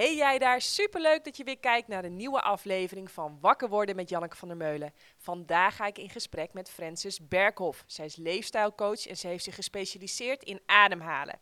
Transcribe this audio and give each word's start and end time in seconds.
Hey 0.00 0.16
jij 0.16 0.38
daar, 0.38 0.60
superleuk 0.60 1.24
dat 1.24 1.36
je 1.36 1.44
weer 1.44 1.58
kijkt 1.58 1.88
naar 1.88 2.04
een 2.04 2.16
nieuwe 2.16 2.40
aflevering 2.40 3.10
van 3.10 3.38
Wakker 3.40 3.68
worden 3.68 3.96
met 3.96 4.08
Janneke 4.08 4.36
van 4.36 4.48
der 4.48 4.56
Meulen. 4.56 4.92
Vandaag 5.16 5.76
ga 5.76 5.86
ik 5.86 5.98
in 5.98 6.10
gesprek 6.10 6.52
met 6.52 6.70
Frances 6.70 7.28
Berghoff. 7.28 7.84
Zij 7.86 8.04
is 8.04 8.16
leefstijlcoach 8.16 9.06
en 9.06 9.16
ze 9.16 9.26
heeft 9.26 9.44
zich 9.44 9.54
gespecialiseerd 9.54 10.42
in 10.42 10.60
ademhalen. 10.66 11.38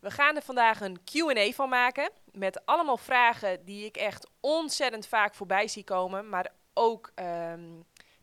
We 0.00 0.10
gaan 0.10 0.36
er 0.36 0.42
vandaag 0.42 0.80
een 0.80 1.04
Q&A 1.04 1.50
van 1.50 1.68
maken 1.68 2.10
met 2.32 2.66
allemaal 2.66 2.96
vragen 2.96 3.64
die 3.64 3.84
ik 3.84 3.96
echt 3.96 4.30
ontzettend 4.40 5.06
vaak 5.06 5.34
voorbij 5.34 5.68
zie 5.68 5.84
komen, 5.84 6.28
maar 6.28 6.52
ook 6.74 7.10
ehm, 7.14 7.70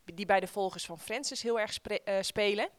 die 0.05 0.25
bij 0.25 0.39
de 0.39 0.47
volgers 0.47 0.85
van 0.85 0.99
Frances 0.99 1.41
heel 1.41 1.59
erg 1.59 1.77
uh, 2.05 2.17
spelen. 2.21 2.69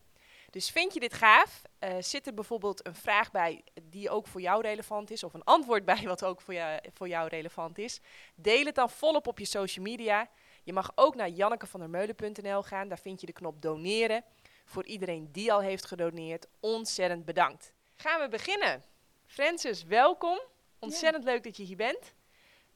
Dus 0.53 0.71
vind 0.71 0.95
je 0.95 1.01
dit 1.01 1.15
gaaf? 1.15 1.63
Uh, 1.81 1.95
zit 2.01 2.27
er 2.27 2.35
bijvoorbeeld 2.35 2.87
een 2.87 2.95
vraag 2.95 3.31
bij 3.31 3.65
die 3.83 4.11
ook 4.11 4.27
voor 4.27 4.41
jou 4.41 4.63
relevant 4.63 5.11
is, 5.11 5.25
of 5.25 5.35
een 5.35 5.45
antwoord 5.45 5.85
bij 5.93 6.03
wat 6.03 6.25
ook 6.25 6.41
voor, 6.41 6.55
jou, 6.55 6.81
voor 6.93 7.09
jou 7.09 7.29
relevant 7.29 7.79
is? 7.79 8.01
Deel 8.35 8.65
het 8.65 8.75
dan 8.75 8.91
volop 8.91 9.27
op 9.27 9.39
je 9.39 9.45
social 9.45 9.85
media. 9.85 10.29
Je 10.63 10.73
mag 10.73 10.93
ook 10.95 11.15
naar 11.15 11.29
jannekevandermeulen.nl 11.29 12.63
gaan, 12.63 12.89
daar 12.89 12.99
vind 12.99 13.21
je 13.21 13.27
de 13.27 13.33
knop 13.33 13.63
doneren. 13.63 14.25
Voor 14.65 14.87
iedereen 14.87 15.33
die 15.33 15.53
al 15.53 15.61
heeft 15.61 15.85
gedoneerd, 15.85 16.47
ontzettend 16.61 17.25
bedankt. 17.25 17.73
Gaan 17.95 18.21
we 18.21 18.29
beginnen. 18.29 18.85
Francis, 19.27 19.85
welkom. 19.85 20.41
Ontzettend 20.79 21.25
leuk 21.25 21.43
dat 21.43 21.57
je 21.57 21.63
hier 21.63 21.77
bent. 21.77 22.15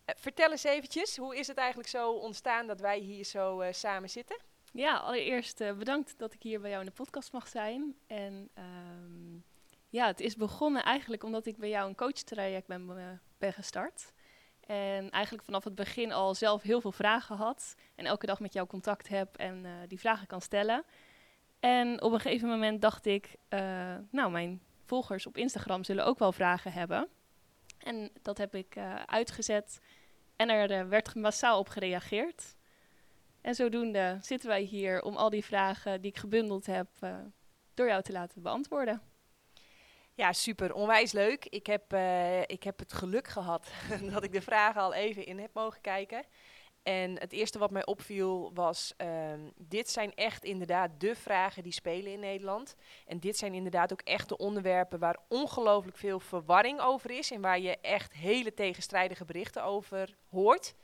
Uh, 0.06 0.14
vertel 0.18 0.50
eens 0.50 0.64
eventjes, 0.64 1.16
hoe 1.16 1.36
is 1.36 1.46
het 1.46 1.56
eigenlijk 1.56 1.88
zo 1.88 2.12
ontstaan 2.12 2.66
dat 2.66 2.80
wij 2.80 2.98
hier 2.98 3.24
zo 3.24 3.60
uh, 3.60 3.72
samen 3.72 4.10
zitten? 4.10 4.36
Ja, 4.76 4.96
allereerst 4.96 5.60
uh, 5.60 5.72
bedankt 5.72 6.18
dat 6.18 6.32
ik 6.32 6.42
hier 6.42 6.60
bij 6.60 6.70
jou 6.70 6.82
in 6.82 6.88
de 6.88 6.94
podcast 6.94 7.32
mag 7.32 7.48
zijn. 7.48 7.94
En 8.06 8.50
um, 8.58 9.44
ja, 9.88 10.06
het 10.06 10.20
is 10.20 10.36
begonnen 10.36 10.82
eigenlijk 10.82 11.22
omdat 11.22 11.46
ik 11.46 11.56
bij 11.56 11.68
jou 11.68 11.88
een 11.88 11.94
coachtraject 11.94 12.66
ben, 12.66 12.88
uh, 12.88 13.04
ben 13.38 13.52
gestart. 13.52 14.12
En 14.60 15.10
eigenlijk 15.10 15.44
vanaf 15.44 15.64
het 15.64 15.74
begin 15.74 16.12
al 16.12 16.34
zelf 16.34 16.62
heel 16.62 16.80
veel 16.80 16.92
vragen 16.92 17.36
had. 17.36 17.74
En 17.94 18.06
elke 18.06 18.26
dag 18.26 18.40
met 18.40 18.52
jou 18.52 18.66
contact 18.66 19.08
heb 19.08 19.36
en 19.36 19.64
uh, 19.64 19.70
die 19.88 20.00
vragen 20.00 20.26
kan 20.26 20.40
stellen. 20.40 20.84
En 21.60 22.02
op 22.02 22.12
een 22.12 22.20
gegeven 22.20 22.48
moment 22.48 22.82
dacht 22.82 23.06
ik, 23.06 23.36
nou, 24.10 24.30
mijn 24.30 24.62
volgers 24.84 25.26
op 25.26 25.36
Instagram 25.36 25.84
zullen 25.84 26.04
ook 26.04 26.18
wel 26.18 26.32
vragen 26.32 26.72
hebben. 26.72 27.08
En 27.78 28.10
dat 28.22 28.38
heb 28.38 28.54
ik 28.54 28.76
uitgezet. 29.06 29.80
En 30.36 30.50
er 30.50 30.88
werd 30.88 31.14
massaal 31.14 31.58
op 31.58 31.68
gereageerd. 31.68 32.56
En 33.46 33.54
zodoende 33.54 34.18
zitten 34.20 34.48
wij 34.48 34.62
hier 34.62 35.02
om 35.02 35.16
al 35.16 35.30
die 35.30 35.44
vragen 35.44 36.00
die 36.00 36.10
ik 36.10 36.18
gebundeld 36.18 36.66
heb 36.66 36.88
uh, 37.00 37.16
door 37.74 37.86
jou 37.86 38.02
te 38.02 38.12
laten 38.12 38.42
beantwoorden. 38.42 39.02
Ja, 40.14 40.32
super. 40.32 40.74
Onwijs 40.74 41.12
leuk. 41.12 41.44
Ik 41.44 41.66
heb, 41.66 41.92
uh, 41.92 42.40
ik 42.40 42.62
heb 42.62 42.78
het 42.78 42.92
geluk 42.92 43.28
gehad 43.28 43.70
dat 44.12 44.24
ik 44.24 44.32
de 44.32 44.40
vragen 44.40 44.80
al 44.80 44.94
even 44.94 45.26
in 45.26 45.38
heb 45.38 45.50
mogen 45.52 45.80
kijken. 45.80 46.24
En 46.82 47.18
het 47.18 47.32
eerste 47.32 47.58
wat 47.58 47.70
mij 47.70 47.86
opviel 47.86 48.50
was, 48.54 48.94
uh, 48.98 49.32
dit 49.56 49.90
zijn 49.90 50.14
echt 50.14 50.44
inderdaad 50.44 50.90
de 50.98 51.14
vragen 51.14 51.62
die 51.62 51.72
spelen 51.72 52.12
in 52.12 52.20
Nederland. 52.20 52.74
En 53.06 53.20
dit 53.20 53.36
zijn 53.36 53.54
inderdaad 53.54 53.92
ook 53.92 54.02
echt 54.02 54.28
de 54.28 54.36
onderwerpen 54.36 54.98
waar 54.98 55.18
ongelooflijk 55.28 55.96
veel 55.96 56.20
verwarring 56.20 56.80
over 56.80 57.10
is. 57.10 57.30
En 57.30 57.40
waar 57.40 57.60
je 57.60 57.78
echt 57.80 58.12
hele 58.12 58.54
tegenstrijdige 58.54 59.24
berichten 59.24 59.64
over 59.64 60.16
hoort. 60.28 60.74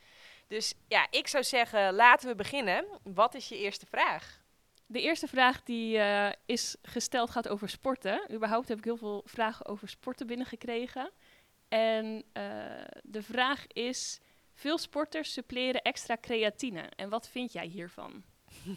Dus 0.53 0.75
ja, 0.89 1.07
ik 1.11 1.29
zou 1.29 1.45
zeggen, 1.45 1.95
laten 1.95 2.29
we 2.29 2.35
beginnen. 2.35 2.85
Wat 3.03 3.35
is 3.35 3.49
je 3.49 3.59
eerste 3.59 3.87
vraag? 3.87 4.41
De 4.87 5.01
eerste 5.01 5.27
vraag 5.27 5.63
die 5.63 5.97
uh, 5.97 6.29
is 6.47 6.77
gesteld 6.83 7.31
gaat 7.31 7.49
over 7.49 7.69
sporten. 7.69 8.33
Überhaupt 8.33 8.69
heb 8.69 8.79
ik 8.79 8.85
heel 8.85 8.97
veel 8.97 9.23
vragen 9.25 9.67
over 9.67 9.89
sporten 9.89 10.27
binnengekregen. 10.27 11.11
En 11.69 12.15
uh, 12.15 12.23
de 13.03 13.23
vraag 13.23 13.67
is, 13.67 14.21
veel 14.55 14.79
sporters 14.79 15.33
suppleren 15.33 15.83
extra 15.83 16.17
creatine. 16.21 16.91
En 16.97 17.09
wat 17.09 17.29
vind 17.29 17.53
jij 17.53 17.67
hiervan? 17.67 18.23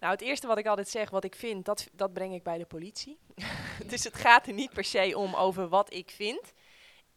nou, 0.00 0.12
het 0.12 0.20
eerste 0.20 0.46
wat 0.46 0.58
ik 0.58 0.66
altijd 0.66 0.88
zeg, 0.88 1.10
wat 1.10 1.24
ik 1.24 1.34
vind, 1.34 1.64
dat, 1.64 1.88
dat 1.92 2.12
breng 2.12 2.34
ik 2.34 2.42
bij 2.42 2.58
de 2.58 2.66
politie. 2.66 3.18
dus 3.90 4.04
het 4.04 4.16
gaat 4.16 4.46
er 4.46 4.52
niet 4.52 4.72
per 4.72 4.84
se 4.84 5.18
om 5.18 5.34
over 5.34 5.68
wat 5.68 5.92
ik 5.92 6.10
vind 6.10 6.52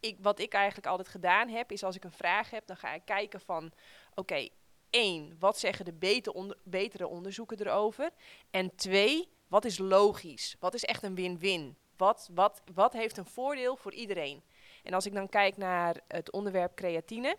ik, 0.07 0.18
wat 0.22 0.40
ik 0.40 0.53
eigenlijk 0.53 0.88
altijd 0.88 1.07
gedaan 1.07 1.50
heb, 1.50 1.72
is 1.72 1.84
als 1.84 1.95
ik 1.95 2.03
een 2.03 2.12
vraag 2.12 2.50
heb, 2.50 2.68
dan 2.68 2.78
ga 2.78 2.94
ik 2.94 3.06
kijken 3.06 3.41
van, 3.41 3.72
oké, 4.16 4.47
één, 4.90 5.35
wat 5.40 5.59
zeggen 5.59 5.85
de 5.85 5.94
beter 5.94 6.56
betere 6.63 7.07
onderzoeken 7.07 7.59
erover? 7.59 8.09
En 8.51 8.75
twee, 8.75 9.29
wat 9.47 9.66
is 9.66 9.78
logisch? 9.78 10.56
Wat 10.59 10.73
is 10.73 10.85
echt 10.85 11.03
een 11.03 11.16
win-win? 11.16 11.78
Wat, 11.97 12.29
wat, 12.34 12.62
wat 12.73 12.94
heeft 12.94 13.17
een 13.17 13.25
voordeel 13.25 13.75
voor 13.75 13.94
iedereen? 13.94 14.44
En 14.84 14.94
als 14.94 15.06
ik 15.06 15.13
dan 15.13 15.29
kijk 15.29 15.57
naar 15.57 16.01
het 16.07 16.31
onderwerp 16.31 16.75
creatine, 16.75 17.38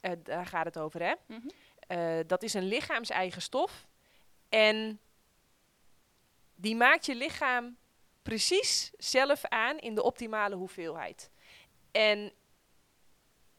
uh, 0.00 0.12
daar 0.22 0.46
gaat 0.46 0.64
het 0.64 0.78
over, 0.78 1.02
hè? 1.02 1.14
Mm 1.26 1.40
-hmm. 1.40 1.98
uh, 1.98 2.20
dat 2.26 2.42
is 2.42 2.54
een 2.54 2.66
lichaams-eigen 2.66 3.42
stof. 3.42 3.86
En 4.48 5.00
die 6.54 6.76
maakt 6.76 7.06
je 7.06 7.14
lichaam 7.14 7.76
precies 8.22 8.92
zelf 8.96 9.44
aan 9.44 9.78
in 9.78 9.94
de 9.94 10.02
optimale 10.02 10.54
hoeveelheid. 10.54 11.30
En 11.92 12.32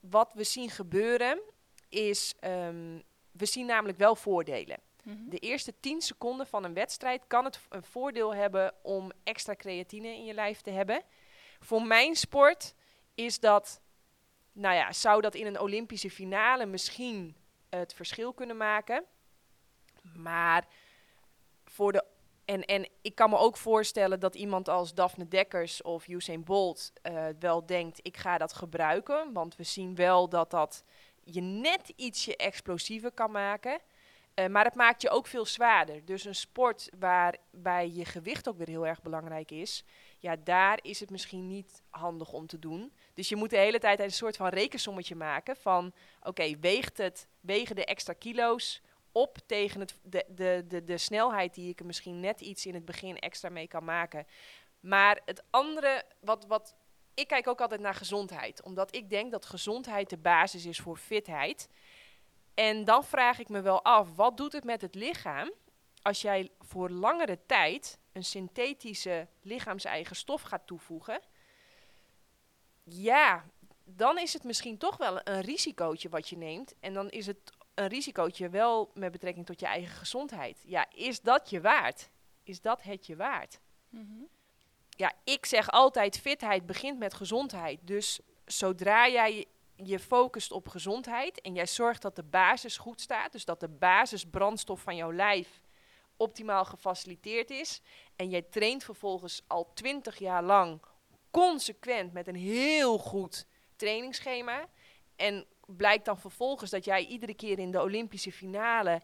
wat 0.00 0.32
we 0.32 0.44
zien 0.44 0.70
gebeuren 0.70 1.40
is, 1.88 2.34
um, 2.40 3.02
we 3.30 3.46
zien 3.46 3.66
namelijk 3.66 3.98
wel 3.98 4.16
voordelen. 4.16 4.78
Mm 5.02 5.16
-hmm. 5.16 5.30
De 5.30 5.38
eerste 5.38 5.74
10 5.80 6.00
seconden 6.00 6.46
van 6.46 6.64
een 6.64 6.74
wedstrijd 6.74 7.26
kan 7.26 7.44
het 7.44 7.60
een 7.68 7.82
voordeel 7.82 8.34
hebben 8.34 8.74
om 8.82 9.12
extra 9.22 9.54
creatine 9.54 10.08
in 10.08 10.24
je 10.24 10.34
lijf 10.34 10.60
te 10.60 10.70
hebben. 10.70 11.02
Voor 11.60 11.82
mijn 11.82 12.16
sport 12.16 12.74
is 13.14 13.40
dat, 13.40 13.80
nou 14.52 14.74
ja, 14.74 14.92
zou 14.92 15.20
dat 15.20 15.34
in 15.34 15.46
een 15.46 15.60
Olympische 15.60 16.10
finale 16.10 16.66
misschien 16.66 17.36
het 17.68 17.94
verschil 17.94 18.32
kunnen 18.32 18.56
maken. 18.56 19.04
Maar 20.14 20.66
voor 21.64 21.92
de 21.92 22.04
en, 22.44 22.64
en 22.64 22.88
ik 23.02 23.14
kan 23.14 23.30
me 23.30 23.36
ook 23.36 23.56
voorstellen 23.56 24.20
dat 24.20 24.34
iemand 24.34 24.68
als 24.68 24.94
Daphne 24.94 25.28
Dekkers 25.28 25.82
of 25.82 26.08
Usain 26.08 26.44
Bolt 26.44 26.92
uh, 27.02 27.26
wel 27.38 27.66
denkt, 27.66 27.98
ik 28.02 28.16
ga 28.16 28.38
dat 28.38 28.52
gebruiken. 28.52 29.32
Want 29.32 29.56
we 29.56 29.62
zien 29.62 29.94
wel 29.94 30.28
dat 30.28 30.50
dat 30.50 30.84
je 31.24 31.40
net 31.40 31.92
ietsje 31.96 32.36
explosiever 32.36 33.12
kan 33.12 33.30
maken. 33.30 33.80
Uh, 34.34 34.46
maar 34.46 34.64
het 34.64 34.74
maakt 34.74 35.02
je 35.02 35.10
ook 35.10 35.26
veel 35.26 35.46
zwaarder. 35.46 36.04
Dus 36.04 36.24
een 36.24 36.34
sport 36.34 36.88
waarbij 36.98 37.90
je 37.90 38.04
gewicht 38.04 38.48
ook 38.48 38.56
weer 38.58 38.68
heel 38.68 38.86
erg 38.86 39.02
belangrijk 39.02 39.50
is. 39.50 39.84
Ja, 40.18 40.36
daar 40.44 40.78
is 40.82 41.00
het 41.00 41.10
misschien 41.10 41.46
niet 41.46 41.82
handig 41.90 42.32
om 42.32 42.46
te 42.46 42.58
doen. 42.58 42.92
Dus 43.14 43.28
je 43.28 43.36
moet 43.36 43.50
de 43.50 43.56
hele 43.56 43.78
tijd 43.78 44.00
een 44.00 44.12
soort 44.12 44.36
van 44.36 44.48
rekensommetje 44.48 45.14
maken 45.14 45.56
van... 45.56 45.92
oké, 46.22 46.58
weegt 46.60 46.98
het, 46.98 47.28
wegen 47.40 47.76
de 47.76 47.84
extra 47.84 48.12
kilo's 48.12 48.82
op 49.14 49.38
tegen 49.46 49.80
het, 49.80 49.98
de, 50.02 50.24
de, 50.28 50.64
de, 50.68 50.84
de 50.84 50.98
snelheid 50.98 51.54
die 51.54 51.68
ik 51.68 51.80
er 51.80 51.86
misschien 51.86 52.20
net 52.20 52.40
iets 52.40 52.66
in 52.66 52.74
het 52.74 52.84
begin 52.84 53.18
extra 53.18 53.48
mee 53.48 53.68
kan 53.68 53.84
maken. 53.84 54.26
Maar 54.80 55.20
het 55.24 55.42
andere, 55.50 56.04
wat, 56.20 56.46
wat 56.46 56.74
ik 57.14 57.28
kijk 57.28 57.48
ook 57.48 57.60
altijd 57.60 57.80
naar 57.80 57.94
gezondheid. 57.94 58.62
Omdat 58.62 58.94
ik 58.94 59.10
denk 59.10 59.32
dat 59.32 59.46
gezondheid 59.46 60.10
de 60.10 60.18
basis 60.18 60.64
is 60.64 60.78
voor 60.78 60.96
fitheid. 60.96 61.68
En 62.54 62.84
dan 62.84 63.04
vraag 63.04 63.38
ik 63.38 63.48
me 63.48 63.60
wel 63.60 63.84
af, 63.84 64.16
wat 64.16 64.36
doet 64.36 64.52
het 64.52 64.64
met 64.64 64.80
het 64.80 64.94
lichaam 64.94 65.52
als 66.02 66.22
jij 66.22 66.50
voor 66.60 66.90
langere 66.90 67.38
tijd 67.46 67.98
een 68.12 68.24
synthetische 68.24 69.28
lichaams-eigen 69.42 70.16
stof 70.16 70.42
gaat 70.42 70.66
toevoegen? 70.66 71.20
Ja, 72.82 73.44
dan 73.84 74.18
is 74.18 74.32
het 74.32 74.44
misschien 74.44 74.78
toch 74.78 74.96
wel 74.96 75.20
een 75.24 75.40
risicootje 75.40 76.08
wat 76.08 76.28
je 76.28 76.36
neemt. 76.36 76.74
En 76.80 76.94
dan 76.94 77.10
is 77.10 77.26
het 77.26 77.52
een 77.74 77.88
risicootje 77.88 78.48
wel 78.48 78.90
met 78.94 79.12
betrekking 79.12 79.46
tot 79.46 79.60
je 79.60 79.66
eigen 79.66 79.96
gezondheid. 79.96 80.62
Ja, 80.66 80.86
is 80.90 81.20
dat 81.20 81.50
je 81.50 81.60
waard? 81.60 82.10
Is 82.42 82.60
dat 82.60 82.82
het 82.82 83.06
je 83.06 83.16
waard? 83.16 83.60
Mm 83.88 84.06
-hmm. 84.06 84.28
Ja, 84.96 85.12
ik 85.24 85.46
zeg 85.46 85.70
altijd, 85.70 86.18
fitheid 86.18 86.66
begint 86.66 86.98
met 86.98 87.14
gezondheid. 87.14 87.80
Dus 87.82 88.20
zodra 88.44 89.08
jij 89.08 89.46
je 89.76 89.98
focust 89.98 90.52
op 90.52 90.68
gezondheid 90.68 91.40
en 91.40 91.54
jij 91.54 91.66
zorgt 91.66 92.02
dat 92.02 92.16
de 92.16 92.22
basis 92.22 92.76
goed 92.76 93.00
staat, 93.00 93.32
dus 93.32 93.44
dat 93.44 93.60
de 93.60 93.68
basisbrandstof 93.68 94.80
van 94.80 94.96
jouw 94.96 95.12
lijf 95.12 95.60
optimaal 96.16 96.64
gefaciliteerd 96.64 97.50
is, 97.50 97.80
en 98.16 98.28
jij 98.30 98.42
traint 98.42 98.84
vervolgens 98.84 99.42
al 99.46 99.72
twintig 99.74 100.18
jaar 100.18 100.42
lang 100.42 100.80
consequent 101.30 102.12
met 102.12 102.26
een 102.26 102.34
heel 102.34 102.98
goed 102.98 103.46
trainingsschema, 103.76 104.68
en 105.16 105.46
blijkt 105.66 106.04
dan 106.04 106.18
vervolgens 106.18 106.70
dat 106.70 106.84
jij 106.84 107.06
iedere 107.06 107.34
keer 107.34 107.58
in 107.58 107.70
de 107.70 107.82
Olympische 107.82 108.32
finale 108.32 109.02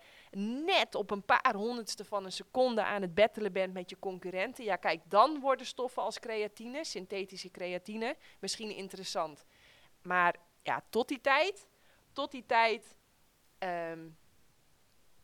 net 0.64 0.94
op 0.94 1.10
een 1.10 1.24
paar 1.24 1.54
honderdste 1.54 2.04
van 2.04 2.24
een 2.24 2.32
seconde 2.32 2.84
aan 2.84 3.02
het 3.02 3.14
battelen 3.14 3.52
bent 3.52 3.72
met 3.72 3.90
je 3.90 3.98
concurrenten. 3.98 4.64
Ja, 4.64 4.76
kijk, 4.76 5.02
dan 5.04 5.40
worden 5.40 5.66
stoffen 5.66 6.02
als 6.02 6.18
creatine, 6.18 6.84
synthetische 6.84 7.50
creatine, 7.50 8.16
misschien 8.38 8.70
interessant. 8.70 9.44
Maar 10.02 10.36
ja, 10.62 10.82
tot 10.90 11.08
die 11.08 11.20
tijd, 11.20 11.66
tot 12.12 12.30
die 12.30 12.46
tijd, 12.46 12.96
um, 13.58 14.18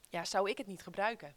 ja, 0.09 0.25
zou 0.25 0.51
ik 0.51 0.59
het 0.59 0.67
niet 0.67 0.83
gebruiken. 0.83 1.37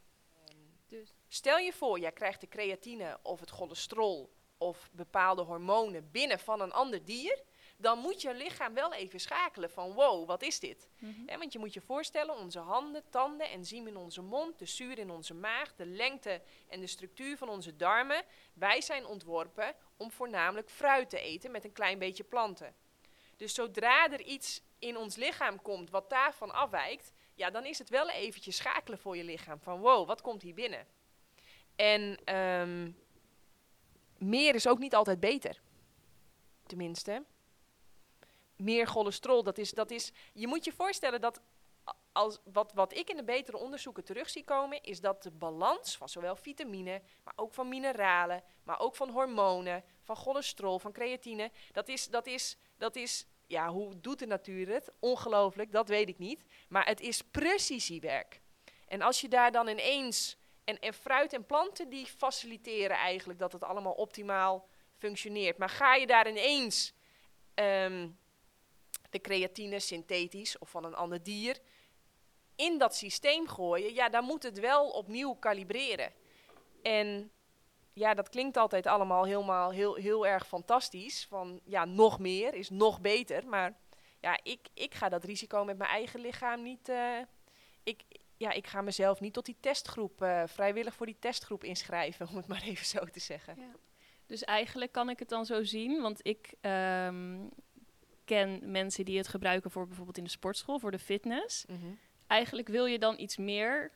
Dus. 0.88 1.13
Stel 1.28 1.57
je 1.57 1.74
voor, 1.74 2.00
jij 2.00 2.12
krijgt 2.12 2.42
de 2.42 2.48
creatine 2.48 3.19
of 3.24 3.40
het 3.40 3.50
cholesterol 3.50 4.34
of 4.57 4.90
bepaalde 4.92 5.42
hormonen 5.42 6.12
binnen 6.12 6.40
van 6.40 6.62
een 6.62 6.72
ander 6.72 7.06
dier, 7.06 7.44
dan 7.81 7.99
moet 7.99 8.21
je 8.21 8.33
lichaam 8.33 8.73
wel 8.73 8.93
even 8.93 9.19
schakelen 9.19 9.69
van 9.69 9.93
wow, 9.93 10.27
wat 10.27 10.41
is 10.41 10.59
dit? 10.59 10.87
Mhm. 10.97 11.37
want 11.37 11.53
je 11.53 11.59
moet 11.59 11.73
je 11.73 11.81
voorstellen, 11.81 12.35
onze 12.35 12.59
handen, 12.59 13.03
tanden, 13.09 13.49
enzym 13.49 13.87
in 13.87 13.97
onze 13.97 14.21
mond, 14.21 14.59
de 14.59 14.65
zuur 14.65 14.97
in 14.97 15.09
onze 15.09 15.33
maag, 15.33 15.75
de 15.75 15.85
lengte 15.85 16.41
en 16.67 16.79
de 16.79 16.87
structuur 16.87 17.37
van 17.37 17.49
onze 17.49 17.75
darmen. 17.75 18.23
Wij 18.53 18.81
zijn 18.81 19.05
ontworpen 19.05 19.75
om 19.97 20.11
voornamelijk 20.11 20.69
fruit 20.69 21.09
te 21.09 21.19
eten 21.19 21.51
met 21.51 21.63
een 21.63 21.71
klein 21.71 21.99
beetje 21.99 22.23
planten. 22.23 22.75
Dus 23.37 23.53
zodra 23.53 24.11
er 24.11 24.21
iets 24.21 24.61
in 24.79 24.97
ons 24.97 25.15
lichaam 25.15 25.61
komt 25.61 25.89
wat 25.89 26.09
daarvan 26.09 26.51
afwijkt, 26.51 27.11
ja, 27.33 27.49
dan 27.49 27.65
is 27.65 27.77
het 27.77 27.89
wel 27.89 28.09
eventjes 28.09 28.55
schakelen 28.55 28.99
voor 28.99 29.17
je 29.17 29.23
lichaam. 29.23 29.59
Van 29.61 29.79
wow, 29.79 30.07
wat 30.07 30.21
komt 30.21 30.41
hier 30.41 30.53
binnen? 30.53 30.87
En 31.75 32.19
ehm, 32.23 32.91
meer 34.17 34.55
is 34.55 34.67
ook 34.67 34.79
niet 34.79 34.95
altijd 34.95 35.19
beter. 35.19 35.61
Tenminste. 36.65 37.23
Meer 38.61 38.88
cholesterol, 38.88 39.44
dat 39.44 39.57
is, 39.57 39.71
dat 39.71 39.91
is... 39.91 40.11
Je 40.33 40.47
moet 40.47 40.65
je 40.65 40.71
voorstellen 40.71 41.21
dat... 41.21 41.41
Als, 42.11 42.39
wat, 42.44 42.71
wat 42.73 42.94
ik 42.94 43.09
in 43.09 43.15
de 43.15 43.23
betere 43.23 43.57
onderzoeken 43.57 44.03
terug 44.03 44.29
zie 44.29 44.44
komen, 44.44 44.83
is 44.83 45.01
dat 45.01 45.23
de 45.23 45.31
balans 45.31 45.97
van 45.97 46.09
zowel 46.09 46.35
vitamine, 46.35 47.01
maar 47.23 47.33
ook 47.35 47.53
van 47.53 47.69
mineralen, 47.69 48.44
maar 48.63 48.79
ook 48.79 48.95
van 48.95 49.09
hormonen, 49.09 49.83
van 50.01 50.15
cholesterol, 50.15 50.79
van 50.79 50.91
creatine, 50.91 51.51
dat 51.71 51.88
is, 51.88 52.07
dat 52.07 52.27
is, 52.27 52.57
dat 52.77 52.95
is 52.95 53.25
ja, 53.50 53.69
hoe 53.69 54.00
doet 54.00 54.19
de 54.19 54.25
natuur 54.25 54.67
het? 54.67 54.91
Ongelooflijk, 55.00 55.71
dat 55.71 55.88
weet 55.88 56.09
ik 56.09 56.17
niet. 56.17 56.44
Maar 56.67 56.85
het 56.85 57.01
is 57.01 57.21
precisiewerk. 57.21 58.41
En 58.88 59.01
als 59.01 59.21
je 59.21 59.27
daar 59.27 59.51
dan 59.51 59.67
ineens. 59.67 60.38
En, 60.63 60.79
en 60.79 60.94
fruit 60.94 61.33
en 61.33 61.45
planten 61.45 61.89
die 61.89 62.05
faciliteren 62.05 62.97
eigenlijk 62.97 63.39
dat 63.39 63.51
het 63.51 63.63
allemaal 63.63 63.94
optimaal 63.94 64.67
functioneert. 64.97 65.57
Maar 65.57 65.69
ga 65.69 65.95
je 65.95 66.07
daar 66.07 66.29
ineens 66.29 66.94
ehm, 67.53 68.09
de 69.09 69.21
creatine 69.21 69.79
synthetisch 69.79 70.57
of 70.57 70.69
van 70.69 70.85
een 70.85 70.95
ander 70.95 71.23
dier 71.23 71.59
in 72.59 72.77
dat 72.77 72.95
systeem 72.95 73.47
gooien, 73.47 73.94
ja, 73.94 74.09
dan 74.09 74.23
moet 74.23 74.44
het 74.44 74.59
wel 74.59 74.89
opnieuw 74.89 75.33
kalibreren. 75.33 76.13
En 76.81 77.31
ja, 77.94 78.13
dat 78.13 78.29
klinkt 78.29 78.57
altijd 78.57 78.88
allemaal 78.88 79.23
helemaal 79.25 79.71
heel, 79.71 79.95
heel 79.95 80.27
erg 80.27 80.47
fantastisch. 80.47 81.25
Van 81.29 81.61
ja, 81.65 81.85
nog 81.85 82.19
meer 82.19 82.53
is 82.53 82.69
nog 82.69 83.01
beter. 83.01 83.47
Maar 83.47 83.77
ja, 84.19 84.39
ik, 84.44 84.67
ik 84.73 84.94
ga 84.94 85.09
dat 85.09 85.23
risico 85.23 85.63
met 85.65 85.77
mijn 85.77 85.89
eigen 85.89 86.19
lichaam 86.19 86.62
niet. 86.62 86.89
eh, 86.89 87.17
ik, 87.83 88.03
ja, 88.38 88.51
ik 88.51 88.67
ga 88.67 88.81
mezelf 88.81 89.19
niet 89.19 89.33
tot 89.33 89.45
die 89.45 89.57
testgroep, 89.59 90.21
eh, 90.21 90.44
vrijwillig 90.45 90.94
voor 90.94 91.05
die 91.05 91.19
testgroep 91.19 91.63
inschrijven, 91.63 92.27
om 92.29 92.35
het 92.35 92.47
maar 92.47 92.63
even 92.63 92.85
zo 92.85 93.05
te 93.05 93.19
zeggen. 93.19 93.55
Ja. 93.57 93.71
Dus 94.25 94.44
eigenlijk 94.44 94.91
kan 94.91 95.09
ik 95.09 95.19
het 95.19 95.29
dan 95.29 95.45
zo 95.45 95.63
zien, 95.63 96.01
want 96.01 96.19
ik 96.27 96.53
ehm, 96.62 97.47
ken 98.29 98.71
mensen 98.71 99.05
die 99.05 99.17
het 99.17 99.27
gebruiken 99.27 99.71
voor 99.71 99.87
bijvoorbeeld 99.87 100.17
in 100.17 100.23
de 100.23 100.29
sportschool, 100.29 100.79
voor 100.79 100.91
de 100.91 100.99
fitness. 100.99 101.65
Mhm. 101.65 101.93
Eigenlijk 102.27 102.67
wil 102.67 102.85
je 102.85 102.99
dan 102.99 103.19
iets 103.19 103.37
meer 103.37 103.91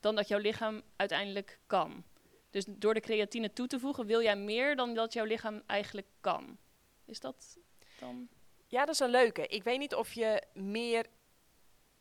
dan 0.00 0.14
dat 0.14 0.28
jouw 0.28 0.38
lichaam 0.38 0.82
uiteindelijk 0.96 1.58
kan. 1.66 2.04
Dus 2.50 2.64
door 2.68 2.94
de 2.94 3.00
creatine 3.00 3.52
toe 3.52 3.66
te 3.66 3.78
voegen, 3.78 4.06
wil 4.06 4.22
jij 4.22 4.36
meer 4.36 4.76
dan 4.76 4.94
dat 4.94 5.12
jouw 5.12 5.24
lichaam 5.24 5.62
eigenlijk 5.66 6.06
kan. 6.20 6.58
Is 7.04 7.20
dat 7.20 7.58
dan? 7.98 8.28
Ja, 8.66 8.84
dat 8.84 8.94
is 8.94 9.00
een 9.00 9.10
leuke. 9.10 9.46
Ik 9.46 9.62
weet 9.62 9.78
niet 9.78 9.94
of 9.94 10.12
je 10.12 10.42
meer. 10.52 11.06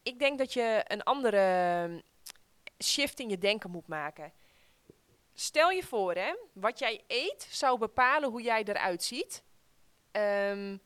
Ik 0.04 0.20
denk 0.20 0.38
dat 0.38 0.54
je 0.54 0.84
een 0.88 1.04
andere 1.04 1.38
ehm, 1.38 2.00
shift 2.84 3.20
in 3.20 3.30
je 3.30 3.38
denken 3.38 3.72
moet 3.72 3.88
maken. 3.88 4.34
Stel 5.34 5.70
je 5.70 5.84
voor, 5.84 6.14
hè, 6.14 6.36
wat 6.54 6.80
jij 6.80 7.04
eet 7.08 7.48
zou 7.50 7.80
bepalen 7.80 8.30
hoe 8.30 8.42
jij 8.42 8.64
eruit 8.64 9.04
ziet. 9.04 9.44
Ehm, 10.12 10.78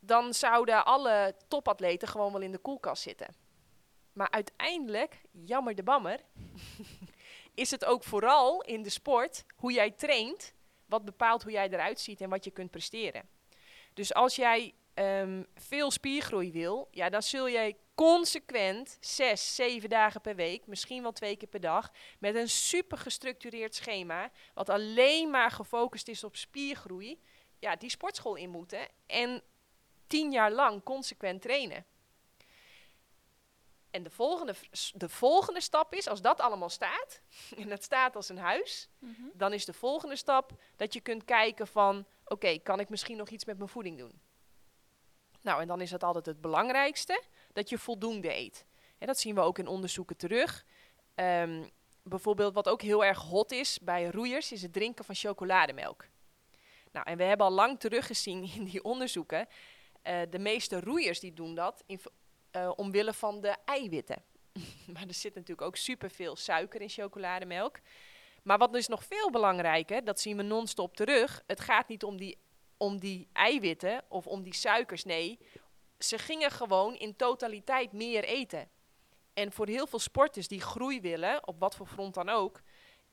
dan 0.00 0.34
zouden 0.34 0.84
alle 0.84 1.34
topatleten 1.48 2.08
gewoon 2.08 2.32
wel 2.32 2.40
in 2.40 2.52
de 2.52 2.58
koelkast 2.58 3.02
zitten. 3.02 3.34
Maar 4.12 4.30
uiteindelijk, 4.30 5.20
jammer 5.30 5.74
de 5.74 5.82
bammer, 5.82 6.20
is 7.54 7.70
het 7.70 7.84
ook 7.84 8.04
vooral 8.04 8.62
in 8.62 8.82
de 8.82 8.90
sport 8.90 9.44
hoe 9.56 9.72
jij 9.72 9.90
traint, 9.90 10.54
wat 10.86 11.04
bepaalt 11.04 11.42
hoe 11.42 11.52
jij 11.52 11.68
eruit 11.68 12.00
ziet 12.00 12.20
en 12.20 12.30
wat 12.30 12.44
je 12.44 12.50
kunt 12.50 12.70
presteren. 12.70 13.28
Dus 13.94 14.14
als 14.14 14.36
jij 14.36 14.74
ehm, 14.94 15.42
veel 15.54 15.90
spiergroei 15.90 16.52
wil, 16.52 16.88
ja, 16.90 17.08
dan 17.08 17.22
zul 17.22 17.48
jij 17.48 17.76
consequent 17.94 18.96
zes, 19.00 19.54
zeven 19.54 19.88
dagen 19.88 20.20
per 20.20 20.36
week, 20.36 20.66
misschien 20.66 21.02
wel 21.02 21.12
twee 21.12 21.36
keer 21.36 21.48
per 21.48 21.60
dag, 21.60 21.92
met 22.18 22.34
een 22.34 22.48
super 22.48 22.98
gestructureerd 22.98 23.74
schema, 23.74 24.30
wat 24.54 24.68
alleen 24.68 25.30
maar 25.30 25.50
gefocust 25.50 26.08
is 26.08 26.24
op 26.24 26.36
spiergroei, 26.36 27.20
ja, 27.58 27.76
die 27.76 27.90
sportschool 27.90 28.34
in 28.34 28.50
moeten 28.50 28.88
en 29.06 29.42
tien 30.08 30.32
jaar 30.32 30.52
lang 30.52 30.82
consequent 30.82 31.42
trainen. 31.42 31.84
En 33.90 34.02
de 34.02 34.10
volgende, 34.10 34.54
de 34.94 35.08
volgende 35.08 35.60
stap 35.60 35.94
is, 35.94 36.08
als 36.08 36.20
dat 36.20 36.40
allemaal 36.40 36.68
staat, 36.68 37.20
en 37.62 37.68
dat 37.68 37.82
staat 37.82 38.16
als 38.16 38.28
een 38.28 38.38
huis, 38.38 38.88
dan 39.32 39.52
is 39.52 39.64
de 39.64 39.72
volgende 39.72 40.16
stap 40.16 40.52
dat 40.76 40.92
je 40.92 41.00
kunt 41.00 41.24
kijken 41.24 41.66
van, 41.66 42.06
oké, 42.24 42.58
kan 42.58 42.80
ik 42.80 42.88
misschien 42.88 43.16
nog 43.16 43.28
iets 43.28 43.44
met 43.44 43.56
mijn 43.56 43.68
voeding 43.68 43.98
doen? 43.98 44.20
Nou, 45.42 45.60
en 45.60 45.66
dan 45.66 45.80
is 45.80 45.90
het 45.90 46.02
altijd 46.02 46.26
het 46.26 46.40
belangrijkste, 46.40 47.22
dat 47.52 47.68
je 47.68 47.78
voldoende 47.78 48.34
eet. 48.34 48.66
En 48.98 49.06
dat 49.06 49.18
zien 49.18 49.34
we 49.34 49.40
ook 49.40 49.58
in 49.58 49.66
onderzoeken 49.66 50.16
terug. 50.16 50.64
Ehm, 51.14 51.64
bijvoorbeeld 52.02 52.54
wat 52.54 52.68
ook 52.68 52.82
heel 52.82 53.04
erg 53.04 53.18
hot 53.18 53.50
is 53.50 53.78
bij 53.78 54.06
roeiers, 54.06 54.52
is 54.52 54.62
het 54.62 54.72
drinken 54.72 55.04
van 55.04 55.14
chocolademelk. 55.14 56.08
Nou, 56.92 57.06
en 57.06 57.16
we 57.16 57.22
hebben 57.22 57.46
al 57.46 57.52
lang 57.52 57.80
teruggezien 57.80 58.50
in 58.56 58.64
die 58.64 58.84
onderzoeken, 58.84 59.48
eh, 60.02 60.20
de 60.30 60.38
meeste 60.38 60.80
roeiers 60.80 61.20
die 61.20 61.32
doen 61.32 61.54
dat 61.54 61.82
in, 61.86 62.00
eh, 62.50 62.72
omwille 62.76 63.12
van 63.12 63.40
de 63.40 63.56
eiwitten. 63.64 64.22
maar 64.92 65.06
er 65.06 65.14
zit 65.14 65.34
natuurlijk 65.34 65.66
ook 65.66 65.76
superveel 65.76 66.36
suiker 66.36 66.80
in 66.80 66.88
chocolademelk. 66.88 67.80
Maar 68.42 68.58
wat 68.58 68.74
is 68.74 68.88
nog 68.88 69.04
veel 69.04 69.30
belangrijker, 69.30 70.04
dat 70.04 70.20
zien 70.20 70.36
we 70.36 70.42
non-stop 70.42 70.96
terug. 70.96 71.42
Het 71.46 71.60
gaat 71.60 71.88
niet 71.88 72.04
om 72.04 72.16
die, 72.16 72.38
om 72.76 72.98
die 72.98 73.28
eiwitten 73.32 74.04
of 74.08 74.26
om 74.26 74.42
die 74.42 74.54
suikers, 74.54 75.04
nee. 75.04 75.38
Ze 75.98 76.18
gingen 76.18 76.50
gewoon 76.50 76.94
in 76.94 77.16
totaliteit 77.16 77.92
meer 77.92 78.24
eten. 78.24 78.68
En 79.34 79.52
voor 79.52 79.66
heel 79.66 79.86
veel 79.86 79.98
sporters 79.98 80.48
die 80.48 80.60
groei 80.60 81.00
willen, 81.00 81.46
op 81.46 81.58
wat 81.58 81.74
voor 81.76 81.86
front 81.86 82.14
dan 82.14 82.28
ook, 82.28 82.60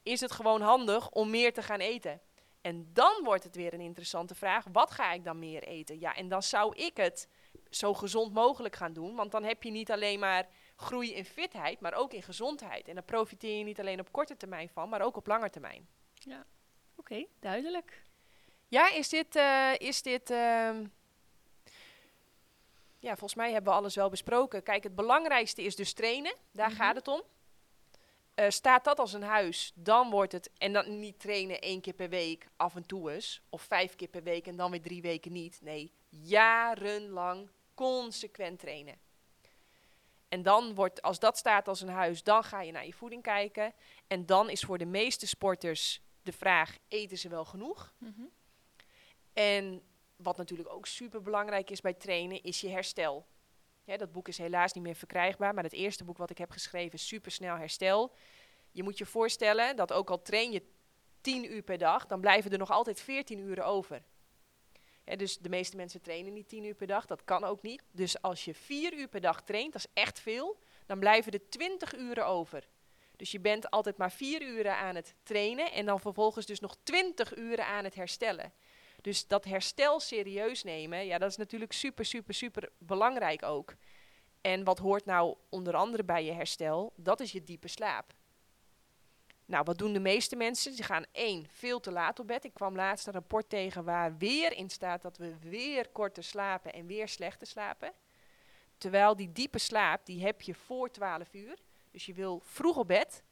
is 0.03 0.19
het 0.19 0.31
gewoon 0.31 0.61
handig 0.61 1.09
om 1.09 1.29
meer 1.29 1.53
te 1.53 1.61
gaan 1.61 1.79
eten. 1.79 2.21
En 2.65 2.89
dan 2.93 3.23
wordt 3.23 3.43
het 3.43 3.55
weer 3.55 3.73
een 3.73 3.79
interessante 3.81 4.35
vraag, 4.35 4.65
wat 4.71 4.91
ga 4.91 5.11
ik 5.11 5.23
dan 5.23 5.39
meer 5.39 5.63
eten? 5.63 5.99
Ja, 5.99 6.15
en 6.15 6.27
dan 6.27 6.43
zou 6.43 6.75
ik 6.75 6.97
het 6.97 7.27
zo 7.69 7.93
gezond 7.93 8.33
mogelijk 8.33 8.75
gaan 8.75 8.93
doen, 8.93 9.15
want 9.15 9.31
dan 9.31 9.43
heb 9.43 9.63
je 9.63 9.71
niet 9.71 9.91
alleen 9.91 10.19
maar 10.19 10.47
groei 10.75 11.13
in 11.13 11.25
fitheid, 11.25 11.79
maar 11.79 11.93
ook 11.93 12.13
in 12.13 12.23
gezondheid. 12.23 12.87
En 12.87 12.95
dan 12.95 13.05
profiteer 13.05 13.57
je 13.57 13.63
niet 13.63 13.79
alleen 13.79 13.99
op 13.99 14.11
korte 14.11 14.37
termijn 14.37 14.69
van, 14.69 14.89
maar 14.89 15.01
ook 15.01 15.15
op 15.17 15.27
lange 15.27 15.49
termijn. 15.49 15.87
Oké, 16.95 17.25
duidelijk. 17.39 18.01
Ja, 18.67 18.91
is 18.91 19.09
dit. 19.09 19.35
eh, 19.35 19.71
is 19.77 20.01
dit 20.01 20.29
ehm, 20.29 20.85
ja, 22.99 23.09
volgens 23.09 23.35
mij 23.35 23.51
hebben 23.51 23.71
we 23.73 23.79
alles 23.79 23.95
wel 23.95 24.09
besproken. 24.09 24.63
Kijk, 24.63 24.83
het 24.83 24.95
belangrijkste 24.95 25.61
is 25.63 25.75
dus 25.75 25.93
trainen. 25.93 26.35
Daar 26.51 26.69
Mhm. 26.69 26.77
gaat 26.77 26.95
het 26.95 27.07
om. 27.07 27.21
Eh, 28.35 28.49
staat 28.49 28.83
dat 28.83 28.99
als 28.99 29.13
een 29.13 29.23
huis, 29.23 29.71
dan 29.75 30.09
wordt 30.09 30.31
het. 30.31 30.49
En 30.57 30.73
dan 30.73 30.99
niet 30.99 31.19
trainen 31.19 31.61
één 31.61 31.81
keer 31.81 31.93
per 31.93 32.09
week 32.09 32.47
af 32.55 32.75
en 32.75 32.85
toe 32.85 33.11
eens. 33.11 33.41
Of 33.49 33.61
vijf 33.61 33.95
keer 33.95 34.07
per 34.07 34.23
week 34.23 34.47
en 34.47 34.55
dan 34.55 34.71
weer 34.71 34.81
drie 34.81 35.01
weken 35.01 35.31
niet. 35.31 35.59
Nee, 35.61 35.91
jarenlang 36.09 37.49
consequent 37.73 38.59
trainen. 38.59 38.99
En 40.27 40.43
dan 40.43 40.75
wordt, 40.75 41.01
als 41.01 41.19
dat 41.19 41.37
staat 41.37 41.67
als 41.67 41.81
een 41.81 41.89
huis, 41.89 42.23
dan 42.23 42.43
ga 42.43 42.61
je 42.61 42.71
naar 42.71 42.85
je 42.85 42.93
voeding 42.93 43.21
kijken. 43.21 43.73
En 44.07 44.25
dan 44.25 44.49
is 44.49 44.61
voor 44.61 44.77
de 44.77 44.85
meeste 44.85 45.27
sporters 45.27 46.01
de 46.21 46.31
vraag: 46.31 46.77
eten 46.87 47.17
ze 47.17 47.29
wel 47.29 47.45
genoeg? 47.45 47.93
En 49.33 49.81
wat 50.15 50.37
natuurlijk 50.37 50.69
ook 50.69 50.85
super 50.85 51.21
belangrijk 51.21 51.69
is 51.69 51.81
bij 51.81 51.93
trainen, 51.93 52.43
is 52.43 52.61
je 52.61 52.69
herstel. 52.69 53.25
Dat 53.85 54.11
boek 54.11 54.27
is 54.27 54.37
helaas 54.37 54.73
niet 54.73 54.83
meer 54.83 54.95
verkrijgbaar, 54.95 55.53
maar 55.53 55.63
het 55.63 55.73
eerste 55.73 56.03
boek 56.03 56.17
wat 56.17 56.29
ik 56.29 56.37
heb 56.37 56.51
geschreven 56.51 56.99
Supersnel 56.99 57.57
Herstel. 57.57 58.13
Je 58.71 58.83
moet 58.83 58.97
je 58.97 59.05
voorstellen 59.05 59.75
dat 59.75 59.93
ook 59.93 60.09
al 60.09 60.21
train 60.21 60.51
je 60.51 60.63
10 61.21 61.53
uur 61.53 61.61
per 61.61 61.77
dag, 61.77 62.05
dan 62.05 62.21
blijven 62.21 62.51
er 62.51 62.57
nog 62.57 62.71
altijd 62.71 63.01
14 63.01 63.39
uren 63.39 63.65
over. 63.65 64.03
Dus 65.03 65.37
de 65.37 65.49
meeste 65.49 65.75
mensen 65.75 66.01
trainen 66.01 66.33
niet 66.33 66.49
10 66.49 66.63
uur 66.63 66.75
per 66.75 66.87
dag, 66.87 67.05
dat 67.05 67.23
kan 67.23 67.43
ook 67.43 67.61
niet. 67.61 67.83
Dus 67.91 68.21
als 68.21 68.45
je 68.45 68.53
4 68.53 68.93
uur 68.93 69.07
per 69.07 69.21
dag 69.21 69.43
traint, 69.43 69.73
dat 69.73 69.81
is 69.81 70.01
echt 70.03 70.19
veel, 70.19 70.59
dan 70.85 70.99
blijven 70.99 71.31
er 71.31 71.49
20 71.49 71.95
uren 71.95 72.25
over. 72.25 72.67
Dus 73.15 73.31
je 73.31 73.39
bent 73.39 73.69
altijd 73.69 73.97
maar 73.97 74.11
4 74.11 74.41
uren 74.41 74.77
aan 74.77 74.95
het 74.95 75.15
trainen 75.23 75.71
en 75.71 75.85
dan 75.85 75.99
vervolgens 75.99 76.45
dus 76.45 76.59
nog 76.59 76.77
20 76.83 77.35
uren 77.37 77.65
aan 77.65 77.83
het 77.83 77.95
herstellen. 77.95 78.53
Dus 79.05 79.27
dat 79.27 79.45
herstel 79.45 79.99
serieus 79.99 80.63
nemen, 80.63 81.05
ja, 81.05 81.17
dat 81.17 81.29
is 81.29 81.37
natuurlijk 81.37 81.71
super, 81.71 82.05
super, 82.05 82.33
super 82.33 82.69
belangrijk 82.77 83.43
ook. 83.43 83.75
En 84.41 84.63
wat 84.63 84.79
hoort 84.79 85.05
nou 85.05 85.37
onder 85.49 85.75
andere 85.75 86.03
bij 86.03 86.25
je 86.25 86.31
herstel? 86.31 86.93
Dat 86.95 87.19
is 87.19 87.31
je 87.31 87.43
diepe 87.43 87.67
slaap. 87.67 88.13
Nou, 89.45 89.63
wat 89.63 89.77
doen 89.77 89.93
de 89.93 89.99
meeste 89.99 90.35
mensen? 90.35 90.73
Ze 90.73 90.83
gaan 90.83 91.05
één, 91.11 91.47
veel 91.49 91.79
te 91.79 91.91
laat 91.91 92.19
op 92.19 92.27
bed. 92.27 92.43
Ik 92.43 92.53
kwam 92.53 92.75
laatst 92.75 93.07
een 93.07 93.13
rapport 93.13 93.49
tegen 93.49 93.83
waar 93.83 94.17
weer 94.17 94.51
in 94.51 94.69
staat 94.69 95.01
dat 95.01 95.17
we 95.17 95.39
weer 95.39 95.89
korter 95.89 96.23
slapen 96.23 96.73
en 96.73 96.85
weer 96.85 97.07
slechter 97.07 97.47
slapen. 97.47 97.93
Terwijl 98.77 99.15
die 99.15 99.31
diepe 99.31 99.59
slaap, 99.59 100.05
die 100.05 100.23
heb 100.23 100.41
je 100.41 100.53
voor 100.53 100.91
12 100.91 101.33
uur. 101.33 101.57
Dus 101.91 102.05
je 102.05 102.13
wil 102.13 102.41
vroeg 102.43 102.77
op 102.77 102.87
bed. 102.87 103.23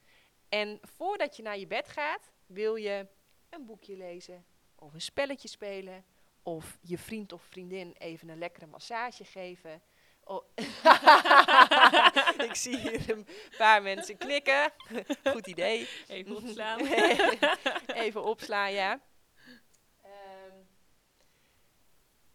En 0.50 0.80
voordat 0.82 1.36
je 1.36 1.44
naar 1.44 1.58
je 1.58 1.68
bed 1.68 1.88
gaat, 1.88 2.32
wil 2.46 2.76
je 2.76 3.08
een 3.50 3.66
boekje 3.66 3.98
lezen 3.98 4.52
of 4.84 4.94
een 4.94 5.02
spelletje 5.02 5.48
spelen. 5.48 6.06
Of 6.44 6.78
je 6.82 6.98
vriend 6.98 7.32
of 7.32 7.44
vriendin 7.44 7.96
even 7.98 8.30
een 8.30 8.38
lekkere 8.38 8.66
massage 8.66 9.24
geven. 9.24 9.82
Oh. 10.24 10.44
ik 12.50 12.56
zie 12.56 12.78
hier 12.78 13.10
een 13.10 13.28
paar 13.58 13.82
mensen 13.82 14.18
knikken. 14.18 14.72
Goed 15.24 15.48
idee. 15.48 15.90
Even 16.08 16.36
opslaan. 16.36 16.80
even 18.06 18.24
opslaan, 18.24 18.72
ja. 18.72 19.02
Ehm, 20.02 20.56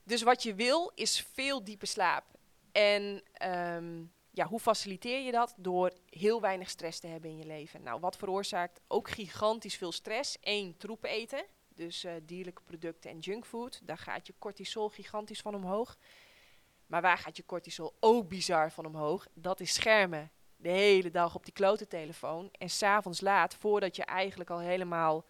dus 0.02 0.22
wat 0.22 0.42
je 0.42 0.54
wil 0.54 0.92
is 0.94 1.26
veel 1.32 1.64
diepe 1.64 1.86
slaap. 1.86 2.24
En 2.72 3.22
ehm, 3.32 4.04
ja, 4.30 4.46
hoe 4.46 4.60
faciliteer 4.60 5.20
je 5.20 5.32
dat? 5.32 5.54
Door 5.56 5.92
heel 6.06 6.40
weinig 6.40 6.70
stress 6.70 7.00
te 7.00 7.06
hebben 7.06 7.30
in 7.30 7.36
je 7.36 7.46
leven. 7.46 7.82
Nou, 7.82 8.00
wat 8.00 8.16
veroorzaakt 8.16 8.80
ook 8.88 9.10
gigantisch 9.10 9.76
veel 9.76 9.92
stress? 9.92 10.36
Eén, 10.40 10.76
troepen 10.76 11.10
eten. 11.10 11.44
Dus 11.78 12.04
uh, 12.04 12.12
dierlijke 12.22 12.62
producten 12.62 13.10
en 13.10 13.18
junkfood. 13.18 13.80
Daar 13.84 13.98
gaat 13.98 14.26
je 14.26 14.34
cortisol 14.38 14.88
gigantisch 14.88 15.40
van 15.40 15.54
omhoog. 15.54 15.96
Maar 16.86 17.02
waar 17.02 17.18
gaat 17.18 17.36
je 17.36 17.44
cortisol 17.46 17.94
ook 18.00 18.28
bizar 18.28 18.72
van 18.72 18.86
omhoog? 18.86 19.26
Dat 19.34 19.60
is 19.60 19.74
schermen. 19.74 20.30
De 20.56 20.68
hele 20.68 21.10
dag 21.10 21.34
op 21.34 21.44
die 21.44 21.54
klote 21.54 21.86
telefoon. 21.86 22.48
En 22.52 22.70
s'avonds 22.70 23.20
laat, 23.20 23.54
voordat 23.54 23.96
je 23.96 24.04
eigenlijk 24.04 24.50
al 24.50 24.58
helemaal 24.58 25.24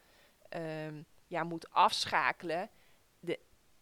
um, 0.57 1.07
ja, 1.27 1.45
moet 1.45 1.71
afschakelen, 1.71 2.71
de, 3.21 3.39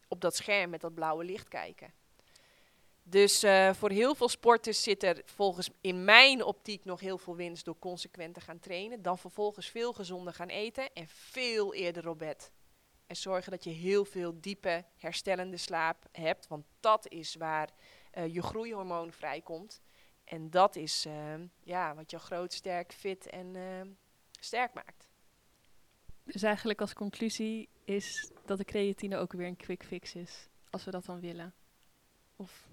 op 0.09 0.21
dat 0.21 0.37
scherm 0.37 0.71
met 0.71 0.81
dat 0.81 0.95
blauwe 0.95 1.25
licht 1.25 1.49
kijken. 1.49 1.93
Dus 3.03 3.45
uh, 3.45 3.73
voor 3.75 3.91
heel 3.91 4.15
veel 4.15 4.29
sporters 4.29 4.83
zit 4.83 5.03
er 5.03 5.23
volgens 5.25 5.71
in 5.81 6.05
mijn 6.05 6.45
optiek 6.45 6.85
nog 6.85 7.01
heel 7.01 7.19
veel 7.19 7.37
winst 7.37 7.65
door 7.65 7.79
consequent 7.79 8.35
te 8.35 8.41
gaan 8.41 8.59
trainen. 8.59 9.03
Dan 9.03 9.19
vervolgens 9.19 9.67
veel 9.67 9.93
gezonder 9.93 10.35
gaan 10.35 10.49
eten 10.49 10.93
en 10.93 11.09
veel 11.09 11.75
eerder 11.75 12.09
op 12.09 12.19
bed. 12.19 12.51
En 13.07 13.17
zorgen 13.17 13.51
dat 13.51 13.65
je 13.65 13.71
heel 13.71 14.05
veel 14.05 14.41
diepe 14.41 14.85
herstellende 14.97 15.57
slaap 15.57 16.05
hebt. 16.13 16.47
Want 16.47 16.67
dat 16.81 17.09
is 17.09 17.35
waar 17.35 17.71
uh, 18.15 18.35
je 18.35 18.43
groeihormoon 18.43 19.13
vrijkomt. 19.13 19.81
En 20.25 20.51
dat 20.51 20.77
is 20.77 21.07
uh, 21.07 21.35
ja, 21.63 21.95
wat 21.95 22.11
je 22.11 22.19
groot, 22.19 22.53
sterk, 22.53 22.93
fit 22.93 23.27
en 23.27 23.55
uh, 23.55 23.81
sterk 24.41 24.75
maakt. 24.75 25.09
Dus 26.25 26.43
eigenlijk 26.43 26.81
als 26.81 26.93
conclusie 26.93 27.69
is 27.85 28.31
dat 28.45 28.59
de 28.59 28.65
creatine 28.65 29.17
ook 29.17 29.33
weer 29.33 29.47
een 29.47 29.57
quick 29.57 29.85
fix 29.85 30.15
is. 30.15 30.49
Als 30.71 30.85
we 30.85 30.91
dat 30.91 31.05
dan 31.05 31.21
willen. 31.21 31.55
Of 32.37 32.69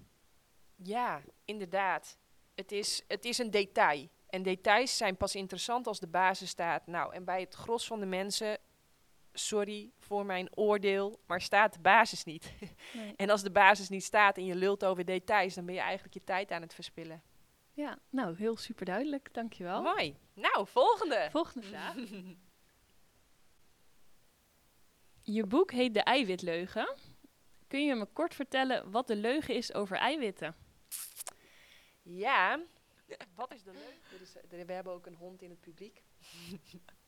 ja, 0.76 1.22
inderdaad. 1.44 2.18
Het 2.54 2.72
is, 2.72 3.02
het 3.08 3.24
is 3.24 3.38
een 3.38 3.50
detail. 3.50 4.08
En 4.26 4.42
details 4.42 4.96
zijn 4.96 5.16
pas 5.16 5.34
interessant 5.34 5.86
als 5.86 6.00
de 6.00 6.06
basis 6.06 6.48
staat. 6.48 6.86
Nou, 6.86 7.14
en 7.14 7.24
bij 7.24 7.40
het 7.40 7.54
gros 7.54 7.86
van 7.86 8.00
de 8.00 8.06
mensen, 8.06 8.58
sorry 9.34 9.92
voor 9.98 10.26
mijn 10.26 10.56
oordeel, 10.56 11.20
maar 11.26 11.40
staat 11.40 11.72
de 11.72 11.80
basis 11.80 12.24
niet. 12.24 12.52
Nee. 12.92 13.12
en 13.16 13.30
als 13.30 13.42
de 13.42 13.50
basis 13.50 13.88
niet 13.88 14.04
staat 14.04 14.36
en 14.36 14.44
je 14.44 14.54
lult 14.54 14.84
over 14.84 15.04
details, 15.04 15.54
dan 15.54 15.64
ben 15.64 15.74
je 15.74 15.80
eigenlijk 15.80 16.14
je 16.14 16.24
tijd 16.24 16.50
aan 16.50 16.62
het 16.62 16.74
verspillen. 16.74 17.22
Ja, 17.72 17.98
nou, 18.10 18.36
heel 18.36 18.56
super 18.56 18.84
duidelijk. 18.84 19.28
Dankjewel. 19.32 19.82
Mooi. 19.82 20.16
Nou, 20.34 20.66
volgende. 20.66 21.28
Volgende 21.30 21.66
vraag. 21.72 21.94
je 25.22 25.46
boek 25.46 25.72
heet 25.72 25.94
De 25.94 26.00
Eiwitleugen. 26.00 26.94
Kun 27.66 27.84
je 27.84 27.94
me 27.94 28.06
kort 28.06 28.34
vertellen 28.34 28.90
wat 28.90 29.06
de 29.06 29.16
leugen 29.16 29.54
is 29.54 29.72
over 29.72 29.96
eiwitten? 29.96 30.54
Ja, 32.02 32.60
wat 33.34 33.54
is 33.54 33.62
de 33.62 33.72
leugen? 33.72 34.66
we 34.66 34.72
hebben 34.72 34.92
ook 34.92 35.06
een 35.06 35.14
hond 35.14 35.42
in 35.42 35.50
het 35.50 35.60
publiek. 35.60 36.02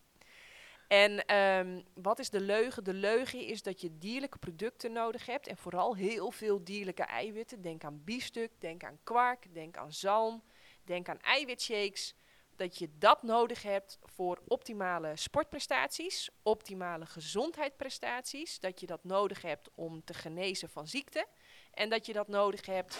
en 0.89 1.37
um, 1.37 1.85
wat 1.95 2.19
is 2.19 2.31
de 2.31 2.41
leugen? 2.41 2.85
De 2.85 2.95
leugen 2.95 3.41
is 3.41 3.63
dat 3.63 3.81
je 3.81 3.99
dierlijke 3.99 4.39
producten 4.39 4.93
nodig 4.93 5.27
hebt. 5.27 5.47
En 5.47 5.57
vooral 5.57 5.97
heel 5.97 6.31
veel 6.31 6.65
dierlijke 6.65 7.03
eiwitten. 7.03 7.63
Denk 7.63 7.85
aan 7.85 8.05
biefstuk, 8.05 8.51
denk 8.59 8.85
aan 8.85 8.99
kwark, 9.03 9.55
denk 9.55 9.77
aan 9.77 9.93
zalm, 9.93 10.43
denk 10.85 11.09
aan 11.09 11.21
eiwitshakes. 11.21 12.15
Dat 12.57 12.79
je 12.79 12.89
dat 12.99 13.23
nodig 13.23 13.63
hebt 13.63 13.99
voor 14.03 14.41
optimale 14.47 15.17
sportprestaties, 15.17 16.31
optimale 16.43 17.07
gezondheidsprestaties. 17.07 18.61
Dat 18.61 18.81
je 18.81 18.87
dat 18.87 19.05
nodig 19.05 19.43
hebt 19.43 19.71
om 19.75 20.05
te 20.05 20.15
genezen 20.15 20.69
van 20.69 20.89
ziekte. 20.89 21.27
En 21.73 21.89
dat 21.89 22.07
je 22.07 22.13
dat 22.13 22.29
nodig 22.29 22.67
hebt 22.67 22.99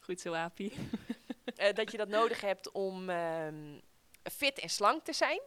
Goed 0.00 0.20
zo, 0.20 0.32
Api. 0.32 0.72
Uh, 1.44 1.72
dat 1.72 1.90
je 1.90 1.96
dat 1.96 2.08
nodig 2.08 2.40
hebt 2.40 2.70
om 2.72 3.10
um, 3.10 3.80
fit 4.22 4.58
en 4.58 4.68
slank 4.68 5.04
te 5.04 5.12
zijn. 5.12 5.40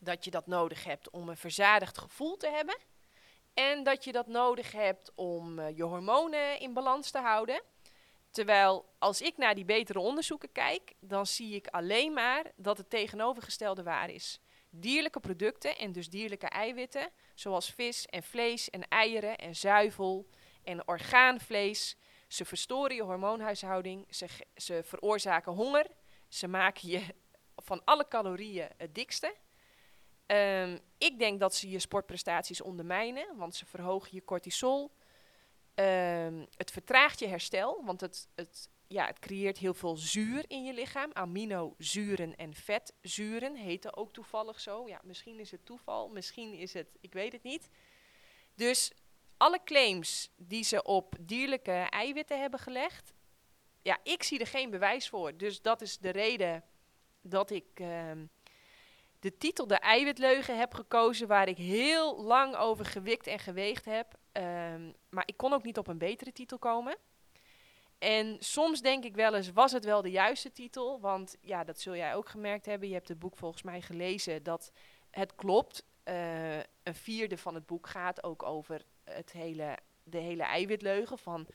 Dat 0.00 0.24
je 0.24 0.30
dat 0.30 0.46
nodig 0.46 0.84
hebt 0.84 1.10
om 1.10 1.28
een 1.28 1.36
verzadigd 1.36 1.98
gevoel 1.98 2.36
te 2.36 2.48
hebben. 2.48 2.76
En 3.54 3.82
dat 3.82 4.04
je 4.04 4.12
dat 4.12 4.26
nodig 4.26 4.72
hebt 4.72 5.12
om 5.14 5.58
uh, 5.58 5.76
je 5.76 5.82
hormonen 5.82 6.60
in 6.60 6.72
balans 6.72 7.10
te 7.10 7.18
houden. 7.18 7.62
Terwijl 8.30 8.84
als 8.98 9.20
ik 9.20 9.36
naar 9.36 9.54
die 9.54 9.64
betere 9.64 9.98
onderzoeken 9.98 10.52
kijk, 10.52 10.92
dan 11.00 11.26
zie 11.26 11.54
ik 11.54 11.66
alleen 11.66 12.12
maar 12.12 12.52
dat 12.56 12.78
het 12.78 12.90
tegenovergestelde 12.90 13.82
waar 13.82 14.10
is. 14.10 14.40
Dierlijke 14.70 15.20
producten 15.20 15.76
en 15.76 15.92
dus 15.92 16.08
dierlijke 16.08 16.48
eiwitten, 16.48 17.10
zoals 17.34 17.70
vis 17.70 18.06
en 18.06 18.22
vlees 18.22 18.70
en 18.70 18.88
eieren 18.88 19.36
en 19.36 19.56
zuivel 19.56 20.28
en 20.62 20.88
orgaanvlees, 20.88 21.96
ze 22.28 22.44
verstoren 22.44 22.96
je 22.96 23.02
hormoonhuishouding, 23.02 24.14
ze, 24.14 24.26
ze 24.54 24.82
veroorzaken 24.84 25.52
honger, 25.52 25.86
ze 26.28 26.48
maken 26.48 26.88
je 26.88 27.14
van 27.56 27.84
alle 27.84 28.08
calorieën 28.08 28.68
het 28.76 28.94
dikste. 28.94 29.34
Um, 30.26 30.78
ik 30.98 31.18
denk 31.18 31.40
dat 31.40 31.54
ze 31.54 31.70
je 31.70 31.78
sportprestaties 31.78 32.60
ondermijnen, 32.60 33.36
want 33.36 33.54
ze 33.54 33.66
verhogen 33.66 34.08
je 34.12 34.24
cortisol. 34.24 34.90
Um, 35.74 36.46
het 36.56 36.70
vertraagt 36.70 37.18
je 37.18 37.26
herstel, 37.26 37.84
want 37.84 38.00
het, 38.00 38.28
het, 38.34 38.70
ja, 38.86 39.06
het 39.06 39.18
creëert 39.18 39.58
heel 39.58 39.74
veel 39.74 39.96
zuur 39.96 40.44
in 40.48 40.64
je 40.64 40.72
lichaam. 40.72 41.10
Aminozuren 41.12 42.36
en 42.36 42.54
vetzuren 42.54 43.54
heten 43.54 43.96
ook 43.96 44.12
toevallig 44.12 44.60
zo. 44.60 44.88
Ja, 44.88 45.00
misschien 45.04 45.40
is 45.40 45.50
het 45.50 45.66
toeval, 45.66 46.08
misschien 46.08 46.52
is 46.54 46.72
het, 46.72 46.88
ik 47.00 47.12
weet 47.12 47.32
het 47.32 47.42
niet. 47.42 47.68
Dus 48.54 48.92
alle 49.38 49.60
claims 49.64 50.30
die 50.36 50.64
ze 50.64 50.82
op 50.82 51.14
dierlijke 51.20 51.86
eiwitten 51.90 52.40
hebben 52.40 52.60
gelegd, 52.60 53.12
ja, 53.82 53.98
ik 54.02 54.22
zie 54.22 54.38
er 54.38 54.46
geen 54.46 54.70
bewijs 54.70 55.08
voor. 55.08 55.36
Dus 55.36 55.62
dat 55.62 55.80
is 55.80 55.98
de 55.98 56.10
reden 56.10 56.64
dat 57.20 57.50
ik 57.50 57.80
uh, 57.80 58.10
de 59.20 59.36
titel 59.36 59.66
De 59.66 59.78
Eiwitleugen 59.78 60.58
heb 60.58 60.74
gekozen, 60.74 61.28
waar 61.28 61.48
ik 61.48 61.56
heel 61.56 62.22
lang 62.22 62.56
over 62.56 62.84
gewikt 62.84 63.26
en 63.26 63.38
geweegd 63.38 63.84
heb. 63.84 64.14
Um, 64.32 64.94
maar 65.08 65.22
ik 65.26 65.36
kon 65.36 65.52
ook 65.52 65.62
niet 65.62 65.78
op 65.78 65.86
een 65.86 65.98
betere 65.98 66.32
titel 66.32 66.58
komen. 66.58 66.96
En 67.98 68.36
soms 68.38 68.80
denk 68.80 69.04
ik 69.04 69.14
wel 69.14 69.34
eens, 69.34 69.52
was 69.52 69.72
het 69.72 69.84
wel 69.84 70.02
de 70.02 70.10
juiste 70.10 70.52
titel? 70.52 71.00
Want 71.00 71.36
ja, 71.40 71.64
dat 71.64 71.80
zul 71.80 71.96
jij 71.96 72.14
ook 72.14 72.28
gemerkt 72.28 72.66
hebben. 72.66 72.88
Je 72.88 72.94
hebt 72.94 73.08
het 73.08 73.18
boek 73.18 73.36
volgens 73.36 73.62
mij 73.62 73.80
gelezen, 73.80 74.42
dat 74.42 74.72
het 75.10 75.34
klopt. 75.34 75.84
Uh, 76.04 76.56
een 76.56 76.94
vierde 76.94 77.38
van 77.38 77.54
het 77.54 77.66
boek 77.66 77.86
gaat 77.86 78.22
ook 78.22 78.42
over 78.42 78.84
het 79.08 79.32
hele, 79.32 79.78
de 80.02 80.18
hele 80.18 80.42
eiwitleugen 80.42 81.18
van 81.18 81.46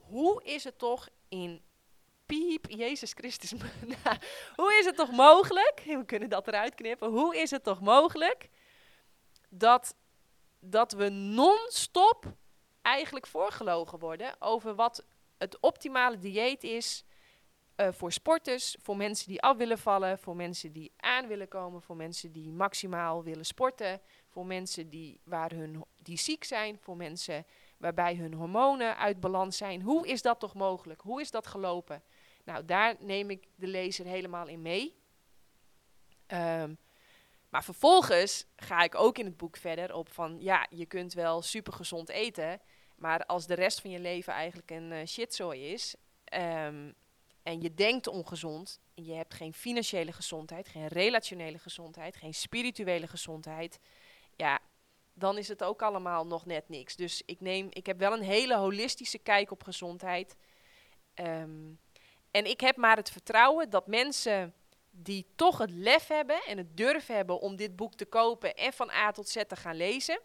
hoe 0.00 0.44
is 0.44 0.64
het 0.64 0.78
toch 0.78 1.08
in 1.28 1.62
piep, 2.26 2.70
Jezus 2.70 3.12
Christus, 3.12 3.52
nou, 4.04 4.16
hoe 4.56 4.76
is 4.78 4.84
het 4.84 4.96
toch 4.96 5.10
mogelijk, 5.10 5.82
we 5.98 6.04
kunnen 6.04 6.28
dat 6.28 6.48
eruit 6.48 6.74
knippen, 6.74 7.08
hoe 7.08 7.36
is 7.36 7.50
het 7.50 7.64
toch 7.64 7.80
mogelijk 7.80 8.48
dat, 9.48 9.96
dat 10.60 10.92
we 10.92 11.08
non-stop 11.08 12.34
eigenlijk 12.82 13.26
voorgelogen 13.26 13.98
worden 13.98 14.34
over 14.38 14.74
wat 14.74 15.04
het 15.38 15.60
optimale 15.60 16.18
dieet 16.18 16.62
is 16.62 17.04
uh, 17.76 17.88
voor 17.92 18.12
sporters, 18.12 18.76
voor 18.80 18.96
mensen 18.96 19.28
die 19.28 19.42
af 19.42 19.56
willen 19.56 19.78
vallen, 19.78 20.18
voor 20.18 20.36
mensen 20.36 20.72
die 20.72 20.92
aan 20.96 21.26
willen 21.26 21.48
komen, 21.48 21.82
voor 21.82 21.96
mensen 21.96 22.32
die 22.32 22.52
maximaal 22.52 23.22
willen 23.22 23.46
sporten, 23.46 24.00
voor 24.28 24.46
mensen 24.46 24.88
die, 24.88 25.20
waar 25.24 25.50
hun, 25.50 25.84
die 25.96 26.18
ziek 26.18 26.44
zijn, 26.44 26.78
voor 26.78 26.96
mensen 26.96 27.46
waarbij 27.78 28.14
hun 28.14 28.34
hormonen 28.34 28.96
uit 28.96 29.20
balans 29.20 29.56
zijn. 29.56 29.82
Hoe 29.82 30.08
is 30.08 30.22
dat 30.22 30.40
toch 30.40 30.54
mogelijk? 30.54 31.00
Hoe 31.00 31.20
is 31.20 31.30
dat 31.30 31.46
gelopen? 31.46 32.02
Nou, 32.44 32.64
daar 32.64 32.96
neem 32.98 33.30
ik 33.30 33.48
de 33.54 33.66
lezer 33.66 34.06
helemaal 34.06 34.48
in 34.48 34.62
mee. 34.62 35.00
Um, 36.26 36.78
maar 37.48 37.64
vervolgens 37.64 38.46
ga 38.56 38.82
ik 38.82 38.94
ook 38.94 39.18
in 39.18 39.24
het 39.24 39.36
boek 39.36 39.56
verder 39.56 39.94
op 39.94 40.12
van 40.12 40.36
ja, 40.40 40.66
je 40.70 40.86
kunt 40.86 41.12
wel 41.12 41.42
super 41.42 41.72
gezond 41.72 42.08
eten, 42.08 42.60
maar 42.96 43.26
als 43.26 43.46
de 43.46 43.54
rest 43.54 43.80
van 43.80 43.90
je 43.90 43.98
leven 43.98 44.32
eigenlijk 44.32 44.70
een 44.70 44.92
uh, 44.92 45.04
shitzooi 45.06 45.72
is, 45.72 45.94
um, 46.34 46.94
en 47.42 47.60
je 47.60 47.74
denkt 47.74 48.06
ongezond, 48.06 48.80
en 48.94 49.04
je 49.04 49.12
hebt 49.12 49.34
geen 49.34 49.52
financiële 49.52 50.12
gezondheid, 50.12 50.68
geen 50.68 50.86
relationele 50.86 51.58
gezondheid, 51.58 52.16
geen 52.16 52.34
spirituele 52.34 53.06
gezondheid, 53.06 53.78
ja, 54.36 54.60
dan 55.14 55.38
is 55.38 55.48
het 55.48 55.62
ook 55.62 55.82
allemaal 55.82 56.26
nog 56.26 56.46
net 56.46 56.68
niks. 56.68 56.96
Dus 56.96 57.22
ik, 57.26 57.40
neem, 57.40 57.66
ik 57.70 57.86
heb 57.86 57.98
wel 57.98 58.12
een 58.12 58.22
hele 58.22 58.56
holistische 58.56 59.18
kijk 59.18 59.50
op 59.50 59.62
gezondheid. 59.62 60.36
Ehm, 61.14 61.72
en 62.30 62.44
ik 62.44 62.60
heb 62.60 62.76
maar 62.76 62.96
het 62.96 63.10
vertrouwen 63.10 63.70
dat 63.70 63.86
mensen 63.86 64.54
die 64.90 65.26
toch 65.36 65.58
het 65.58 65.70
lef 65.70 66.06
hebben 66.06 66.42
en 66.46 66.58
het 66.58 66.76
durf 66.76 67.06
hebben 67.06 67.40
om 67.40 67.56
dit 67.56 67.76
boek 67.76 67.94
te 67.94 68.04
kopen 68.04 68.54
en 68.54 68.72
van 68.72 68.90
A 68.90 69.10
tot 69.10 69.28
Z 69.28 69.42
te 69.48 69.56
gaan 69.56 69.76
lezen, 69.76 70.20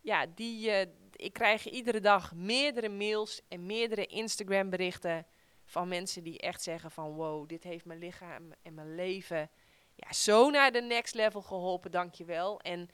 ja, 0.00 0.26
die, 0.34 0.68
uh, 0.68 0.80
ik 1.12 1.32
krijg 1.32 1.68
iedere 1.68 2.00
dag 2.00 2.34
meerdere 2.34 2.88
mails 2.88 3.40
en 3.48 3.66
meerdere 3.66 4.06
Instagram 4.06 4.70
berichten 4.70 5.26
van 5.68 5.88
mensen 5.88 6.22
die 6.22 6.38
echt 6.38 6.62
zeggen 6.62 6.90
van 6.90 7.12
wow, 7.12 7.48
dit 7.48 7.64
heeft 7.64 7.84
mijn 7.84 7.98
lichaam 7.98 8.52
en 8.62 8.74
mijn 8.74 8.94
leven 8.94 9.50
ja, 9.94 10.12
zo 10.12 10.50
naar 10.50 10.72
de 10.72 10.80
next 10.80 11.14
level 11.14 11.42
geholpen, 11.42 11.90
dankjewel. 11.90 12.60
En, 12.60 12.88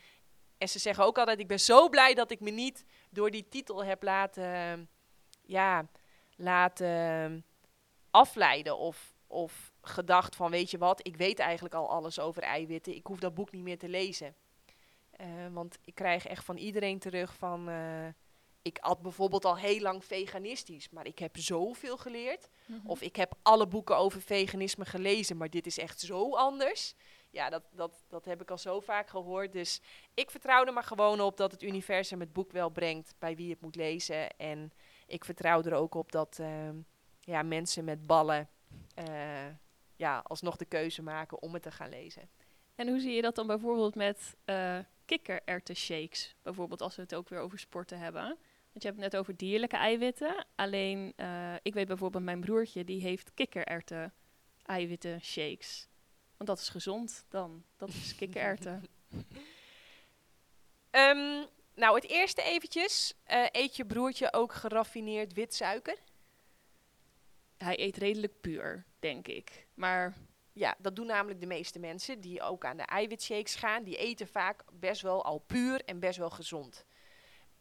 en 0.58 0.68
ze 0.68 0.78
zeggen 0.78 1.04
ook 1.04 1.18
altijd, 1.18 1.38
ik 1.38 1.48
ben 1.48 1.60
zo 1.60 1.88
blij 1.88 2.14
dat 2.14 2.30
ik 2.30 2.40
me 2.40 2.50
niet 2.50 2.84
door 3.10 3.30
die 3.30 3.48
titel 3.48 3.84
heb 3.84 4.02
laten, 4.02 4.88
ja, 5.42 5.88
laten 6.36 7.44
afleiden 8.10 8.78
of, 8.78 9.14
of 9.26 9.72
gedacht 9.82 10.36
van 10.36 10.50
weet 10.50 10.70
je 10.70 10.78
wat, 10.78 11.06
ik 11.06 11.16
weet 11.16 11.38
eigenlijk 11.38 11.74
al 11.74 11.90
alles 11.90 12.18
over 12.18 12.42
eiwitten, 12.42 12.94
ik 12.94 13.06
hoef 13.06 13.18
dat 13.18 13.34
boek 13.34 13.52
niet 13.52 13.62
meer 13.62 13.78
te 13.78 13.88
lezen. 13.88 14.34
Uh, 15.20 15.26
want 15.52 15.78
ik 15.84 15.94
krijg 15.94 16.26
echt 16.26 16.44
van 16.44 16.56
iedereen 16.56 16.98
terug 16.98 17.34
van, 17.34 17.68
uh, 17.68 18.06
ik 18.64 18.78
at 18.78 19.02
bijvoorbeeld 19.02 19.44
al 19.44 19.56
heel 19.56 19.80
lang 19.80 20.04
veganistisch, 20.04 20.90
maar 20.90 21.06
ik 21.06 21.18
heb 21.18 21.36
zoveel 21.36 21.96
geleerd. 21.96 22.48
Mm 22.66 22.76
-hmm. 22.80 22.90
Of 22.90 23.00
ik 23.00 23.16
heb 23.16 23.34
alle 23.42 23.66
boeken 23.66 23.96
over 23.96 24.20
veganisme 24.20 24.84
gelezen, 24.84 25.36
maar 25.36 25.50
dit 25.50 25.66
is 25.66 25.78
echt 25.78 26.00
zo 26.00 26.34
anders. 26.34 26.94
Ja, 27.30 27.50
dat, 27.50 27.62
dat, 27.72 28.04
dat 28.08 28.24
heb 28.24 28.40
ik 28.40 28.50
al 28.50 28.58
zo 28.58 28.80
vaak 28.80 29.08
gehoord. 29.08 29.52
Dus 29.52 29.80
ik 30.14 30.30
vertrouw 30.30 30.64
er 30.64 30.72
maar 30.72 30.84
gewoon 30.84 31.20
op 31.20 31.36
dat 31.36 31.52
het 31.52 31.62
universum 31.62 32.20
het 32.20 32.32
boek 32.32 32.52
wel 32.52 32.68
brengt 32.68 33.14
bij 33.18 33.36
wie 33.36 33.50
het 33.50 33.60
moet 33.60 33.76
lezen. 33.76 34.36
En 34.36 34.72
ik 35.06 35.24
vertrouw 35.24 35.62
er 35.62 35.74
ook 35.74 35.94
op 35.94 36.12
dat 36.12 36.38
uh, 36.40 36.48
ja, 37.20 37.42
mensen 37.42 37.84
met 37.84 38.06
ballen 38.06 38.48
uh, 39.08 39.46
ja, 39.96 40.22
alsnog 40.26 40.56
de 40.56 40.64
keuze 40.64 41.02
maken 41.02 41.42
om 41.42 41.52
het 41.52 41.62
te 41.62 41.70
gaan 41.70 41.88
lezen. 41.88 42.28
En 42.74 42.88
hoe 42.88 43.00
zie 43.00 43.12
je 43.12 43.22
dat 43.22 43.34
dan 43.34 43.46
bijvoorbeeld 43.46 43.94
met 43.94 44.36
uh, 44.44 44.78
kikkererwten 45.04 45.76
shakes? 45.76 46.36
Bijvoorbeeld 46.42 46.82
als 46.82 46.96
we 46.96 47.02
het 47.02 47.14
ook 47.14 47.28
weer 47.28 47.40
over 47.40 47.58
sporten 47.58 47.98
hebben. 47.98 48.38
Want 48.74 48.86
je 48.86 48.92
hebt 48.92 49.02
het 49.02 49.12
net 49.12 49.20
over 49.20 49.36
dierlijke 49.36 49.76
eiwitten. 49.76 50.46
Alleen, 50.54 51.12
uh, 51.16 51.54
ik 51.62 51.74
weet 51.74 51.86
bijvoorbeeld 51.86 52.24
mijn 52.24 52.40
broertje, 52.40 52.84
die 52.84 53.00
heeft 53.00 53.34
kikkererwten 53.34 54.12
eiwitten 54.62 55.20
shakes. 55.20 55.88
Want 56.36 56.48
dat 56.48 56.58
is 56.58 56.68
gezond 56.68 57.24
dan. 57.28 57.64
Dat 57.76 57.88
is 57.88 58.14
kikkererwten. 58.18 58.84
um, 60.90 61.46
nou, 61.82 61.94
het 61.94 62.08
eerste 62.08 62.42
eventjes. 62.42 63.14
Uh, 63.30 63.46
eet 63.50 63.76
je 63.76 63.86
broertje 63.86 64.32
ook 64.32 64.52
geraffineerd 64.52 65.32
wit 65.32 65.54
suiker? 65.54 65.98
Hij 67.58 67.78
eet 67.78 67.96
redelijk 67.96 68.40
puur, 68.40 68.84
denk 68.98 69.28
ik. 69.28 69.66
Maar 69.74 70.14
ja, 70.52 70.76
dat 70.78 70.96
doen 70.96 71.06
namelijk 71.06 71.40
de 71.40 71.46
meeste 71.46 71.78
mensen 71.78 72.20
die 72.20 72.42
ook 72.42 72.64
aan 72.64 72.76
de 72.76 72.82
eiwitshakes 72.82 73.54
gaan. 73.54 73.84
Die 73.84 73.96
eten 73.96 74.28
vaak 74.28 74.64
best 74.72 75.02
wel 75.02 75.24
al 75.24 75.38
puur 75.38 75.84
en 75.84 75.98
best 75.98 76.18
wel 76.18 76.30
gezond. 76.30 76.84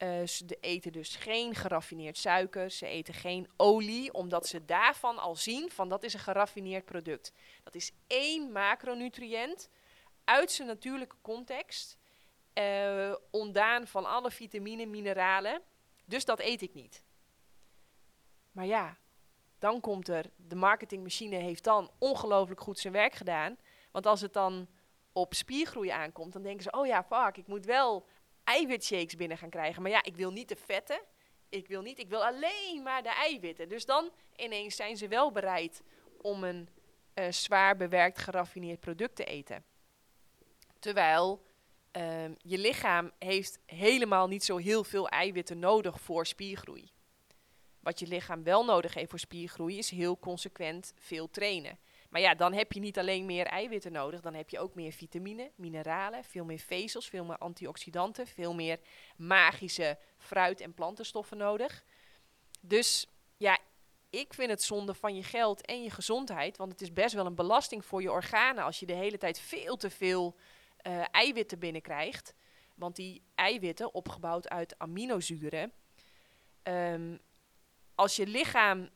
Uh, 0.04 0.28
ze 0.28 0.58
eten 0.60 0.92
dus 0.92 1.16
geen 1.16 1.56
geraffineerd 1.56 2.18
suiker, 2.18 2.72
ze 2.72 2.86
eten 2.86 3.14
geen 3.14 3.50
olie, 3.58 4.14
omdat 4.14 4.48
ze 4.48 4.66
daarvan 4.66 5.18
al 5.18 5.36
zien 5.36 5.72
van 5.72 5.90
dat 5.90 6.04
is 6.04 6.14
een 6.14 6.20
geraffineerd 6.20 6.86
product. 6.86 7.32
Dat 7.64 7.76
is 7.76 7.92
één 8.08 8.52
macronutriënt 8.52 9.70
uit 10.24 10.52
zijn 10.52 10.68
natuurlijke 10.68 11.16
context, 11.22 11.98
uh, 12.54 13.16
ontdaan 13.32 13.88
van 13.88 14.06
alle 14.06 14.32
vitamine, 14.32 14.86
mineralen. 14.86 15.62
Dus 16.06 16.26
dat 16.26 16.40
eet 16.40 16.62
ik 16.62 16.74
niet. 16.74 17.04
Maar 18.52 18.66
ja, 18.66 18.98
dan 19.60 19.80
komt 19.80 20.08
er, 20.08 20.26
de 20.36 20.56
marketingmachine 20.56 21.36
heeft 21.36 21.64
dan 21.64 21.92
ongelooflijk 22.00 22.62
goed 22.62 22.80
zijn 22.80 22.94
werk 22.94 23.14
gedaan. 23.14 23.58
Want 23.92 24.06
als 24.06 24.22
het 24.22 24.34
dan 24.34 24.68
op 25.12 25.34
spiergroei 25.34 25.90
aankomt, 25.90 26.34
dan 26.34 26.44
denken 26.44 26.64
ze, 26.64 26.72
oh 26.72 26.86
ja, 26.86 27.04
fuck, 27.04 27.38
ik 27.38 27.48
moet 27.48 27.66
wel 27.66 28.08
eiwitshakes 28.44 29.16
binnen 29.16 29.38
gaan 29.38 29.50
krijgen. 29.50 29.82
Maar 29.82 29.92
ja, 29.92 30.04
ik 30.04 30.16
wil 30.16 30.32
niet 30.32 30.50
de 30.50 30.56
vetten. 30.56 31.02
Ik 31.50 31.68
wil 31.68 31.82
niet, 31.82 32.00
ik 32.00 32.10
wil 32.10 32.26
alleen 32.26 32.82
maar 32.84 33.04
de 33.04 33.14
eiwitten. 33.14 33.70
Dus 33.70 33.86
dan 33.86 34.12
ineens 34.36 34.76
zijn 34.76 34.98
ze 34.98 35.08
wel 35.08 35.32
bereid 35.32 35.82
om 36.22 36.44
een 36.44 36.70
uh, 37.16 37.32
zwaar 37.32 37.78
bewerkt 37.78 38.18
geraffineerd 38.18 38.80
product 38.80 39.16
te 39.16 39.24
eten. 39.24 39.64
Terwijl 40.80 41.44
uh, 41.98 42.24
je 42.38 42.58
lichaam 42.58 43.12
heeft 43.18 43.60
helemaal 43.66 44.28
niet 44.28 44.44
zo 44.44 44.58
heel 44.58 44.84
veel 44.84 45.10
eiwitten 45.10 45.60
nodig 45.60 46.02
voor 46.02 46.26
spiergroei. 46.26 46.92
Wat 47.80 48.00
je 48.00 48.08
lichaam 48.08 48.44
wel 48.44 48.66
nodig 48.66 48.94
heeft 48.94 49.10
voor 49.10 49.20
spiergroei 49.20 49.78
is 49.78 49.90
heel 49.90 50.20
consequent 50.20 50.94
veel 50.96 51.30
trainen. 51.30 51.80
Maar 52.14 52.22
ja, 52.22 52.36
dan 52.36 52.54
heb 52.54 52.72
je 52.72 52.80
niet 52.80 53.00
alleen 53.00 53.26
meer 53.26 53.46
eiwitten 53.46 53.92
nodig, 53.92 54.22
dan 54.22 54.34
heb 54.34 54.50
je 54.50 54.60
ook 54.60 54.76
meer 54.76 54.92
vitamine, 54.92 55.52
mineralen, 55.56 56.24
veel 56.24 56.46
meer 56.46 56.60
vezels, 56.60 57.08
veel 57.08 57.26
meer 57.26 57.38
antioxidanten, 57.38 58.28
veel 58.28 58.54
meer 58.54 58.80
magische 59.18 59.98
fruit- 60.18 60.62
en 60.62 60.74
plantenstoffen 60.74 61.38
nodig. 61.38 61.84
Dus 62.62 63.08
ja, 63.38 63.60
ik 64.10 64.34
vind 64.34 64.50
het 64.50 64.64
zonde 64.64 64.94
van 64.94 65.16
je 65.16 65.24
geld 65.24 65.66
en 65.66 65.84
je 65.84 65.90
gezondheid, 65.90 66.58
want 66.58 66.72
het 66.72 66.82
is 66.82 66.94
best 66.94 67.14
wel 67.14 67.26
een 67.26 67.36
belasting 67.36 67.86
voor 67.86 68.02
je 68.02 68.12
organen 68.12 68.64
als 68.64 68.80
je 68.80 68.86
de 68.86 68.94
hele 68.94 69.18
tijd 69.18 69.40
veel 69.40 69.76
te 69.76 69.90
veel 69.90 70.36
uh, 70.88 71.04
eiwitten 71.12 71.60
binnenkrijgt. 71.60 72.34
Want 72.76 72.96
die 72.96 73.24
eiwitten, 73.36 73.94
opgebouwd 73.94 74.50
uit 74.50 74.80
aminozuren, 74.80 75.74
um, 76.64 77.20
als 77.96 78.16
je 78.16 78.28
lichaam, 78.28 78.90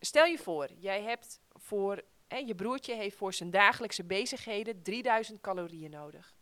stel 0.00 0.24
je 0.24 0.38
voor, 0.38 0.68
jij 0.76 1.02
hebt 1.02 1.40
voor 1.48 2.02
je 2.38 2.54
broertje 2.54 2.94
heeft 2.94 3.16
voor 3.16 3.34
zijn 3.34 3.50
dagelijkse 3.50 4.04
bezigheden 4.04 4.82
3000 4.82 5.40
calorieën 5.40 5.90
nodig. 5.90 6.34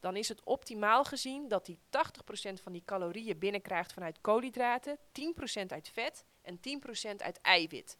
Dan 0.00 0.16
is 0.16 0.28
het 0.28 0.44
optimaal 0.44 1.04
gezien 1.04 1.48
dat 1.48 1.66
hij 1.66 1.78
80% 2.58 2.62
van 2.62 2.72
die 2.72 2.82
calorieën 2.84 3.38
binnenkrijgt 3.38 3.92
vanuit 3.92 4.20
koolhydraten, 4.20 4.98
10% 4.98 5.66
uit 5.66 5.88
vet 5.88 6.24
en 6.42 6.60
10% 7.12 7.16
uit 7.16 7.40
eiwit. 7.40 7.98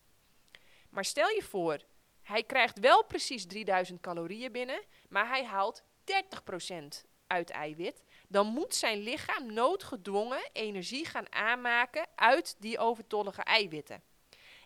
Maar 0.91 1.05
stel 1.05 1.29
je 1.29 1.43
voor, 1.43 1.79
hij 2.23 2.43
krijgt 2.43 2.79
wel 2.79 3.05
precies 3.05 3.47
3000 3.47 4.01
calorieën 4.01 4.53
binnen, 4.53 4.83
maar 5.09 5.29
hij 5.29 5.45
haalt 5.45 5.83
30% 5.83 7.05
uit 7.27 7.51
eiwit. 7.51 8.03
Dan 8.29 8.47
moet 8.47 8.75
zijn 8.75 8.99
lichaam 8.99 9.53
noodgedwongen 9.53 10.51
energie 10.53 11.07
gaan 11.07 11.33
aanmaken 11.33 12.07
uit 12.15 12.57
die 12.59 12.79
overtollige 12.79 13.43
eiwitten. 13.43 14.03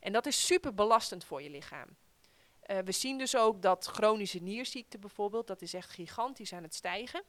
En 0.01 0.13
dat 0.13 0.27
is 0.27 0.47
super 0.47 0.75
belastend 0.75 1.25
voor 1.25 1.43
je 1.43 1.51
lichaam. 1.51 1.97
Uh, 2.67 2.79
we 2.79 2.93
zien 2.93 3.19
dus 3.19 3.37
ook 3.37 3.63
dat 3.63 3.87
chronische 3.87 4.39
nierziekte 4.39 4.99
bijvoorbeeld, 4.99 5.47
dat 5.47 5.63
is 5.63 5.75
echt 5.75 5.91
gigantisch 5.91 6.53
aan 6.53 6.63
het 6.63 6.75
stijgen. 6.75 7.23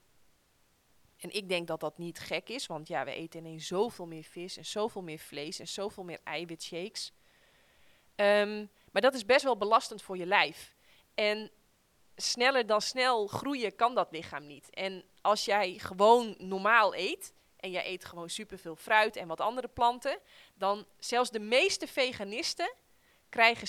En 1.17 1.35
ik 1.35 1.49
denk 1.49 1.67
dat 1.67 1.79
dat 1.79 1.97
niet 1.97 2.19
gek 2.19 2.49
is, 2.49 2.65
want 2.65 2.87
ja, 2.87 3.05
we 3.05 3.11
eten 3.11 3.39
ineens 3.39 3.67
zoveel 3.67 4.05
meer 4.05 4.23
vis 4.23 4.57
en 4.57 4.65
zoveel 4.65 5.01
meer 5.01 5.19
vlees 5.19 5.59
en 5.59 5.67
zoveel 5.67 6.03
meer 6.03 6.19
eiwitshakes. 6.23 7.13
Um, 8.15 8.69
maar 8.91 9.01
dat 9.01 9.13
is 9.13 9.25
best 9.25 9.43
wel 9.43 9.57
belastend 9.57 10.01
voor 10.01 10.17
je 10.17 10.25
lijf. 10.25 10.75
En 11.13 11.51
sneller 12.15 12.65
dan 12.65 12.81
snel 12.81 13.27
groeien 13.27 13.75
kan 13.75 13.95
dat 13.95 14.11
lichaam 14.11 14.45
niet. 14.45 14.69
En 14.69 15.03
als 15.21 15.45
jij 15.45 15.73
gewoon 15.77 16.35
normaal 16.37 16.95
eet, 16.95 17.33
en 17.57 17.71
jij 17.71 17.87
eet 17.87 18.05
gewoon 18.05 18.29
superveel 18.29 18.75
fruit 18.75 19.15
en 19.15 19.27
wat 19.27 19.41
andere 19.41 19.67
planten, 19.67 20.19
dan 20.53 20.85
zelfs 20.99 21.29
de 21.29 21.39
meeste 21.39 21.87
veganisten 21.87 22.73
krijgen 23.29 23.67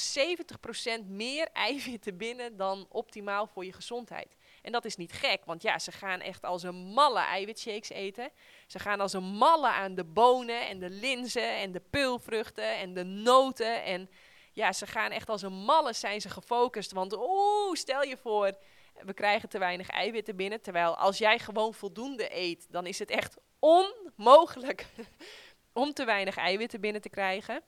70% 1.02 1.06
meer 1.06 1.48
eiwitten 1.68 2.16
binnen 2.16 2.56
dan 2.56 2.86
optimaal 2.88 3.46
voor 3.46 3.64
je 3.64 3.72
gezondheid. 3.72 4.36
En 4.62 4.72
dat 4.72 4.84
is 4.84 4.96
niet 4.96 5.12
gek, 5.12 5.44
want 5.44 5.62
ja, 5.62 5.78
ze 5.78 5.92
gaan 5.92 6.20
echt 6.20 6.44
als 6.44 6.62
een 6.62 6.74
malle 6.74 7.20
eiwitshakes 7.20 7.90
eten. 7.90 8.30
Ze 8.66 8.78
gaan 8.78 9.00
als 9.00 9.12
een 9.12 9.24
malle 9.24 9.68
aan 9.68 9.94
de 9.94 10.04
bonen 10.04 10.68
en 10.68 10.78
de 10.78 10.90
linzen 10.90 11.56
en 11.56 11.72
de 11.72 11.82
peulvruchten 11.90 12.76
en 12.76 12.94
de 12.94 13.04
noten. 13.04 13.84
En 13.84 14.10
ja, 14.52 14.72
ze 14.72 14.86
gaan 14.86 15.10
echt 15.10 15.28
als 15.28 15.42
een 15.42 15.52
malle 15.64 15.92
zijn 15.92 16.20
ze 16.20 16.28
gefocust. 16.28 16.92
Want 16.92 17.12
oeh, 17.16 17.74
stel 17.74 18.02
je 18.02 18.16
voor, 18.16 18.58
we 19.02 19.14
krijgen 19.14 19.48
te 19.48 19.58
weinig 19.58 19.88
eiwitten 19.88 20.36
binnen. 20.36 20.60
Terwijl 20.60 20.96
als 20.96 21.18
jij 21.18 21.38
gewoon 21.38 21.74
voldoende 21.74 22.36
eet, 22.36 22.66
dan 22.70 22.86
is 22.86 22.98
het 22.98 23.10
echt 23.10 23.36
onmogelijk 23.58 24.86
om 25.72 25.92
te 25.92 26.04
weinig 26.04 26.36
eiwitten 26.36 26.80
binnen 26.80 27.00
te 27.00 27.08
krijgen. 27.08 27.62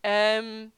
Um, 0.00 0.72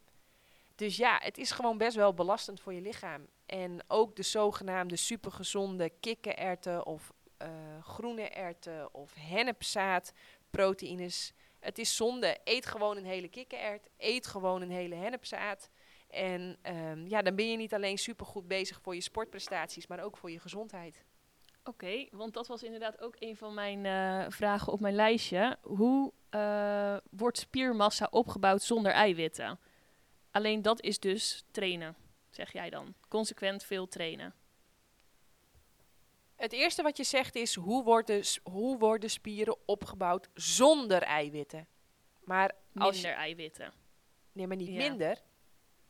dus 0.78 0.96
ja, 0.96 1.20
het 1.22 1.38
is 1.38 1.50
gewoon 1.50 1.78
best 1.78 1.96
wel 1.96 2.14
belastend 2.14 2.60
voor 2.60 2.72
je 2.72 2.80
lichaam. 2.80 3.26
En 3.46 3.84
ook 3.86 4.16
de 4.16 4.22
zogenaamde 4.22 4.96
supergezonde 4.96 5.90
kikkererwten 6.00 6.86
of 6.86 7.12
uh, 7.42 7.48
groene 7.82 8.28
erwten 8.28 8.94
of 8.94 9.14
hennepzaad 9.14 10.12
proteïnes. 10.50 11.32
Het 11.60 11.78
is 11.78 11.96
zonde. 11.96 12.38
Eet 12.44 12.66
gewoon 12.66 12.96
een 12.96 13.04
hele 13.04 13.28
kikkerert. 13.28 13.88
Eet 13.96 14.26
gewoon 14.26 14.62
een 14.62 14.70
hele 14.70 14.94
hennepzaad. 14.94 15.70
En 16.08 16.58
ehm, 16.62 17.06
ja, 17.06 17.22
dan 17.22 17.34
ben 17.34 17.50
je 17.50 17.56
niet 17.56 17.74
alleen 17.74 17.98
supergoed 17.98 18.48
bezig 18.48 18.80
voor 18.82 18.94
je 18.94 19.00
sportprestaties, 19.00 19.86
maar 19.86 20.02
ook 20.02 20.16
voor 20.16 20.30
je 20.30 20.40
gezondheid. 20.40 21.04
Oké, 21.64 22.06
want 22.10 22.34
dat 22.34 22.46
was 22.46 22.62
inderdaad 22.62 23.00
ook 23.00 23.16
een 23.18 23.36
van 23.36 23.54
mijn 23.54 23.86
eh, 23.86 24.30
vragen 24.30 24.72
op 24.72 24.80
mijn 24.80 24.94
lijstje. 24.94 25.56
Hoe 25.62 26.12
eh, 26.30 26.96
wordt 27.10 27.38
spiermassa 27.38 28.08
opgebouwd 28.10 28.62
zonder 28.62 28.92
eiwitten? 28.92 29.58
Alleen 30.30 30.62
dat 30.62 30.80
is 30.82 30.98
dus 30.98 31.44
trainen, 31.50 31.96
zeg 32.30 32.52
jij 32.52 32.70
dan. 32.70 32.94
Consequent 33.08 33.64
veel 33.64 33.88
trainen. 33.88 34.34
Het 36.36 36.52
eerste 36.52 36.82
wat 36.82 36.96
je 36.96 37.04
zegt 37.04 37.34
is, 37.34 37.54
hoe 37.54 37.84
worden, 37.84 38.22
hoe 38.42 38.78
worden 38.78 39.10
spieren 39.10 39.56
opgebouwd 39.66 40.28
zonder 40.34 41.02
eiwitten? 41.02 41.66
Maar 42.24 42.54
als 42.74 42.92
Minder 42.94 43.10
je, 43.10 43.16
eiwitten. 43.16 43.72
nee, 44.32 44.46
maar 44.46 44.56
niet 44.56 44.68
Ja. 44.68 44.74
minder. 44.88 45.22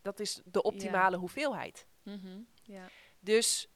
Dat 0.03 0.21
is 0.21 0.41
de 0.45 0.63
optimale 0.63 1.17
hoeveelheid. 1.17 1.87
Mhm, 2.03 2.41
Ja. 2.63 2.89
Dus 3.21 3.69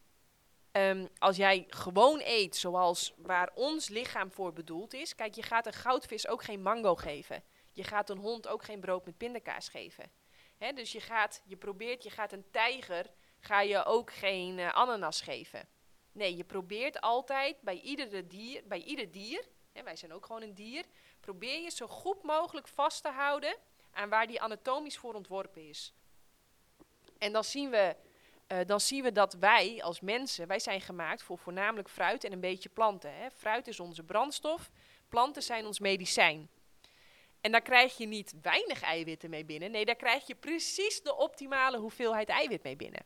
ehm, 0.73 1.07
als 1.19 1.37
jij 1.37 1.65
gewoon 1.69 2.21
eet 2.25 2.57
zoals 2.57 3.13
waar 3.17 3.51
ons 3.55 3.89
lichaam 3.89 4.33
voor 4.33 4.53
bedoeld 4.53 4.95
is. 4.95 5.15
Kijk, 5.15 5.35
je 5.35 5.43
gaat 5.43 5.67
een 5.67 5.73
goudvis 5.73 6.27
ook 6.29 6.43
geen 6.43 6.63
mango 6.63 6.95
geven. 6.97 7.43
Je 7.73 7.85
gaat 7.85 8.11
een 8.11 8.19
hond 8.19 8.49
ook 8.49 8.65
geen 8.65 8.81
brood 8.81 9.05
met 9.05 9.17
pindakaas 9.17 9.69
geven. 9.69 10.11
Dus 10.71 10.93
je, 10.93 11.01
gaat, 11.01 11.43
je 11.45 11.57
probeert, 11.57 12.03
je 12.03 12.11
gaat 12.11 12.33
een 12.33 12.51
tijger, 12.51 13.07
ga 13.41 13.61
je 13.61 13.85
ook 13.85 14.13
geen 14.13 14.59
eh, 14.59 14.73
ananas 14.73 15.21
geven. 15.21 15.69
Nee, 16.13 16.37
je 16.37 16.45
probeert 16.45 17.01
altijd 17.01 17.61
bij, 17.61 17.81
iedere 17.81 18.27
dier, 18.27 18.63
bij 18.65 18.83
ieder 18.83 19.11
dier, 19.11 19.49
hè, 19.73 19.83
wij 19.83 19.97
zijn 19.97 20.13
ook 20.13 20.27
gewoon 20.27 20.43
een 20.43 20.55
dier, 20.55 20.85
probeer 21.21 21.63
je 21.63 21.71
zo 21.71 21.87
goed 21.87 22.23
mogelijk 22.23 22.69
vast 22.69 23.03
te 23.03 23.11
houden 23.11 23.57
aan 23.91 24.09
waar 24.09 24.27
die 24.27 24.41
anatomisch 24.41 24.99
voor 24.99 25.15
ontworpen 25.15 25.69
is. 25.69 25.95
En 27.19 27.33
dan 27.33 27.45
zien 27.45 27.71
we 27.71 27.97
eh, 28.53 28.59
dan 28.67 28.81
zien 28.81 29.03
we 29.03 29.13
dat 29.13 29.33
wij 29.33 29.83
als 29.83 30.01
mensen, 30.01 30.47
wij 30.47 30.59
zijn 30.59 30.81
gemaakt 30.81 31.23
voor 31.23 31.39
voornamelijk 31.39 31.89
fruit 31.89 32.25
en 32.25 32.33
een 32.33 32.41
beetje 32.41 32.69
planten. 32.69 33.15
Hè. 33.15 33.31
Fruit 33.31 33.67
is 33.67 33.81
onze 33.81 34.03
brandstof, 34.03 34.71
planten 35.09 35.43
zijn 35.43 35.67
ons 35.67 35.79
medicijn. 35.81 36.51
En 37.43 37.53
daar 37.53 37.63
krijg 37.63 37.97
je 37.97 38.07
niet 38.07 38.35
weinig 38.43 38.83
eiwitten 38.83 39.31
mee 39.31 39.45
binnen. 39.45 39.71
Nee, 39.71 39.85
daar 39.85 39.97
krijg 39.97 40.27
je 40.27 40.35
precies 40.35 41.03
de 41.03 41.17
optimale 41.17 41.79
hoeveelheid 41.79 42.29
eiwit 42.29 42.63
mee 42.63 42.77
binnen. 42.77 43.05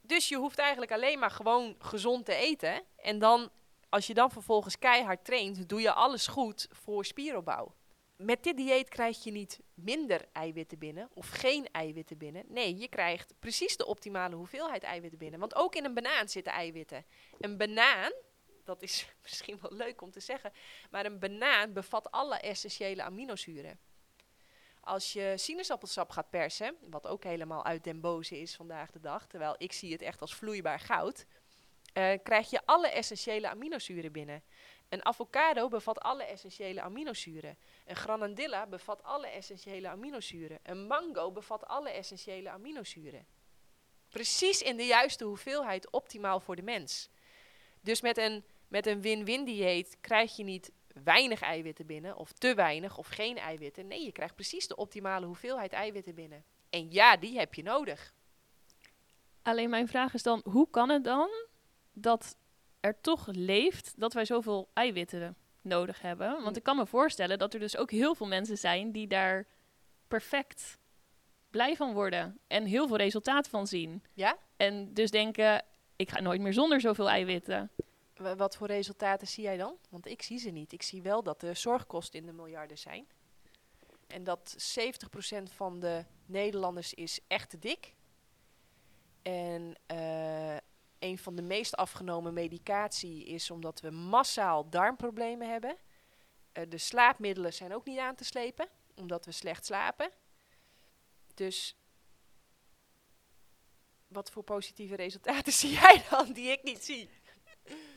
Dus 0.00 0.28
je 0.28 0.36
hoeft 0.36 0.58
eigenlijk 0.58 0.92
alleen 0.92 1.18
maar 1.18 1.30
gewoon 1.30 1.74
gezond 1.78 2.24
te 2.24 2.34
eten. 2.34 2.82
En 2.96 3.18
dan, 3.18 3.50
als 3.88 4.06
je 4.06 4.14
dan 4.14 4.30
vervolgens 4.30 4.78
keihard 4.78 5.24
traint, 5.24 5.68
doe 5.68 5.80
je 5.80 5.92
alles 5.92 6.26
goed 6.26 6.66
voor 6.70 7.04
spieropbouw. 7.04 7.74
Met 8.16 8.42
dit 8.42 8.56
dieet 8.56 8.88
krijg 8.88 9.24
je 9.24 9.30
niet 9.30 9.60
minder 9.74 10.24
eiwitten 10.32 10.78
binnen 10.78 11.08
of 11.14 11.28
geen 11.28 11.68
eiwitten 11.72 12.18
binnen. 12.18 12.44
Nee, 12.48 12.76
je 12.76 12.88
krijgt 12.88 13.34
precies 13.38 13.76
de 13.76 13.86
optimale 13.86 14.34
hoeveelheid 14.34 14.82
eiwitten 14.82 15.18
binnen. 15.18 15.40
Want 15.40 15.54
ook 15.54 15.74
in 15.74 15.84
een 15.84 15.94
banaan 15.94 16.28
zitten 16.28 16.52
eiwitten. 16.52 17.04
Een 17.38 17.56
banaan, 17.56 18.12
dat 18.66 18.82
is 18.82 19.08
misschien 19.22 19.58
wel 19.60 19.72
leuk 19.72 20.02
om 20.02 20.10
te 20.10 20.20
zeggen, 20.20 20.52
maar 20.90 21.06
een 21.06 21.18
banaan 21.18 21.72
bevat 21.72 22.10
alle 22.10 22.36
essentiële 22.36 23.02
aminozuren. 23.02 23.78
Als 24.80 25.12
je 25.12 25.34
sinaasappelsap 25.36 26.10
gaat 26.10 26.30
persen, 26.30 26.76
wat 26.80 27.06
ook 27.06 27.24
helemaal 27.24 27.64
uit 27.64 27.84
den 27.84 28.00
boze 28.00 28.40
is 28.40 28.54
vandaag 28.56 28.90
de 28.90 29.00
dag, 29.00 29.26
terwijl 29.26 29.54
ik 29.58 29.72
zie 29.72 29.92
het 29.92 30.02
echt 30.02 30.20
als 30.20 30.34
vloeibaar 30.34 30.80
goud, 30.80 31.26
eh, 31.92 32.18
krijg 32.22 32.50
je 32.50 32.60
alle 32.64 32.88
essentiële 32.88 33.48
aminozuren 33.48 34.12
binnen. 34.12 34.42
Een 34.88 35.04
avocado 35.04 35.68
bevat 35.68 36.00
alle 36.00 36.24
essentiële 36.24 36.80
aminozuren. 36.80 37.58
Een 37.84 37.96
granadilla 37.96 38.66
bevat 38.66 39.02
alle 39.02 39.26
essentiële 39.26 39.88
aminozuren. 39.88 40.58
Een 40.62 40.86
mango 40.86 41.32
bevat 41.32 41.66
alle 41.66 41.90
essentiële 41.90 42.50
aminozuren. 42.50 43.26
Precies 44.08 44.62
in 44.62 44.76
de 44.76 44.86
juiste 44.86 45.24
hoeveelheid 45.24 45.90
optimaal 45.90 46.40
voor 46.40 46.56
de 46.56 46.62
mens. 46.62 47.08
Dus 47.80 48.00
met 48.00 48.18
een, 48.18 48.44
met 48.68 48.86
een 48.86 49.00
win-win 49.00 49.44
dieet 49.44 49.96
krijg 50.00 50.36
je 50.36 50.44
niet 50.44 50.72
weinig 51.04 51.40
eiwitten 51.40 51.86
binnen, 51.86 52.16
of 52.16 52.32
te 52.32 52.54
weinig, 52.54 52.98
of 52.98 53.06
geen 53.06 53.36
eiwitten. 53.38 53.86
Nee, 53.86 54.04
je 54.04 54.12
krijgt 54.12 54.34
precies 54.34 54.66
de 54.66 54.76
optimale 54.76 55.26
hoeveelheid 55.26 55.72
eiwitten 55.72 56.14
binnen. 56.14 56.44
En 56.70 56.90
ja, 56.90 57.16
die 57.16 57.38
heb 57.38 57.54
je 57.54 57.62
nodig. 57.62 58.14
Alleen 59.42 59.70
mijn 59.70 59.88
vraag 59.88 60.14
is 60.14 60.22
dan, 60.22 60.40
hoe 60.44 60.70
kan 60.70 60.88
het 60.88 61.04
dan 61.04 61.28
dat 61.92 62.36
er 62.80 63.00
toch 63.00 63.26
leeft 63.26 63.94
dat 63.96 64.12
wij 64.12 64.24
zoveel 64.24 64.70
eiwitten 64.72 65.36
nodig 65.60 66.00
hebben? 66.00 66.42
Want 66.42 66.56
ik 66.56 66.62
kan 66.62 66.76
me 66.76 66.86
voorstellen 66.86 67.38
dat 67.38 67.54
er 67.54 67.60
dus 67.60 67.76
ook 67.76 67.90
heel 67.90 68.14
veel 68.14 68.26
mensen 68.26 68.58
zijn 68.58 68.92
die 68.92 69.06
daar 69.06 69.46
perfect 70.08 70.78
blij 71.50 71.76
van 71.76 71.92
worden 71.92 72.38
en 72.46 72.64
heel 72.64 72.86
veel 72.88 72.96
resultaat 72.96 73.48
van 73.48 73.66
zien. 73.66 74.02
Ja? 74.12 74.38
En 74.56 74.94
dus 74.94 75.10
denken, 75.10 75.64
ik 75.96 76.10
ga 76.10 76.20
nooit 76.20 76.40
meer 76.40 76.52
zonder 76.52 76.80
zoveel 76.80 77.08
eiwitten. 77.08 77.70
Wa- 78.16 78.36
Wat 78.36 78.56
voor 78.56 78.66
resultaten 78.66 79.26
zie 79.26 79.42
jij 79.42 79.56
dan? 79.56 79.76
Want 79.88 80.06
ik 80.06 80.22
zie 80.22 80.38
ze 80.38 80.50
niet. 80.50 80.72
Ik 80.72 80.82
zie 80.82 81.02
wel 81.02 81.22
dat 81.22 81.40
de 81.40 81.54
zorgkosten 81.54 82.20
in 82.20 82.26
de 82.26 82.32
miljarden 82.32 82.78
zijn. 82.78 83.06
En 84.06 84.24
dat 84.24 84.56
70% 84.58 85.52
van 85.52 85.80
de 85.80 86.04
Nederlanders 86.26 86.94
is 86.94 87.20
echt 87.26 87.50
te 87.50 87.58
dik. 87.58 87.94
En 89.22 89.74
eh, 89.86 90.56
een 90.98 91.18
van 91.18 91.36
de 91.36 91.42
meest 91.42 91.76
afgenomen 91.76 92.34
medicatie 92.34 93.24
is 93.24 93.50
omdat 93.50 93.80
we 93.80 93.90
massaal 93.90 94.70
darmproblemen 94.70 95.50
hebben. 95.50 95.76
Eh, 96.52 96.64
de 96.68 96.78
slaapmiddelen 96.78 97.52
zijn 97.52 97.74
ook 97.74 97.84
niet 97.84 97.98
aan 97.98 98.14
te 98.14 98.24
slepen, 98.24 98.68
omdat 98.94 99.24
we 99.24 99.32
slecht 99.32 99.64
slapen. 99.66 100.10
Dus 101.34 101.76
wat 104.08 104.30
voor 104.30 104.42
positieve 104.42 104.96
resultaten 104.96 105.52
zie 105.62 105.70
jij 105.70 106.04
dan 106.10 106.32
die 106.32 106.50
ik 106.50 106.62
niet 106.62 106.84
zie? 106.84 107.08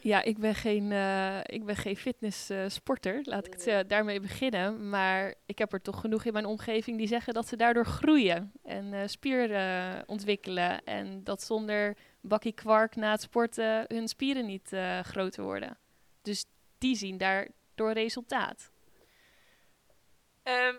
Ja, 0.01 0.21
ik 0.23 0.37
ben 0.37 0.55
geen, 0.55 0.91
eh, 0.91 1.39
ik 1.43 1.65
ben 1.65 1.75
geen 1.75 1.97
fitness-sporter, 1.97 3.19
laat 3.23 3.45
ik 3.47 3.53
het 3.53 3.67
eh, 3.67 3.79
daarmee 3.87 4.19
beginnen. 4.19 4.89
Maar 4.89 5.35
ik 5.45 5.57
heb 5.57 5.73
er 5.73 5.81
toch 5.81 5.99
genoeg 5.99 6.25
in 6.25 6.33
mijn 6.33 6.45
omgeving 6.45 6.97
die 6.97 7.07
zeggen 7.07 7.33
dat 7.33 7.47
ze 7.47 7.55
daardoor 7.55 7.85
groeien 7.85 8.51
en 8.63 8.93
eh 8.93 9.07
spieren 9.07 10.03
ontwikkelen. 10.07 10.83
En 10.83 11.23
dat 11.23 11.43
zonder 11.43 11.97
bakkie 12.21 12.53
kwark 12.53 12.95
na 12.95 13.11
het 13.11 13.21
sporten 13.21 13.85
hun 13.87 14.07
spieren 14.07 14.45
niet 14.45 14.73
eh, 14.73 14.99
groter 14.99 15.43
worden. 15.43 15.77
Dus 16.21 16.45
die 16.77 16.95
zien 16.95 17.17
daardoor 17.17 17.91
resultaat. 17.91 18.71
Ehm, 20.43 20.75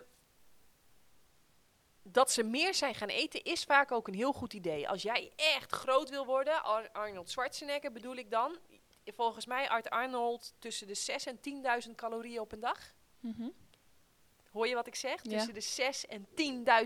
dat 2.03 2.31
ze 2.31 2.43
meer 2.43 2.75
zijn 2.75 2.95
gaan 2.95 3.09
eten 3.09 3.43
is 3.43 3.65
vaak 3.65 3.93
ook 3.93 4.09
een 4.09 4.15
heel 4.15 4.33
goed 4.33 4.53
idee. 4.53 4.89
Als 4.89 5.03
jij 5.03 5.33
echt 5.37 5.73
groot 5.73 6.11
wil 6.11 6.27
worden, 6.27 6.65
Ar- 6.65 6.91
Arnold 6.93 7.31
Schwarzenegger 7.31 7.93
bedoel 7.93 8.17
ik 8.17 8.31
dan. 8.31 8.59
Volgens 9.15 9.47
mij 9.47 9.69
Art 9.69 9.91
Arnold 9.91 10.55
tussen 10.59 10.87
de 10.87 10.95
6 10.95 11.27
en 11.27 11.39
10.000 11.89 11.95
calorieën 11.95 12.41
op 12.41 12.53
een 12.53 12.61
dag. 12.61 12.95
Mhm. 13.21 13.49
Hoor 14.51 14.69
je 14.69 14.75
wat 14.75 14.87
ik 14.87 14.95
zeg? 14.95 15.23
Ja. 15.23 15.31
Tussen 15.31 15.55
de 15.55 15.61
6 15.61 16.07
en 16.07 16.27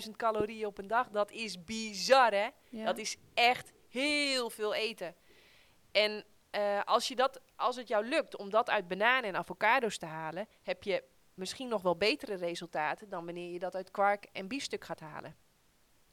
10.000 0.04 0.16
calorieën 0.16 0.66
op 0.66 0.78
een 0.78 0.86
dag. 0.86 1.08
Dat 1.08 1.30
is 1.30 1.64
bizar, 1.64 2.32
hè? 2.32 2.48
Ja. 2.68 2.84
Dat 2.84 2.98
is 2.98 3.16
echt 3.34 3.72
heel 3.88 4.50
veel 4.50 4.74
eten. 4.74 5.14
En 5.92 6.24
eh, 6.50 6.80
als, 6.84 7.08
je 7.08 7.16
dat, 7.16 7.40
als 7.56 7.76
het 7.76 7.88
jou 7.88 8.06
lukt 8.06 8.36
om 8.36 8.50
dat 8.50 8.70
uit 8.70 8.88
bananen 8.88 9.24
en 9.24 9.36
avocado's 9.36 9.98
te 9.98 10.06
halen, 10.06 10.48
heb 10.62 10.82
je 10.82 11.04
misschien 11.34 11.68
nog 11.68 11.82
wel 11.82 11.96
betere 11.96 12.34
resultaten 12.34 13.08
dan 13.08 13.24
wanneer 13.24 13.52
je 13.52 13.58
dat 13.58 13.74
uit 13.74 13.90
kwark 13.90 14.26
en 14.32 14.48
biefstuk 14.48 14.84
gaat 14.84 15.00
halen. 15.00 15.36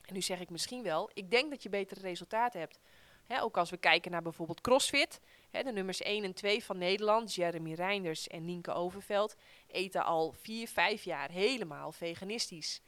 En 0.01 0.13
nu 0.13 0.21
zeg 0.21 0.39
ik 0.39 0.49
misschien 0.49 0.83
wel, 0.83 1.09
ik 1.13 1.31
denk 1.31 1.49
dat 1.49 1.63
je 1.63 1.69
betere 1.69 2.01
resultaten 2.01 2.59
hebt. 2.59 2.79
Hè, 3.25 3.41
ook 3.41 3.57
als 3.57 3.69
we 3.69 3.77
kijken 3.77 4.11
naar 4.11 4.21
bijvoorbeeld 4.21 4.61
CrossFit. 4.61 5.19
Hè, 5.51 5.63
de 5.63 5.71
nummers 5.71 6.01
1 6.01 6.23
en 6.23 6.33
2 6.33 6.63
van 6.63 6.77
Nederland, 6.77 7.33
Jeremy 7.33 7.73
Reinders 7.73 8.27
en 8.27 8.45
Nienke 8.45 8.71
Overveld, 8.71 9.35
eten 9.67 10.03
al 10.05 10.31
4, 10.31 10.67
5 10.67 11.03
jaar 11.03 11.31
helemaal 11.31 11.91
veganistisch. 11.91 12.81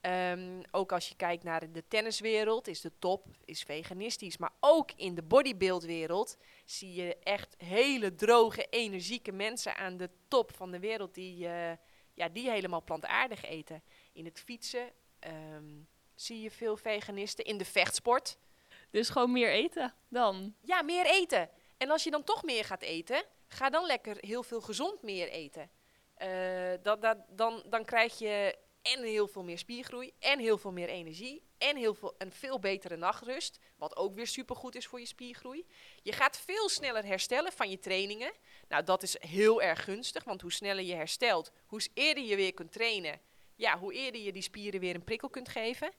Ehm, 0.00 0.62
ook 0.70 0.92
als 0.92 1.08
je 1.08 1.16
kijkt 1.16 1.44
naar 1.44 1.72
de 1.72 1.84
tenniswereld, 1.88 2.68
is 2.68 2.80
de 2.80 2.92
top 2.98 3.26
is 3.44 3.62
veganistisch. 3.62 4.36
Maar 4.36 4.52
ook 4.60 4.90
in 4.96 5.14
de 5.14 5.22
bodybuildwereld 5.22 6.36
zie 6.64 6.92
je 6.94 7.16
echt 7.16 7.54
hele 7.58 8.14
droge, 8.14 8.66
energieke 8.70 9.32
mensen 9.32 9.76
aan 9.76 9.96
de 9.96 10.10
top 10.28 10.54
van 10.54 10.70
de 10.70 10.78
wereld 10.78 11.14
die, 11.14 11.46
eh, 11.46 11.76
ja, 12.14 12.28
die 12.28 12.50
helemaal 12.50 12.82
plantaardig 12.82 13.44
eten. 13.44 13.82
In 14.12 14.24
het 14.24 14.40
fietsen 14.40 14.90
ehm, 15.18 15.80
zie 16.14 16.40
je 16.40 16.50
veel 16.50 16.76
veganisten. 16.76 17.44
In 17.44 17.58
de 17.58 17.64
vechtsport, 17.64 18.38
Dus 18.90 19.08
gewoon 19.08 19.32
meer 19.32 19.50
eten 19.50 19.94
dan. 20.08 20.54
ja, 20.60 20.82
meer 20.82 21.06
eten. 21.06 21.50
En 21.82 21.90
als 21.90 22.04
je 22.04 22.10
dan 22.10 22.24
toch 22.24 22.42
meer 22.42 22.64
gaat 22.64 22.82
eten, 22.82 23.24
ga 23.48 23.70
dan 23.70 23.86
lekker 23.86 24.16
heel 24.20 24.42
veel 24.42 24.60
gezond 24.60 25.02
meer 25.02 25.28
eten. 25.28 25.70
Eh, 26.14 26.28
dat, 26.82 27.02
dat, 27.02 27.18
dan, 27.28 27.62
dan 27.66 27.84
krijg 27.84 28.18
je 28.18 28.58
en 28.82 29.02
heel 29.02 29.28
veel 29.28 29.42
meer 29.42 29.58
spiergroei, 29.58 30.12
en 30.18 30.38
heel 30.38 30.58
veel 30.58 30.72
meer 30.72 30.88
energie, 30.88 31.42
en 31.58 31.76
heel 31.76 31.94
veel, 31.94 32.14
een 32.18 32.32
veel 32.32 32.58
betere 32.58 32.96
nachtrust, 32.96 33.58
wat 33.76 33.96
ook 33.96 34.14
weer 34.14 34.26
supergoed 34.26 34.74
is 34.74 34.86
voor 34.86 35.00
je 35.00 35.06
spiergroei. 35.06 35.66
Je 36.02 36.12
gaat 36.12 36.40
veel 36.40 36.68
sneller 36.68 37.04
herstellen 37.04 37.52
van 37.52 37.70
je 37.70 37.78
trainingen. 37.78 38.32
Nou, 38.68 38.84
dat 38.84 39.02
is 39.02 39.16
heel 39.20 39.62
erg 39.62 39.84
gunstig, 39.84 40.24
want 40.24 40.40
hoe 40.40 40.52
sneller 40.52 40.84
je 40.84 40.94
herstelt, 40.94 41.52
hoe 41.66 41.86
eerder 41.94 42.24
je 42.24 42.36
weer 42.36 42.54
kunt 42.54 42.72
trainen, 42.72 43.20
ja, 43.56 43.78
hoe 43.78 43.92
eerder 43.92 44.20
je 44.20 44.32
die 44.32 44.42
spieren 44.42 44.80
weer 44.80 44.94
een 44.94 45.04
prikkel 45.04 45.30
kunt 45.30 45.48
geven. 45.48 45.92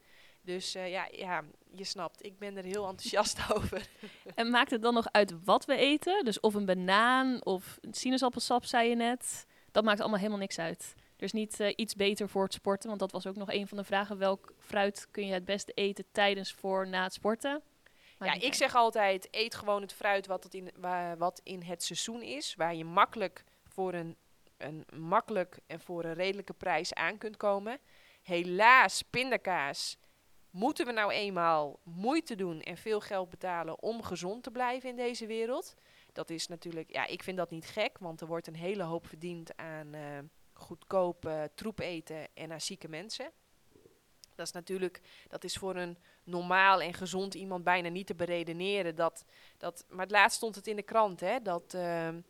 Dus 0.44 0.76
eh, 0.76 0.90
ja, 0.92 1.08
ja, 1.12 1.44
je 1.72 1.84
snapt, 1.84 2.26
ik 2.26 2.38
ben 2.40 2.58
er 2.58 2.64
heel 2.64 2.88
enthousiast 2.88 3.40
over. 3.56 3.88
En 4.36 4.50
maakt 4.50 4.72
het 4.72 4.82
dan 4.82 4.94
nog 4.94 5.08
uit 5.12 5.44
wat 5.44 5.66
we 5.66 5.76
eten? 5.76 6.26
Dus 6.26 6.40
of 6.40 6.54
een 6.54 6.66
banaan 6.66 7.46
of 7.46 7.78
een 7.82 7.94
sinaasappelsap, 7.94 8.66
zei 8.66 8.90
je 8.90 8.96
net. 8.96 9.46
Dat 9.72 9.84
maakt 9.84 10.00
allemaal 10.00 10.18
helemaal 10.18 10.40
niks 10.40 10.60
uit. 10.60 10.94
Er 11.18 11.24
is 11.24 11.32
niet 11.32 11.60
eh, 11.60 11.74
iets 11.76 11.96
beter 11.96 12.30
voor 12.30 12.44
het 12.44 12.54
sporten, 12.54 12.88
want 12.88 13.00
dat 13.00 13.12
was 13.12 13.28
ook 13.28 13.36
nog 13.36 13.52
een 13.52 13.68
van 13.68 13.78
de 13.78 13.84
vragen. 13.84 14.18
Welk 14.18 14.54
fruit 14.60 15.08
kun 15.12 15.28
je 15.28 15.34
het 15.34 15.46
beste 15.46 15.72
eten 15.72 16.06
tijdens, 16.12 16.54
voor, 16.54 16.88
na 16.88 17.04
het 17.04 17.14
sporten? 17.14 17.62
Ja, 18.20 18.34
ik 18.34 18.54
zeg 18.54 18.76
altijd, 18.76 19.28
eet 19.32 19.56
gewoon 19.56 19.82
het 19.82 19.94
fruit 19.94 20.28
wat, 20.28 20.44
het 20.44 20.54
in, 20.54 20.70
wa- 20.76 21.18
wat 21.18 21.42
in 21.44 21.62
het 21.62 21.84
seizoen 21.84 22.22
is. 22.22 22.56
Waar 22.56 22.76
je 22.76 22.86
makkelijk 22.86 23.44
voor 23.68 23.94
een, 23.94 24.16
een 24.58 24.86
makkelijk 24.96 25.60
en 25.68 25.80
voor 25.80 26.04
een 26.04 26.14
redelijke 26.14 26.54
prijs 26.54 26.94
aan 26.94 27.18
kunt 27.18 27.38
komen. 27.38 27.80
Helaas, 28.22 29.02
pindakaas 29.02 29.98
moeten 30.54 30.86
we 30.86 30.92
nou 30.92 31.12
eenmaal 31.12 31.80
moeite 31.84 32.36
doen 32.36 32.62
en 32.62 32.78
veel 32.78 33.00
geld 33.00 33.30
betalen 33.30 33.82
om 33.82 34.04
gezond 34.04 34.44
te 34.44 34.52
blijven 34.52 34.90
in 34.90 34.96
deze 34.96 35.26
wereld. 35.26 35.76
Dat 36.12 36.30
is 36.30 36.48
natuurlijk, 36.48 36.92
ja, 36.92 37.06
ik 37.06 37.24
vind 37.24 37.38
dat 37.38 37.50
niet 37.50 37.66
gek, 37.66 37.98
want 37.98 38.22
er 38.22 38.28
wordt 38.28 38.48
een 38.48 38.56
hele 38.56 38.84
hoop 38.84 39.08
verdiend 39.08 39.58
aan 39.58 39.94
eh, 39.94 40.20
goedkoop 40.54 41.26
eh, 41.26 41.44
troep 41.56 41.80
eten 41.80 42.28
en 42.34 42.52
aan 42.52 42.62
zieke 42.62 42.88
mensen. 42.88 43.32
Dat 44.36 44.46
is 44.46 44.52
natuurlijk, 44.52 45.02
dat 45.28 45.44
is 45.44 45.58
voor 45.58 45.76
een 45.76 45.98
normaal 46.24 46.82
en 46.82 46.94
gezond 46.94 47.34
iemand 47.34 47.64
bijna 47.64 47.90
niet 47.90 48.08
te 48.08 48.16
beredeneren. 48.16 48.96
Dat, 48.96 49.26
dat, 49.58 49.86
maar 49.90 50.06
het 50.06 50.12
laatst 50.12 50.38
stond 50.38 50.56
het 50.56 50.68
in 50.68 50.76
de 50.76 50.84
krant, 50.84 51.20
hè, 51.20 51.42
dat 51.42 51.74
ehm, 51.74 52.22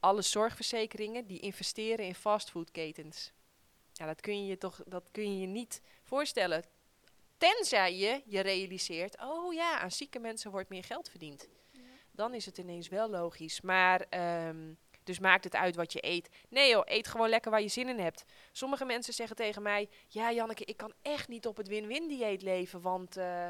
alle 0.00 0.22
zorgverzekeringen 0.22 1.26
die 1.26 1.40
investeren 1.40 2.06
in 2.06 2.14
fastfoodketens. 2.14 3.32
Ja, 3.92 4.06
dat 4.06 4.20
kun 4.20 4.40
je 4.40 4.46
je 4.46 4.58
toch, 4.58 4.80
dat 4.86 5.08
kun 5.10 5.32
je 5.32 5.40
je 5.40 5.46
niet 5.46 5.82
voorstellen. 6.02 6.64
Tenzij 7.42 7.96
je 7.96 8.22
je 8.24 8.40
realiseert, 8.40 9.20
oh 9.20 9.52
ja, 9.54 9.78
aan 9.78 9.90
zieke 9.90 10.18
mensen 10.18 10.50
wordt 10.50 10.68
meer 10.68 10.84
geld 10.84 11.08
verdiend. 11.08 11.48
Dan 12.10 12.34
is 12.34 12.46
het 12.46 12.58
ineens 12.58 12.88
wel 12.88 13.10
logisch. 13.10 13.60
Maar, 13.60 14.00
ehm, 14.00 14.72
dus 15.04 15.18
maakt 15.18 15.44
het 15.44 15.54
uit 15.54 15.76
wat 15.76 15.92
je 15.92 16.06
eet. 16.06 16.28
Nee 16.48 16.70
joh, 16.70 16.82
eet 16.84 17.08
gewoon 17.08 17.28
lekker 17.28 17.50
waar 17.50 17.62
je 17.62 17.68
zin 17.68 17.88
in 17.88 17.98
hebt. 17.98 18.24
Sommige 18.52 18.84
mensen 18.84 19.14
zeggen 19.14 19.36
tegen 19.36 19.62
mij, 19.62 19.88
ja 20.08 20.32
Janneke, 20.32 20.64
ik 20.64 20.76
kan 20.76 20.92
echt 21.02 21.28
niet 21.28 21.46
op 21.46 21.56
het 21.56 21.68
win-win 21.68 22.08
dieet 22.08 22.42
leven, 22.42 22.80
want 22.80 23.16
eh, 23.16 23.48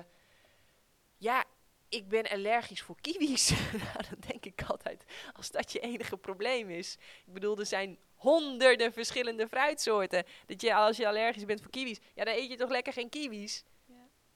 ja, 1.19 1.45
ik 1.89 2.09
ben 2.09 2.29
allergisch 2.29 2.83
voor 2.83 3.01
kiwis. 3.01 3.51
nou, 3.85 4.03
dan 4.11 4.21
denk 4.29 4.45
ik 4.45 4.63
altijd, 4.67 5.05
als 5.33 5.51
dat 5.51 5.73
je 5.73 5.81
enige 5.81 6.17
probleem 6.17 6.71
is. 6.71 6.97
Ik 7.27 7.33
bedoel, 7.33 7.59
er 7.59 7.67
zijn 7.67 7.99
honderden 8.15 8.93
verschillende 8.93 9.49
fruitsoorten. 9.49 10.25
Dat 10.47 10.61
je, 10.61 10.75
als 10.75 10.97
je 10.97 11.09
allergisch 11.09 11.45
bent 11.45 11.61
voor 11.61 11.71
kiwis, 11.71 11.99
ja, 12.15 12.25
dan 12.25 12.35
eet 12.35 12.51
je 12.51 12.57
toch 12.57 12.71
lekker 12.71 12.93
geen 12.93 13.09
kiwis? 13.09 13.65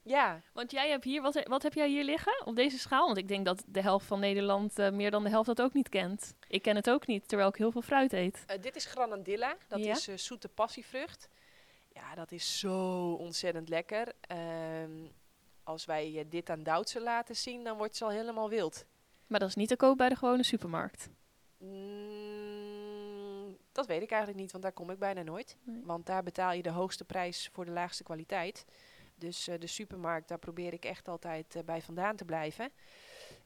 Ja. 0.08 0.40
Want 0.52 0.70
jij 0.70 0.88
hebt 0.90 1.04
hier, 1.04 1.22
wat, 1.22 1.42
wat 1.48 1.62
heb 1.62 1.74
jij 1.74 1.88
hier 1.88 2.04
liggen 2.04 2.46
op 2.46 2.56
deze 2.56 2.78
schaal? 2.78 3.06
Want 3.06 3.18
ik 3.18 3.28
denk 3.28 3.44
dat 3.44 3.62
de 3.66 3.80
helft 3.82 4.06
van 4.06 4.20
Nederland, 4.20 4.78
eh, 4.78 4.90
meer 4.90 5.10
dan 5.10 5.22
de 5.24 5.30
helft, 5.30 5.46
dat 5.46 5.62
ook 5.62 5.72
niet 5.72 5.88
kent. 5.88 6.34
Ik 6.48 6.62
ken 6.62 6.76
het 6.76 6.90
ook 6.90 7.06
niet, 7.06 7.28
terwijl 7.28 7.48
ik 7.48 7.56
heel 7.56 7.70
veel 7.70 7.82
fruit 7.82 8.12
eet. 8.12 8.44
Eh, 8.46 8.62
dit 8.62 8.76
is 8.76 8.84
granadilla. 8.84 9.56
Dat 9.68 9.84
Ja? 9.84 9.90
is 9.92 10.08
eh, 10.08 10.16
zoete 10.16 10.48
passievrucht. 10.48 11.28
Ja, 11.92 12.14
dat 12.14 12.32
is 12.32 12.58
zo 12.58 13.12
ontzettend 13.12 13.68
lekker. 13.68 14.12
Ehm, 14.20 14.90
als 15.62 15.84
wij 15.84 16.26
dit 16.28 16.50
aan 16.50 16.62
Duitse 16.62 17.00
laten 17.00 17.36
zien, 17.36 17.64
dan 17.64 17.76
wordt 17.76 17.96
ze 17.96 18.04
al 18.04 18.10
helemaal 18.10 18.48
wild. 18.48 18.84
Maar 19.26 19.40
dat 19.40 19.48
is 19.48 19.54
niet 19.54 19.68
te 19.68 19.76
koop 19.76 19.96
bij 19.96 20.08
de 20.08 20.16
gewone 20.16 20.42
supermarkt. 20.42 21.08
Mm, 21.58 23.56
dat 23.72 23.86
weet 23.86 24.02
ik 24.02 24.10
eigenlijk 24.10 24.40
niet, 24.40 24.50
want 24.52 24.62
daar 24.64 24.72
kom 24.72 24.90
ik 24.90 24.98
bijna 24.98 25.22
nooit. 25.22 25.56
Nee. 25.62 25.82
Want 25.84 26.06
daar 26.06 26.22
betaal 26.22 26.52
je 26.52 26.62
de 26.62 26.70
hoogste 26.70 27.04
prijs 27.04 27.48
voor 27.52 27.64
de 27.64 27.70
laagste 27.70 28.02
kwaliteit. 28.02 28.64
Dus 29.18 29.48
eh, 29.48 29.58
de 29.58 29.66
supermarkt, 29.66 30.28
daar 30.28 30.38
probeer 30.38 30.72
ik 30.72 30.84
echt 30.84 31.08
altijd 31.08 31.56
eh, 31.56 31.62
bij 31.62 31.82
vandaan 31.82 32.16
te 32.16 32.24
blijven. 32.24 32.72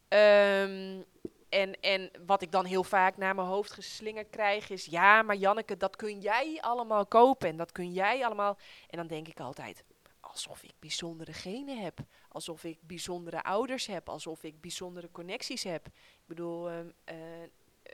Ehm, 0.09 1.03
en, 1.49 1.81
en 1.81 2.11
wat 2.27 2.43
ik 2.43 2.53
dan 2.53 2.65
heel 2.65 2.85
vaak 2.85 3.17
naar 3.17 3.35
mijn 3.35 3.47
hoofd 3.47 3.71
geslingerd 3.71 4.31
krijg 4.31 4.71
is... 4.71 4.85
Ja, 4.85 5.23
maar 5.23 5.37
Janneke, 5.37 5.77
dat 5.77 5.97
kun 5.97 6.21
jij 6.21 6.59
allemaal 6.61 7.07
kopen 7.07 7.49
en 7.49 7.57
dat 7.57 7.73
kun 7.73 7.93
jij 7.93 8.25
allemaal... 8.25 8.59
En 8.89 8.97
dan 8.97 9.07
denk 9.07 9.29
ik 9.29 9.41
altijd, 9.41 9.85
alsof 10.21 10.63
ik 10.63 10.73
bijzondere 10.79 11.33
genen 11.33 11.83
heb. 11.83 11.99
Alsof 12.29 12.65
ik 12.65 12.79
bijzondere 12.83 13.43
ouders 13.43 13.87
heb. 13.87 14.09
Alsof 14.09 14.43
ik 14.43 14.61
bijzondere 14.61 15.11
connecties 15.11 15.63
heb. 15.63 15.87
Ik 15.87 16.27
bedoel, 16.27 16.71
eh, 16.71 16.79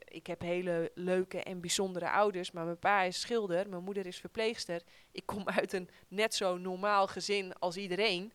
ik 0.04 0.26
heb 0.26 0.40
hele 0.40 0.90
leuke 0.94 1.42
en 1.42 1.60
bijzondere 1.60 2.10
ouders. 2.10 2.50
Maar 2.50 2.64
mijn 2.64 2.78
pa 2.78 3.02
is 3.02 3.20
schilder, 3.20 3.68
mijn 3.68 3.82
moeder 3.82 4.06
is 4.06 4.18
verpleegster. 4.18 4.82
Ik 5.12 5.26
kom 5.26 5.48
uit 5.58 5.72
een 5.72 5.88
net 6.08 6.34
zo 6.34 6.56
normaal 6.56 7.06
gezin 7.06 7.52
als 7.58 7.76
iedereen. 7.76 8.32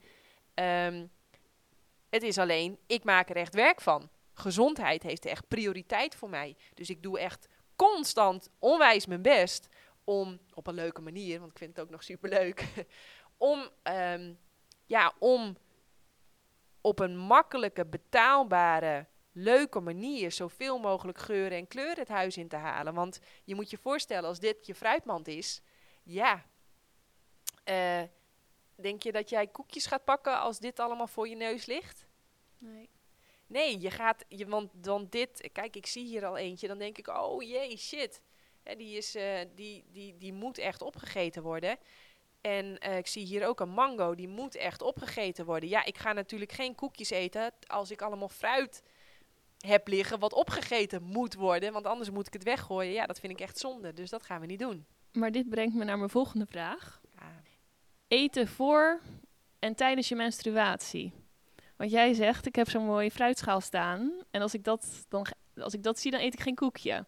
Ehm, 0.54 1.06
het 2.10 2.24
is 2.24 2.38
alleen, 2.38 2.78
ik 2.88 3.04
maak 3.04 3.30
er 3.30 3.36
echt 3.36 3.54
werk 3.54 3.82
van. 3.82 4.10
Gezondheid 4.34 5.04
heeft 5.04 5.26
echt 5.26 5.48
prioriteit 5.48 6.16
voor 6.16 6.30
mij. 6.30 6.56
Dus 6.74 6.90
ik 6.90 7.04
doe 7.04 7.20
echt 7.20 7.48
constant 7.76 8.50
onwijs 8.60 9.06
mijn 9.06 9.22
best 9.22 9.68
om, 10.04 10.40
op 10.54 10.68
een 10.68 10.74
leuke 10.74 11.02
manier, 11.02 11.40
want 11.40 11.52
ik 11.52 11.58
vind 11.58 11.76
het 11.76 11.86
ook 11.86 11.92
nog 11.92 12.04
superleuk, 12.04 12.86
om, 13.38 13.70
ehm, 13.84 14.34
ja, 14.86 15.14
om 15.20 15.58
op 16.82 17.00
een 17.00 17.18
makkelijke, 17.18 17.86
betaalbare, 17.86 19.06
leuke 19.32 19.80
manier 19.80 20.32
zoveel 20.32 20.80
mogelijk 20.80 21.18
geuren 21.18 21.58
en 21.58 21.68
kleuren 21.68 22.00
het 22.00 22.08
huis 22.08 22.38
in 22.38 22.48
te 22.48 22.56
halen. 22.56 22.94
Want 22.94 23.20
je 23.44 23.56
moet 23.56 23.70
je 23.70 23.78
voorstellen, 23.78 24.30
als 24.30 24.40
dit 24.40 24.66
je 24.66 24.76
fruitmand 24.76 25.28
is, 25.28 25.62
ja, 26.04 26.46
eh, 27.64 28.02
denk 28.76 29.04
je 29.04 29.12
dat 29.12 29.30
jij 29.30 29.48
koekjes 29.48 29.86
gaat 29.86 30.04
pakken 30.04 30.40
als 30.40 30.60
dit 30.60 30.80
allemaal 30.80 31.08
voor 31.08 31.28
je 31.28 31.36
neus 31.36 31.66
ligt? 31.66 32.08
Nee. 32.58 32.90
Nee, 33.48 33.80
je 33.80 33.92
gaat, 33.92 34.26
je, 34.28 34.48
want 34.48 34.72
dan 34.74 35.08
dit, 35.10 35.50
kijk, 35.52 35.76
ik 35.76 35.86
zie 35.86 36.06
hier 36.06 36.26
al 36.26 36.38
eentje, 36.38 36.68
dan 36.68 36.78
denk 36.78 36.98
ik, 36.98 37.08
oh 37.08 37.44
jee, 37.44 37.78
shit. 37.78 38.22
Hè, 38.64 38.76
die, 38.76 38.98
is, 38.98 39.16
eh, 39.16 39.40
die, 39.56 39.86
die, 39.92 40.18
die 40.18 40.34
moet 40.34 40.58
echt 40.58 40.82
opgegeten 40.82 41.44
worden. 41.44 41.78
En 42.42 42.80
eh, 42.80 42.98
ik 42.98 43.08
zie 43.08 43.26
hier 43.26 43.48
ook 43.48 43.60
een 43.60 43.70
mango, 43.70 44.16
die 44.16 44.28
moet 44.28 44.56
echt 44.56 44.82
opgegeten 44.82 45.46
worden. 45.46 45.70
Ja, 45.70 45.86
ik 45.86 45.98
ga 45.98 46.14
natuurlijk 46.14 46.52
geen 46.52 46.76
koekjes 46.76 47.10
eten 47.10 47.54
als 47.68 47.92
ik 47.92 48.02
allemaal 48.02 48.30
fruit 48.30 48.84
heb 49.62 49.88
liggen 49.88 50.20
wat 50.20 50.34
opgegeten 50.34 51.04
moet 51.04 51.34
worden. 51.34 51.74
Want 51.74 51.86
anders 51.86 52.10
moet 52.10 52.28
ik 52.28 52.34
het 52.34 52.44
weggooien. 52.44 52.94
Ja, 52.94 53.06
dat 53.06 53.20
vind 53.20 53.34
ik 53.34 53.40
echt 53.40 53.58
zonde, 53.58 53.94
dus 53.94 54.10
dat 54.10 54.24
gaan 54.24 54.42
we 54.42 54.46
niet 54.46 54.60
doen. 54.60 54.86
Maar 55.12 55.32
dit 55.32 55.50
brengt 55.50 55.76
me 55.76 55.84
naar 55.84 55.98
mijn 55.98 56.10
volgende 56.10 56.46
vraag. 56.46 57.02
Ja. 57.16 57.42
Eten 58.08 58.48
voor 58.48 59.02
en 59.60 59.76
tijdens 59.76 60.08
je 60.08 60.16
menstruatie. 60.16 61.14
Want 61.78 61.92
jij 61.92 62.14
zegt, 62.14 62.46
ik 62.46 62.56
heb 62.56 62.70
zo'n 62.70 62.86
mooie 62.86 63.12
fruitschaal 63.12 63.62
staan. 63.62 64.12
En 64.32 64.42
als 64.42 64.54
ik, 64.54 64.64
dat 64.64 65.06
dan, 65.10 65.26
als 65.56 65.74
ik 65.74 65.84
dat 65.84 66.00
zie, 66.00 66.12
dan 66.12 66.20
eet 66.20 66.34
ik 66.34 66.40
geen 66.40 66.56
koekje. 66.56 67.06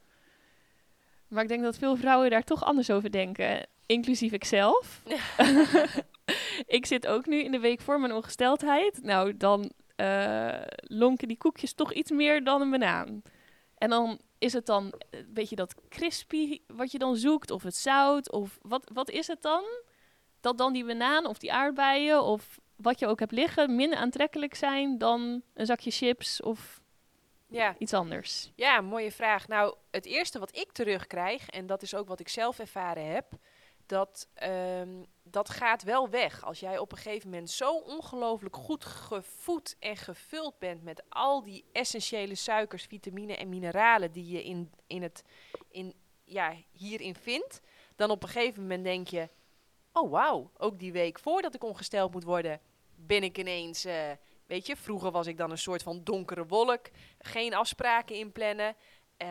Maar 1.27 1.43
ik 1.43 1.49
denk 1.49 1.63
dat 1.63 1.77
veel 1.77 1.95
vrouwen 1.95 2.29
daar 2.29 2.43
toch 2.43 2.63
anders 2.63 2.89
over 2.89 3.11
denken. 3.11 3.67
Inclusief 3.85 4.31
ikzelf. 4.31 5.03
ik 6.77 6.85
zit 6.85 7.07
ook 7.07 7.25
nu 7.25 7.43
in 7.43 7.51
de 7.51 7.59
week 7.59 7.81
voor 7.81 7.99
mijn 7.99 8.13
ongesteldheid. 8.13 9.03
Nou, 9.03 9.37
dan 9.37 9.71
eh, 9.95 10.61
lonken 10.75 11.27
die 11.27 11.37
koekjes 11.37 11.73
toch 11.73 11.93
iets 11.93 12.11
meer 12.11 12.43
dan 12.43 12.61
een 12.61 12.69
banaan. 12.69 13.21
En 13.77 13.89
dan 13.89 14.19
is 14.37 14.53
het 14.53 14.65
dan 14.65 14.93
een 15.09 15.33
beetje 15.33 15.55
dat 15.55 15.75
crispy 15.89 16.59
wat 16.67 16.91
je 16.91 16.97
dan 16.97 17.15
zoekt, 17.15 17.51
of 17.51 17.63
het 17.63 17.75
zout, 17.75 18.31
of 18.31 18.59
wat, 18.61 18.89
wat 18.93 19.09
is 19.09 19.27
het 19.27 19.41
dan? 19.41 19.63
Dat 20.39 20.57
dan 20.57 20.73
die 20.73 20.85
banaan 20.85 21.25
of 21.25 21.37
die 21.37 21.53
aardbeien 21.53 22.23
of 22.23 22.59
wat 22.75 22.99
je 22.99 23.07
ook 23.07 23.19
hebt 23.19 23.31
liggen 23.31 23.75
minder 23.75 23.97
aantrekkelijk 23.97 24.55
zijn 24.55 24.97
dan 24.97 25.41
een 25.53 25.65
zakje 25.65 25.91
chips 25.91 26.41
of 26.41 26.81
ja. 27.47 27.75
iets 27.77 27.93
anders. 27.93 28.51
Ja, 28.55 28.81
mooie 28.81 29.11
vraag. 29.11 29.47
Nou, 29.47 29.75
het 29.91 30.05
eerste 30.05 30.39
wat 30.39 30.57
ik 30.57 30.71
terugkrijg, 30.71 31.49
en 31.49 31.65
dat 31.65 31.81
is 31.81 31.95
ook 31.95 32.07
wat 32.07 32.19
ik 32.19 32.29
zelf 32.29 32.59
ervaren 32.59 33.05
heb, 33.05 33.25
dat, 33.85 34.29
ehm, 34.33 35.03
dat 35.23 35.49
gaat 35.49 35.83
wel 35.83 36.09
weg. 36.09 36.43
Als 36.45 36.59
jij 36.59 36.77
op 36.77 36.91
een 36.91 36.97
gegeven 36.97 37.29
moment 37.29 37.49
zo 37.49 37.77
ongelooflijk 37.77 38.55
goed 38.55 38.85
gevoed 38.85 39.75
en 39.79 39.97
gevuld 39.97 40.59
bent 40.59 40.83
met 40.83 41.03
al 41.09 41.43
die 41.43 41.65
essentiële 41.71 42.35
suikers, 42.35 42.83
vitamine 42.83 43.35
en 43.35 43.49
mineralen 43.49 44.11
die 44.11 44.27
je 44.27 44.43
in, 44.43 44.71
in 44.87 45.01
het, 45.01 45.23
in, 45.69 45.93
ja, 46.23 46.55
hierin 46.71 47.15
vindt, 47.15 47.61
dan 47.95 48.09
op 48.09 48.23
een 48.23 48.29
gegeven 48.29 48.61
moment 48.61 48.83
denk 48.83 49.07
je, 49.07 49.29
oh 49.93 50.11
wauw, 50.11 50.51
ook 50.57 50.79
die 50.79 50.91
week 50.91 51.19
voordat 51.19 51.55
ik 51.55 51.63
ongesteld 51.63 52.11
moet 52.11 52.23
worden, 52.23 52.59
ben 52.95 53.23
ik 53.23 53.37
ineens... 53.37 53.85
eh, 53.85 54.11
Weet 54.45 54.65
je, 54.65 54.75
vroeger 54.75 55.11
was 55.11 55.27
ik 55.27 55.37
dan 55.37 55.51
een 55.51 55.57
soort 55.57 55.83
van 55.83 56.03
donkere 56.03 56.45
wolk. 56.45 56.89
Geen 57.19 57.53
afspraken 57.53 58.15
inplannen. 58.15 58.75
Eh, 59.17 59.27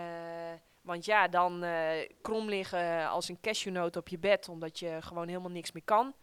want 0.83 1.05
ja, 1.05 1.29
dan 1.29 1.62
eh, 1.62 2.09
krom 2.23 2.49
liggen 2.49 3.09
als 3.09 3.29
een 3.29 3.40
cashewnoot 3.40 3.97
op 3.97 4.09
je 4.09 4.18
bed, 4.18 4.49
omdat 4.49 4.79
je 4.79 4.99
gewoon 5.01 5.29
helemaal 5.29 5.51
niks 5.51 5.73
meer 5.73 5.85
kan. 5.85 6.14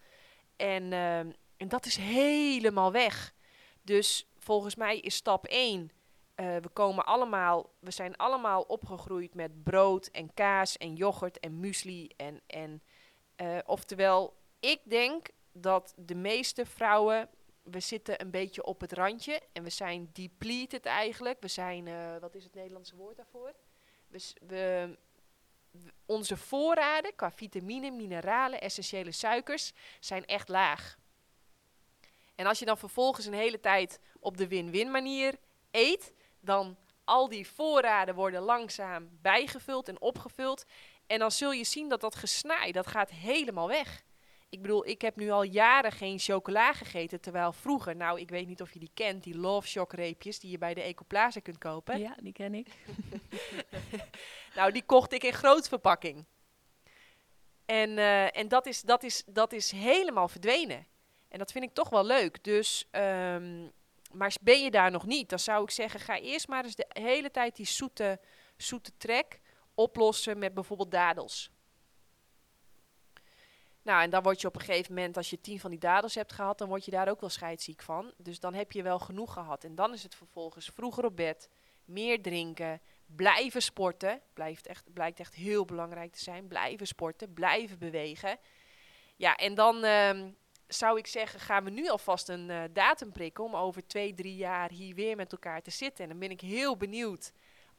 En, 0.55 0.93
eh, 0.93 1.19
en 1.57 1.67
dat 1.67 1.85
is 1.85 1.95
helemaal 1.95 2.91
weg. 2.91 3.33
Dus 3.81 4.29
volgens 4.37 4.75
mij 4.75 4.99
is 4.99 5.15
stap 5.15 5.45
1. 5.45 5.91
we 6.35 6.69
komen 6.73 7.05
allemaal, 7.05 7.69
we 7.79 7.91
zijn 7.91 8.15
allemaal 8.17 8.61
opgegroeid 8.61 9.33
met 9.33 9.63
brood 9.63 10.07
en 10.07 10.33
kaas 10.33 10.77
en 10.77 10.95
yoghurt 10.95 11.39
en 11.39 11.59
muesli. 11.59 12.09
En, 12.17 12.41
en, 12.47 12.81
eh, 13.39 13.57
oftewel, 13.65 14.37
ik 14.59 14.81
denk 14.83 15.27
dat 15.51 15.93
de 15.97 16.15
meeste 16.15 16.65
vrouwen, 16.65 17.29
we 17.63 17.79
zitten 17.79 18.21
een 18.21 18.31
beetje 18.31 18.63
op 18.63 18.81
het 18.81 18.93
randje 18.93 19.41
en 19.53 19.63
we 19.63 19.69
zijn 19.69 20.09
depleted 20.13 20.85
eigenlijk. 20.85 21.37
We 21.41 21.47
zijn, 21.47 21.87
eh, 21.87 22.17
wat 22.17 22.35
is 22.35 22.43
het 22.43 22.53
Nederlandse 22.53 22.95
woord 22.95 23.17
daarvoor? 23.17 23.53
We, 24.09 24.97
onze 26.05 26.37
voorraden 26.37 27.15
qua 27.15 27.31
vitamine, 27.31 27.91
mineralen, 27.91 28.61
essentiële 28.61 29.11
suikers 29.11 29.71
zijn 29.99 30.25
echt 30.25 30.47
laag. 30.47 30.97
En 32.35 32.45
als 32.45 32.59
je 32.59 32.65
dan 32.65 32.77
vervolgens 32.77 33.25
een 33.25 33.33
hele 33.33 33.59
tijd 33.59 33.99
op 34.19 34.37
de 34.37 34.47
win-win 34.47 34.91
manier 34.91 35.35
eet, 35.71 36.13
dan 36.39 36.77
al 37.03 37.29
die 37.29 37.47
voorraden 37.47 38.15
worden 38.15 38.41
langzaam 38.41 39.09
bijgevuld 39.21 39.87
en 39.87 40.01
opgevuld. 40.01 40.65
En 41.07 41.19
dan 41.19 41.31
zul 41.31 41.51
je 41.51 41.63
zien 41.63 41.89
dat 41.89 42.01
dat 42.01 42.15
gesnaai, 42.15 42.71
dat 42.71 42.87
gaat 42.87 43.09
helemaal 43.09 43.67
weg. 43.67 44.03
Ik 44.49 44.61
bedoel, 44.61 44.87
ik 44.87 45.01
heb 45.01 45.15
nu 45.15 45.29
al 45.29 45.43
jaren 45.43 45.91
geen 45.91 46.19
chocola 46.19 46.73
gegeten, 46.73 47.21
terwijl 47.21 47.51
vroeger, 47.51 47.95
nou, 47.95 48.19
ik 48.19 48.29
weet 48.29 48.47
niet 48.47 48.61
of 48.61 48.73
je 48.73 48.79
die 48.79 48.91
kent, 48.93 49.23
die 49.23 49.37
Love 49.37 49.67
Shock 49.67 49.93
reepjes 49.93 50.39
die 50.39 50.51
je 50.51 50.57
bij 50.57 50.73
de 50.73 50.81
Ecoplaza 50.81 51.39
kunt 51.39 51.57
kopen. 51.57 51.99
Ja, 51.99 52.15
die 52.21 52.33
ken 52.33 52.53
ik. 52.53 52.67
Nou, 54.55 54.71
die 54.71 54.83
kocht 54.83 55.13
ik 55.13 55.23
in 55.23 55.33
grootverpakking. 55.33 56.25
En, 57.65 57.97
eh, 57.97 58.37
en 58.37 58.47
dat, 58.47 58.65
is, 58.65 58.81
dat, 58.81 59.03
is, 59.03 59.23
dat 59.25 59.53
is 59.53 59.71
helemaal 59.71 60.27
verdwenen. 60.27 60.87
En 61.27 61.39
dat 61.39 61.51
vind 61.51 61.63
ik 61.63 61.73
toch 61.73 61.89
wel 61.89 62.05
leuk. 62.05 62.43
Dus, 62.43 62.87
ehm, 62.91 63.67
maar 64.11 64.35
ben 64.41 64.63
je 64.63 64.71
daar 64.71 64.91
nog 64.91 65.05
niet, 65.05 65.29
dan 65.29 65.39
zou 65.39 65.63
ik 65.63 65.71
zeggen, 65.71 65.99
ga 65.99 66.19
eerst 66.19 66.47
maar 66.47 66.63
eens 66.63 66.75
de 66.75 66.85
hele 66.89 67.31
tijd 67.31 67.55
die 67.55 67.65
zoete, 67.65 68.19
zoete 68.57 68.91
trek 68.97 69.39
oplossen 69.73 70.37
met 70.37 70.53
bijvoorbeeld 70.53 70.91
dadels. 70.91 71.51
Nou, 73.89 74.01
en 74.01 74.09
dan 74.09 74.23
word 74.23 74.41
je 74.41 74.47
op 74.47 74.55
een 74.55 74.61
gegeven 74.61 74.93
moment, 74.93 75.17
als 75.17 75.29
je 75.29 75.41
tien 75.41 75.59
van 75.59 75.69
die 75.69 75.79
dadels 75.79 76.15
hebt 76.15 76.33
gehad, 76.33 76.57
dan 76.57 76.67
word 76.67 76.85
je 76.85 76.91
daar 76.91 77.09
ook 77.09 77.19
wel 77.19 77.29
scheidsziek 77.29 77.81
van. 77.81 78.13
Dus 78.17 78.39
dan 78.39 78.53
heb 78.53 78.71
je 78.71 78.83
wel 78.83 78.99
genoeg 78.99 79.33
gehad. 79.33 79.63
En 79.63 79.75
dan 79.75 79.93
is 79.93 80.03
het 80.03 80.15
vervolgens 80.15 80.71
vroeger 80.73 81.05
op 81.05 81.15
bed, 81.15 81.49
meer 81.85 82.21
drinken, 82.21 82.81
blijven 83.05 83.61
sporten. 83.61 84.21
Blijft 84.33 84.67
echt, 84.67 84.93
blijkt 84.93 85.19
echt 85.19 85.35
heel 85.35 85.65
belangrijk 85.65 86.11
te 86.11 86.19
zijn. 86.19 86.47
Blijven 86.47 86.87
sporten, 86.87 87.33
blijven 87.33 87.79
bewegen. 87.79 88.37
Ja, 89.15 89.35
en 89.35 89.53
dan 89.55 89.83
ehm, 89.83 90.31
zou 90.67 90.97
ik 90.97 91.07
zeggen, 91.07 91.39
gaan 91.39 91.63
we 91.63 91.69
nu 91.69 91.89
alvast 91.89 92.29
een 92.29 92.49
eh, 92.49 92.63
datum 92.73 93.11
prikken 93.11 93.43
om 93.43 93.55
over 93.55 93.87
twee, 93.87 94.13
drie 94.13 94.35
jaar 94.35 94.71
hier 94.71 94.95
weer 94.95 95.15
met 95.15 95.31
elkaar 95.31 95.61
te 95.61 95.71
zitten. 95.71 96.03
En 96.03 96.09
dan 96.09 96.19
ben 96.19 96.31
ik 96.31 96.41
heel 96.41 96.77
benieuwd 96.77 97.31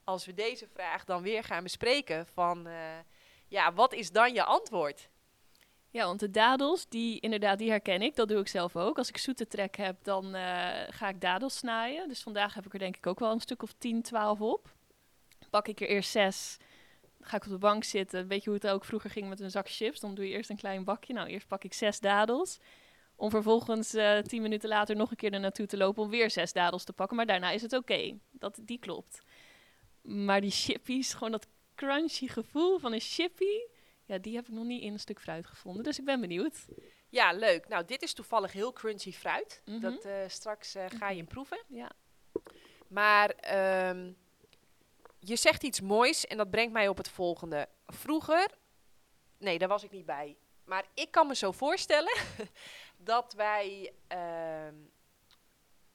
als 0.04 0.26
we 0.26 0.34
deze 0.34 0.68
vraag 0.72 1.04
dan 1.04 1.22
weer 1.22 1.44
gaan 1.44 1.62
bespreken 1.62 2.26
van, 2.26 2.66
eh, 2.66 2.98
ja, 3.48 3.72
wat 3.72 3.92
is 3.92 4.12
dan 4.12 4.34
je 4.34 4.44
antwoord? 4.44 5.08
Ja, 5.92 6.05
want 6.05 6.20
de 6.20 6.31
dadels, 6.31 6.88
die 6.88 7.20
inderdaad, 7.20 7.59
die 7.59 7.70
herken 7.70 8.03
ik. 8.03 8.16
Dat 8.16 8.29
doe 8.29 8.40
ik 8.40 8.48
zelf 8.48 8.76
ook. 8.76 8.98
Als 8.98 9.09
ik 9.09 9.16
zoete 9.16 9.46
trek 9.46 9.76
heb, 9.76 9.96
dan 10.03 10.35
eh, 10.35 10.68
ga 10.88 11.09
ik 11.09 11.20
dadels 11.20 11.57
snijden. 11.57 12.09
Dus 12.09 12.22
vandaag 12.22 12.55
heb 12.55 12.66
ik 12.66 12.72
er 12.72 12.79
denk 12.79 12.96
ik 12.96 13.07
ook 13.07 13.18
wel 13.18 13.33
een 13.33 13.40
stuk 13.40 13.62
of 13.62 13.72
10, 13.79 14.03
12 14.03 14.40
op. 14.40 14.74
Pak 15.50 15.68
ik 15.68 15.81
er 15.81 15.88
eerst 15.88 16.11
zes. 16.11 16.57
Ga 17.20 17.37
ik 17.37 17.44
op 17.44 17.50
de 17.50 17.59
bank 17.59 17.85
zitten. 17.85 18.26
Weet 18.29 18.44
je 18.44 18.50
hoe 18.50 18.59
het 18.59 18.68
ook 18.68 18.85
vroeger 18.85 19.11
ging 19.11 19.29
met 19.29 19.40
een 19.40 19.50
zak 19.50 19.68
chips? 19.68 20.00
Dan 20.00 20.14
doe 20.14 20.29
je 20.29 20.35
eerst 20.35 20.50
een 20.50 20.57
klein 20.57 20.85
bakje. 20.85 21.12
Nou, 21.12 21.29
eerst 21.29 21.46
pak 21.46 21.64
ik 21.64 21.72
zes 21.72 22.00
dadels. 22.00 22.59
Om 23.16 23.31
vervolgens 23.31 23.94
eh 23.94 24.18
tien 24.18 24.42
minuten 24.42 24.68
later 24.68 24.96
nog 24.96 25.11
een 25.11 25.16
keer 25.16 25.33
er 25.33 25.40
naartoe 25.40 25.66
te 25.66 25.76
lopen 25.76 26.03
om 26.03 26.11
weer 26.11 26.31
zes 26.31 26.53
dadels 26.53 26.85
te 26.85 26.92
pakken. 26.92 27.16
Maar 27.16 27.26
daarna 27.26 27.50
is 27.50 27.62
het 27.62 27.72
oké. 27.72 28.18
Dat 28.31 28.59
Die 28.62 28.79
klopt. 28.79 29.22
Maar 30.03 30.40
die 30.40 30.50
chippies, 30.50 31.12
gewoon 31.12 31.33
dat 31.33 31.46
crunchy 31.74 32.29
gevoel 32.29 32.79
van 32.79 32.92
een 32.92 33.00
chippy... 33.00 33.59
Ja, 34.10 34.18
die 34.18 34.34
heb 34.34 34.46
ik 34.46 34.52
nog 34.52 34.64
niet 34.64 34.82
in 34.82 34.92
een 34.92 35.00
stuk 35.00 35.20
fruit 35.20 35.46
gevonden. 35.46 35.84
Dus 35.84 35.98
ik 35.98 36.04
ben 36.04 36.20
benieuwd. 36.20 36.66
Ja, 37.08 37.32
leuk. 37.32 37.68
Nou, 37.68 37.84
dit 37.84 38.02
is 38.02 38.12
toevallig 38.12 38.52
heel 38.52 38.72
crunchy 38.72 39.12
fruit. 39.12 39.62
Mhm. 39.64 39.80
Dat 39.80 40.04
eh, 40.04 40.14
straks 40.26 40.74
eh, 40.74 40.84
ga 40.88 41.08
je 41.10 41.16
hem 41.16 41.26
proeven. 41.26 41.62
Ja. 41.66 41.92
Maar 42.88 43.30
ehm, 43.30 44.12
je 45.18 45.36
zegt 45.36 45.62
iets 45.62 45.80
moois 45.80 46.26
en 46.26 46.36
dat 46.36 46.50
brengt 46.50 46.72
mij 46.72 46.88
op 46.88 46.96
het 46.96 47.08
volgende. 47.08 47.68
Vroeger, 47.86 48.50
nee, 49.38 49.58
daar 49.58 49.68
was 49.68 49.84
ik 49.84 49.90
niet 49.90 50.06
bij. 50.06 50.36
Maar 50.64 50.84
ik 50.94 51.10
kan 51.10 51.26
me 51.26 51.34
zo 51.34 51.52
voorstellen 51.52 52.18
dat 53.12 53.32
wij 53.32 53.92
ehm, 54.06 54.74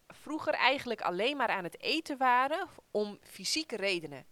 vroeger 0.07 0.53
eigenlijk 0.53 1.01
alleen 1.01 1.37
maar 1.37 1.49
aan 1.49 1.63
het 1.63 1.81
eten 1.81 2.17
waren 2.17 2.67
om 2.91 3.19
fysieke 3.21 3.75
redenen. 3.75 4.25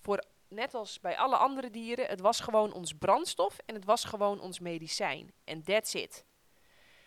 Voor, 0.00 0.24
net 0.50 0.74
als 0.74 1.00
bij 1.00 1.16
alle 1.16 1.36
andere 1.36 1.70
dieren, 1.70 2.06
het 2.06 2.20
was 2.20 2.40
gewoon 2.40 2.72
ons 2.72 2.94
brandstof 2.94 3.58
en 3.66 3.74
het 3.74 3.84
was 3.84 4.04
gewoon 4.04 4.40
ons 4.40 4.58
medicijn. 4.58 5.32
En 5.44 5.62
that's 5.62 5.94
it. 5.94 6.24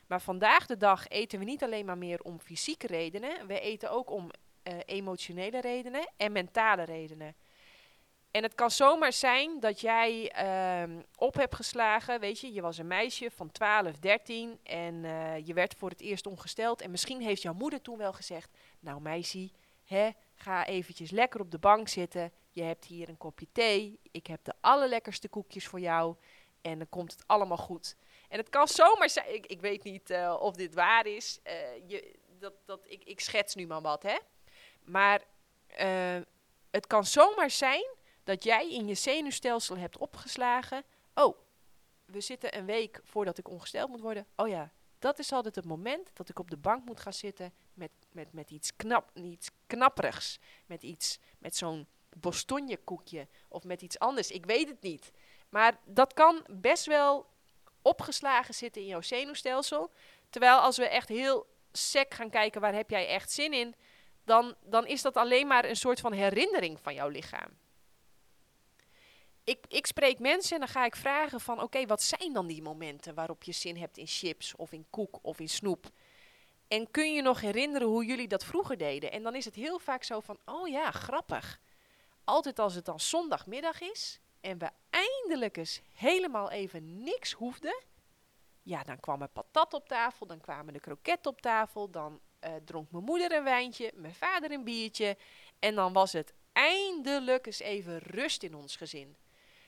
Maar 0.08 0.21
vandaag 0.21 0.65
de 0.65 0.77
dag 0.77 1.08
eten 1.08 1.39
we 1.39 1.45
niet 1.45 1.63
alleen 1.63 1.86
maar 1.86 1.97
meer 1.97 2.21
om 2.21 2.39
fysieke 2.39 2.88
redenen, 2.88 3.47
we 3.47 3.60
eten 3.60 3.91
ook 3.91 4.10
om 4.10 4.29
eh, 4.63 4.77
emotionele 4.86 5.62
redenen 5.62 6.10
en 6.17 6.32
mentale 6.32 6.84
redenen. 6.84 7.36
En 8.32 8.43
het 8.43 8.56
kan 8.56 8.71
zomaar 8.71 9.13
zijn 9.13 9.60
dat 9.60 9.82
jij 9.82 10.32
ehm, 10.32 11.01
op 11.15 11.34
hebt 11.34 11.56
geslagen, 11.56 12.19
weet 12.19 12.39
je, 12.39 12.53
je 12.53 12.62
was 12.62 12.77
een 12.77 12.88
meisje 12.88 13.32
van 13.32 13.51
12, 13.51 13.99
13 13.99 14.60
en 14.63 15.06
eh, 15.06 15.45
je 15.45 15.53
werd 15.53 15.75
voor 15.77 15.89
het 15.89 16.01
eerst 16.01 16.25
ongesteld. 16.25 16.82
En 16.82 16.91
misschien 16.91 17.21
heeft 17.21 17.41
jouw 17.41 17.53
moeder 17.53 17.82
toen 17.82 17.97
wel 17.97 18.13
gezegd, 18.13 18.58
nou 18.79 19.01
meisje, 19.01 19.51
hè, 19.84 20.10
ga 20.36 20.65
eventjes 20.65 21.12
lekker 21.12 21.39
op 21.39 21.51
de 21.51 21.60
bank 21.60 21.88
zitten. 21.88 22.32
Je 22.54 22.63
hebt 22.63 22.86
hier 22.86 23.10
een 23.10 23.18
kopje 23.18 23.48
thee, 23.52 24.00
ik 24.12 24.28
heb 24.28 24.44
de 24.44 24.54
allerlekkerste 24.62 25.28
koekjes 25.28 25.68
voor 25.68 25.80
jou 25.80 26.16
en 26.62 26.78
dan 26.78 26.89
komt 26.89 27.12
het 27.12 27.24
allemaal 27.28 27.58
goed. 27.58 27.96
En 28.28 28.38
het 28.38 28.50
kan 28.50 28.68
zomaar 28.68 29.10
zijn, 29.10 29.34
ik, 29.34 29.46
ik 29.46 29.62
weet 29.62 29.84
niet 29.84 30.10
eh, 30.10 30.38
of 30.39 30.56
dit 30.56 30.74
waar 30.74 31.06
is, 31.06 31.39
eh, 31.44 31.89
je, 31.89 32.16
dat, 32.39 32.54
dat, 32.66 32.80
ik, 32.86 33.04
ik 33.04 33.20
schets 33.20 33.56
nu 33.56 33.68
maar 33.68 33.82
wat, 33.82 34.04
hè. 34.04 34.18
Maar 34.84 35.22
eh, 35.68 36.20
het 36.72 36.88
kan 36.88 37.06
zomaar 37.06 37.50
zijn 37.50 37.86
dat 38.24 38.44
jij 38.44 38.72
in 38.72 38.88
je 38.88 38.94
zenuwstelsel 38.94 39.78
hebt 39.78 39.98
opgeslagen. 39.98 40.84
Oh, 41.13 41.38
we 42.06 42.22
zitten 42.22 42.58
een 42.58 42.66
week 42.66 43.00
voordat 43.04 43.38
ik 43.38 43.50
ongesteld 43.50 43.89
moet 43.89 44.02
worden. 44.02 44.28
Oh 44.36 44.48
ja, 44.48 44.72
dat 45.00 45.20
is 45.20 45.32
altijd 45.32 45.56
het 45.56 45.66
moment 45.66 46.10
dat 46.13 46.30
ik 46.30 46.39
op 46.39 46.50
de 46.50 46.58
bank 46.58 46.86
moet 46.86 47.00
gaan 47.00 47.13
zitten 47.13 47.54
met, 47.74 47.92
met, 48.12 48.34
met 48.34 48.52
iets, 48.52 48.76
knap, 48.76 49.10
iets 49.13 49.50
knapperigs. 49.68 50.39
Met 50.66 50.84
iets, 50.84 51.20
met 51.38 51.56
zo'n 51.56 51.88
bostonjekoekje 52.15 53.28
of 53.47 53.63
met 53.63 53.82
iets 53.82 53.99
anders. 53.99 54.32
Ik 54.32 54.45
weet 54.45 54.67
het 54.67 54.82
niet. 54.82 55.12
Maar 55.49 55.80
dat 55.86 56.13
kan 56.13 56.45
best 56.49 56.86
wel 56.86 57.26
opgeslagen 57.82 58.54
zitten 58.54 58.82
in 58.82 58.88
jouw 58.88 59.02
zenuwstelsel. 59.02 59.91
Terwijl 60.30 60.60
als 60.60 60.78
we 60.78 60.88
echt 60.88 61.10
heel 61.10 61.45
sec 61.71 62.13
gaan 62.13 62.30
kijken, 62.30 62.62
waar 62.62 62.73
heb 62.73 62.89
jij 62.89 63.08
echt 63.08 63.32
zin 63.32 63.54
in? 63.54 63.76
Dan, 64.23 64.56
dan 64.62 64.88
is 64.88 65.02
dat 65.02 65.17
alleen 65.17 65.47
maar 65.47 65.65
een 65.65 65.76
soort 65.76 65.99
van 65.99 66.13
herinnering 66.13 66.80
van 66.82 66.93
jouw 66.93 67.10
lichaam. 67.10 67.49
Ik, 69.43 69.65
ik 69.67 69.86
spreek 69.86 70.19
mensen 70.19 70.54
en 70.54 70.60
dan 70.60 70.69
ga 70.69 70.86
ik 70.86 70.95
vragen 70.95 71.39
van... 71.39 71.62
oké, 71.62 71.86
wat 71.86 72.02
zijn 72.02 72.34
dan 72.34 72.47
die 72.47 72.62
momenten 72.62 73.13
waarop 73.13 73.43
je 73.43 73.52
zin 73.52 73.78
hebt 73.78 73.97
in 73.97 74.08
chips 74.08 74.56
of 74.56 74.71
in 74.71 74.86
koek 74.89 75.19
of 75.21 75.39
in 75.39 75.49
snoep? 75.49 75.89
En 76.67 76.91
kun 76.91 77.13
je 77.13 77.21
nog 77.21 77.41
herinneren 77.41 77.88
hoe 77.88 78.06
jullie 78.06 78.28
dat 78.28 78.45
vroeger 78.45 78.78
deden? 78.78 79.12
En 79.12 79.23
dan 79.23 79.36
is 79.36 79.45
het 79.45 79.56
heel 79.56 79.80
vaak 79.80 80.04
zo 80.04 80.19
van, 80.19 80.38
oh 80.45 80.67
ja, 80.67 80.91
grappig. 80.91 81.60
Altijd 82.23 82.59
als 82.59 82.75
het 82.75 82.86
dan 82.86 82.99
zondagmiddag 82.99 83.81
is 83.81 84.19
en 84.41 84.57
we 84.57 84.69
eindelijk 84.89 85.57
eens 85.57 85.81
helemaal 85.93 86.51
even 86.51 87.03
niks 87.03 87.31
hoefden... 87.31 87.83
ja, 88.62 88.83
dan 88.83 88.99
kwam 88.99 89.21
er 89.21 89.27
patat 89.27 89.73
op 89.73 89.88
tafel, 89.88 90.25
dan 90.25 90.41
kwamen 90.41 90.73
de 90.73 90.79
kroketten 90.79 91.31
op 91.31 91.41
tafel... 91.41 91.89
dan 91.89 92.19
eh, 92.39 92.51
dronk 92.65 92.91
mijn 92.91 93.03
moeder 93.03 93.31
een 93.31 93.43
wijntje, 93.43 93.91
mijn 93.95 94.15
vader 94.15 94.51
een 94.51 94.63
biertje... 94.63 95.17
en 95.59 95.75
dan 95.75 95.93
was 95.93 96.13
het 96.13 96.33
eindelijk 96.53 97.45
eens 97.45 97.59
even 97.59 97.97
rust 97.99 98.43
in 98.43 98.55
ons 98.55 98.75
gezin. 98.75 99.15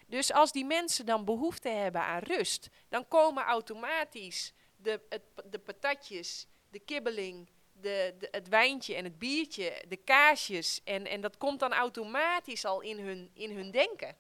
Dus 0.08 0.34
als 0.34 0.52
die 0.52 0.66
mensen 0.66 1.06
dan 1.06 1.26
behoefte 1.26 1.70
hebben 1.70 2.02
aan 2.02 2.20
rust, 2.20 2.70
dan 2.90 3.08
komen 3.08 3.44
automatisch 3.44 4.54
de, 4.76 5.02
het, 5.10 5.22
de 5.46 5.60
patatjes, 5.60 6.48
de 6.70 6.80
kibbeling, 6.80 7.48
de, 7.82 8.16
de, 8.20 8.28
het 8.32 8.48
wijntje 8.48 8.96
en 8.96 9.04
het 9.04 9.20
biertje, 9.20 9.84
de 9.88 9.98
kaasjes. 9.98 10.82
En, 10.84 11.08
en 11.08 11.22
dat 11.22 11.38
komt 11.38 11.60
dan 11.60 11.74
automatisch 11.74 12.66
al 12.66 12.82
in 12.82 13.00
hun, 13.00 13.30
in 13.34 13.56
hun 13.56 13.72
denken. 13.72 14.16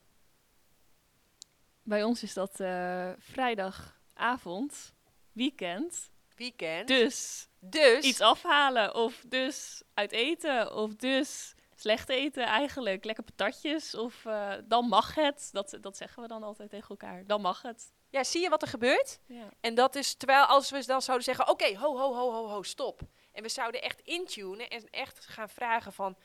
Bij 1.83 2.03
ons 2.03 2.23
is 2.23 2.33
dat 2.33 2.59
eh, 2.59 3.11
vrijdagavond, 3.17 4.93
weekend. 5.31 6.09
Weekend. 6.35 6.87
Dus 6.87 7.47
dus 7.69 8.05
iets 8.05 8.21
afhalen 8.21 8.95
of 8.95 9.23
dus 9.27 9.83
uit 9.93 10.11
eten 10.11 10.75
of 10.75 10.95
dus 10.95 11.55
slecht 11.75 12.09
eten 12.09 12.43
eigenlijk. 12.43 13.05
Lekker 13.05 13.23
patatjes 13.23 13.95
of 13.95 14.25
eh, 14.25 14.53
dan 14.63 14.87
mag 14.87 15.15
het. 15.15 15.49
Dat, 15.51 15.77
dat 15.81 15.97
zeggen 15.97 16.21
we 16.21 16.27
dan 16.27 16.43
altijd 16.43 16.69
tegen 16.69 16.89
elkaar. 16.89 17.25
Dan 17.25 17.41
mag 17.41 17.61
het. 17.61 17.93
ja, 18.09 18.23
zie 18.23 18.41
je 18.41 18.49
wat 18.49 18.61
er 18.61 18.67
gebeurt? 18.67 19.19
Ja. 19.25 19.49
En 19.59 19.75
dat 19.75 19.95
is 19.95 20.15
terwijl 20.15 20.45
als 20.45 20.69
we 20.69 20.85
dan 20.85 21.01
zouden 21.01 21.25
zeggen: 21.25 21.49
oké, 21.49 21.77
ho, 21.77 21.97
ho, 21.97 22.13
ho, 22.13 22.31
ho, 22.31 22.47
ho, 22.47 22.63
stop. 22.63 23.01
En 23.35 23.43
we 23.43 23.49
zouden 23.49 23.81
echt 23.81 24.01
intunen 24.01 24.69
en 24.69 24.89
echt 24.89 25.25
gaan 25.25 25.49
vragen 25.49 25.93
van. 25.93 26.17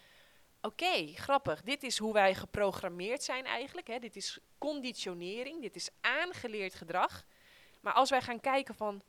Oké, 0.61 1.13
grappig. 1.15 1.63
Dit 1.63 1.83
is 1.83 1.99
hoe 1.99 2.13
wij 2.13 2.35
geprogrammeerd 2.35 3.23
zijn 3.23 3.45
eigenlijk. 3.45 3.87
Hè. 3.87 3.99
Dit 3.99 4.17
is 4.17 4.39
conditionering. 4.59 5.61
Dit 5.61 5.77
is 5.77 5.89
aangeleerd 6.01 6.75
gedrag. 6.75 7.25
Maar 7.81 7.93
als 7.93 8.11
wij 8.11 8.23
gaan 8.23 8.41
kijken 8.41 8.75
van... 8.75 9.03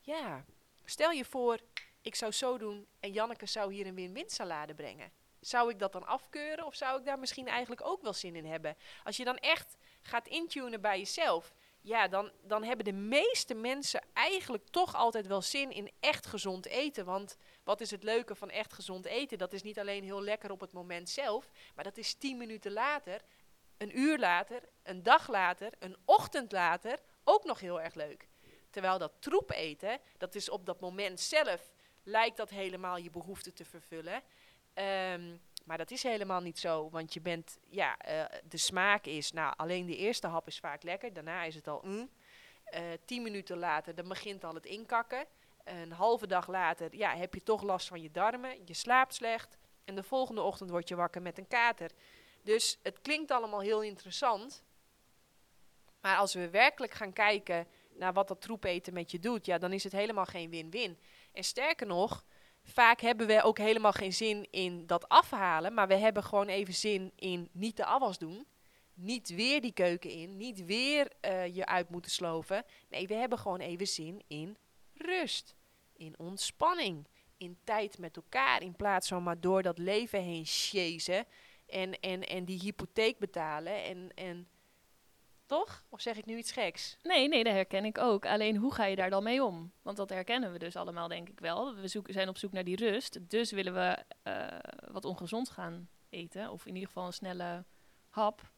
Ja, 0.00 0.44
stel 0.84 1.10
je 1.10 1.24
voor, 1.24 1.58
ik 2.00 2.14
zou 2.14 2.32
zo 2.32 2.58
doen 2.58 2.86
en 3.00 3.12
Janneke 3.12 3.46
zou 3.46 3.72
hier 3.72 3.86
een 3.86 3.94
win-win 3.94 4.30
salade 4.30 4.74
brengen. 4.74 5.12
Zou 5.40 5.70
ik 5.70 5.78
dat 5.78 5.92
dan 5.92 6.06
afkeuren 6.06 6.66
of 6.66 6.74
zou 6.74 6.98
ik 6.98 7.04
daar 7.04 7.18
misschien 7.18 7.48
eigenlijk 7.48 7.86
ook 7.86 8.02
wel 8.02 8.12
zin 8.12 8.36
in 8.36 8.46
hebben? 8.46 8.76
Als 9.04 9.16
je 9.16 9.24
dan 9.24 9.36
echt 9.36 9.76
gaat 10.02 10.28
intunen 10.28 10.80
bij 10.80 10.98
jezelf, 10.98 11.54
ja, 11.86 12.08
dan, 12.08 12.30
dan 12.42 12.64
hebben 12.64 12.84
de 12.84 12.92
meeste 12.92 13.54
mensen 13.54 14.02
eigenlijk 14.12 14.64
toch 14.70 14.94
altijd 14.94 15.26
wel 15.26 15.42
zin 15.42 15.70
in 15.70 15.90
echt 16.00 16.26
gezond 16.26 16.66
eten. 16.66 17.04
Want 17.04 17.36
wat 17.64 17.80
is 17.80 17.90
het 17.90 18.02
leuke 18.02 18.34
van 18.34 18.50
echt 18.50 18.72
gezond 18.72 19.04
eten? 19.04 19.38
Dat 19.38 19.52
is 19.52 19.62
niet 19.62 19.78
alleen 19.78 20.04
heel 20.04 20.22
lekker 20.22 20.50
op 20.50 20.60
het 20.60 20.72
moment 20.72 21.08
zelf, 21.08 21.50
maar 21.74 21.84
dat 21.84 21.96
is 21.96 22.14
tien 22.14 22.36
minuten 22.36 22.72
later, 22.72 23.20
een 23.76 23.98
uur 23.98 24.18
later, 24.18 24.62
een 24.82 25.02
dag 25.02 25.28
later, 25.28 25.72
een 25.78 25.96
ochtend 26.04 26.52
later 26.52 26.98
ook 27.24 27.44
nog 27.44 27.60
heel 27.60 27.80
erg 27.80 27.94
leuk. 27.94 28.28
Terwijl 28.70 28.98
dat 28.98 29.12
troep 29.18 29.50
eten, 29.50 30.00
dat 30.18 30.34
is 30.34 30.48
op 30.48 30.66
dat 30.66 30.80
moment 30.80 31.20
zelf, 31.20 31.72
lijkt 32.02 32.36
dat 32.36 32.50
helemaal 32.50 32.96
je 32.96 33.10
behoefte 33.10 33.52
te 33.52 33.64
vervullen. 33.64 34.22
Ehm, 34.74 35.36
maar 35.66 35.78
dat 35.78 35.90
is 35.90 36.02
helemaal 36.02 36.40
niet 36.40 36.58
zo, 36.58 36.90
want 36.90 37.14
je 37.14 37.20
bent, 37.20 37.58
ja, 37.68 37.96
uh, 38.08 38.24
de 38.48 38.56
smaak 38.56 39.06
is, 39.06 39.32
nou, 39.32 39.54
alleen 39.56 39.86
de 39.86 39.96
eerste 39.96 40.26
hap 40.26 40.46
is 40.46 40.58
vaak 40.58 40.82
lekker, 40.82 41.12
daarna 41.12 41.42
is 41.42 41.54
het 41.54 41.68
al, 41.68 41.80
mm. 41.84 42.10
Uh, 42.74 42.80
tien 43.04 43.22
minuten 43.22 43.58
later, 43.58 43.94
dan 43.94 44.08
begint 44.08 44.44
al 44.44 44.54
het 44.54 44.66
inkakken. 44.66 45.26
Een 45.64 45.92
halve 45.92 46.26
dag 46.26 46.48
later, 46.48 46.96
ja, 46.96 47.16
heb 47.16 47.34
je 47.34 47.42
toch 47.42 47.62
last 47.62 47.88
van 47.88 48.02
je 48.02 48.10
darmen, 48.10 48.66
je 48.66 48.74
slaapt 48.74 49.14
slecht. 49.14 49.58
En 49.84 49.94
de 49.94 50.02
volgende 50.02 50.42
ochtend 50.42 50.70
word 50.70 50.88
je 50.88 50.94
wakker 50.94 51.22
met 51.22 51.38
een 51.38 51.48
kater. 51.48 51.90
Dus 52.42 52.78
het 52.82 53.00
klinkt 53.00 53.30
allemaal 53.30 53.60
heel 53.60 53.82
interessant. 53.82 54.64
Maar 56.00 56.16
als 56.16 56.34
we 56.34 56.50
werkelijk 56.50 56.92
gaan 56.92 57.12
kijken 57.12 57.66
naar 57.94 58.12
wat 58.12 58.28
dat 58.28 58.40
troepeten 58.40 58.92
met 58.94 59.10
je 59.10 59.18
doet, 59.18 59.46
ja, 59.46 59.58
dan 59.58 59.72
is 59.72 59.84
het 59.84 59.92
helemaal 59.92 60.24
geen 60.24 60.50
win-win. 60.50 60.98
En 61.32 61.44
sterker 61.44 61.86
nog, 61.86 62.24
vaak 62.66 63.00
hebben 63.00 63.26
we 63.26 63.42
ook 63.42 63.58
helemaal 63.58 63.92
geen 63.92 64.12
zin 64.12 64.46
in 64.50 64.86
dat 64.86 65.08
afhalen, 65.08 65.74
maar 65.74 65.88
we 65.88 65.94
hebben 65.94 66.24
gewoon 66.24 66.48
even 66.48 66.74
zin 66.74 67.12
in 67.16 67.48
niet 67.52 67.76
de 67.76 67.84
afwas 67.84 68.18
doen. 68.18 68.46
Niet 68.94 69.28
weer 69.28 69.60
die 69.60 69.72
keuken 69.72 70.10
in, 70.10 70.36
niet 70.36 70.64
weer 70.64 71.12
uh, 71.20 71.54
je 71.54 71.66
uit 71.66 71.90
moeten 71.90 72.10
sloven. 72.10 72.64
Nee, 72.88 73.06
we 73.06 73.14
hebben 73.14 73.38
gewoon 73.38 73.60
even 73.60 73.86
zin 73.86 74.22
in 74.26 74.56
rust, 74.94 75.54
in 75.96 76.18
ontspanning, 76.18 77.06
in 77.36 77.58
tijd 77.64 77.98
met 77.98 78.16
elkaar. 78.16 78.62
In 78.62 78.76
plaats 78.76 79.08
van 79.08 79.22
maar 79.22 79.40
door 79.40 79.62
dat 79.62 79.78
leven 79.78 80.22
heen 80.22 80.44
chasen 80.44 81.26
en, 81.66 82.00
en, 82.00 82.22
en 82.22 82.44
die 82.44 82.60
hypotheek 82.60 83.18
betalen 83.18 83.84
en, 83.84 84.10
en 84.14 84.48
toch? 85.46 85.84
Of 85.88 86.00
zeg 86.00 86.16
ik 86.16 86.26
nu 86.26 86.36
iets 86.36 86.52
geks? 86.52 86.96
Nee, 87.02 87.28
nee, 87.28 87.44
dat 87.44 87.52
herken 87.52 87.84
ik 87.84 87.98
ook. 87.98 88.26
Alleen 88.26 88.56
hoe 88.56 88.74
ga 88.74 88.84
je 88.84 88.96
daar 88.96 89.10
dan 89.10 89.22
mee 89.22 89.44
om? 89.44 89.72
Want 89.82 89.96
dat 89.96 90.10
herkennen 90.10 90.52
we 90.52 90.58
dus 90.58 90.76
allemaal, 90.76 91.08
denk 91.08 91.28
ik 91.28 91.40
wel. 91.40 91.74
We 91.74 92.02
zijn 92.04 92.28
op 92.28 92.38
zoek 92.38 92.52
naar 92.52 92.64
die 92.64 92.76
rust. 92.76 93.30
Dus 93.30 93.50
willen 93.50 93.74
we 93.74 94.04
uh, 94.24 94.58
wat 94.92 95.04
ongezond 95.04 95.48
gaan 95.48 95.88
eten. 96.08 96.50
Of 96.50 96.66
in 96.66 96.74
ieder 96.74 96.88
geval 96.88 97.06
een 97.06 97.12
snelle 97.12 97.64
hap. 98.08 98.52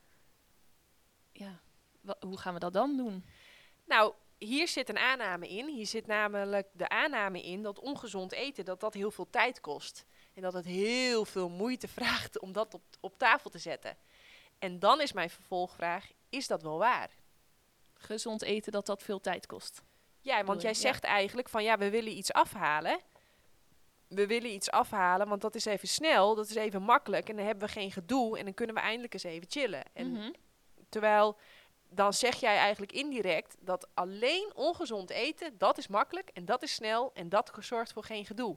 Ja, 1.33 1.61
hoe 2.21 2.39
gaan 2.39 2.55
we 2.55 2.61
dat 2.61 2.73
dan 2.73 2.97
doen? 2.97 3.25
Nou, 3.87 4.15
hier 4.39 4.69
zit 4.69 4.89
een 4.89 4.99
aanname 4.99 5.49
in. 5.49 5.69
Hier 5.69 5.87
zit 5.87 6.07
namelijk 6.07 6.69
de 6.73 6.89
aanname 6.89 7.43
in 7.43 7.63
dat 7.63 7.79
ongezond 7.81 8.33
eten 8.33 8.65
dat 8.65 8.81
dat 8.81 8.95
heel 8.95 9.11
veel 9.11 9.31
tijd 9.31 9.61
kost. 9.61 10.07
En 10.35 10.43
dat 10.43 10.53
het 10.53 10.65
heel 10.65 11.25
veel 11.25 11.49
moeite 11.49 11.89
vraagt 11.89 12.39
om 12.39 12.53
dat 12.53 12.75
op, 12.75 12.83
op 13.01 13.19
tafel 13.19 13.51
te 13.51 13.59
zetten. 13.59 13.97
En 14.59 14.79
dan 14.79 15.01
is 15.01 15.13
mijn 15.13 15.31
vervolgvraag: 15.31 16.11
is 16.31 16.47
dat 16.47 16.63
wel 16.63 16.79
waar? 16.79 17.11
Gezond 17.95 18.43
eten, 18.43 18.73
dat 18.73 18.87
dat 18.87 19.03
veel 19.03 19.21
tijd 19.21 19.47
kost. 19.47 19.83
Ja, 20.21 20.45
want 20.45 20.63
jij 20.63 20.75
zegt 20.75 21.05
eigenlijk 21.05 21.49
van 21.49 21.63
ja, 21.63 21.79
we 21.79 21.91
willen 21.91 22.17
iets 22.17 22.33
afhalen. 22.33 23.01
We 24.09 24.27
willen 24.27 24.51
iets 24.51 24.71
afhalen, 24.71 25.29
want 25.29 25.41
dat 25.41 25.55
is 25.55 25.65
even 25.65 25.89
snel, 25.89 26.35
dat 26.35 26.49
is 26.49 26.55
even 26.55 26.83
makkelijk 26.83 27.29
en 27.29 27.37
dan 27.37 27.45
hebben 27.45 27.67
we 27.67 27.73
geen 27.73 27.93
gedoe 27.93 28.39
en 28.39 28.45
dan 28.45 28.55
kunnen 28.55 28.75
we 28.75 28.81
eindelijk 28.81 29.13
eens 29.13 29.23
even 29.23 29.51
chillen. 29.51 29.83
En 29.93 30.13
Mhm. 30.13 30.33
terwijl 30.89 31.37
dan 31.91 32.13
zeg 32.13 32.37
jij 32.37 32.57
eigenlijk 32.57 32.93
indirect 32.93 33.57
dat 33.61 33.89
alleen 33.95 34.53
ongezond 34.55 35.11
eten, 35.11 35.59
dat 35.59 35.79
is 35.79 35.89
makkelijk 35.89 36.29
en 36.29 36.45
dat 36.45 36.63
is 36.63 36.75
snel 36.75 37.11
en 37.15 37.29
dat 37.29 37.51
zorgt 37.61 37.93
voor 37.93 38.05
geen 38.05 38.25
gedoe. 38.27 38.57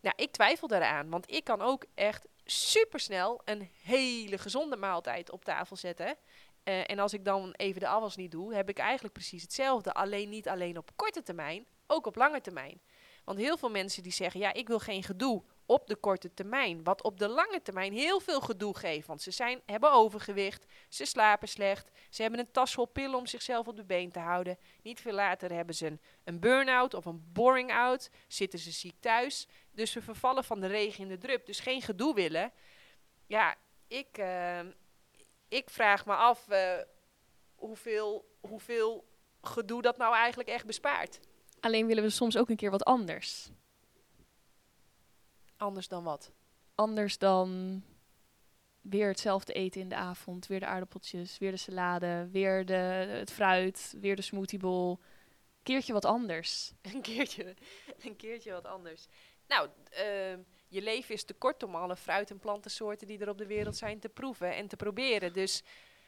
Nou, 0.00 0.14
ik 0.16 0.32
twijfel 0.32 0.68
daaraan, 0.68 1.10
want 1.10 1.30
ik 1.30 1.44
kan 1.44 1.62
ook 1.62 1.84
echt 1.94 2.26
supersnel 2.44 3.40
een 3.44 3.70
hele 3.82 4.38
gezonde 4.38 4.76
maaltijd 4.76 5.30
op 5.30 5.44
tafel 5.44 5.76
zetten. 5.76 6.16
Eh, 6.62 6.90
en 6.90 6.98
als 6.98 7.12
ik 7.12 7.24
dan 7.24 7.52
even 7.56 7.80
de 7.80 7.88
afwas 7.88 8.16
niet 8.16 8.30
doe, 8.30 8.54
heb 8.54 8.68
ik 8.68 8.78
eigenlijk 8.78 9.14
precies 9.14 9.42
hetzelfde. 9.42 9.92
Alleen 9.92 10.28
niet 10.28 10.48
alleen 10.48 10.78
op 10.78 10.90
korte 10.96 11.22
termijn, 11.22 11.66
ook 11.86 12.06
op 12.06 12.16
lange 12.16 12.40
termijn. 12.40 12.80
Want 13.24 13.38
heel 13.38 13.56
veel 13.56 13.70
mensen 13.70 14.02
die 14.02 14.12
zeggen, 14.12 14.40
ja, 14.40 14.52
ik 14.52 14.68
wil 14.68 14.78
geen 14.78 15.02
gedoe 15.02 15.42
op 15.66 15.86
de 15.86 15.96
korte 15.96 16.34
termijn. 16.34 16.84
Wat 16.84 17.02
op 17.02 17.18
de 17.18 17.28
lange 17.28 17.62
termijn 17.62 17.92
heel 17.92 18.20
veel 18.20 18.40
gedoe 18.40 18.76
geeft. 18.76 19.06
Want 19.06 19.22
ze 19.22 19.30
zijn, 19.30 19.60
hebben 19.66 19.92
overgewicht, 19.92 20.64
ze 20.88 21.04
slapen 21.04 21.48
slecht, 21.48 21.90
ze 22.10 22.22
hebben 22.22 22.40
een 22.40 22.50
tas 22.50 22.72
vol 22.72 22.86
pillen 22.86 23.18
om 23.18 23.26
zichzelf 23.26 23.68
op 23.68 23.76
de 23.76 23.84
been 23.84 24.10
te 24.10 24.18
houden. 24.18 24.58
Niet 24.82 25.00
veel 25.00 25.12
later 25.12 25.52
hebben 25.52 25.74
ze 25.74 25.86
een, 25.86 26.00
een 26.24 26.40
burn-out 26.40 26.94
of 26.94 27.04
een 27.04 27.24
boring-out, 27.32 28.10
zitten 28.28 28.58
ze 28.58 28.70
ziek 28.70 28.96
thuis. 29.00 29.48
Dus 29.74 29.94
we 29.94 30.02
vervallen 30.02 30.44
van 30.44 30.60
de 30.60 30.66
regen 30.66 31.02
in 31.02 31.08
de 31.08 31.18
drup. 31.18 31.46
Dus 31.46 31.60
geen 31.60 31.82
gedoe 31.82 32.14
willen. 32.14 32.52
Ja, 33.26 33.56
ik, 33.86 34.18
uh, 34.18 34.60
ik 35.48 35.70
vraag 35.70 36.06
me 36.06 36.14
af 36.14 36.50
uh, 36.50 36.78
hoeveel, 37.54 38.36
hoeveel 38.40 39.04
gedoe 39.42 39.82
dat 39.82 39.96
nou 39.96 40.14
eigenlijk 40.14 40.48
echt 40.48 40.66
bespaart. 40.66 41.20
Alleen 41.60 41.86
willen 41.86 42.02
we 42.02 42.10
soms 42.10 42.36
ook 42.36 42.48
een 42.48 42.56
keer 42.56 42.70
wat 42.70 42.84
anders. 42.84 43.50
Anders 45.56 45.88
dan 45.88 46.04
wat? 46.04 46.32
Anders 46.74 47.18
dan 47.18 47.82
weer 48.80 49.08
hetzelfde 49.08 49.52
eten 49.52 49.80
in 49.80 49.88
de 49.88 49.94
avond. 49.94 50.46
Weer 50.46 50.60
de 50.60 50.66
aardappeltjes, 50.66 51.38
weer 51.38 51.50
de 51.50 51.56
salade, 51.56 52.28
weer 52.30 52.66
de, 52.66 52.72
het 52.72 53.32
fruit, 53.32 53.94
weer 54.00 54.16
de 54.16 54.22
smoothiebol. 54.22 55.00
Keertje 55.62 55.92
wat 55.92 56.04
anders. 56.04 56.72
Een 56.82 57.02
keertje, 57.02 57.54
een 58.00 58.16
keertje 58.16 58.52
wat 58.52 58.66
anders. 58.66 59.06
Nou, 59.48 59.68
uh, 59.92 60.38
je 60.68 60.82
leven 60.82 61.14
is 61.14 61.24
te 61.24 61.34
kort 61.34 61.62
om 61.62 61.74
alle 61.74 61.96
fruit- 61.96 62.30
en 62.30 62.38
plantensoorten 62.38 63.06
die 63.06 63.18
er 63.18 63.28
op 63.28 63.38
de 63.38 63.46
wereld 63.46 63.76
zijn 63.76 64.00
te 64.00 64.08
proeven 64.08 64.54
en 64.54 64.68
te 64.68 64.76
proberen. 64.76 65.32
Dus 65.32 65.62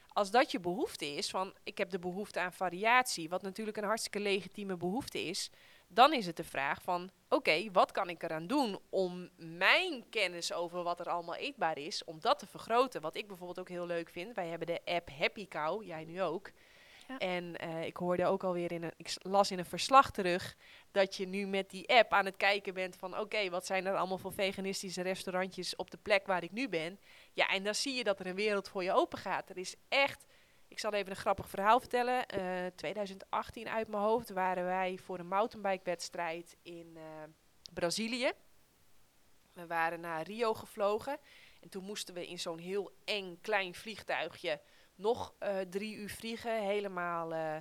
als 0.07 0.31
dat 0.31 0.51
je 0.51 0.59
behoefte 0.59 1.05
is, 1.05 1.29
van 1.29 1.53
ik 1.63 1.77
heb 1.77 1.89
de 1.89 1.99
behoefte 1.99 2.39
aan 2.39 2.53
variatie, 2.53 3.29
wat 3.29 3.41
natuurlijk 3.41 3.77
een 3.77 3.83
hartstikke 3.83 4.19
legitieme 4.19 4.77
behoefte 4.77 5.23
is, 5.23 5.49
dan 5.87 6.13
is 6.13 6.25
het 6.25 6.37
de 6.37 6.43
vraag 6.43 6.81
van 6.81 7.11
oké, 7.29 7.71
wat 7.71 7.91
kan 7.91 8.09
ik 8.09 8.23
eraan 8.23 8.47
doen 8.47 8.79
om 8.89 9.29
mijn 9.35 10.09
kennis 10.09 10.53
over 10.53 10.83
wat 10.83 10.99
er 10.99 11.09
allemaal 11.09 11.35
eetbaar 11.35 11.77
is, 11.77 12.03
om 12.03 12.19
dat 12.19 12.39
te 12.39 12.47
vergroten. 12.47 13.01
Wat 13.01 13.15
ik 13.15 13.27
bijvoorbeeld 13.27 13.59
ook 13.59 13.69
heel 13.69 13.85
leuk 13.85 14.09
vind, 14.09 14.35
wij 14.35 14.47
hebben 14.47 14.67
de 14.67 14.81
app 14.85 15.09
Happy 15.09 15.47
Cow, 15.47 15.83
jij 15.83 16.03
nu 16.03 16.21
ook. 16.21 16.51
En 17.17 17.55
uh, 17.63 17.85
ik 17.85 17.97
hoorde 17.97 18.25
ook 18.25 18.43
alweer 18.43 18.71
in 18.71 18.83
een, 18.83 18.93
ik 18.97 19.15
las 19.21 19.51
in 19.51 19.59
een 19.59 19.65
verslag 19.65 20.11
terug 20.11 20.55
dat 20.91 21.15
je 21.15 21.27
nu 21.27 21.45
met 21.45 21.69
die 21.69 21.89
app 21.89 22.13
aan 22.13 22.25
het 22.25 22.37
kijken 22.37 22.73
bent 22.73 22.95
van 22.95 23.19
oké, 23.19 23.49
wat 23.49 23.65
zijn 23.65 23.85
er 23.85 23.95
allemaal 23.95 24.17
voor 24.17 24.33
veganistische 24.33 25.01
restaurantjes 25.01 25.75
op 25.75 25.91
de 25.91 25.97
plek 25.97 26.27
waar 26.27 26.43
ik 26.43 26.51
nu 26.51 26.69
ben. 26.69 26.99
Ja, 27.33 27.47
en 27.47 27.63
dan 27.63 27.75
zie 27.75 27.93
je 27.93 28.03
dat 28.03 28.19
er 28.19 28.27
een 28.27 28.35
wereld 28.35 28.69
voor 28.69 28.83
je 28.83 28.93
open 28.93 29.17
gaat. 29.17 29.49
Er 29.49 29.57
is 29.57 29.75
echt, 29.87 30.25
ik 30.67 30.79
zal 30.79 30.93
even 30.93 31.09
een 31.09 31.15
grappig 31.15 31.49
verhaal 31.49 31.79
vertellen. 31.79 32.25
Uh, 32.37 32.65
2018 32.75 33.67
uit 33.67 33.87
mijn 33.87 34.03
hoofd 34.03 34.29
waren 34.29 34.65
wij 34.65 34.97
voor 35.03 35.19
een 35.19 35.27
mountainbike 35.27 35.83
wedstrijd 35.83 36.57
in 36.61 36.93
uh, 36.95 37.03
Brazilië. 37.73 38.31
We 39.53 39.67
waren 39.67 39.99
naar 39.99 40.21
Rio 40.21 40.53
gevlogen 40.53 41.17
en 41.61 41.69
toen 41.69 41.83
moesten 41.83 42.13
we 42.13 42.27
in 42.27 42.39
zo'n 42.39 42.59
heel 42.59 42.91
eng 43.05 43.37
klein 43.41 43.75
vliegtuigje 43.75 44.61
nog 44.97 45.33
uh, 45.39 45.59
drie 45.69 45.95
uur 45.95 46.09
vliegen, 46.09 46.63
helemaal, 46.63 47.33
uh, 47.33 47.55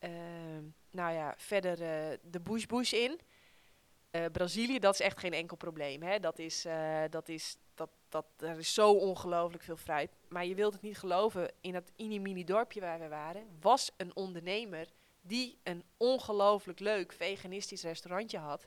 uh, 0.00 0.10
nou 0.90 1.12
ja, 1.12 1.34
verder 1.36 1.76
de 2.22 2.40
bush 2.40 2.66
bush 2.66 2.92
in. 2.92 3.20
Brazilië, 4.32 4.78
dat 4.78 4.94
is 4.94 5.00
echt 5.00 5.18
geen 5.18 5.32
enkel 5.32 5.56
probleem. 5.56 6.02
Hè? 6.02 6.20
Dat 6.20 6.38
is, 6.38 6.66
dat 7.10 7.28
is, 7.28 7.56
dat, 7.74 7.90
dat, 8.08 8.26
er 8.36 8.58
is 8.58 8.74
zo 8.74 8.92
ongelooflijk 8.92 9.62
veel 9.62 9.76
fruit. 9.76 10.10
Maar 10.28 10.46
je 10.46 10.54
wilt 10.54 10.72
het 10.72 10.82
niet 10.82 10.98
geloven, 10.98 11.52
in 11.60 11.72
dat 11.72 11.90
mini 11.96 12.44
dorpje 12.44 12.80
waar 12.80 12.98
we 12.98 13.08
waren, 13.08 13.46
was 13.60 13.90
een 13.96 14.16
ondernemer 14.16 14.88
die 15.20 15.58
een 15.62 15.84
ongelooflijk 15.96 16.80
leuk 16.80 17.12
veganistisch 17.12 17.82
restaurantje 17.82 18.38
had. 18.38 18.66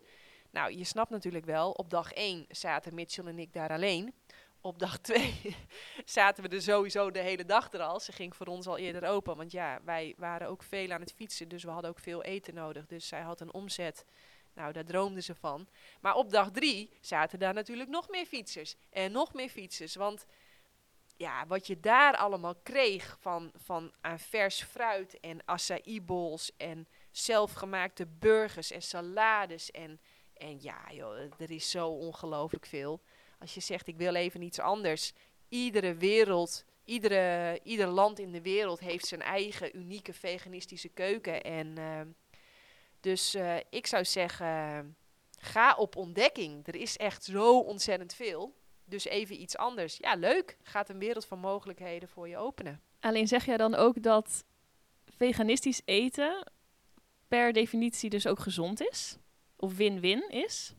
Nou, 0.52 0.78
je 0.78 0.84
snapt 0.84 1.10
natuurlijk 1.10 1.46
wel, 1.46 1.72
op 1.72 1.90
dag 1.90 2.14
1 2.14 2.46
zaten 2.50 2.94
Mitchell 2.94 3.26
en 3.26 3.40
ik 3.40 3.54
daar 3.54 3.70
alleen 3.70 4.14
op 4.62 4.80
dag 4.80 4.98
twee 5.08 5.56
zaten 6.06 6.44
we 6.44 6.50
er 6.50 6.62
sowieso 6.62 7.12
de 7.12 7.20
hele 7.20 7.46
dag 7.46 7.74
er 7.74 7.82
al. 7.82 8.00
Ze 8.00 8.12
ging 8.12 8.36
voor 8.36 8.48
ons 8.48 8.68
al 8.68 8.78
eerder 8.78 9.10
open, 9.10 9.38
want 9.38 9.52
ja, 9.52 9.80
wij 9.84 10.14
waren 10.18 10.48
ook 10.48 10.64
veel 10.64 10.92
aan 10.92 11.02
het 11.02 11.14
fietsen, 11.14 11.48
dus 11.48 11.64
we 11.64 11.70
hadden 11.70 11.90
ook 11.90 12.00
veel 12.00 12.24
eten 12.24 12.54
nodig. 12.54 12.86
Dus 12.86 13.08
zij 13.08 13.22
had 13.22 13.42
een 13.42 13.54
omzet, 13.54 14.06
nou, 14.54 14.74
daar 14.74 14.86
droomde 14.86 15.22
ze 15.22 15.36
van. 15.36 15.68
Maar 16.02 16.16
op 16.16 16.32
dag 16.32 16.52
drie 16.52 16.98
zaten 17.02 17.40
daar 17.40 17.54
natuurlijk 17.54 17.90
nog 17.90 18.10
meer 18.10 18.26
fietsers 18.26 18.76
en 18.90 19.12
nog 19.12 19.34
meer 19.34 19.50
fietsers, 19.50 19.96
want 19.96 20.26
ja, 21.18 21.48
wat 21.48 21.68
je 21.68 21.80
daar 21.80 22.16
allemaal 22.16 22.56
kreeg 22.56 23.18
van, 23.20 23.52
van 23.56 23.94
aan 24.02 24.20
vers 24.20 24.64
fruit 24.64 25.20
en 25.20 25.40
acai 25.46 26.02
bowls 26.02 26.52
en 26.58 26.88
zelfgemaakte 27.12 28.06
burgers 28.06 28.72
en 28.72 28.82
salades. 28.82 29.72
En, 29.72 30.02
en 30.34 30.62
ja, 30.62 30.92
joh, 30.92 31.18
er 31.38 31.52
is 31.52 31.70
zo 31.70 31.88
ongelooflijk 31.88 32.66
veel. 32.66 33.02
Als 33.40 33.54
je 33.54 33.62
zegt, 33.62 33.88
ik 33.88 33.98
wil 33.98 34.16
even 34.16 34.42
iets 34.42 34.60
anders. 34.60 35.14
Iedere 35.50 35.96
wereld, 35.96 36.66
iedere, 36.86 37.60
ieder 37.64 37.88
land 37.88 38.20
in 38.20 38.32
de 38.32 38.42
wereld 38.42 38.80
heeft 38.80 39.06
zijn 39.06 39.22
eigen 39.22 39.78
unieke 39.78 40.14
veganistische 40.14 40.90
keuken. 40.90 41.44
En 41.44 41.68
uh, 41.80 42.02
dus 43.00 43.36
uh, 43.36 43.56
ik 43.70 43.88
zou 43.88 44.06
zeggen, 44.06 44.96
ga 45.40 45.76
op 45.76 45.96
ontdekking. 45.96 46.68
Er 46.68 46.76
is 46.76 46.98
echt 46.98 47.24
zo 47.24 47.60
ontzettend 47.60 48.14
veel. 48.14 48.56
Dus 48.86 49.06
even 49.06 49.42
iets 49.42 49.58
anders. 49.58 49.98
Ja, 49.98 50.16
leuk. 50.16 50.58
Gaat 50.64 50.90
een 50.90 51.00
wereld 51.00 51.26
van 51.26 51.40
mogelijkheden 51.40 52.10
voor 52.10 52.28
je 52.28 52.38
openen. 52.38 52.82
Alleen 53.00 53.28
zeg 53.28 53.46
jij 53.46 53.58
dan 53.58 53.76
ook 53.76 54.04
dat 54.04 54.44
veganistisch 55.06 55.82
eten 55.86 56.52
per 57.28 57.54
definitie 57.54 58.10
dus 58.10 58.28
ook 58.28 58.40
gezond 58.40 58.90
is? 58.90 59.18
Of 59.56 59.76
win-win 59.76 60.30
is? 60.30 60.74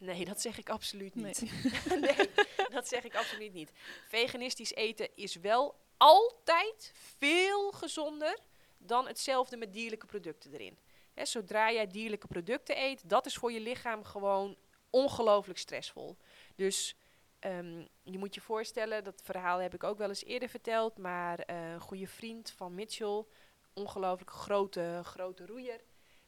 Nee, 0.00 0.24
dat 0.24 0.40
zeg 0.40 0.58
ik 0.58 0.68
absoluut 0.68 1.14
niet. 1.14 1.42
Nee. 1.42 2.00
nee. 2.00 2.30
dat 2.70 2.88
zeg 2.88 3.04
ik 3.04 3.14
absoluut 3.14 3.52
niet. 3.52 3.72
Veganistisch 4.08 4.74
eten 4.74 5.08
is 5.14 5.36
wel 5.36 5.74
altijd 5.96 6.92
veel 7.18 7.70
gezonder 7.72 8.38
dan 8.78 9.06
hetzelfde 9.06 9.56
met 9.56 9.72
dierlijke 9.72 10.06
producten 10.06 10.52
erin. 10.52 10.78
He, 11.14 11.24
zodra 11.24 11.72
jij 11.72 11.86
dierlijke 11.86 12.26
producten 12.26 12.78
eet, 12.78 13.08
dat 13.08 13.26
is 13.26 13.34
voor 13.34 13.52
je 13.52 13.60
lichaam 13.60 14.04
gewoon 14.04 14.56
ongelooflijk 14.90 15.58
stressvol. 15.58 16.16
Dus 16.54 16.96
um, 17.40 17.88
je 18.02 18.18
moet 18.18 18.34
je 18.34 18.40
voorstellen, 18.40 19.04
dat 19.04 19.20
verhaal 19.24 19.58
heb 19.58 19.74
ik 19.74 19.84
ook 19.84 19.98
wel 19.98 20.08
eens 20.08 20.24
eerder 20.24 20.48
verteld, 20.48 20.98
maar 20.98 21.50
uh, 21.50 21.72
een 21.72 21.80
goede 21.80 22.06
vriend 22.06 22.50
van 22.50 22.74
Mitchell, 22.74 23.24
ongelooflijk 23.72 24.30
grote, 24.30 25.00
grote 25.04 25.46
roeier, 25.46 25.80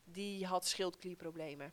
die 0.04 0.46
had 0.46 0.66
schildklierproblemen. 0.66 1.72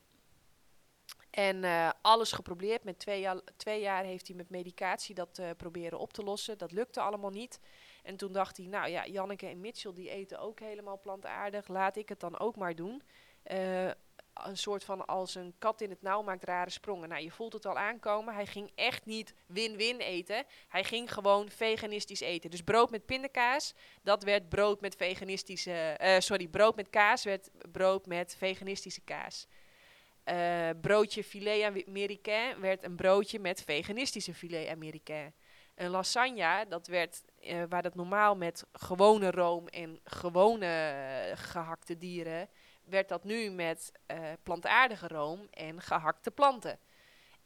En 1.29 1.63
uh, 1.63 1.89
alles 2.01 2.31
geprobeerd. 2.31 2.83
Met 2.83 2.99
twee 2.99 3.19
jaar, 3.19 3.41
jaar 3.79 4.03
heeft 4.03 4.27
hij 4.27 4.35
met 4.35 4.49
medicatie 4.49 5.15
dat 5.15 5.39
uh, 5.39 5.49
proberen 5.57 5.99
op 5.99 6.13
te 6.13 6.23
lossen. 6.23 6.57
Dat 6.57 6.71
lukte 6.71 7.01
allemaal 7.01 7.29
niet. 7.29 7.59
En 8.03 8.15
toen 8.15 8.31
dacht 8.31 8.57
hij, 8.57 8.65
nou 8.65 8.89
ja, 8.89 9.07
Janneke 9.07 9.47
en 9.47 9.59
Mitchell 9.59 9.93
die 9.93 10.09
eten 10.09 10.39
ook 10.39 10.59
helemaal 10.59 10.99
plantaardig. 10.99 11.67
Laat 11.67 11.95
ik 11.95 12.09
het 12.09 12.19
dan 12.19 12.39
ook 12.39 12.55
maar 12.55 12.75
doen. 12.75 13.03
Uh, 13.51 13.91
een 14.33 14.57
soort 14.57 14.83
van 14.83 15.05
als 15.05 15.35
een 15.35 15.53
kat 15.57 15.81
in 15.81 15.89
het 15.89 16.01
nauw 16.01 16.21
maakt 16.21 16.43
rare 16.43 16.69
sprongen. 16.69 17.09
Nou, 17.09 17.23
je 17.23 17.31
voelt 17.31 17.53
het 17.53 17.65
al 17.65 17.77
aankomen. 17.77 18.33
Hij 18.33 18.45
ging 18.45 18.71
echt 18.75 19.05
niet 19.05 19.33
win-win 19.47 19.99
eten. 19.99 20.43
Hij 20.67 20.83
ging 20.83 21.13
gewoon 21.13 21.49
veganistisch 21.49 22.19
eten. 22.19 22.49
Dus 22.49 22.61
brood 22.61 22.89
met 22.89 23.05
pindakaas, 23.05 23.73
dat 24.01 24.23
werd 24.23 24.49
brood 24.49 24.81
met 24.81 24.95
veganistische... 24.95 25.97
Sorry, 26.19 26.47
brood 26.47 26.75
met 26.75 26.89
kaas 26.89 27.23
werd 27.23 27.49
brood 27.71 28.05
met 28.05 28.35
veganistische 28.37 29.01
kaas. 29.01 29.47
Uh, 30.29 30.69
broodje 30.81 31.23
filet 31.23 31.85
américain 31.87 32.59
werd 32.59 32.83
een 32.83 32.95
broodje 32.95 33.39
met 33.39 33.63
veganistische 33.63 34.33
filet 34.33 34.67
américain. 34.67 35.33
Een 35.75 35.89
lasagne, 35.89 36.65
dat 36.69 36.87
werd, 36.87 37.23
uh, 37.41 37.63
waar 37.69 37.81
dat 37.81 37.95
normaal 37.95 38.35
met 38.35 38.65
gewone 38.73 39.31
room 39.31 39.67
en 39.67 39.99
gewone 40.03 40.65
uh, 40.65 41.37
gehakte 41.37 41.97
dieren, 41.97 42.49
werd 42.83 43.09
dat 43.09 43.23
nu 43.23 43.49
met 43.49 43.91
plantaardige 44.43 45.07
room 45.07 45.47
en 45.51 45.81
gehakte 45.81 46.31
planten. 46.31 46.79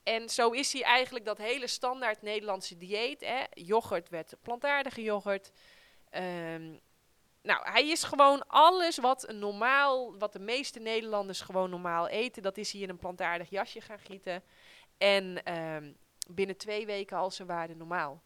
En 0.03 0.29
zo 0.29 0.49
is 0.49 0.73
hij 0.73 0.83
eigenlijk 0.83 1.25
dat 1.25 1.37
hele 1.37 1.67
standaard 1.67 2.21
Nederlandse 2.21 2.77
dieet. 2.77 3.21
Hè. 3.21 3.43
Yoghurt 3.53 4.09
werd 4.09 4.35
plantaardige 4.41 5.01
yoghurt. 5.03 5.51
Um, 6.11 6.79
nou, 7.43 7.69
hij 7.69 7.89
is 7.89 8.03
gewoon 8.03 8.47
alles 8.47 8.97
wat 8.97 9.29
een 9.29 9.39
normaal, 9.39 10.17
wat 10.17 10.33
de 10.33 10.39
meeste 10.39 10.79
Nederlanders 10.79 11.41
gewoon 11.41 11.69
normaal 11.69 12.07
eten. 12.07 12.43
Dat 12.43 12.57
is 12.57 12.71
hij 12.71 12.81
in 12.81 12.89
een 12.89 12.97
plantaardig 12.97 13.49
jasje 13.49 13.81
gaan 13.81 13.99
gieten. 13.99 14.43
En 14.97 15.53
um, 15.57 15.97
binnen 16.27 16.57
twee 16.57 16.85
weken 16.85 17.17
al 17.17 17.31
zijn 17.31 17.47
waarde 17.47 17.75
normaal. 17.75 18.21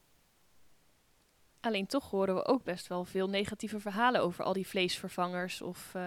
Alleen 1.59 1.88
toch 1.88 2.09
horen 2.09 2.36
we 2.36 2.45
ook 2.45 2.63
best 2.63 2.88
wel 2.88 3.05
veel 3.05 3.28
negatieve 3.28 3.80
verhalen 3.80 4.22
over 4.22 4.43
al 4.43 4.53
die 4.53 4.68
vleesvervangers. 4.68 5.61
Of 5.61 5.93
uh, 5.95 6.01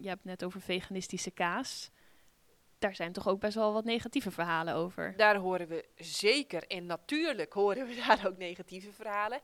je 0.00 0.08
hebt 0.08 0.24
net 0.24 0.44
over 0.44 0.60
veganistische 0.60 1.30
kaas. 1.30 1.90
Daar 2.78 2.94
zijn 2.94 3.12
toch 3.12 3.28
ook 3.28 3.40
best 3.40 3.54
wel 3.54 3.72
wat 3.72 3.84
negatieve 3.84 4.30
verhalen 4.30 4.74
over. 4.74 5.14
Daar 5.16 5.36
horen 5.36 5.68
we 5.68 5.88
zeker. 5.96 6.66
En 6.66 6.86
natuurlijk 6.86 7.52
horen 7.52 7.86
we 7.86 7.94
daar 8.06 8.26
ook 8.26 8.36
negatieve 8.36 8.92
verhalen 8.92 9.40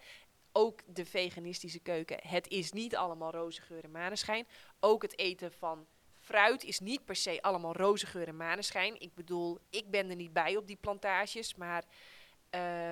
ook 0.53 0.81
de 0.87 1.05
veganistische 1.05 1.81
keuken. 1.81 2.19
Het 2.23 2.49
is 2.49 2.73
niet 2.73 2.97
allemaal 2.97 3.31
roze 3.31 3.61
geur 3.61 3.85
en 3.85 3.91
maneschijn. 3.91 4.47
Ook 4.81 5.03
het 5.03 5.19
eten 5.19 5.53
van 5.53 5.87
fruit 6.19 6.65
is 6.65 6.79
niet 6.79 7.05
per 7.05 7.17
se 7.17 7.43
allemaal 7.43 7.73
roze 7.73 8.07
geur 8.07 8.29
en 8.29 8.37
maneschijn. 8.37 9.01
Ik 9.01 9.15
bedoel, 9.15 9.59
ik 9.71 9.91
ben 9.91 10.11
er 10.11 10.17
niet 10.17 10.33
bij 10.33 10.57
op 10.57 10.67
die 10.67 10.79
plantages, 10.81 11.55
maar... 11.55 11.85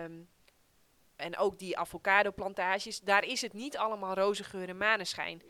Um, 0.02 0.28
en 1.16 1.36
ook 1.36 1.58
die 1.58 1.78
avocado 1.78 2.32
plantages, 2.32 3.00
daar 3.00 3.24
is 3.24 3.40
het 3.40 3.52
niet 3.52 3.76
allemaal 3.76 4.14
roze 4.14 4.44
geur 4.44 4.68
en 4.68 4.76
maneschijn. 4.76 5.42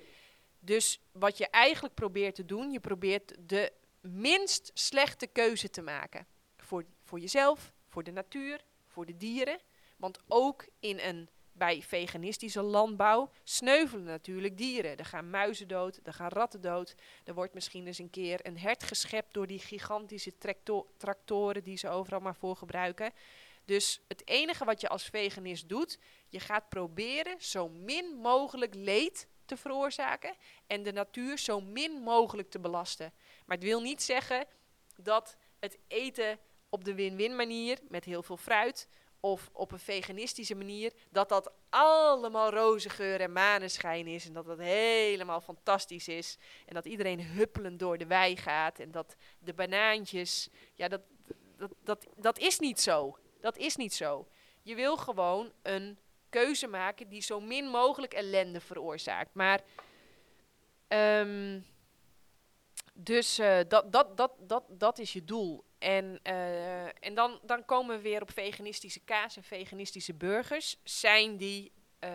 Dus 0.59 1.01
wat 1.13 1.39
je 1.39 1.49
eigenlijk 1.49 1.95
probeert 1.95 2.35
te 2.35 2.45
doen, 2.45 2.71
je 2.71 2.81
probeert 2.81 3.35
de 3.39 3.73
minst 4.01 4.71
slechte 4.75 5.27
keuze 5.27 5.71
te 5.71 5.83
maken. 5.83 6.27
Voor, 6.57 6.85
voor 7.05 7.19
jezelf, 7.19 7.73
voor 7.89 8.03
de 8.03 8.11
natuur, 8.11 8.65
voor 8.87 9.07
de 9.07 9.17
dieren. 9.17 9.59
Want 9.97 10.19
ook 10.29 10.67
in 10.81 10.99
een 10.99 11.29
bij 11.59 11.83
veganistische 11.83 12.63
landbouw 12.63 13.31
sneuvelen 13.45 14.05
natuurlijk 14.05 14.57
dieren. 14.57 14.97
Er 14.97 15.05
gaan 15.05 15.31
muizen 15.31 15.69
dood, 15.69 16.01
er 16.03 16.13
gaan 16.13 16.29
ratten 16.29 16.61
dood. 16.61 16.95
Er 17.25 17.35
wordt 17.35 17.55
misschien 17.55 17.87
eens 17.87 17.99
een 17.99 18.11
keer 18.11 18.47
een 18.47 18.59
hert 18.59 18.83
geschept 18.83 19.35
door 19.35 19.47
die 19.47 19.59
gigantische 19.59 20.33
tractoren 20.97 21.65
die 21.65 21.77
ze 21.77 21.89
overal 21.89 22.21
maar 22.21 22.37
voor 22.37 22.57
gebruiken. 22.57 23.13
Dus 23.65 24.01
het 24.09 24.29
enige 24.29 24.65
wat 24.65 24.81
je 24.81 24.89
als 24.89 25.05
veganist 25.05 25.69
doet, 25.69 25.99
je 26.29 26.41
gaat 26.41 26.69
proberen 26.69 27.35
zo 27.39 27.69
min 27.69 28.17
mogelijk 28.17 28.75
leed 28.75 29.29
te 29.45 29.57
veroorzaken 29.57 30.35
en 30.67 30.83
de 30.83 30.93
natuur 30.93 31.39
zo 31.39 31.61
min 31.61 31.93
mogelijk 31.93 32.51
te 32.51 32.59
belasten. 32.59 33.13
Maar 33.47 33.57
het 33.57 33.67
wil 33.67 33.81
niet 33.81 34.03
zeggen 34.03 34.47
dat 34.97 35.37
het 35.59 35.79
eten 35.89 36.39
op 36.69 36.85
de 36.85 36.95
win-win 36.95 37.37
manier 37.37 37.79
met 37.89 38.05
heel 38.05 38.23
veel 38.23 38.37
fruit 38.37 38.89
of 39.21 39.51
op 39.53 39.73
een 39.73 39.79
veganistische 39.79 40.55
manier, 40.55 40.93
dat 41.11 41.29
dat 41.29 41.53
allemaal 41.69 42.51
roze 42.51 42.89
geur 42.89 43.21
en 43.21 43.33
maneschijn 43.33 44.07
is 44.07 44.27
en 44.27 44.33
dat 44.33 44.47
dat 44.47 44.59
helemaal 44.59 45.41
fantastisch 45.41 46.09
is 46.09 46.39
en 46.67 46.75
dat 46.75 46.85
iedereen 46.85 47.21
huppelend 47.21 47.79
door 47.79 47.99
de 47.99 48.07
wei 48.07 48.37
gaat 48.37 48.79
en 48.79 48.91
dat 48.91 49.17
de 49.39 49.55
banaantjes, 49.55 50.49
ja, 50.75 50.89
dat, 50.89 51.01
dat, 51.57 51.71
dat, 51.85 52.07
dat 52.17 52.39
is 52.39 52.59
niet 52.59 52.81
zo. 52.81 53.19
Dat 53.41 53.57
is 53.57 53.77
niet 53.77 53.95
zo. 53.95 54.29
Je 54.63 54.75
wil 54.75 54.97
gewoon 54.97 55.53
een 55.63 55.99
keuze 56.29 56.67
maken 56.67 57.09
die 57.09 57.23
zo 57.23 57.41
min 57.41 57.69
mogelijk 57.69 58.13
ellende 58.13 58.61
veroorzaakt. 58.61 59.35
Maar, 59.35 59.61
um, 60.89 61.67
dus 62.95 63.39
uh, 63.39 63.59
dat, 63.69 63.93
dat, 63.93 64.17
dat, 64.17 64.33
dat, 64.39 64.65
dat 64.69 64.99
is 64.99 65.13
je 65.13 65.25
doel. 65.25 65.65
En, 65.79 66.21
uh, 66.23 67.05
en 67.05 67.15
dan, 67.15 67.41
dan 67.43 67.65
komen 67.65 67.97
we 67.97 68.03
weer 68.03 68.23
op 68.23 68.31
veganistische 68.31 69.01
kaas 69.01 69.37
en 69.37 69.43
veganistische 69.43 70.15
burgers. 70.15 70.77
Zijn 70.85 71.37
die, 71.37 71.73
uh, 72.01 72.11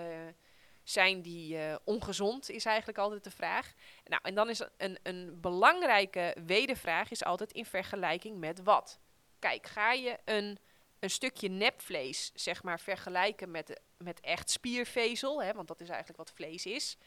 zijn 0.83 1.21
die 1.21 1.55
uh, 1.55 1.75
ongezond, 1.83 2.49
is 2.49 2.65
eigenlijk 2.65 2.97
altijd 2.97 3.23
de 3.23 3.31
vraag. 3.31 3.73
Nou, 4.03 4.21
en 4.23 4.35
dan 4.35 4.49
is 4.49 4.61
een, 4.77 4.99
een 5.03 5.41
belangrijke 5.41 6.35
wedervraag 6.45 7.11
is 7.11 7.23
altijd 7.23 7.51
in 7.51 7.65
vergelijking 7.65 8.37
met 8.37 8.63
wat. 8.63 8.99
Kijk, 9.39 9.67
ga 9.67 9.91
je 9.91 10.19
een, 10.25 10.59
een 10.99 11.09
stukje 11.09 11.49
nepvlees, 11.49 12.31
zeg 12.33 12.63
maar, 12.63 12.79
vergelijken 12.79 13.51
met, 13.51 13.81
met 13.97 14.19
echt 14.19 14.49
spiervezel, 14.49 15.43
hè, 15.43 15.53
want 15.53 15.67
dat 15.67 15.81
is 15.81 15.89
eigenlijk 15.89 16.17
wat 16.17 16.31
vlees 16.35 16.65
is. 16.65 16.97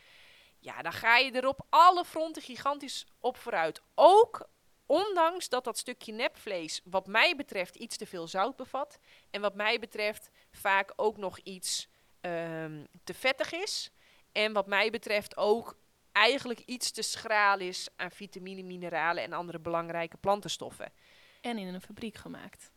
Ja, 0.58 0.82
dan 0.82 0.92
ga 0.92 1.16
je 1.16 1.32
er 1.32 1.46
op 1.46 1.66
alle 1.68 2.04
fronten 2.04 2.42
gigantisch 2.42 3.06
op 3.20 3.36
vooruit. 3.36 3.82
Ook 3.94 4.48
Ondanks 4.86 5.48
dat 5.48 5.64
dat 5.64 5.78
stukje 5.78 6.12
nepvlees, 6.12 6.80
wat 6.84 7.06
mij 7.06 7.36
betreft, 7.36 7.74
iets 7.74 7.96
te 7.96 8.06
veel 8.06 8.28
zout 8.28 8.56
bevat. 8.56 8.98
En 9.30 9.40
wat 9.40 9.54
mij 9.54 9.78
betreft 9.78 10.30
vaak 10.50 10.92
ook 10.96 11.16
nog 11.16 11.38
iets 11.38 11.88
um, 12.20 12.86
te 13.04 13.14
vettig 13.14 13.52
is. 13.52 13.90
En 14.32 14.52
wat 14.52 14.66
mij 14.66 14.90
betreft 14.90 15.36
ook 15.36 15.76
eigenlijk 16.12 16.60
iets 16.60 16.90
te 16.90 17.02
schraal 17.02 17.58
is 17.58 17.88
aan 17.96 18.10
vitamine, 18.10 18.62
mineralen 18.62 19.22
en 19.22 19.32
andere 19.32 19.58
belangrijke 19.58 20.16
plantenstoffen. 20.16 20.92
En 21.40 21.58
in 21.58 21.74
een 21.74 21.80
fabriek 21.80 22.16
gemaakt. 22.16 22.70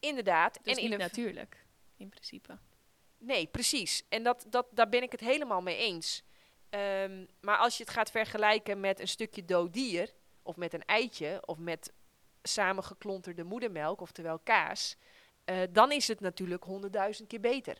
Inderdaad. 0.00 0.58
Dus 0.62 0.76
en 0.76 0.82
niet 0.82 0.92
in 0.92 0.98
natuurlijk, 0.98 1.66
in 1.96 2.08
principe. 2.08 2.58
Nee, 3.18 3.46
precies. 3.46 4.02
En 4.08 4.22
dat, 4.22 4.46
dat, 4.48 4.66
daar 4.70 4.88
ben 4.88 5.02
ik 5.02 5.12
het 5.12 5.20
helemaal 5.20 5.60
mee 5.60 5.76
eens. 5.76 6.22
Um, 6.70 7.28
maar 7.40 7.58
als 7.58 7.76
je 7.76 7.84
het 7.84 7.92
gaat 7.92 8.10
vergelijken 8.10 8.80
met 8.80 9.00
een 9.00 9.08
stukje 9.08 9.44
dood 9.44 9.72
dier 9.72 10.12
of 10.44 10.56
met 10.56 10.72
een 10.72 10.84
eitje, 10.84 11.42
of 11.46 11.58
met 11.58 11.92
samengeklonterde 12.42 13.44
moedermelk, 13.44 14.00
oftewel 14.00 14.38
kaas, 14.38 14.96
uh, 15.44 15.62
dan 15.70 15.92
is 15.92 16.08
het 16.08 16.20
natuurlijk 16.20 16.64
honderdduizend 16.64 17.28
keer 17.28 17.40
beter. 17.40 17.78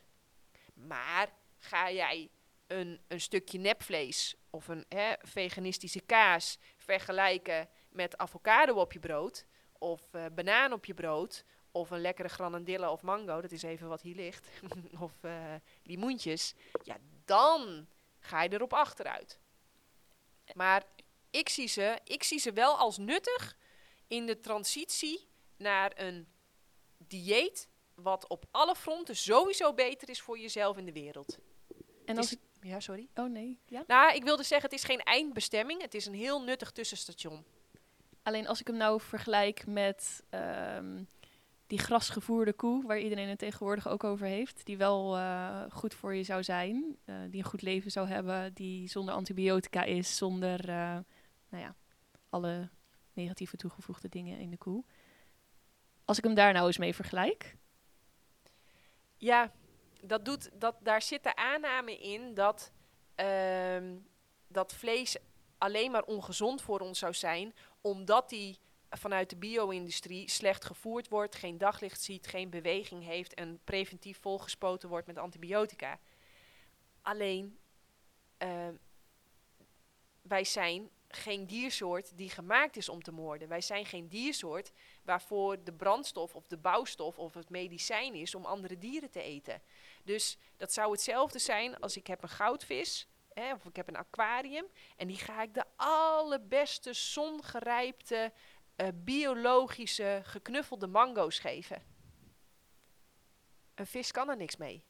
Maar 0.73 1.29
ga 1.59 1.91
jij 1.91 2.29
een, 2.67 3.01
een 3.07 3.21
stukje 3.21 3.59
nepvlees 3.59 4.35
of 4.49 4.67
een 4.67 4.85
hè, 4.89 5.13
veganistische 5.21 6.01
kaas 6.01 6.57
vergelijken 6.77 7.69
met 7.89 8.17
avocado 8.17 8.73
op 8.73 8.93
je 8.93 8.99
brood, 8.99 9.45
of 9.77 10.13
uh, 10.13 10.25
banaan 10.35 10.73
op 10.73 10.85
je 10.85 10.93
brood, 10.93 11.43
of 11.71 11.89
een 11.89 12.01
lekkere 12.01 12.29
granadilla 12.29 12.91
of 12.91 13.01
mango, 13.01 13.41
dat 13.41 13.51
is 13.51 13.63
even 13.63 13.87
wat 13.87 14.01
hier 14.01 14.15
ligt, 14.15 14.49
of 14.99 15.13
uh, 15.21 15.53
limoentjes, 15.83 16.53
ja, 16.83 16.97
dan 17.25 17.87
ga 18.19 18.43
je 18.43 18.53
erop 18.53 18.73
achteruit. 18.73 19.39
Maar 20.53 20.83
ik 21.35 21.49
zie, 21.49 21.67
ze, 21.67 21.99
ik 22.03 22.23
zie 22.23 22.39
ze 22.39 22.53
wel 22.53 22.77
als 22.77 22.97
nuttig 22.97 23.57
in 24.07 24.25
de 24.25 24.39
transitie 24.39 25.27
naar 25.57 25.91
een 25.95 26.27
dieet 26.97 27.67
wat 27.95 28.27
op 28.27 28.45
alle 28.51 28.75
fronten 28.75 29.15
sowieso 29.15 29.73
beter 29.73 30.09
is 30.09 30.21
voor 30.21 30.39
jezelf 30.39 30.77
in 30.77 30.85
de 30.85 30.91
wereld. 30.91 31.37
En 32.05 32.17
als 32.17 32.31
ik... 32.31 32.39
Ja, 32.61 32.79
sorry. 32.79 33.07
Oh 33.15 33.29
nee. 33.29 33.59
Ja? 33.65 33.83
Nou, 33.87 34.15
ik 34.15 34.23
wilde 34.23 34.43
zeggen, 34.43 34.69
het 34.69 34.79
is 34.79 34.85
geen 34.85 34.99
eindbestemming. 35.03 35.81
Het 35.81 35.93
is 35.93 36.05
een 36.05 36.13
heel 36.13 36.41
nuttig 36.43 36.71
tussenstation. 36.71 37.45
Alleen 38.23 38.47
als 38.47 38.59
ik 38.59 38.67
hem 38.67 38.77
nou 38.77 39.01
vergelijk 39.01 39.67
met 39.67 40.23
um, 40.29 41.07
die 41.67 41.79
grasgevoerde 41.79 42.53
koe, 42.53 42.85
waar 42.85 42.99
iedereen 42.99 43.29
het 43.29 43.39
tegenwoordig 43.39 43.87
ook 43.87 44.03
over 44.03 44.27
heeft, 44.27 44.65
die 44.65 44.77
wel 44.77 45.17
uh, 45.17 45.63
goed 45.69 45.93
voor 45.93 46.15
je 46.15 46.23
zou 46.23 46.43
zijn, 46.43 46.97
uh, 47.05 47.15
die 47.29 47.39
een 47.39 47.49
goed 47.49 47.61
leven 47.61 47.91
zou 47.91 48.07
hebben, 48.07 48.53
die 48.53 48.89
zonder 48.89 49.13
antibiotica 49.13 49.83
is, 49.83 50.17
zonder 50.17 50.69
uh, 50.69 50.97
nou 51.55 51.67
ja, 51.67 51.75
alle 52.29 52.69
negatieve 53.13 53.57
toegevoegde 53.57 54.09
dingen 54.09 54.39
in 54.39 54.49
de 54.49 54.57
koe. 54.57 54.83
Als 56.05 56.17
ik 56.17 56.23
hem 56.23 56.33
daar 56.33 56.53
nou 56.53 56.67
eens 56.67 56.77
mee 56.77 56.95
vergelijk. 56.95 57.55
Ja, 59.17 59.51
dat 60.01 60.25
doet, 60.25 60.49
dat, 60.53 60.75
daar 60.79 61.01
zit 61.01 61.23
de 61.23 61.35
aanname 61.35 61.97
in 61.97 62.33
dat, 62.33 62.71
uh, 63.15 63.77
dat 64.47 64.73
vlees 64.73 65.17
alleen 65.57 65.91
maar 65.91 66.03
ongezond 66.03 66.61
voor 66.61 66.79
ons 66.79 66.99
zou 66.99 67.13
zijn, 67.13 67.53
omdat 67.81 68.29
die 68.29 68.59
vanuit 68.89 69.29
de 69.29 69.35
bio-industrie 69.35 70.29
slecht 70.29 70.65
gevoerd 70.65 71.07
wordt, 71.07 71.35
geen 71.35 71.57
daglicht 71.57 72.01
ziet, 72.01 72.27
geen 72.27 72.49
beweging 72.49 73.03
heeft 73.03 73.33
en 73.33 73.59
preventief 73.63 74.19
volgespoten 74.21 74.89
wordt 74.89 75.07
met 75.07 75.17
antibiotica. 75.17 75.99
Alleen, 77.01 77.59
uh, 78.39 78.67
wij 80.21 80.43
zijn 80.43 80.89
geen 81.15 81.47
diersoort 81.47 82.17
die 82.17 82.29
gemaakt 82.29 82.77
is 82.77 82.89
om 82.89 83.03
te 83.03 83.11
moorden. 83.11 83.47
Wij 83.47 83.61
zijn 83.61 83.85
geen 83.85 84.07
diersoort 84.07 84.71
waarvoor 85.03 85.63
de 85.63 85.73
brandstof 85.73 86.35
of 86.35 86.47
de 86.47 86.57
bouwstof 86.57 87.19
of 87.19 87.33
het 87.33 87.49
medicijn 87.49 88.13
is 88.13 88.35
om 88.35 88.45
andere 88.45 88.77
dieren 88.77 89.11
te 89.11 89.21
eten. 89.21 89.61
Dus 90.03 90.37
dat 90.57 90.73
zou 90.73 90.91
hetzelfde 90.91 91.39
zijn 91.39 91.79
als 91.79 91.97
ik 91.97 92.07
heb 92.07 92.23
een 92.23 92.29
goudvis 92.29 93.07
hè, 93.33 93.53
of 93.53 93.65
ik 93.65 93.75
heb 93.75 93.87
een 93.87 93.95
aquarium 93.95 94.65
en 94.97 95.07
die 95.07 95.17
ga 95.17 95.41
ik 95.41 95.53
de 95.53 95.65
allerbeste 95.75 96.93
zongerijpte, 96.93 98.33
uh, 98.77 98.87
biologische, 98.93 100.21
geknuffelde 100.23 100.87
mango's 100.87 101.39
geven. 101.39 101.83
Een 103.75 103.87
vis 103.87 104.11
kan 104.11 104.29
er 104.29 104.37
niks 104.37 104.55
mee. 104.55 104.85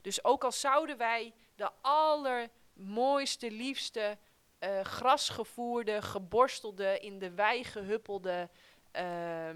Dus 0.00 0.24
ook 0.24 0.44
al 0.44 0.52
zouden 0.52 0.96
wij 0.96 1.34
de 1.54 1.70
allermooiste, 1.80 3.50
liefste, 3.50 4.18
uh, 4.60 4.80
grasgevoerde, 4.80 6.02
geborstelde, 6.02 6.98
in 6.98 7.18
de 7.18 7.30
wei 7.30 7.64
gehuppelde 7.64 8.48
uh, 8.96 9.48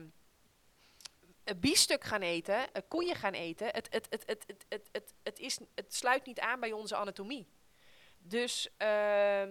een 1.45 1.61
biefstuk 1.61 2.05
gaan 2.05 2.23
eten, 2.23 2.69
een 2.73 2.89
koeien 2.89 3.17
gaan 3.17 3.33
eten, 3.33 3.67
het, 3.67 3.87
het, 3.91 4.07
het, 4.11 4.25
het, 4.27 4.65
het, 4.69 4.89
het, 4.93 5.15
het, 5.23 5.39
is, 5.39 5.59
het 5.75 5.95
sluit 5.95 6.27
niet 6.27 6.41
aan 6.41 6.61
bij 6.61 6.73
onze 6.73 6.97
anatomie. 6.97 7.47
Dus 8.19 8.69
uh, 8.79 9.43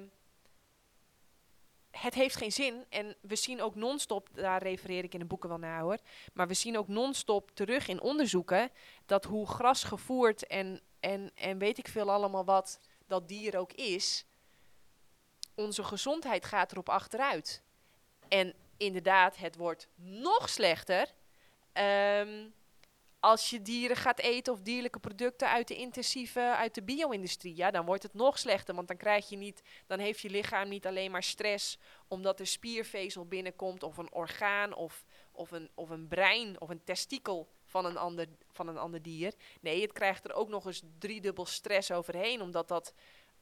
het 1.91 2.13
heeft 2.13 2.35
geen 2.35 2.51
zin. 2.51 2.85
En 2.89 3.15
we 3.21 3.35
zien 3.35 3.61
ook 3.61 3.75
non-stop, 3.75 4.29
daar 4.33 4.63
refereer 4.63 5.03
ik 5.03 5.13
in 5.13 5.19
de 5.19 5.25
boeken 5.25 5.49
wel 5.49 5.57
naar 5.57 5.81
hoor, 5.81 5.97
maar 6.33 6.47
we 6.47 6.53
zien 6.53 6.77
ook 6.77 6.87
non-stop 6.87 7.51
terug 7.53 7.87
in 7.87 8.01
onderzoeken 8.01 8.71
dat 9.05 9.23
hoe 9.23 9.47
gras 9.47 9.83
gevoerd 9.83 10.47
en, 10.47 10.81
en, 10.99 11.31
en 11.35 11.57
weet 11.57 11.77
ik 11.77 11.87
veel 11.87 12.11
allemaal 12.11 12.45
wat 12.45 12.79
dat 13.07 13.27
dier 13.27 13.57
ook 13.57 13.73
is, 13.73 14.25
onze 15.55 15.83
gezondheid 15.83 16.45
gaat 16.45 16.71
erop 16.71 16.89
achteruit. 16.89 17.61
En 18.27 18.53
inderdaad, 18.77 19.37
het 19.37 19.55
wordt 19.55 19.87
nog 19.95 20.49
slechter 20.49 21.13
um, 21.73 22.53
als 23.23 23.49
je 23.49 23.61
dieren 23.61 23.97
gaat 23.97 24.19
eten 24.19 24.53
of 24.53 24.61
dierlijke 24.61 24.99
producten 24.99 25.49
uit 25.49 25.67
de 25.67 25.75
intensieve, 25.75 26.39
uit 26.39 26.75
de 26.75 26.83
bio-industrie. 26.83 27.55
Ja, 27.55 27.71
dan 27.71 27.85
wordt 27.85 28.03
het 28.03 28.13
nog 28.13 28.39
slechter, 28.39 28.75
want 28.75 28.87
dan 28.87 28.97
krijg 28.97 29.29
je 29.29 29.37
niet, 29.37 29.61
dan 29.87 29.99
heeft 29.99 30.19
je 30.19 30.29
lichaam 30.29 30.69
niet 30.69 30.87
alleen 30.87 31.11
maar 31.11 31.23
stress 31.23 31.77
omdat 32.07 32.39
er 32.39 32.47
spiervezel 32.47 33.25
binnenkomt 33.25 33.83
of 33.83 33.97
een 33.97 34.13
orgaan 34.13 34.73
of, 34.73 35.05
of, 35.31 35.51
een, 35.51 35.69
of 35.73 35.89
een 35.89 36.07
brein 36.07 36.61
of 36.61 36.69
een 36.69 36.83
testikel 36.83 37.49
van 37.65 37.85
een, 37.85 37.97
ander, 37.97 38.27
van 38.51 38.67
een 38.67 38.77
ander 38.77 39.01
dier. 39.01 39.33
Nee, 39.61 39.81
het 39.81 39.91
krijgt 39.91 40.25
er 40.25 40.33
ook 40.33 40.49
nog 40.49 40.65
eens 40.65 40.83
driedubbel 40.99 41.45
stress 41.45 41.91
overheen, 41.91 42.41
omdat 42.41 42.67
dat, 42.67 42.93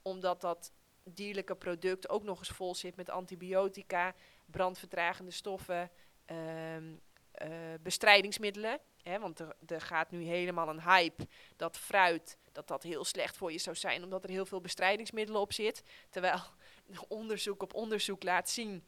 omdat 0.02 0.40
dat 0.40 0.72
dierlijke 1.04 1.54
product 1.56 2.08
ook 2.08 2.22
nog 2.22 2.38
eens 2.38 2.48
vol 2.48 2.74
zit 2.74 2.96
met 2.96 3.10
antibiotica, 3.10 4.14
brandvertragende 4.46 5.30
stoffen, 5.30 5.90
um, 6.26 7.00
uh, 7.42 7.48
bestrijdingsmiddelen. 7.80 8.80
Hè, 9.02 9.18
want 9.18 9.38
er, 9.38 9.56
er, 9.66 9.80
gaat 9.80 10.10
nu 10.10 10.22
helemaal 10.22 10.68
een 10.68 10.82
hype 10.82 11.26
dat 11.56 11.78
fruit 11.78 12.38
dat 12.52 12.68
dat 12.68 12.82
heel 12.82 13.04
slecht 13.04 13.36
voor 13.36 13.52
je 13.52 13.58
zou 13.58 13.76
zijn, 13.76 14.02
omdat 14.02 14.24
er 14.24 14.30
heel 14.30 14.46
veel 14.46 14.60
bestrijdingsmiddelen 14.60 15.40
op 15.40 15.52
zit. 15.52 15.82
Terwijl 16.10 16.40
onderzoek 17.08 17.62
op 17.62 17.74
onderzoek 17.74 18.22
laat 18.22 18.50
zien 18.50 18.84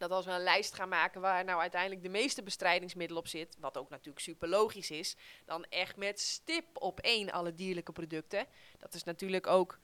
dat 0.00 0.10
als 0.10 0.24
we 0.24 0.30
een 0.30 0.42
lijst 0.42 0.74
gaan 0.74 0.88
maken 0.88 1.20
waar 1.20 1.44
nou 1.44 1.60
uiteindelijk 1.60 2.02
de 2.02 2.08
meeste 2.08 2.42
bestrijdingsmiddelen 2.42 3.22
op 3.22 3.28
zit, 3.28 3.56
wat 3.58 3.78
ook 3.78 3.88
natuurlijk 3.88 4.24
super 4.24 4.48
logisch 4.48 4.90
is, 4.90 5.16
dan 5.44 5.64
echt 5.64 5.96
met 5.96 6.20
stip 6.20 6.66
op 6.72 7.00
één 7.00 7.30
alle 7.30 7.54
dierlijke 7.54 7.92
producten. 7.92 8.46
Dat 8.78 8.94
is 8.94 9.04
natuurlijk 9.04 9.46
ook 9.46 9.78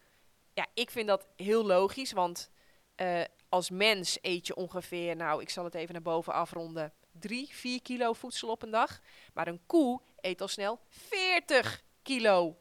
ja, 0.56 0.66
ik 0.74 0.90
vind 0.90 1.06
dat 1.06 1.26
heel 1.36 1.64
logisch, 1.64 2.12
want 2.12 2.50
uh, 2.96 3.22
als 3.48 3.70
mens 3.70 4.18
eet 4.20 4.46
je 4.46 4.54
ongeveer, 4.54 5.16
nou, 5.16 5.42
ik 5.42 5.50
zal 5.50 5.64
het 5.64 5.74
even 5.74 5.92
naar 5.92 6.02
boven 6.02 6.32
afronden, 6.32 6.92
3, 7.12 7.48
4 7.54 7.82
kilo 7.82 8.12
voedsel 8.12 8.48
op 8.48 8.62
een 8.62 8.70
dag. 8.70 9.00
Maar 9.34 9.48
een 9.48 9.66
koe 9.66 10.00
eet 10.20 10.40
al 10.40 10.48
snel 10.48 10.80
40 10.88 11.82
kilo 12.02 12.58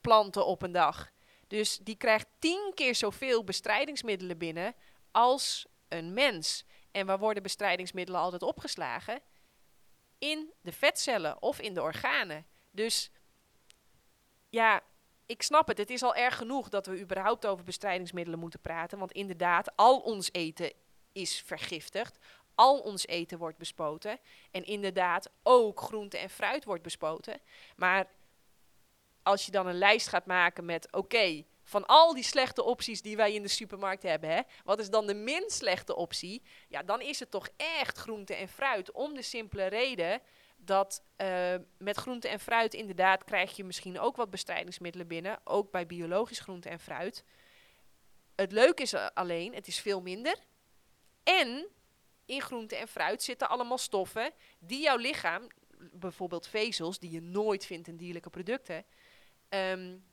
planten 0.00 0.46
op 0.46 0.62
een 0.62 0.72
dag. 0.72 1.10
Dus 1.46 1.78
die 1.78 1.96
krijgt 1.96 2.26
10 2.38 2.72
keer 2.74 2.94
zoveel 2.94 3.44
bestrijdingsmiddelen 3.44 4.38
binnen 4.38 4.74
als 5.10 5.66
een 5.88 6.12
mens. 6.12 6.64
En 6.90 7.06
waar 7.06 7.18
worden 7.18 7.42
bestrijdingsmiddelen 7.42 8.20
altijd 8.20 8.42
opgeslagen? 8.42 9.20
In 10.18 10.52
de 10.60 10.72
vetcellen 10.72 11.42
of 11.42 11.60
in 11.60 11.74
de 11.74 11.82
organen. 11.82 12.46
Dus 12.70 13.10
ja, 14.48 14.82
ik 15.26 15.42
snap 15.42 15.68
het. 15.68 15.78
Het 15.78 15.90
is 15.90 16.02
al 16.02 16.14
erg 16.14 16.36
genoeg 16.36 16.68
dat 16.68 16.86
we 16.86 17.00
überhaupt 17.00 17.46
over 17.46 17.64
bestrijdingsmiddelen 17.64 18.38
moeten 18.38 18.60
praten. 18.60 18.98
Want 18.98 19.12
inderdaad, 19.12 19.76
al 19.76 19.98
ons 19.98 20.32
eten 20.32 20.72
is 21.12 21.42
vergiftigd. 21.46 22.18
Al 22.54 22.78
ons 22.78 23.06
eten 23.06 23.38
wordt 23.38 23.58
bespoten. 23.58 24.18
En 24.50 24.64
inderdaad, 24.64 25.30
ook 25.42 25.80
groente 25.80 26.18
en 26.18 26.30
fruit 26.30 26.64
wordt 26.64 26.82
bespoten. 26.82 27.40
Maar 27.76 28.06
als 29.22 29.46
je 29.46 29.50
dan 29.50 29.66
een 29.66 29.78
lijst 29.78 30.08
gaat 30.08 30.26
maken 30.26 30.64
met: 30.64 30.92
oké, 30.92 31.44
van 31.62 31.86
al 31.86 32.14
die 32.14 32.22
slechte 32.22 32.62
opties 32.62 33.02
die 33.02 33.16
wij 33.16 33.34
in 33.34 33.42
de 33.42 33.48
supermarkt 33.48 34.02
hebben, 34.02 34.30
hè, 34.30 34.40
wat 34.64 34.78
is 34.78 34.90
dan 34.90 35.06
de 35.06 35.14
minst 35.14 35.56
slechte 35.56 35.96
optie? 35.96 36.42
Ja, 36.68 36.82
dan 36.82 37.00
is 37.00 37.20
het 37.20 37.30
toch 37.30 37.48
echt 37.56 37.98
groente 37.98 38.34
en 38.34 38.48
fruit. 38.48 38.92
Om 38.92 39.14
de 39.14 39.22
simpele 39.22 39.66
reden 39.66 40.20
dat 40.64 41.02
uh, 41.16 41.54
met 41.78 41.96
groente 41.96 42.28
en 42.28 42.40
fruit 42.40 42.74
inderdaad 42.74 43.24
krijg 43.24 43.56
je 43.56 43.64
misschien 43.64 43.98
ook 43.98 44.16
wat 44.16 44.30
bestrijdingsmiddelen 44.30 45.06
binnen, 45.06 45.40
ook 45.44 45.70
bij 45.70 45.86
biologisch 45.86 46.40
groente 46.40 46.68
en 46.68 46.80
fruit. 46.80 47.24
Het 48.34 48.52
leuke 48.52 48.82
is 48.82 48.94
alleen, 48.94 49.54
het 49.54 49.66
is 49.66 49.80
veel 49.80 50.00
minder. 50.00 50.36
En 51.22 51.68
in 52.26 52.40
groente 52.40 52.76
en 52.76 52.88
fruit 52.88 53.22
zitten 53.22 53.48
allemaal 53.48 53.78
stoffen 53.78 54.32
die 54.58 54.82
jouw 54.82 54.96
lichaam, 54.96 55.46
bijvoorbeeld 55.92 56.46
vezels, 56.46 56.98
die 56.98 57.10
je 57.10 57.20
nooit 57.20 57.66
vindt 57.66 57.88
in 57.88 57.96
dierlijke 57.96 58.30
producten, 58.30 58.84
um, 59.48 60.04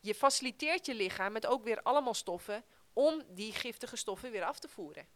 je 0.00 0.14
faciliteert 0.14 0.86
je 0.86 0.94
lichaam 0.94 1.32
met 1.32 1.46
ook 1.46 1.64
weer 1.64 1.82
allemaal 1.82 2.14
stoffen 2.14 2.64
om 2.92 3.22
die 3.28 3.52
giftige 3.52 3.96
stoffen 3.96 4.30
weer 4.30 4.44
af 4.44 4.58
te 4.58 4.68
voeren. 4.68 5.06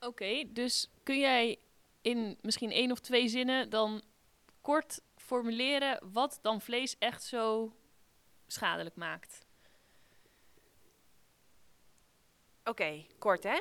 Oké, 0.00 0.44
dus 0.52 0.90
kun 1.02 1.18
jij 1.18 1.58
in 2.02 2.38
misschien 2.40 2.70
één 2.70 2.90
of 2.90 3.00
twee 3.00 3.28
zinnen 3.28 3.70
dan 3.70 4.02
kort 4.60 5.00
formuleren 5.16 5.98
wat 6.12 6.38
dan 6.42 6.60
vlees 6.60 6.98
echt 6.98 7.22
zo 7.22 7.76
schadelijk 8.46 8.96
maakt? 8.96 9.46
Oké, 12.64 13.06
kort 13.18 13.42
hè? 13.42 13.60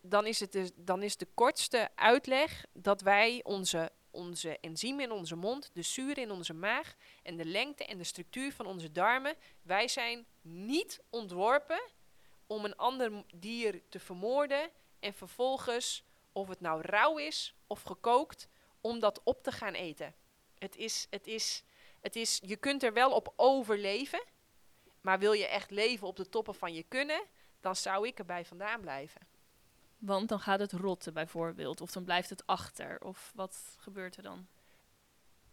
Dan 0.00 0.26
is, 0.26 0.40
het 0.40 0.52
dus, 0.52 0.70
dan 0.74 1.02
is 1.02 1.16
de 1.16 1.28
kortste 1.34 1.88
uitleg 1.94 2.64
dat 2.72 3.00
wij 3.00 3.40
onze 3.42 3.92
onze 4.12 4.58
enzymen 4.60 5.04
in 5.04 5.12
onze 5.12 5.36
mond, 5.36 5.70
de 5.72 5.82
zuren 5.82 6.22
in 6.22 6.30
onze 6.30 6.54
maag 6.54 6.94
en 7.22 7.36
de 7.36 7.44
lengte 7.44 7.84
en 7.84 7.98
de 7.98 8.04
structuur 8.04 8.52
van 8.52 8.66
onze 8.66 8.92
darmen. 8.92 9.34
Wij 9.62 9.88
zijn 9.88 10.26
niet 10.40 11.00
ontworpen 11.10 11.82
om 12.46 12.64
een 12.64 12.76
ander 12.76 13.24
dier 13.34 13.82
te 13.88 13.98
vermoorden 13.98 14.70
en 15.00 15.14
vervolgens, 15.14 16.04
of 16.32 16.48
het 16.48 16.60
nou 16.60 16.80
rauw 16.80 17.16
is 17.16 17.54
of 17.66 17.82
gekookt, 17.82 18.48
om 18.80 18.98
dat 18.98 19.20
op 19.24 19.42
te 19.42 19.52
gaan 19.52 19.74
eten. 19.74 20.14
Het 20.58 20.76
is, 20.76 21.06
het 21.10 21.26
is, 21.26 21.64
het 22.00 22.16
is, 22.16 22.40
je 22.44 22.56
kunt 22.56 22.82
er 22.82 22.92
wel 22.92 23.10
op 23.10 23.32
overleven, 23.36 24.24
maar 25.00 25.18
wil 25.18 25.32
je 25.32 25.46
echt 25.46 25.70
leven 25.70 26.06
op 26.06 26.16
de 26.16 26.28
toppen 26.28 26.54
van 26.54 26.74
je 26.74 26.82
kunnen, 26.82 27.22
dan 27.60 27.76
zou 27.76 28.06
ik 28.06 28.18
erbij 28.18 28.44
vandaan 28.44 28.80
blijven. 28.80 29.20
Want 29.98 30.28
dan 30.28 30.40
gaat 30.40 30.60
het 30.60 30.72
rotten 30.72 31.14
bijvoorbeeld, 31.14 31.80
of 31.80 31.92
dan 31.92 32.04
blijft 32.04 32.30
het 32.30 32.46
achter, 32.46 33.00
of 33.00 33.32
wat 33.34 33.76
gebeurt 33.78 34.16
er 34.16 34.22
dan? 34.22 34.46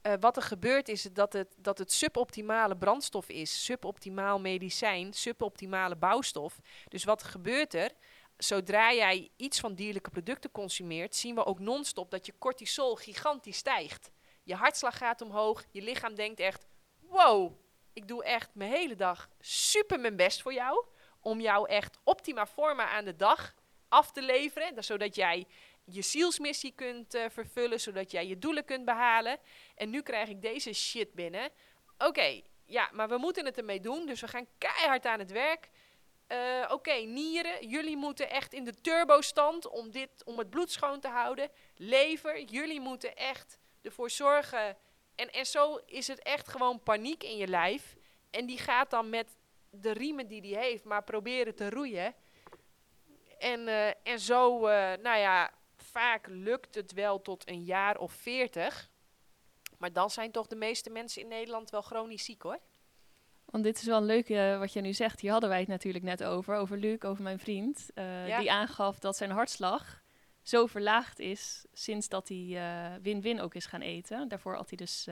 Uh, 0.03 0.13
wat 0.19 0.37
er 0.37 0.43
gebeurt 0.43 0.89
is 0.89 1.01
dat 1.03 1.33
het, 1.33 1.55
dat 1.57 1.77
het 1.77 1.91
suboptimale 1.91 2.77
brandstof 2.77 3.29
is, 3.29 3.63
suboptimaal 3.63 4.39
medicijn, 4.39 5.13
suboptimale 5.13 5.95
bouwstof. 5.95 6.59
Dus 6.87 7.03
wat 7.03 7.23
gebeurt 7.23 7.73
er? 7.73 7.91
Zodra 8.39 8.93
jij 8.93 9.29
iets 9.35 9.59
van 9.59 9.73
dierlijke 9.73 10.09
producten 10.09 10.51
consumeert, 10.51 11.15
zien 11.15 11.35
we 11.35 11.45
ook 11.45 11.59
non-stop 11.59 12.11
dat 12.11 12.25
je 12.25 12.37
cortisol 12.37 12.95
gigantisch 12.95 13.57
stijgt. 13.57 14.11
Je 14.43 14.55
hartslag 14.55 14.97
gaat 14.97 15.21
omhoog, 15.21 15.65
je 15.71 15.81
lichaam 15.81 16.15
denkt 16.15 16.39
echt: 16.39 16.65
wow, 16.99 17.53
ik 17.93 18.07
doe 18.07 18.23
echt 18.23 18.49
mijn 18.53 18.71
hele 18.71 18.95
dag 18.95 19.29
super 19.39 19.99
mijn 19.99 20.15
best 20.15 20.41
voor 20.41 20.53
jou. 20.53 20.85
Om 21.21 21.39
jou 21.39 21.69
echt 21.69 21.97
optima 22.03 22.45
forma 22.45 22.89
aan 22.89 23.05
de 23.05 23.15
dag 23.15 23.55
af 23.89 24.11
te 24.11 24.21
leveren. 24.21 24.83
Zodat 24.83 25.15
jij 25.15 25.47
je 25.83 26.01
zielsmissie 26.01 26.71
kunt 26.71 27.15
uh, 27.15 27.25
vervullen, 27.29 27.79
zodat 27.79 28.11
jij 28.11 28.27
je 28.27 28.39
doelen 28.39 28.65
kunt 28.65 28.85
behalen. 28.85 29.37
En 29.75 29.89
nu 29.89 30.01
krijg 30.01 30.29
ik 30.29 30.41
deze 30.41 30.73
shit 30.73 31.13
binnen. 31.13 31.49
Oké, 31.97 32.41
ja, 32.65 32.89
maar 32.93 33.09
we 33.09 33.17
moeten 33.17 33.45
het 33.45 33.57
ermee 33.57 33.79
doen. 33.79 34.05
Dus 34.05 34.21
we 34.21 34.27
gaan 34.27 34.47
keihard 34.57 35.05
aan 35.05 35.19
het 35.19 35.31
werk. 35.31 35.69
Uh, 36.31 36.65
Oké, 36.71 36.93
nieren, 36.93 37.67
jullie 37.67 37.97
moeten 37.97 38.29
echt 38.29 38.53
in 38.53 38.63
de 38.63 38.73
turbo-stand 38.81 39.67
om, 39.67 39.91
dit, 39.91 40.09
om 40.23 40.37
het 40.37 40.49
bloed 40.49 40.71
schoon 40.71 40.99
te 40.99 41.07
houden. 41.07 41.49
Lever, 41.75 42.43
jullie 42.43 42.79
moeten 42.79 43.15
echt 43.15 43.59
ervoor 43.81 44.09
zorgen. 44.09 44.77
En, 45.15 45.31
en 45.31 45.45
zo 45.45 45.79
is 45.85 46.07
het 46.07 46.19
echt 46.23 46.47
gewoon 46.47 46.83
paniek 46.83 47.23
in 47.23 47.37
je 47.37 47.47
lijf. 47.47 47.95
En 48.29 48.45
die 48.45 48.57
gaat 48.57 48.89
dan 48.89 49.09
met 49.09 49.37
de 49.69 49.91
riemen 49.91 50.27
die 50.27 50.41
die 50.41 50.57
heeft, 50.57 50.83
maar 50.83 51.03
proberen 51.03 51.55
te 51.55 51.69
roeien. 51.69 52.15
En, 53.37 53.59
uh, 53.59 53.87
en 53.87 54.19
zo, 54.19 54.57
uh, 54.57 54.93
nou 55.01 55.17
ja, 55.17 55.51
vaak 55.75 56.27
lukt 56.27 56.75
het 56.75 56.93
wel 56.93 57.21
tot 57.21 57.49
een 57.49 57.63
jaar 57.63 57.97
of 57.97 58.11
veertig. 58.11 58.89
Maar 59.77 59.93
dan 59.93 60.09
zijn 60.09 60.31
toch 60.31 60.47
de 60.47 60.55
meeste 60.55 60.89
mensen 60.89 61.21
in 61.21 61.27
Nederland 61.27 61.69
wel 61.69 61.81
chronisch 61.81 62.25
ziek 62.25 62.41
hoor. 62.41 62.59
Want 63.49 63.63
dit 63.63 63.77
is 63.77 63.83
wel 63.83 64.01
leuk 64.01 64.29
uh, 64.29 64.59
wat 64.59 64.73
je 64.73 64.81
nu 64.81 64.93
zegt. 64.93 65.19
Hier 65.19 65.31
hadden 65.31 65.49
wij 65.49 65.59
het 65.59 65.67
natuurlijk 65.67 66.03
net 66.03 66.23
over, 66.23 66.55
over 66.55 66.77
Luc, 66.77 67.01
over 67.01 67.23
mijn 67.23 67.39
vriend. 67.39 67.89
Ja. 67.95 68.39
Die 68.39 68.51
aangaf 68.51 68.99
dat 68.99 69.17
zijn 69.17 69.31
hartslag 69.31 70.01
zo 70.41 70.65
verlaagd 70.65 71.19
is 71.19 71.65
sinds 71.73 72.07
dat 72.07 72.27
hij 72.27 72.59
win-win 73.01 73.41
ook 73.41 73.55
is 73.55 73.65
gaan 73.65 73.81
eten. 73.81 74.27
Daarvoor 74.27 74.55
had 74.55 74.69
hij 74.69 74.77
dus 74.77 75.07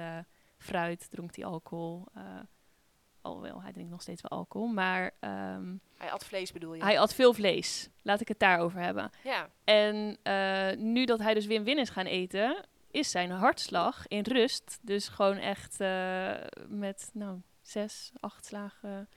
fruit, 0.57 1.09
dronk 1.09 1.35
hij 1.35 1.45
alcohol 1.45 2.05
wel, 3.21 3.61
hij 3.61 3.71
drinkt 3.71 3.91
nog 3.91 4.01
steeds 4.01 4.21
wel 4.21 4.39
alcohol, 4.39 4.67
maar... 4.67 5.11
Um, 5.19 5.81
hij 5.97 6.11
at 6.11 6.25
vlees 6.25 6.51
bedoel 6.51 6.73
je? 6.73 6.83
Hij 6.83 6.99
at 6.99 7.13
veel 7.13 7.33
vlees. 7.33 7.89
Laat 8.01 8.21
ik 8.21 8.27
het 8.27 8.39
daarover 8.39 8.79
hebben. 8.79 9.11
Ja. 9.23 9.49
En 9.63 10.17
nu 10.93 11.05
dat 11.05 11.19
hij 11.19 11.33
dus 11.33 11.45
win-win 11.45 11.77
is 11.77 11.89
gaan 11.89 12.05
eten, 12.05 12.65
is 12.91 13.11
zijn 13.11 13.31
hartslag 13.31 14.07
in 14.07 14.21
rust. 14.21 14.79
Dus 14.81 15.07
gewoon 15.07 15.37
echt 15.37 15.77
met, 16.67 17.09
nou, 17.13 17.41
zes, 17.69 18.11
acht 18.19 18.45
slagen... 18.45 19.09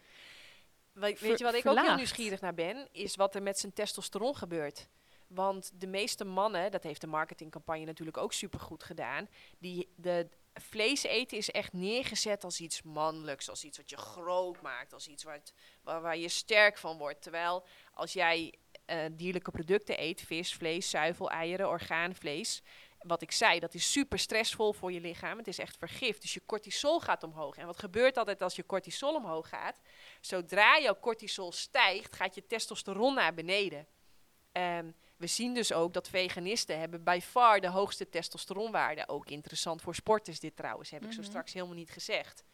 Weet, 0.93 1.21
weet 1.21 1.39
je 1.39 1.45
wat 1.45 1.55
ik 1.55 1.67
ook 1.67 1.81
heel 1.81 1.95
nieuwsgierig 1.95 2.41
naar 2.41 2.55
ben? 2.55 2.89
Is 2.93 3.17
wat 3.17 3.35
er 3.35 3.43
met 3.43 3.59
zijn 3.59 3.73
testosteron 3.73 4.37
gebeurt. 4.37 4.89
Want 5.27 5.71
de 5.75 5.87
meeste 5.87 6.25
mannen, 6.25 6.71
dat 6.71 6.83
heeft 6.83 7.01
de 7.01 7.07
marketingcampagne 7.07 7.85
natuurlijk 7.85 8.17
ook 8.17 8.33
supergoed 8.33 8.83
gedaan, 8.83 9.29
die 9.59 9.93
de, 9.97 10.29
vlees 10.55 11.03
eten 11.03 11.37
is 11.37 11.51
echt 11.51 11.73
neergezet 11.73 12.45
als 12.45 12.61
iets 12.61 12.83
mannelijks, 12.83 13.51
als 13.51 13.65
iets 13.65 13.77
wat 13.77 13.91
je 13.91 13.97
groot 13.97 14.61
maakt, 14.61 14.93
als 14.93 15.07
iets 15.07 15.23
waar, 15.23 15.41
waar, 15.83 16.01
waar 16.01 16.17
je 16.17 16.29
sterk 16.29 16.79
van 16.79 16.99
wordt. 16.99 17.23
Terwijl 17.23 17.65
als 17.93 18.13
jij 18.13 18.55
uh, 18.87 19.05
dierlijke 19.13 19.51
producten 19.51 20.03
eet, 20.03 20.21
vis, 20.21 20.55
vlees, 20.55 20.91
zuivel, 20.91 21.31
eieren, 21.31 21.69
orgaanvlees, 21.69 22.63
wat 23.01 23.23
ik 23.23 23.33
zei, 23.33 23.61
dat 23.61 23.75
is 23.75 23.93
super 23.93 24.19
stressvol 24.19 24.73
voor 24.73 24.93
je 24.93 25.01
lichaam. 25.01 25.39
Het 25.39 25.49
is 25.49 25.59
echt 25.59 25.77
vergif. 25.77 26.19
Dus 26.19 26.35
je 26.35 26.43
cortisol 26.47 27.01
gaat 27.01 27.23
omhoog. 27.23 27.57
En 27.57 27.67
wat 27.67 27.79
gebeurt 27.79 28.17
altijd 28.17 28.43
als 28.43 28.57
je 28.57 28.67
cortisol 28.67 29.15
omhoog 29.15 29.49
gaat? 29.49 29.81
Zodra 30.21 30.79
jouw 30.79 30.99
cortisol 31.01 31.53
stijgt, 31.53 32.17
gaat 32.17 32.35
je 32.35 32.47
testosteron 32.47 33.15
naar 33.15 33.35
beneden. 33.35 33.87
Um, 34.53 34.95
we 35.17 35.27
zien 35.27 35.55
dus 35.55 35.73
ook 35.73 35.93
dat 35.93 36.09
veganisten 36.09 36.79
hebben 36.79 37.05
bij 37.05 37.21
far 37.21 37.61
de 37.61 37.69
hoogste 37.69 38.09
testosteronwaarde. 38.09 39.09
Ook 39.09 39.31
interessant 39.31 39.83
voor 39.83 39.95
sporters 39.95 40.41
dit 40.41 40.57
trouwens, 40.57 40.91
heb 40.91 41.05
ik 41.05 41.13
zo 41.13 41.21
mhm. 41.21 41.29
straks 41.29 41.53
helemaal 41.53 41.75
niet 41.75 41.91
gezegd. 41.91 42.45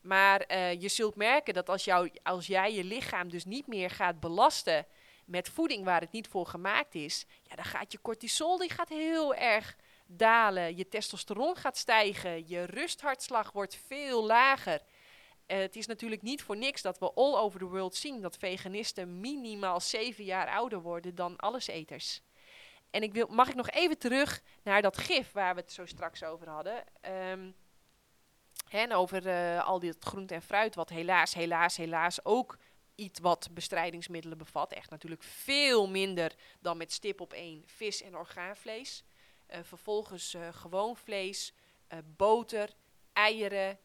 Maar 0.00 0.44
uh, 0.50 0.80
je 0.80 0.88
zult 0.88 1.16
merken 1.16 1.54
dat 1.54 1.68
als, 1.68 1.84
jou, 1.84 2.10
als 2.22 2.46
jij 2.46 2.74
je 2.74 2.84
lichaam 2.84 3.30
dus 3.30 3.44
niet 3.44 3.66
meer 3.66 3.90
gaat 3.90 4.20
belasten 4.20 4.86
met 5.26 5.48
voeding 5.48 5.84
waar 5.84 6.00
het 6.00 6.12
niet 6.12 6.28
voor 6.28 6.46
gemaakt 6.46 6.94
is, 6.94 7.26
ja, 7.42 7.56
dan 7.56 7.64
gaat 7.64 7.92
je 7.92 8.00
cortisol 8.00 8.58
die 8.58 8.70
gaat 8.70 8.88
heel 8.88 9.34
erg 9.34 9.76
dalen. 10.06 10.76
Je 10.76 10.88
testosteron 10.88 11.56
gaat 11.56 11.76
stijgen, 11.76 12.48
je 12.48 12.64
rusthartslag 12.64 13.52
wordt 13.52 13.80
veel 13.86 14.24
lager. 14.24 14.80
Uh, 15.46 15.58
het 15.58 15.76
is 15.76 15.86
natuurlijk 15.86 16.22
niet 16.22 16.42
voor 16.42 16.56
niks 16.56 16.82
dat 16.82 16.98
we 16.98 17.12
all 17.12 17.34
over 17.34 17.58
the 17.58 17.68
world 17.68 17.94
zien 17.94 18.20
dat 18.20 18.36
veganisten 18.36 19.20
minimaal 19.20 19.80
zeven 19.80 20.24
jaar 20.24 20.48
ouder 20.48 20.80
worden 20.80 21.14
dan 21.14 21.36
alleseters. 21.36 22.20
En 22.90 23.02
ik 23.02 23.12
wil, 23.12 23.26
mag 23.30 23.48
ik 23.48 23.54
nog 23.54 23.70
even 23.70 23.98
terug 23.98 24.42
naar 24.62 24.82
dat 24.82 24.98
gif 24.98 25.32
waar 25.32 25.54
we 25.54 25.60
het 25.60 25.72
zo 25.72 25.86
straks 25.86 26.22
over 26.22 26.48
hadden. 26.48 26.84
Um, 27.30 27.54
en 28.68 28.92
over 28.92 29.26
uh, 29.26 29.66
al 29.66 29.78
dit 29.78 29.96
groente 30.04 30.34
en 30.34 30.42
fruit, 30.42 30.74
wat 30.74 30.88
helaas, 30.88 31.34
helaas, 31.34 31.76
helaas 31.76 32.24
ook 32.24 32.58
iets 32.94 33.20
wat 33.20 33.48
bestrijdingsmiddelen 33.52 34.38
bevat. 34.38 34.72
Echt 34.72 34.90
natuurlijk 34.90 35.22
veel 35.22 35.88
minder 35.88 36.34
dan 36.60 36.76
met 36.76 36.92
stip 36.92 37.20
op 37.20 37.32
één 37.32 37.62
vis 37.66 38.02
en 38.02 38.16
orgaanvlees. 38.16 39.04
Uh, 39.50 39.58
vervolgens 39.62 40.34
uh, 40.34 40.48
gewoon 40.52 40.96
vlees, 40.96 41.54
boter, 42.04 42.70
eieren, 43.12 43.78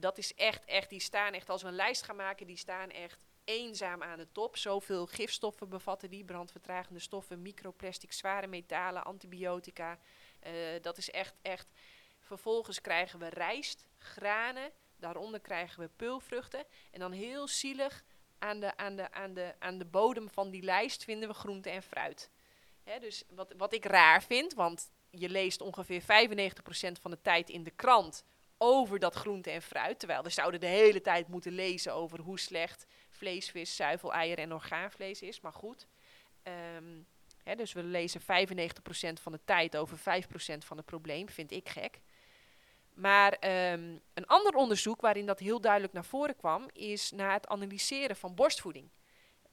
dat 0.00 0.18
is 0.18 0.34
echt, 0.34 0.64
echt, 0.64 0.90
die 0.90 1.00
staan 1.00 1.32
echt, 1.32 1.50
als 1.50 1.62
we 1.62 1.68
een 1.68 1.74
lijst 1.74 2.02
gaan 2.02 2.16
maken, 2.16 2.46
die 2.46 2.56
staan 2.56 2.90
echt 2.90 3.18
eenzaam 3.44 4.02
aan 4.02 4.18
de 4.18 4.32
top. 4.32 4.56
Zoveel 4.56 5.06
gifstoffen 5.06 5.68
bevatten 5.68 6.10
die, 6.10 6.24
brandvertragende 6.24 7.00
stoffen, 7.00 7.42
microplastic, 7.42 8.12
zware 8.12 8.46
metalen, 8.46 9.04
antibiotica. 9.04 9.98
Dat 10.80 10.98
is 10.98 11.10
echt, 11.10 11.34
echt. 11.42 11.66
Vervolgens 12.20 12.80
krijgen 12.80 13.18
we 13.18 13.28
rijst, 13.28 13.88
granen, 13.98 14.70
daaronder 14.96 15.40
krijgen 15.40 15.80
we 15.80 15.90
peulvruchten. 15.96 16.64
En 16.90 17.00
dan 17.00 17.12
heel 17.12 17.48
zielig, 17.48 18.04
aan 18.40 18.60
de, 18.60 18.76
aan 18.76 18.96
de, 18.96 19.12
aan 19.12 19.34
de, 19.34 19.54
aan 19.58 19.78
de 19.78 19.84
bodem 19.84 20.30
van 20.30 20.50
die 20.50 20.62
lijst 20.62 21.04
vinden 21.04 21.28
we 21.28 21.34
groente 21.34 21.70
en 21.70 21.82
fruit. 21.82 22.30
Hè, 22.82 22.98
dus 22.98 23.24
wat, 23.30 23.54
wat 23.56 23.72
ik 23.72 23.84
raar 23.84 24.22
vind, 24.22 24.54
want 24.54 24.90
je 25.10 25.28
leest 25.28 25.60
ongeveer 25.60 26.02
95% 26.02 26.04
van 27.00 27.10
de 27.10 27.20
tijd 27.22 27.50
in 27.50 27.64
de 27.64 27.70
krant 27.70 28.24
over 28.58 28.98
dat 28.98 29.14
groente 29.14 29.50
en 29.50 29.62
fruit. 29.62 29.98
Terwijl 29.98 30.22
we 30.22 30.30
zouden 30.30 30.60
de 30.60 30.66
hele 30.66 31.00
tijd 31.00 31.28
moeten 31.28 31.52
lezen 31.52 31.94
over 31.94 32.20
hoe 32.20 32.38
slecht 32.38 32.86
vlees, 33.08 33.50
vis, 33.50 33.76
zuivel, 33.76 34.12
eieren 34.12 34.44
en 34.44 34.52
orgaanvlees 34.52 35.22
is. 35.22 35.40
Maar 35.40 35.52
goed. 35.52 35.86
Um, 36.76 37.06
hè, 37.42 37.54
dus 37.54 37.72
we 37.72 37.82
lezen 37.82 38.20
95% 38.20 38.24
van 39.22 39.32
de 39.32 39.40
tijd 39.44 39.76
over 39.76 39.98
5% 39.98 40.02
van 40.58 40.76
het 40.76 40.86
probleem. 40.86 41.28
Vind 41.28 41.50
ik 41.50 41.68
gek. 41.68 42.00
Maar 43.00 43.32
um, 43.72 44.00
een 44.14 44.26
ander 44.26 44.54
onderzoek 44.54 45.00
waarin 45.00 45.26
dat 45.26 45.38
heel 45.38 45.60
duidelijk 45.60 45.92
naar 45.92 46.04
voren 46.04 46.36
kwam, 46.36 46.68
is 46.72 47.10
naar 47.10 47.32
het 47.32 47.48
analyseren 47.48 48.16
van 48.16 48.34
borstvoeding. 48.34 48.90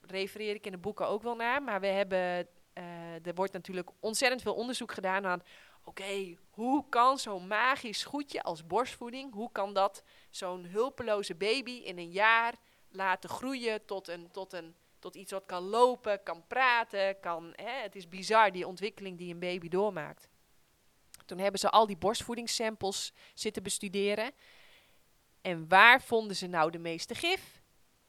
refereer 0.00 0.54
ik 0.54 0.66
in 0.66 0.72
de 0.72 0.78
boeken 0.78 1.08
ook 1.08 1.22
wel 1.22 1.36
naar, 1.36 1.62
maar 1.62 1.80
we 1.80 1.86
hebben, 1.86 2.48
uh, 2.74 3.26
er 3.26 3.34
wordt 3.34 3.52
natuurlijk 3.52 3.90
ontzettend 4.00 4.42
veel 4.42 4.54
onderzoek 4.54 4.92
gedaan 4.92 5.26
aan 5.26 5.42
oké, 5.84 6.36
hoe 6.50 6.84
kan 6.88 7.18
zo'n 7.18 7.46
magisch 7.46 8.04
goedje 8.04 8.42
als 8.42 8.66
borstvoeding, 8.66 9.32
hoe 9.32 9.52
kan 9.52 9.74
dat 9.74 10.02
zo'n 10.30 10.64
hulpeloze 10.64 11.34
baby 11.34 11.70
in 11.70 11.98
een 11.98 12.10
jaar 12.10 12.54
laten 12.88 13.30
groeien 13.30 13.84
tot, 13.84 14.08
een, 14.08 14.30
tot, 14.30 14.52
een, 14.52 14.74
tot 14.98 15.14
iets 15.14 15.32
wat 15.32 15.46
kan 15.46 15.62
lopen, 15.62 16.22
kan 16.22 16.46
praten, 16.46 17.20
kan, 17.20 17.52
hè, 17.54 17.82
het 17.82 17.96
is 17.96 18.08
bizar 18.08 18.52
die 18.52 18.66
ontwikkeling 18.66 19.18
die 19.18 19.32
een 19.32 19.40
baby 19.40 19.68
doormaakt. 19.68 20.28
Toen 21.28 21.38
hebben 21.38 21.60
ze 21.60 21.70
al 21.70 21.86
die 21.86 21.96
borstvoedingssamples 21.96 23.12
zitten 23.34 23.62
bestuderen. 23.62 24.30
En 25.40 25.68
waar 25.68 26.02
vonden 26.02 26.36
ze 26.36 26.46
nou 26.46 26.70
de 26.70 26.78
meeste 26.78 27.14
gif? 27.14 27.62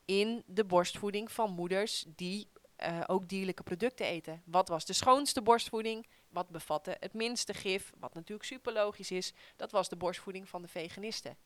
In 0.05 0.43
de 0.45 0.65
borstvoeding 0.65 1.31
van 1.31 1.51
moeders 1.51 2.05
die 2.07 2.49
eh, 2.75 2.99
ook 3.07 3.27
dierlijke 3.27 3.63
producten 3.63 4.05
eten. 4.05 4.41
Wat 4.45 4.67
was 4.67 4.85
de 4.85 4.93
schoonste 4.93 5.41
borstvoeding? 5.41 6.07
Wat 6.29 6.49
bevatte 6.49 6.97
het 6.99 7.13
minste 7.13 7.53
gif? 7.53 7.91
Wat 7.99 8.13
natuurlijk 8.13 8.47
super 8.47 8.73
logisch 8.73 9.11
is. 9.11 9.33
Dat 9.55 9.71
was 9.71 9.89
de 9.89 9.95
borstvoeding 9.95 10.49
van 10.49 10.61
de 10.61 10.67
veganisten. 10.67 11.37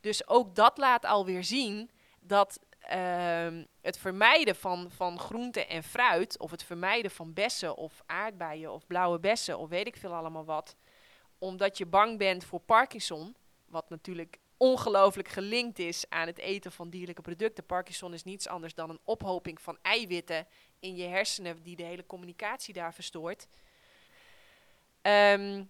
Dus 0.00 0.28
ook 0.28 0.54
dat 0.54 0.78
laat 0.78 1.04
alweer 1.04 1.44
zien 1.44 1.90
dat 2.20 2.58
ehm, 2.80 3.64
het 3.80 3.98
vermijden 3.98 4.56
van, 4.56 4.90
van 4.90 5.18
groente 5.18 5.66
en 5.66 5.82
fruit, 5.82 6.38
of 6.38 6.50
het 6.50 6.62
vermijden 6.62 7.10
van 7.10 7.32
bessen 7.32 7.76
of 7.76 8.02
aardbeien 8.06 8.72
of 8.72 8.86
blauwe 8.86 9.18
bessen 9.18 9.58
of 9.58 9.68
weet 9.68 9.86
ik 9.86 9.96
veel 9.96 10.14
allemaal 10.14 10.44
wat, 10.44 10.76
omdat 11.38 11.78
je 11.78 11.86
bang 11.86 12.18
bent 12.18 12.44
voor 12.44 12.60
Parkinson, 12.60 13.36
wat 13.66 13.90
natuurlijk 13.90 14.38
ongelooflijk 14.56 15.28
gelinkt 15.28 15.78
is 15.78 16.04
aan 16.08 16.26
het 16.26 16.38
eten 16.38 16.72
van 16.72 16.90
dierlijke 16.90 17.22
producten. 17.22 17.66
Parkinson 17.66 18.14
is 18.14 18.24
niets 18.24 18.48
anders 18.48 18.74
dan 18.74 18.90
een 18.90 19.00
ophoping 19.04 19.60
van 19.60 19.78
eiwitten 19.82 20.46
in 20.78 20.96
je 20.96 21.04
hersenen 21.04 21.62
die 21.62 21.76
de 21.76 21.82
hele 21.82 22.06
communicatie 22.06 22.74
daar 22.74 22.94
verstoort. 22.94 23.46
Ehm, 25.02 25.64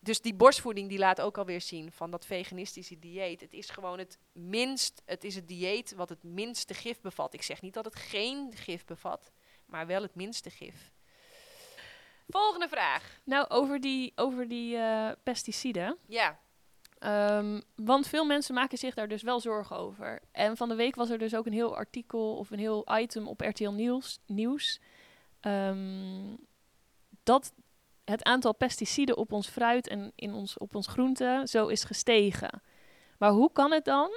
dus 0.00 0.20
die 0.20 0.34
borstvoeding 0.34 0.88
die 0.88 0.98
laat 0.98 1.20
ook 1.20 1.38
alweer 1.38 1.60
zien 1.60 1.92
van 1.92 2.10
dat 2.10 2.26
veganistische 2.26 2.98
dieet. 2.98 3.40
Het 3.40 3.52
is 3.52 3.70
gewoon 3.70 3.98
het 3.98 4.18
minst, 4.32 5.02
het 5.04 5.24
is 5.24 5.34
het 5.34 5.48
dieet 5.48 5.94
wat 5.94 6.08
het 6.08 6.22
minste 6.22 6.74
gif 6.74 7.00
bevat. 7.00 7.34
Ik 7.34 7.42
zeg 7.42 7.62
niet 7.62 7.74
dat 7.74 7.84
het 7.84 7.96
geen 7.96 8.52
gif 8.54 8.84
bevat, 8.84 9.30
maar 9.66 9.86
wel 9.86 10.02
het 10.02 10.14
minste 10.14 10.50
gif. 10.50 10.92
Volgende 12.28 12.68
vraag. 12.68 13.20
Nou, 13.24 13.48
over 13.48 13.80
die, 13.80 14.12
over 14.14 14.48
die 14.48 14.76
eh, 14.76 15.10
pesticiden. 15.22 15.96
Ja, 16.06 16.38
Ehm, 16.98 17.60
want 17.74 18.06
veel 18.08 18.24
mensen 18.24 18.54
maken 18.54 18.78
zich 18.78 18.94
daar 18.94 19.08
dus 19.08 19.22
wel 19.22 19.40
zorgen 19.40 19.76
over. 19.76 20.20
En 20.32 20.56
van 20.56 20.68
de 20.68 20.74
week 20.74 20.94
was 20.94 21.10
er 21.10 21.18
dus 21.18 21.34
ook 21.34 21.46
een 21.46 21.52
heel 21.52 21.76
artikel 21.76 22.36
of 22.36 22.50
een 22.50 22.58
heel 22.58 22.98
item 22.98 23.28
op 23.28 23.40
RTL 23.40 23.70
Nieuws, 23.70 24.18
nieuws 24.26 24.80
ehm, 25.40 26.36
dat 27.22 27.52
het 28.04 28.24
aantal 28.24 28.54
pesticiden 28.54 29.16
op 29.16 29.32
ons 29.32 29.48
fruit 29.48 29.88
en 29.88 30.12
in 30.14 30.32
ons, 30.32 30.58
op 30.58 30.74
ons 30.74 30.86
groente 30.86 31.42
zo 31.44 31.66
is 31.66 31.84
gestegen. 31.84 32.62
Maar 33.18 33.30
hoe 33.30 33.52
kan 33.52 33.72
het 33.72 33.84
dan? 33.84 34.10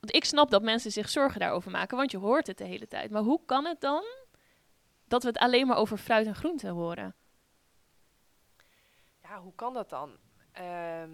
Want 0.00 0.14
ik 0.14 0.24
snap 0.24 0.50
dat 0.50 0.62
mensen 0.62 0.92
zich 0.92 1.08
zorgen 1.08 1.40
daarover 1.40 1.70
maken, 1.70 1.96
want 1.96 2.10
je 2.10 2.18
hoort 2.18 2.46
het 2.46 2.58
de 2.58 2.64
hele 2.64 2.88
tijd. 2.88 3.10
Maar 3.10 3.22
hoe 3.22 3.40
kan 3.46 3.64
het 3.64 3.80
dan 3.80 4.04
dat 5.08 5.22
we 5.22 5.28
het 5.28 5.38
alleen 5.38 5.66
maar 5.66 5.76
over 5.76 5.98
fruit 5.98 6.26
en 6.26 6.34
groente 6.34 6.68
horen? 6.68 7.14
ja 9.28 9.40
hoe 9.40 9.54
kan 9.54 9.74
dat 9.74 9.90
dan? 9.90 10.16
Ehm, 10.52 11.10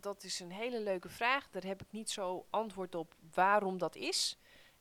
dat 0.00 0.24
is 0.24 0.40
een 0.40 0.52
hele 0.52 0.80
leuke 0.80 1.08
vraag. 1.08 1.50
Daar 1.50 1.64
heb 1.64 1.82
ik 1.82 1.92
niet 1.92 2.10
zo 2.10 2.46
antwoord 2.50 2.94
op 2.94 3.14
waarom 3.34 3.78
dat 3.78 3.96
is. 3.96 4.38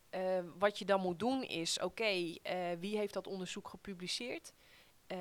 Ehm, 0.09 0.45
wat 0.57 0.79
je 0.79 0.85
dan 0.85 1.01
moet 1.01 1.19
doen 1.19 1.43
is, 1.43 1.79
oké, 1.79 2.35
eh, 2.41 2.55
wie 2.79 2.97
heeft 2.97 3.13
dat 3.13 3.27
onderzoek 3.27 3.67
gepubliceerd? 3.67 4.53
Eh, 5.07 5.17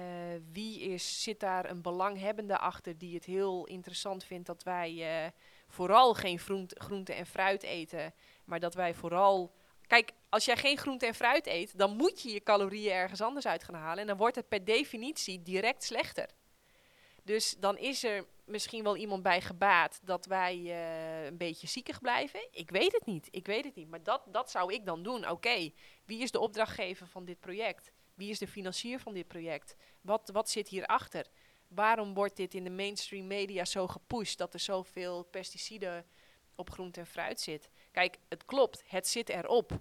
wie 0.53 0.81
is, 0.81 1.23
zit 1.23 1.41
daar 1.41 1.71
een 1.71 1.83
belanghebbende 1.83 2.59
achter 2.59 2.99
die 2.99 3.15
het 3.15 3.25
heel 3.25 3.67
interessant 3.67 4.25
vindt 4.25 4.47
dat 4.47 4.63
wij 4.63 5.25
eh, 5.25 5.31
vooral 5.69 6.15
geen 6.15 6.39
groente, 6.39 6.81
groente 6.81 7.13
en 7.13 7.27
fruit 7.27 7.63
eten, 7.63 8.15
maar 8.45 8.61
dat 8.61 8.75
wij 8.75 8.95
vooral... 8.95 9.53
Kijk, 9.91 10.13
als 10.29 10.45
jij 10.45 10.57
geen 10.57 10.77
groente 10.77 11.07
en 11.07 11.15
fruit 11.15 11.47
eet, 11.47 11.79
dan 11.79 11.97
moet 11.97 12.23
je 12.23 12.33
je 12.33 12.43
calorieën 12.43 12.93
ergens 12.93 13.21
anders 13.21 13.47
uit 13.47 13.65
gaan 13.65 13.75
halen 13.75 13.99
en 13.99 14.07
dan 14.07 14.17
wordt 14.17 14.37
het 14.37 14.49
per 14.49 14.65
definitie 14.65 15.43
direct 15.43 15.85
slechter. 15.85 16.29
Dus 17.23 17.57
dan 17.59 17.79
is 17.79 18.05
er 18.05 18.27
misschien 18.45 18.83
wel 18.83 18.97
iemand 18.97 19.23
bij 19.23 19.41
gebaat 19.41 20.01
dat 20.03 20.27
wij 20.27 20.57
uh, 20.57 21.25
een 21.25 21.37
beetje 21.37 21.67
ziekig 21.67 22.01
blijven. 22.01 22.49
Ik 22.51 22.71
weet 22.71 22.93
het 22.93 23.07
niet. 23.07 23.29
Ik 23.31 23.47
weet 23.47 23.65
het 23.65 23.75
niet. 23.75 23.89
Maar 23.89 24.03
dat, 24.03 24.23
dat 24.27 24.51
zou 24.51 24.73
ik 24.73 24.85
dan 24.85 25.03
doen. 25.03 25.29
Oké, 25.29 25.71
wie 26.05 26.23
is 26.23 26.31
de 26.31 26.41
opdrachtgever 26.41 27.07
van 27.07 27.25
dit 27.25 27.41
project? 27.41 27.93
Wie 28.15 28.31
is 28.31 28.39
de 28.39 28.49
financier 28.49 29.01
van 29.01 29.15
dit 29.15 29.29
project? 29.29 29.77
Wat, 30.01 30.31
wat 30.33 30.51
zit 30.51 30.69
hierachter? 30.69 31.27
Waarom 31.69 32.15
wordt 32.15 32.37
dit 32.37 32.55
in 32.55 32.65
de 32.65 32.71
mainstream 32.71 33.27
media 33.27 33.65
zo 33.65 33.87
gepusht 33.87 34.39
dat 34.39 34.55
er 34.55 34.61
zoveel 34.61 35.23
pesticiden 35.23 36.07
op 36.55 36.71
groente 36.71 37.01
en 37.01 37.07
fruit 37.07 37.41
zit? 37.41 37.71
Kijk, 37.91 38.19
het 38.29 38.45
klopt, 38.45 38.83
het 38.87 39.09
zit 39.09 39.29
erop. 39.29 39.81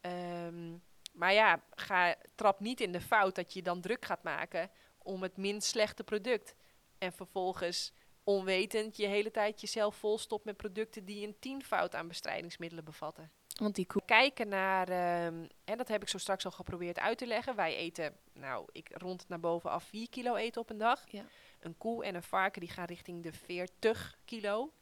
Um, 0.00 0.82
maar 1.12 1.32
ja, 1.32 1.62
ga, 1.74 2.14
trap 2.34 2.60
niet 2.60 2.80
in 2.80 2.92
de 2.92 3.00
fout 3.00 3.34
dat 3.34 3.52
je 3.52 3.62
dan 3.62 3.80
druk 3.80 4.04
gaat 4.04 4.22
maken 4.22 4.70
om 4.98 5.22
het 5.22 5.36
minst 5.36 5.68
slechte 5.68 6.04
product. 6.04 6.54
En 6.98 7.12
vervolgens 7.12 7.92
onwetend 8.24 8.96
je 8.96 9.06
hele 9.06 9.30
tijd 9.30 9.60
jezelf 9.60 9.96
volstopt 9.96 10.44
met 10.44 10.56
producten 10.56 11.04
die 11.04 11.26
een 11.26 11.36
tienvoud 11.38 11.94
aan 11.94 12.08
bestrijdingsmiddelen 12.08 12.84
bevatten. 12.84 13.30
Want 13.54 13.74
die. 13.74 13.86
Kijken 14.04 14.48
naar, 14.48 14.88
um, 15.26 15.48
en 15.64 15.78
dat 15.78 15.88
heb 15.88 16.02
ik 16.02 16.08
zo 16.08 16.18
straks 16.18 16.44
al 16.44 16.50
geprobeerd 16.50 16.98
uit 16.98 17.18
te 17.18 17.26
leggen. 17.26 17.56
Wij 17.56 17.76
eten, 17.76 18.16
nou, 18.32 18.68
ik 18.72 18.90
rond 18.92 19.28
naar 19.28 19.40
boven 19.40 19.70
af 19.70 19.84
4 19.84 20.08
kilo 20.08 20.34
eten 20.34 20.60
op 20.60 20.70
een 20.70 20.78
dag. 20.78 21.04
Ja. 21.10 21.24
Een 21.60 21.76
koe 21.76 22.04
en 22.04 22.14
een 22.14 22.22
varken 22.22 22.60
die 22.60 22.70
gaan 22.70 22.84
richting 22.84 23.22
de 23.22 23.32
40 23.32 24.18
kilo. 24.24 24.72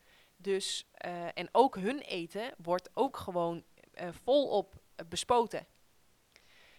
Dus, 0.42 0.86
uh, 1.06 1.26
en 1.34 1.48
ook 1.52 1.76
hun 1.76 1.98
eten 1.98 2.54
wordt 2.56 2.90
ook 2.94 3.16
gewoon 3.16 3.64
uh, 3.94 4.08
volop 4.24 4.74
uh, 4.74 5.06
bespoten. 5.08 5.66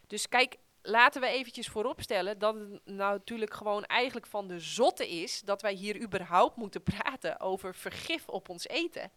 Dus 0.07 0.29
kijk, 0.29 0.57
laten 0.81 1.21
we 1.21 1.27
eventjes 1.27 1.67
vooropstellen 1.67 2.39
dat 2.39 2.55
het 2.55 2.85
natuurlijk 2.85 3.53
gewoon 3.53 3.85
eigenlijk 3.85 4.25
van 4.25 4.47
de 4.47 4.59
zotte 4.59 5.09
is 5.09 5.41
dat 5.41 5.61
wij 5.61 5.73
hier 5.73 6.01
überhaupt 6.01 6.55
moeten 6.55 6.83
praten 6.93 7.39
over 7.39 7.75
vergif 7.75 8.27
op 8.27 8.49
ons 8.49 8.67
eten. 8.67 9.11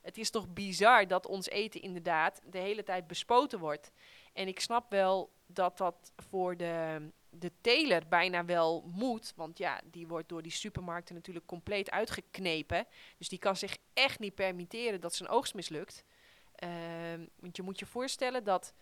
Het 0.00 0.18
is 0.18 0.30
toch 0.30 0.48
bizar 0.48 1.06
dat 1.06 1.26
ons 1.26 1.48
eten 1.48 1.82
inderdaad 1.82 2.40
de 2.44 2.58
hele 2.58 2.82
tijd 2.82 3.06
bespoten 3.06 3.58
wordt. 3.58 3.90
En 4.32 4.48
ik 4.48 4.60
snap 4.60 4.90
wel 4.90 5.32
dat 5.46 5.78
dat 5.78 6.12
voor 6.16 6.56
de, 6.56 7.02
de 7.30 7.52
teler 7.60 8.08
bijna 8.08 8.44
wel 8.44 8.84
moet. 8.86 9.32
Want 9.36 9.58
ja, 9.58 9.80
die 9.84 10.06
wordt 10.06 10.28
door 10.28 10.42
die 10.42 10.52
supermarkten 10.52 11.14
natuurlijk 11.14 11.46
compleet 11.46 11.90
uitgeknepen. 11.90 12.86
Dus 13.18 13.28
die 13.28 13.38
kan 13.38 13.56
zich 13.56 13.76
echt 13.94 14.18
niet 14.18 14.34
permitteren 14.34 15.00
dat 15.00 15.14
zijn 15.14 15.28
oogst 15.28 15.54
mislukt. 15.54 16.04
Uh, 16.64 16.70
want 17.36 17.56
je 17.56 17.62
moet 17.62 17.78
je 17.78 17.86
voorstellen 17.86 18.44
dat 18.44 18.74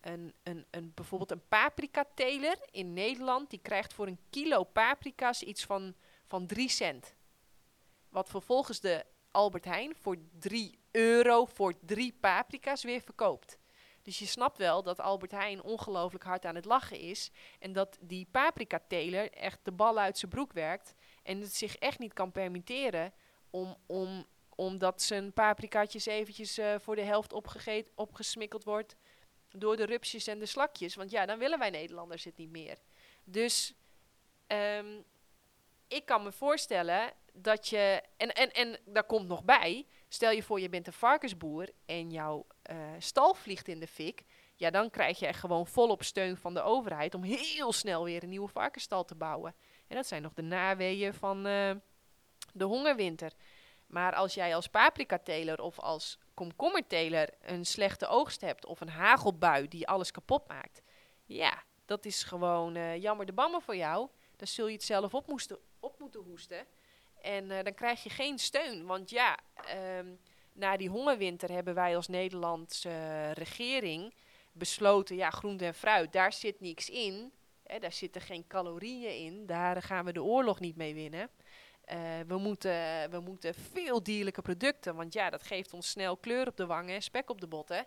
een, 0.00 0.34
een, 0.42 0.66
een, 0.70 0.92
bijvoorbeeld 0.94 1.30
een 1.30 1.48
paprika-teler 1.48 2.58
in 2.70 2.92
Nederland, 2.92 3.50
die 3.50 3.60
krijgt 3.62 3.92
voor 3.92 4.06
een 4.06 4.18
kilo 4.30 4.64
paprika's 4.64 5.42
iets 5.42 5.64
van, 5.64 5.94
van 6.26 6.46
3 6.46 6.68
cent. 6.68 7.14
Wat 8.08 8.28
vervolgens 8.28 8.80
de 8.80 9.04
Albert 9.30 9.64
Heijn 9.64 9.94
voor 10.00 10.16
3 10.38 10.78
euro 10.90 11.44
voor 11.44 11.74
drie 11.80 12.16
paprika's 12.20 12.82
weer 12.82 13.00
verkoopt. 13.00 13.58
Dus 14.04 14.18
je 14.18 14.26
snapt 14.26 14.58
wel 14.58 14.82
dat 14.82 15.00
Albert 15.00 15.30
Heijn 15.30 15.62
ongelooflijk 15.62 16.24
hard 16.24 16.44
aan 16.44 16.54
het 16.54 16.64
lachen 16.64 16.98
is. 16.98 17.30
En 17.58 17.72
dat 17.72 17.98
die 18.00 18.28
paprika-teler 18.30 19.32
echt 19.32 19.58
de 19.62 19.72
bal 19.72 19.98
uit 19.98 20.18
zijn 20.18 20.30
broek 20.30 20.52
werkt. 20.52 20.94
En 21.22 21.40
het 21.40 21.54
zich 21.54 21.76
echt 21.76 21.98
niet 21.98 22.12
kan 22.12 22.32
permitteren 22.32 23.12
om, 23.50 23.76
om, 23.86 24.26
omdat 24.54 25.02
zijn 25.02 25.32
paprikaatjes 25.32 26.06
eventjes 26.06 26.58
uh, 26.58 26.74
voor 26.78 26.96
de 26.96 27.02
helft 27.02 27.32
opgegeten, 27.32 27.92
opgesmikkeld 27.94 28.64
wordt 28.64 28.96
door 29.48 29.76
de 29.76 29.84
rupsjes 29.84 30.26
en 30.26 30.38
de 30.38 30.46
slakjes. 30.46 30.94
Want 30.94 31.10
ja, 31.10 31.26
dan 31.26 31.38
willen 31.38 31.58
wij 31.58 31.70
Nederlanders 31.70 32.24
het 32.24 32.36
niet 32.36 32.50
meer. 32.50 32.78
Dus 33.24 33.74
um, 34.46 35.04
ik 35.88 36.06
kan 36.06 36.22
me 36.22 36.32
voorstellen 36.32 37.12
dat 37.32 37.68
je. 37.68 38.02
En, 38.16 38.32
en, 38.32 38.50
en 38.50 38.78
daar 38.84 39.04
komt 39.04 39.28
nog 39.28 39.44
bij. 39.44 39.86
Stel 40.14 40.30
je 40.30 40.42
voor, 40.42 40.60
je 40.60 40.68
bent 40.68 40.86
een 40.86 40.92
varkensboer 40.92 41.68
en 41.86 42.10
jouw 42.10 42.46
uh, 42.70 42.76
stal 42.98 43.34
vliegt 43.34 43.68
in 43.68 43.80
de 43.80 43.86
fik. 43.86 44.24
Ja, 44.54 44.70
dan 44.70 44.90
krijg 44.90 45.18
je 45.18 45.32
gewoon 45.32 45.66
volop 45.66 46.02
steun 46.02 46.36
van 46.36 46.54
de 46.54 46.62
overheid 46.62 47.14
om 47.14 47.22
heel 47.22 47.72
snel 47.72 48.04
weer 48.04 48.22
een 48.22 48.28
nieuwe 48.28 48.48
varkensstal 48.48 49.04
te 49.04 49.14
bouwen. 49.14 49.54
En 49.86 49.96
dat 49.96 50.06
zijn 50.06 50.22
nog 50.22 50.32
de 50.32 50.42
naweeën 50.42 51.14
van 51.14 51.46
uh, 51.46 51.70
de 52.52 52.64
hongerwinter. 52.64 53.32
Maar 53.86 54.14
als 54.14 54.34
jij 54.34 54.54
als 54.54 54.66
paprikateler 54.66 55.60
of 55.60 55.78
als 55.78 56.18
komkommerteler 56.34 57.28
een 57.40 57.66
slechte 57.66 58.06
oogst 58.06 58.40
hebt 58.40 58.66
of 58.66 58.80
een 58.80 58.88
hagelbui 58.88 59.68
die 59.68 59.88
alles 59.88 60.10
kapot 60.10 60.48
maakt, 60.48 60.82
ja, 61.24 61.62
dat 61.84 62.04
is 62.04 62.22
gewoon 62.22 62.76
uh, 62.76 62.96
jammer 62.96 63.26
de 63.26 63.32
bammen 63.32 63.62
voor 63.62 63.76
jou. 63.76 64.08
Dan 64.36 64.46
zul 64.46 64.66
je 64.66 64.72
het 64.72 64.82
zelf 64.82 65.14
op, 65.14 65.40
op 65.80 65.98
moeten 65.98 66.20
hoesten. 66.20 66.66
En 67.24 67.44
uh, 67.44 67.62
dan 67.62 67.74
krijg 67.74 68.02
je 68.02 68.10
geen 68.10 68.38
steun. 68.38 68.86
Want 68.86 69.10
ja, 69.10 69.38
um, 69.98 70.18
na 70.52 70.76
die 70.76 70.88
hongerwinter 70.88 71.50
hebben 71.50 71.74
wij 71.74 71.96
als 71.96 72.08
Nederlandse 72.08 73.30
regering 73.30 74.14
besloten, 74.52 75.16
ja, 75.16 75.30
groente 75.30 75.64
en 75.64 75.74
fruit, 75.74 76.12
daar 76.12 76.32
zit 76.32 76.60
niks 76.60 76.90
in. 76.90 77.32
Hè, 77.62 77.78
daar 77.78 77.92
zitten 77.92 78.20
geen 78.20 78.46
calorieën 78.46 79.24
in. 79.24 79.46
Daar 79.46 79.82
gaan 79.82 80.04
we 80.04 80.12
de 80.12 80.22
oorlog 80.22 80.60
niet 80.60 80.76
mee 80.76 80.94
winnen. 80.94 81.30
Uh, 81.92 81.96
we, 82.26 82.38
moeten, 82.38 83.10
we 83.10 83.20
moeten 83.20 83.54
veel 83.54 84.02
dierlijke 84.02 84.42
producten, 84.42 84.94
want 84.94 85.12
ja, 85.12 85.30
dat 85.30 85.42
geeft 85.42 85.72
ons 85.72 85.90
snel 85.90 86.16
kleur 86.16 86.46
op 86.46 86.56
de 86.56 86.66
wangen 86.66 86.94
en 86.94 87.02
spek 87.02 87.30
op 87.30 87.40
de 87.40 87.46
botten. 87.46 87.86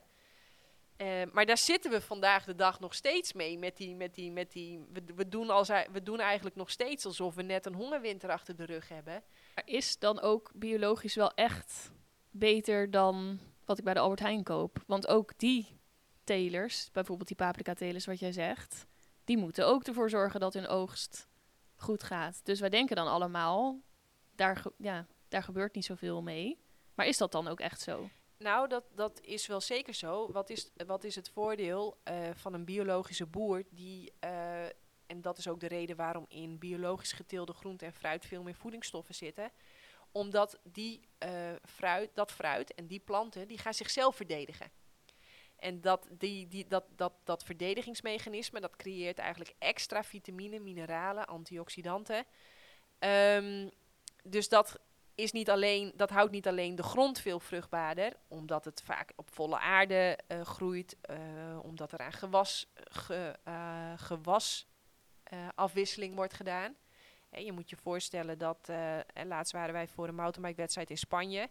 Uh, 0.97 1.21
maar 1.31 1.45
daar 1.45 1.57
zitten 1.57 1.91
we 1.91 2.01
vandaag 2.01 2.45
de 2.45 2.55
dag 2.55 2.79
nog 2.79 2.93
steeds 2.93 3.33
mee. 3.33 3.57
Met 3.57 3.77
die, 3.77 3.95
met 3.95 4.15
die, 4.15 4.31
met 4.31 4.51
die, 4.51 4.85
we, 4.91 5.03
we, 5.15 5.27
doen 5.27 5.49
als, 5.49 5.67
we 5.91 6.03
doen 6.03 6.19
eigenlijk 6.19 6.55
nog 6.55 6.69
steeds 6.69 7.05
alsof 7.05 7.35
we 7.35 7.41
net 7.41 7.65
een 7.65 7.73
hongerwinter 7.73 8.29
achter 8.29 8.55
de 8.55 8.65
rug 8.65 8.89
hebben. 8.89 9.23
Is 9.65 9.99
dan 9.99 10.21
ook 10.21 10.51
biologisch 10.55 11.15
wel 11.15 11.33
echt 11.33 11.91
beter 12.31 12.91
dan 12.91 13.39
wat 13.65 13.77
ik 13.77 13.83
bij 13.83 13.93
de 13.93 13.99
Albert 13.99 14.19
Heijn 14.19 14.43
koop? 14.43 14.83
Want 14.87 15.07
ook 15.07 15.33
die 15.37 15.79
telers, 16.23 16.89
bijvoorbeeld 16.91 17.27
die 17.27 17.37
paprika 17.37 17.73
telers 17.73 18.05
wat 18.05 18.19
jij 18.19 18.31
zegt, 18.31 18.85
die 19.25 19.37
moeten 19.37 19.67
ook 19.67 19.83
ervoor 19.83 20.09
zorgen 20.09 20.39
dat 20.39 20.53
hun 20.53 20.67
oogst 20.67 21.27
goed 21.75 22.03
gaat. 22.03 22.41
Dus 22.43 22.59
wij 22.59 22.69
denken 22.69 22.95
dan 22.95 23.07
allemaal, 23.07 23.79
daar, 24.35 24.63
ja, 24.77 25.05
daar 25.27 25.43
gebeurt 25.43 25.75
niet 25.75 25.85
zoveel 25.85 26.21
mee. 26.21 26.59
Maar 26.93 27.05
is 27.05 27.17
dat 27.17 27.31
dan 27.31 27.47
ook 27.47 27.59
echt 27.59 27.81
zo? 27.81 28.09
Nou, 28.37 28.67
dat, 28.67 28.83
dat 28.95 29.21
is 29.21 29.47
wel 29.47 29.61
zeker 29.61 29.93
zo. 29.93 30.31
Wat 30.31 30.49
is, 30.49 30.69
wat 30.85 31.03
is 31.03 31.15
het 31.15 31.29
voordeel 31.29 31.97
uh, 32.03 32.29
van 32.33 32.53
een 32.53 32.65
biologische 32.65 33.25
boer 33.25 33.63
die, 33.69 34.13
uh, 34.23 34.65
en 35.05 35.21
dat 35.21 35.37
is 35.37 35.47
ook 35.47 35.59
de 35.59 35.67
reden 35.67 35.95
waarom 35.95 36.25
in 36.27 36.57
biologisch 36.57 37.11
geteelde 37.11 37.53
groente 37.53 37.85
en 37.85 37.93
fruit 37.93 38.25
veel 38.25 38.43
meer 38.43 38.55
voedingsstoffen 38.55 39.15
zitten, 39.15 39.51
omdat 40.11 40.59
die 40.63 41.07
uh, 41.25 41.29
fruit, 41.65 42.09
dat 42.13 42.31
fruit 42.31 42.73
en 42.73 42.87
die 42.87 42.99
planten, 42.99 43.47
die 43.47 43.57
gaan 43.57 43.73
zichzelf 43.73 44.15
verdedigen. 44.15 44.71
En 45.55 45.81
dat, 45.81 46.07
die, 46.11 46.47
die, 46.47 46.67
dat, 46.67 46.85
dat, 46.95 47.13
dat 47.23 47.43
verdedigingsmechanisme, 47.43 48.59
dat 48.59 48.75
creëert 48.75 49.17
eigenlijk 49.17 49.53
extra 49.59 50.03
vitamine, 50.03 50.59
mineralen, 50.59 51.27
antioxidanten. 51.27 52.25
Um, 52.99 53.71
dus 54.23 54.49
dat 54.49 54.79
is 55.17 55.31
niet 55.31 55.49
alleen, 55.49 55.91
dat 55.95 56.09
houdt 56.09 56.31
niet 56.31 56.47
alleen 56.47 56.75
de 56.75 56.83
grond 56.83 57.19
veel 57.19 57.39
vruchtbaarder, 57.39 58.13
omdat 58.27 58.65
het 58.65 58.81
vaak 58.81 59.11
op 59.15 59.33
volle 59.33 59.59
aarde 59.59 60.19
uh, 60.27 60.41
groeit, 60.41 60.97
uh, 61.09 61.17
omdat 61.61 61.91
er 61.91 61.99
aan 61.99 62.13
gewas, 62.13 62.71
ge, 62.73 63.35
uh, 63.47 63.93
gewasafwisseling 63.95 66.15
wordt 66.15 66.33
gedaan. 66.33 66.75
Je 67.29 67.51
moet 67.51 67.69
je 67.69 67.75
voorstellen 67.75 68.37
dat, 68.37 68.69
laatst 69.25 69.53
waren 69.53 69.73
wij 69.73 69.87
voor 69.87 70.07
een 70.07 70.15
mountainbike-wedstrijd 70.15 70.89
in 70.89 70.97
Spanje, 70.97 71.49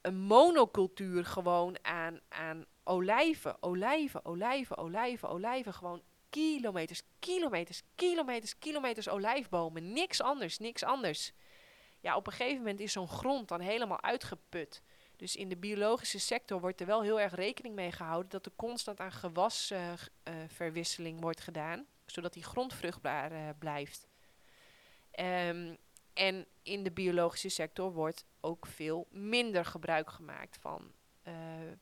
een 0.00 0.18
monocultuur 0.18 1.24
gewoon 1.24 1.76
aan, 1.82 2.20
aan 2.28 2.64
olijven, 2.84 3.62
olijven, 3.62 4.24
olijven, 4.24 4.76
olijven, 4.76 5.28
olijven, 5.28 5.74
gewoon 5.74 6.02
kilometers, 6.30 7.02
kilometers, 7.18 7.82
kilometers, 7.94 8.58
kilometers 8.58 9.08
olijfbomen, 9.08 9.92
niks 9.92 10.20
anders, 10.20 10.58
niks 10.58 10.84
anders 10.84 11.32
ja, 12.00 12.16
op 12.16 12.26
een 12.26 12.32
gegeven 12.32 12.58
moment 12.58 12.80
is 12.80 12.92
zo'n 12.92 13.08
grond 13.08 13.48
dan 13.48 13.60
helemaal 13.60 14.02
uitgeput. 14.02 14.82
Dus 15.16 15.36
in 15.36 15.48
de 15.48 15.56
biologische 15.56 16.18
sector 16.18 16.60
wordt 16.60 16.80
er 16.80 16.86
wel 16.86 17.02
heel 17.02 17.20
erg 17.20 17.34
rekening 17.34 17.74
mee 17.74 17.92
gehouden 17.92 18.30
dat 18.30 18.46
er 18.46 18.52
constant 18.56 19.00
aan 19.00 19.12
gewasverwisseling 19.12 21.16
uh, 21.16 21.22
wordt 21.22 21.40
gedaan, 21.40 21.86
zodat 22.06 22.32
die 22.32 22.42
grond 22.42 22.74
vruchtbaar 22.74 23.32
uh, 23.32 23.48
blijft. 23.58 24.06
Um, 25.20 25.76
en 26.12 26.46
in 26.62 26.82
de 26.82 26.90
biologische 26.90 27.48
sector 27.48 27.92
wordt 27.92 28.24
ook 28.40 28.66
veel 28.66 29.06
minder 29.10 29.64
gebruik 29.64 30.10
gemaakt 30.10 30.58
van 30.60 30.92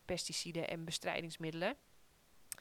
pesticiden 0.04 0.68
en 0.68 0.84
bestrijdingsmiddelen. 0.84 1.76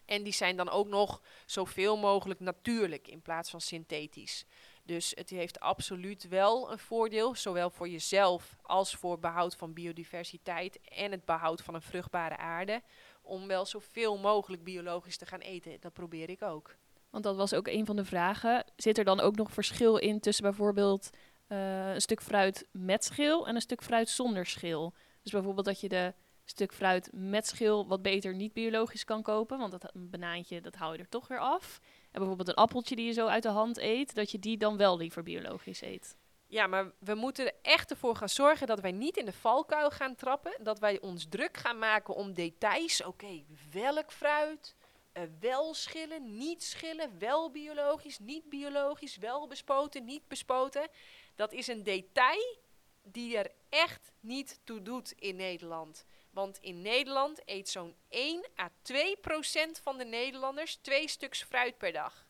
En 0.06 0.24
die 0.24 0.34
zijn 0.34 0.56
dan 0.56 0.70
ook 0.70 0.88
nog 0.88 1.22
zoveel 1.46 1.98
mogelijk 1.98 2.40
natuurlijk 2.40 3.08
in 3.08 3.22
plaats 3.22 3.50
van 3.50 3.62
synthetisch. 3.62 4.46
Dus 4.86 5.12
het 5.16 5.30
heeft 5.30 5.60
absoluut 5.60 6.28
wel 6.28 6.72
een 6.72 6.80
voordeel, 6.80 7.36
zowel 7.36 7.70
voor 7.70 7.90
jezelf 7.90 8.56
als 8.62 8.96
voor 8.96 9.20
behoud 9.20 9.56
van 9.56 9.74
biodiversiteit 9.74 10.80
en 10.82 11.12
het 11.12 11.26
behoud 11.26 11.62
van 11.62 11.74
een 11.74 11.82
vruchtbare 11.82 12.38
aarde, 12.38 12.82
om 13.22 13.48
wel 13.48 13.66
zoveel 13.66 14.18
mogelijk 14.18 14.64
biologisch 14.64 15.18
te 15.18 15.26
gaan 15.26 15.40
eten. 15.40 15.78
Dat 15.80 15.94
probeer 15.94 16.30
ik 16.30 16.42
ook. 16.42 16.76
Want 17.10 17.24
dat 17.24 17.36
was 17.36 17.54
ook 17.54 17.68
een 17.68 17.86
van 17.86 17.96
de 17.96 18.06
vragen. 18.06 18.66
Zit 18.76 18.98
er 18.98 19.04
dan 19.04 19.20
ook 19.20 19.36
nog 19.36 19.52
verschil 19.52 19.98
in 19.98 20.20
tussen 20.20 20.44
bijvoorbeeld 20.44 21.10
uh, 21.48 21.94
een 21.94 22.02
stuk 22.02 22.22
fruit 22.22 22.68
met 22.72 23.06
schil 23.06 23.48
en 23.48 23.56
een 23.56 23.62
stuk 23.62 23.84
fruit 23.84 24.10
zonder 24.10 24.46
schil? 24.46 24.94
Dus 25.22 25.32
bijvoorbeeld 25.32 25.66
dat 25.66 25.80
je 25.80 25.90
de 25.90 26.14
stuk 26.46 26.74
fruit 26.74 27.10
met 27.14 27.48
schil 27.48 27.88
wat 27.88 28.02
beter 28.02 28.36
niet 28.36 28.54
biologisch 28.54 29.04
kan 29.04 29.22
kopen, 29.22 29.58
want 29.58 29.72
dat 29.72 29.96
een 29.96 30.10
banaantje 30.10 30.62
dat 30.62 30.76
haal 30.76 30.94
je 30.94 31.00
er 31.00 31.10
toch 31.10 31.28
weer 31.28 31.40
af. 31.40 31.82
En 32.16 32.22
bijvoorbeeld 32.22 32.50
een 32.50 32.64
appeltje 32.64 32.96
die 32.96 33.06
je 33.06 33.12
zo 33.12 33.28
uit 33.28 33.44
de 33.44 33.50
hand 33.50 33.78
eet, 33.78 34.16
dat 34.16 34.32
je 34.32 34.40
die 34.40 34.58
dan 34.58 34.78
wel 34.78 34.98
liever 34.98 35.24
biologisch 35.24 35.82
eet. 35.82 36.16
Ja, 36.48 36.68
maar 36.68 36.92
we 37.00 37.16
moeten 37.16 37.46
er 37.46 37.54
echt 37.62 37.92
ervoor 37.92 38.16
gaan 38.16 38.30
zorgen 38.30 38.68
dat 38.68 38.80
wij 38.80 38.92
niet 38.92 39.18
in 39.18 39.26
de 39.26 39.34
valkuil 39.34 39.92
gaan 39.92 40.16
trappen. 40.16 40.58
Dat 40.62 40.80
wij 40.80 41.02
ons 41.02 41.26
druk 41.30 41.58
gaan 41.58 41.80
maken 41.80 42.16
om 42.16 42.34
details. 42.34 43.04
Oké, 43.04 43.44
welk 43.72 44.12
fruit? 44.12 44.76
Uh, 45.14 45.24
wel 45.40 45.74
schillen, 45.74 46.38
niet 46.38 46.64
schillen, 46.64 47.20
wel 47.20 47.52
biologisch, 47.52 48.20
niet 48.20 48.50
biologisch, 48.50 49.18
wel 49.18 49.48
bespoten, 49.48 50.06
niet 50.06 50.28
bespoten. 50.28 50.88
Dat 51.36 51.54
is 51.54 51.68
een 51.68 51.84
detail 51.84 52.58
die 53.04 53.38
er 53.38 53.52
echt 53.70 54.12
niet 54.20 54.60
toe 54.64 54.82
doet 54.82 55.12
in 55.12 55.36
Nederland. 55.36 56.06
Want 56.36 56.58
in 56.58 56.82
Nederland 56.82 57.42
eet 57.46 57.70
zo'n 57.70 57.96
1 58.10 58.46
à 58.60 58.70
2 58.82 59.18
procent 59.18 59.80
van 59.80 59.98
de 59.98 60.06
Nederlanders 60.06 60.76
twee 60.76 61.08
stuks 61.08 61.44
fruit 61.44 61.78
per 61.78 61.92
dag. 61.92 62.28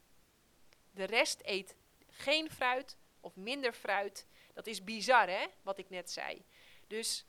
De 0.91 1.03
rest 1.03 1.41
eet 1.43 1.75
geen 2.09 2.51
fruit 2.51 2.97
of 3.19 3.35
minder 3.35 3.73
fruit. 3.73 4.27
Dat 4.53 4.67
is 4.67 4.83
bizar, 4.83 5.29
hè, 5.29 5.45
wat 5.61 5.77
ik 5.77 5.89
net 5.89 6.11
zei. 6.11 6.45
Dus 6.87 7.25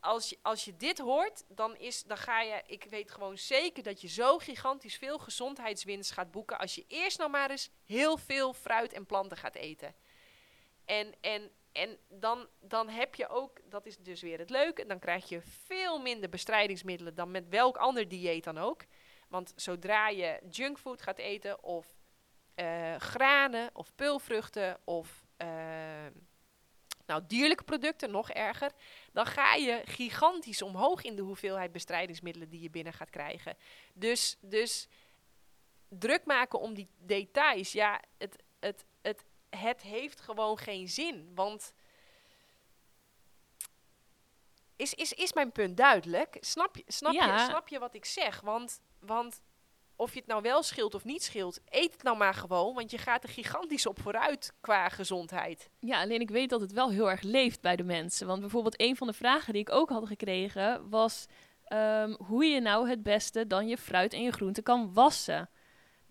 als 0.00 0.28
je, 0.28 0.38
als 0.42 0.64
je 0.64 0.76
dit 0.76 0.98
hoort, 0.98 1.44
dan, 1.48 1.76
is, 1.76 2.02
dan 2.02 2.16
ga 2.16 2.40
je, 2.40 2.62
ik 2.66 2.84
weet 2.84 3.10
gewoon 3.10 3.38
zeker 3.38 3.82
dat 3.82 4.00
je 4.00 4.08
zo 4.08 4.38
gigantisch 4.38 4.96
veel 4.96 5.18
gezondheidswinst 5.18 6.10
gaat 6.10 6.30
boeken 6.30 6.58
als 6.58 6.74
je 6.74 6.84
eerst 6.88 7.18
nog 7.18 7.30
maar 7.30 7.50
eens 7.50 7.70
heel 7.84 8.16
veel 8.16 8.52
fruit 8.52 8.92
en 8.92 9.06
planten 9.06 9.36
gaat 9.36 9.54
eten. 9.54 9.94
En, 10.84 11.14
en 11.20 11.50
en 11.72 11.98
dan, 12.08 12.46
dan 12.60 12.88
heb 12.88 13.14
je 13.14 13.28
ook, 13.28 13.60
dat 13.64 13.86
is 13.86 13.96
dus 13.96 14.20
weer 14.20 14.38
het 14.38 14.50
leuke, 14.50 14.86
dan 14.86 14.98
krijg 14.98 15.28
je 15.28 15.40
veel 15.40 15.98
minder 15.98 16.28
bestrijdingsmiddelen 16.28 17.14
dan 17.14 17.30
met 17.30 17.48
welk 17.48 17.76
ander 17.76 18.08
dieet 18.08 18.44
dan 18.44 18.58
ook. 18.58 18.84
Want 19.28 19.52
zodra 19.56 20.08
je 20.08 20.40
junkfood 20.50 21.02
gaat 21.02 21.18
eten 21.18 21.62
of 21.62 21.94
uh, 22.56 22.96
granen 22.96 23.70
of 23.72 23.94
peulvruchten 23.94 24.78
of 24.84 25.24
uh, 25.42 25.48
nou, 27.06 27.22
dierlijke 27.26 27.64
producten, 27.64 28.10
nog 28.10 28.30
erger, 28.30 28.72
dan 29.12 29.26
ga 29.26 29.54
je 29.54 29.82
gigantisch 29.84 30.62
omhoog 30.62 31.02
in 31.02 31.16
de 31.16 31.22
hoeveelheid 31.22 31.72
bestrijdingsmiddelen 31.72 32.48
die 32.48 32.60
je 32.60 32.70
binnen 32.70 32.92
gaat 32.92 33.10
krijgen. 33.10 33.56
Dus, 33.94 34.36
dus 34.40 34.88
druk 35.88 36.24
maken 36.24 36.60
om 36.60 36.74
die 36.74 36.88
details, 36.98 37.72
ja, 37.72 38.02
het, 38.18 38.42
het, 38.60 38.84
het, 39.02 39.24
het 39.56 39.82
heeft 39.82 40.20
gewoon 40.20 40.58
geen 40.58 40.88
zin. 40.88 41.32
Want 41.34 41.72
is, 44.76 44.94
is, 44.94 45.12
is 45.12 45.32
mijn 45.32 45.52
punt 45.52 45.76
duidelijk? 45.76 46.36
Snap 46.40 46.76
je, 46.76 46.84
snap, 46.86 47.12
je, 47.12 47.44
snap 47.48 47.68
je 47.68 47.78
wat 47.78 47.94
ik 47.94 48.04
zeg? 48.04 48.40
Want, 48.40 48.80
want 49.00 49.40
of 49.96 50.12
je 50.12 50.18
het 50.18 50.28
nou 50.28 50.42
wel 50.42 50.62
scheelt 50.62 50.94
of 50.94 51.04
niet 51.04 51.22
scheelt, 51.22 51.60
eet 51.68 51.92
het 51.92 52.02
nou 52.02 52.16
maar 52.16 52.34
gewoon. 52.34 52.74
Want 52.74 52.90
je 52.90 52.98
gaat 52.98 53.22
er 53.22 53.28
gigantisch 53.28 53.86
op 53.86 54.00
vooruit 54.00 54.52
qua 54.60 54.88
gezondheid. 54.88 55.70
Ja, 55.78 56.00
alleen 56.00 56.20
ik 56.20 56.30
weet 56.30 56.50
dat 56.50 56.60
het 56.60 56.72
wel 56.72 56.90
heel 56.90 57.10
erg 57.10 57.22
leeft 57.22 57.60
bij 57.60 57.76
de 57.76 57.84
mensen. 57.84 58.26
Want 58.26 58.40
bijvoorbeeld 58.40 58.80
een 58.80 58.96
van 58.96 59.06
de 59.06 59.12
vragen 59.12 59.52
die 59.52 59.62
ik 59.62 59.70
ook 59.70 59.88
had 59.88 60.06
gekregen 60.06 60.90
was... 60.90 61.26
Um, 61.72 62.16
hoe 62.26 62.44
je 62.44 62.60
nou 62.60 62.88
het 62.88 63.02
beste 63.02 63.46
dan 63.46 63.68
je 63.68 63.78
fruit 63.78 64.12
en 64.12 64.22
je 64.22 64.30
groente 64.32 64.62
kan 64.62 64.92
wassen. 64.92 65.50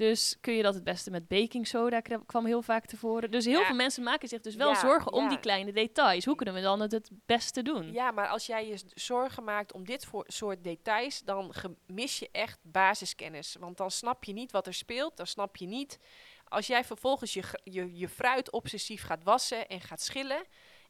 Dus 0.02 0.38
kun 0.40 0.54
je 0.54 0.64
dat 0.64 0.74
het 0.74 0.84
beste 0.84 1.12
met 1.12 1.28
baking 1.28 1.68
soda 1.68 2.02
kwam 2.26 2.46
heel 2.46 2.62
vaak 2.62 2.86
tevoren. 2.86 3.32
Dus 3.32 3.46
heel 3.46 3.64
veel 3.64 3.76
mensen 3.76 4.04
maken 4.04 4.28
zich 4.28 4.42
dus 4.42 4.56
wel 4.56 4.76
zorgen 4.76 5.14
om 5.14 5.30
die 5.30 5.40
kleine 5.40 5.72
details. 5.72 6.26
Hoe 6.26 6.36
kunnen 6.36 6.56
we 6.56 6.62
dan 6.62 6.80
het 6.80 6.92
het 6.92 7.10
beste 7.26 7.62
doen? 7.62 7.92
Ja, 7.92 8.12
maar 8.12 8.28
als 8.28 8.46
jij 8.46 8.68
je 8.68 8.82
zorgen 8.94 9.44
maakt 9.44 9.74
om 9.74 9.86
dit 9.86 10.08
soort 10.26 10.64
details, 10.64 11.22
dan 11.24 11.54
mis 11.88 12.20
je 12.20 12.30
echt 12.32 12.60
basiskennis. 12.62 13.56
Want 13.60 13.78
dan 13.78 13.92
snap 13.92 14.24
je 14.24 14.34
niet 14.34 14.52
wat 14.52 14.68
er 14.68 14.74
speelt. 14.74 15.18
Dan 15.18 15.28
snap 15.28 15.56
je 15.56 15.66
niet. 15.66 16.00
Als 16.48 16.68
jij 16.68 16.84
vervolgens 16.84 17.34
je, 17.34 17.44
je, 17.64 17.98
je 17.98 18.10
fruit 18.10 18.52
obsessief 18.52 19.04
gaat 19.04 19.24
wassen 19.24 19.68
en 19.68 19.82
gaat 19.82 20.02
schillen. 20.02 20.44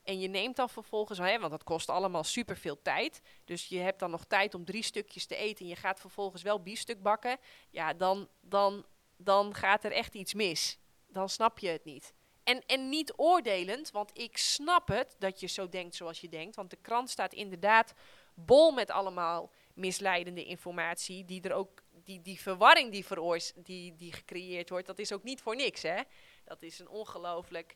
En 0.03 0.19
je 0.19 0.27
neemt 0.27 0.55
dan 0.55 0.69
vervolgens, 0.69 1.19
hè, 1.19 1.39
want 1.39 1.51
dat 1.51 1.63
kost 1.63 1.89
allemaal 1.89 2.23
superveel 2.23 2.81
tijd. 2.81 3.21
Dus 3.45 3.67
je 3.67 3.79
hebt 3.79 3.99
dan 3.99 4.11
nog 4.11 4.25
tijd 4.25 4.53
om 4.53 4.65
drie 4.65 4.83
stukjes 4.83 5.25
te 5.25 5.35
eten. 5.35 5.65
En 5.65 5.71
je 5.71 5.75
gaat 5.75 5.99
vervolgens 5.99 6.41
wel 6.41 6.61
biefstuk 6.61 7.01
bakken. 7.01 7.37
Ja, 7.69 7.93
dan, 7.93 8.27
dan 8.41 8.85
dan 9.23 9.55
gaat 9.55 9.83
er 9.83 9.91
echt 9.91 10.13
iets 10.13 10.33
mis. 10.33 10.79
Dan 11.07 11.29
snap 11.29 11.59
je 11.59 11.67
het 11.67 11.85
niet. 11.85 12.13
En, 12.43 12.65
en 12.65 12.89
niet 12.89 13.13
oordelend, 13.15 13.91
want 13.91 14.11
ik 14.19 14.37
snap 14.37 14.87
het 14.87 15.15
dat 15.19 15.39
je 15.39 15.47
zo 15.47 15.69
denkt 15.69 15.95
zoals 15.95 16.21
je 16.21 16.29
denkt. 16.29 16.55
Want 16.55 16.69
de 16.69 16.77
krant 16.81 17.09
staat 17.09 17.33
inderdaad 17.33 17.93
bol 18.33 18.71
met 18.71 18.89
allemaal 18.89 19.51
misleidende 19.73 20.43
informatie. 20.43 21.25
Die 21.25 21.41
er 21.41 21.53
ook, 21.53 21.83
die, 22.03 22.21
die 22.21 22.39
verwarring 22.39 22.91
die, 22.91 23.05
veroors 23.05 23.51
die, 23.55 23.95
die 23.95 24.13
gecreëerd 24.13 24.69
wordt, 24.69 24.87
dat 24.87 24.99
is 24.99 25.11
ook 25.11 25.23
niet 25.23 25.41
voor 25.41 25.55
niks. 25.55 25.81
Hè? 25.81 26.01
Dat 26.43 26.61
is 26.61 26.79
een 26.79 26.89
ongelooflijk 26.89 27.75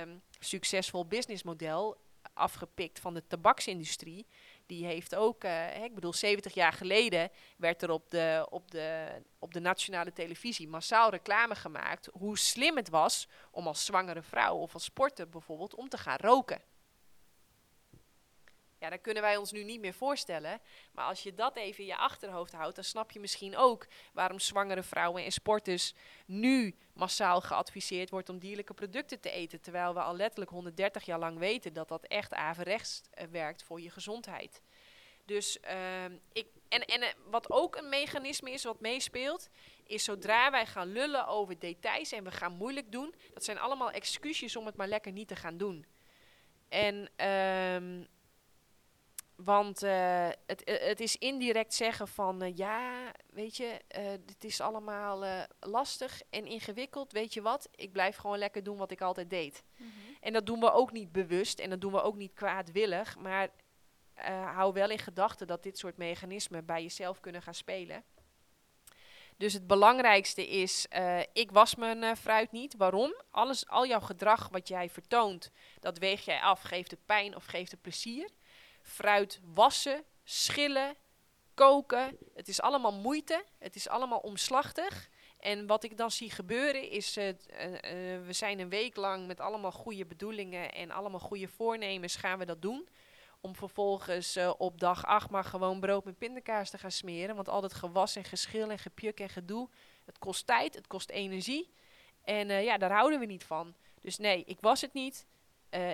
um, 0.00 0.22
succesvol 0.38 1.06
businessmodel 1.06 1.96
afgepikt 2.34 3.00
van 3.00 3.14
de 3.14 3.26
tabaksindustrie 3.26 4.26
die 4.68 4.86
heeft 4.86 5.14
ook, 5.14 5.44
uh, 5.44 5.84
ik 5.84 5.94
bedoel, 5.94 6.12
70 6.12 6.54
jaar 6.54 6.72
geleden 6.72 7.30
werd 7.56 7.82
er 7.82 7.90
op 7.90 8.10
de, 8.10 8.46
op, 8.50 8.70
de, 8.70 9.08
op 9.38 9.52
de 9.52 9.60
nationale 9.60 10.12
televisie 10.12 10.68
massaal 10.68 11.10
reclame 11.10 11.54
gemaakt 11.54 12.08
hoe 12.12 12.38
slim 12.38 12.76
het 12.76 12.88
was 12.88 13.28
om 13.50 13.66
als 13.66 13.84
zwangere 13.84 14.22
vrouw 14.22 14.56
of 14.56 14.74
als 14.74 14.84
sporter 14.84 15.28
bijvoorbeeld 15.28 15.74
om 15.74 15.88
te 15.88 15.98
gaan 15.98 16.16
roken. 16.16 16.62
Ja, 18.78 18.90
dat 18.90 19.00
kunnen 19.00 19.22
wij 19.22 19.36
ons 19.36 19.52
nu 19.52 19.64
niet 19.64 19.80
meer 19.80 19.94
voorstellen. 19.94 20.60
Maar 20.92 21.04
als 21.04 21.22
je 21.22 21.34
dat 21.34 21.56
even 21.56 21.80
in 21.80 21.86
je 21.86 21.96
achterhoofd 21.96 22.52
houdt, 22.52 22.74
dan 22.74 22.84
snap 22.84 23.10
je 23.10 23.20
misschien 23.20 23.56
ook 23.56 23.86
waarom 24.12 24.38
zwangere 24.38 24.82
vrouwen 24.82 25.24
en 25.24 25.32
sporters 25.32 25.94
nu 26.26 26.76
massaal 26.92 27.40
geadviseerd 27.40 28.10
wordt 28.10 28.28
om 28.28 28.38
dierlijke 28.38 28.74
producten 28.74 29.20
te 29.20 29.30
eten. 29.30 29.60
Terwijl 29.60 29.94
we 29.94 30.00
al 30.00 30.16
letterlijk 30.16 30.50
130 30.50 31.04
jaar 31.04 31.18
lang 31.18 31.38
weten 31.38 31.72
dat 31.72 31.88
dat 31.88 32.04
echt 32.04 32.34
averechts 32.34 33.02
uh, 33.14 33.24
werkt 33.30 33.62
voor 33.62 33.80
je 33.80 33.90
gezondheid. 33.90 34.62
Dus 35.24 35.60
ehm, 35.60 36.12
ik. 36.32 36.46
En, 36.68 36.84
en 36.84 37.02
uh, 37.02 37.08
wat 37.30 37.50
ook 37.50 37.76
een 37.76 37.88
mechanisme 37.88 38.50
is 38.50 38.64
wat 38.64 38.80
meespeelt, 38.80 39.48
is 39.86 40.04
zodra 40.04 40.50
wij 40.50 40.66
gaan 40.66 40.92
lullen 40.92 41.26
over 41.26 41.58
details 41.58 42.12
en 42.12 42.24
we 42.24 42.30
gaan 42.30 42.52
moeilijk 42.52 42.92
doen, 42.92 43.14
dat 43.34 43.44
zijn 43.44 43.58
allemaal 43.58 43.90
excuses 43.90 44.56
om 44.56 44.66
het 44.66 44.76
maar 44.76 44.88
lekker 44.88 45.12
niet 45.12 45.28
te 45.28 45.36
gaan 45.36 45.56
doen. 45.56 45.86
En 46.68 47.26
um, 47.26 48.08
want 49.44 49.82
uh, 49.82 50.28
het, 50.46 50.62
het 50.64 51.00
is 51.00 51.16
indirect 51.16 51.74
zeggen 51.74 52.08
van 52.08 52.42
uh, 52.42 52.56
ja, 52.56 53.12
weet 53.30 53.56
je, 53.56 53.80
uh, 53.98 54.10
dit 54.24 54.44
is 54.44 54.60
allemaal 54.60 55.46
lastig 55.60 56.22
en 56.30 56.46
ingewikkeld. 56.46 57.12
Weet 57.12 57.34
je 57.34 57.42
wat? 57.42 57.68
Ik 57.74 57.92
blijf 57.92 58.16
gewoon 58.16 58.38
lekker 58.38 58.62
doen 58.62 58.76
wat 58.76 58.90
ik 58.90 59.00
altijd 59.00 59.30
deed. 59.30 59.62
Mm 59.76 59.86
-hmm. 59.86 60.16
En 60.20 60.32
dat 60.32 60.46
doen 60.46 60.60
we 60.60 60.72
ook 60.72 60.92
niet 60.92 61.12
bewust 61.12 61.58
en 61.58 61.70
dat 61.70 61.80
doen 61.80 61.92
we 61.92 62.02
ook 62.02 62.16
niet 62.16 62.32
kwaadwillig. 62.32 63.16
Maar 63.16 63.50
hou 64.54 64.72
wel 64.72 64.90
in 64.90 64.98
gedachten 64.98 65.46
dat 65.46 65.62
dit 65.62 65.78
soort 65.78 65.96
mechanismen 65.96 66.66
bij 66.66 66.82
jezelf 66.82 67.20
kunnen 67.20 67.42
gaan 67.42 67.54
spelen. 67.54 68.04
Dus 69.36 69.52
het 69.52 69.66
belangrijkste 69.66 70.48
is, 70.48 70.86
ik 71.32 71.50
was 71.50 71.74
mijn 71.74 72.16
fruit 72.16 72.52
niet. 72.52 72.76
Waarom? 72.76 73.14
Alles, 73.30 73.68
al 73.68 73.86
jouw 73.86 74.00
gedrag 74.00 74.48
wat 74.48 74.68
jij 74.68 74.90
vertoont, 74.90 75.50
dat 75.80 75.98
weeg 75.98 76.24
jij 76.24 76.40
af. 76.40 76.62
Geeft 76.62 76.90
het 76.90 77.06
pijn 77.06 77.36
of 77.36 77.44
geeft 77.44 77.70
het 77.70 77.80
plezier? 77.80 78.30
Fruit 78.82 79.40
wassen, 79.54 80.04
schillen, 80.24 80.96
koken. 81.54 82.18
Het 82.34 82.48
is 82.48 82.60
allemaal 82.60 82.92
moeite. 82.92 83.44
Het 83.58 83.74
is 83.74 83.88
allemaal 83.88 84.18
omslachtig. 84.18 85.08
En 85.38 85.66
wat 85.66 85.84
ik 85.84 85.96
dan 85.96 86.10
zie 86.10 86.30
gebeuren 86.30 86.90
is, 86.90 87.16
uh, 87.16 87.32
we 88.26 88.32
zijn 88.32 88.58
een 88.58 88.68
week 88.68 88.96
lang 88.96 89.26
met 89.26 89.40
allemaal 89.40 89.72
goede 89.72 90.06
bedoelingen 90.06 90.72
en 90.72 90.90
allemaal 90.90 91.20
goede 91.20 91.48
voornemens 91.48 92.16
gaan 92.16 92.38
we 92.38 92.44
dat 92.44 92.62
doen. 92.62 92.88
Om 93.40 93.54
vervolgens 93.54 94.38
op 94.56 94.80
dag 94.80 95.06
8 95.06 95.30
maar 95.30 95.44
gewoon 95.44 95.80
brood 95.80 96.04
met 96.04 96.18
pindakaas 96.18 96.70
te 96.70 96.78
gaan 96.78 96.90
smeren. 96.90 97.34
Want 97.34 97.48
al 97.48 97.60
dat 97.60 97.74
gewas 97.74 98.16
en 98.16 98.24
geschil 98.24 98.70
en 98.70 98.78
gepjuk 98.78 99.20
en 99.20 99.28
gedoe, 99.28 99.68
het 100.04 100.18
kost 100.18 100.46
tijd, 100.46 100.74
het 100.74 100.86
kost 100.86 101.10
energie. 101.10 101.70
En 102.22 102.48
ja, 102.62 102.78
daar 102.78 102.92
houden 102.92 103.18
we 103.18 103.26
niet 103.26 103.44
van. 103.44 103.74
Dus 104.00 104.18
nee, 104.18 104.44
ik 104.44 104.60
was 104.60 104.80
het 104.80 104.92
niet. 104.92 105.26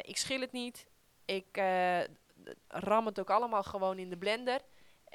Ik 0.03 0.17
schil 0.17 0.41
het 0.41 0.53
niet. 0.53 0.87
Ik 1.25 1.57
ram 2.69 3.07
het 3.07 3.21
ook 3.21 3.31
allemaal 3.31 3.63
gewoon 3.63 3.99
in 3.99 4.11
de 4.11 4.17
blender. 4.17 4.61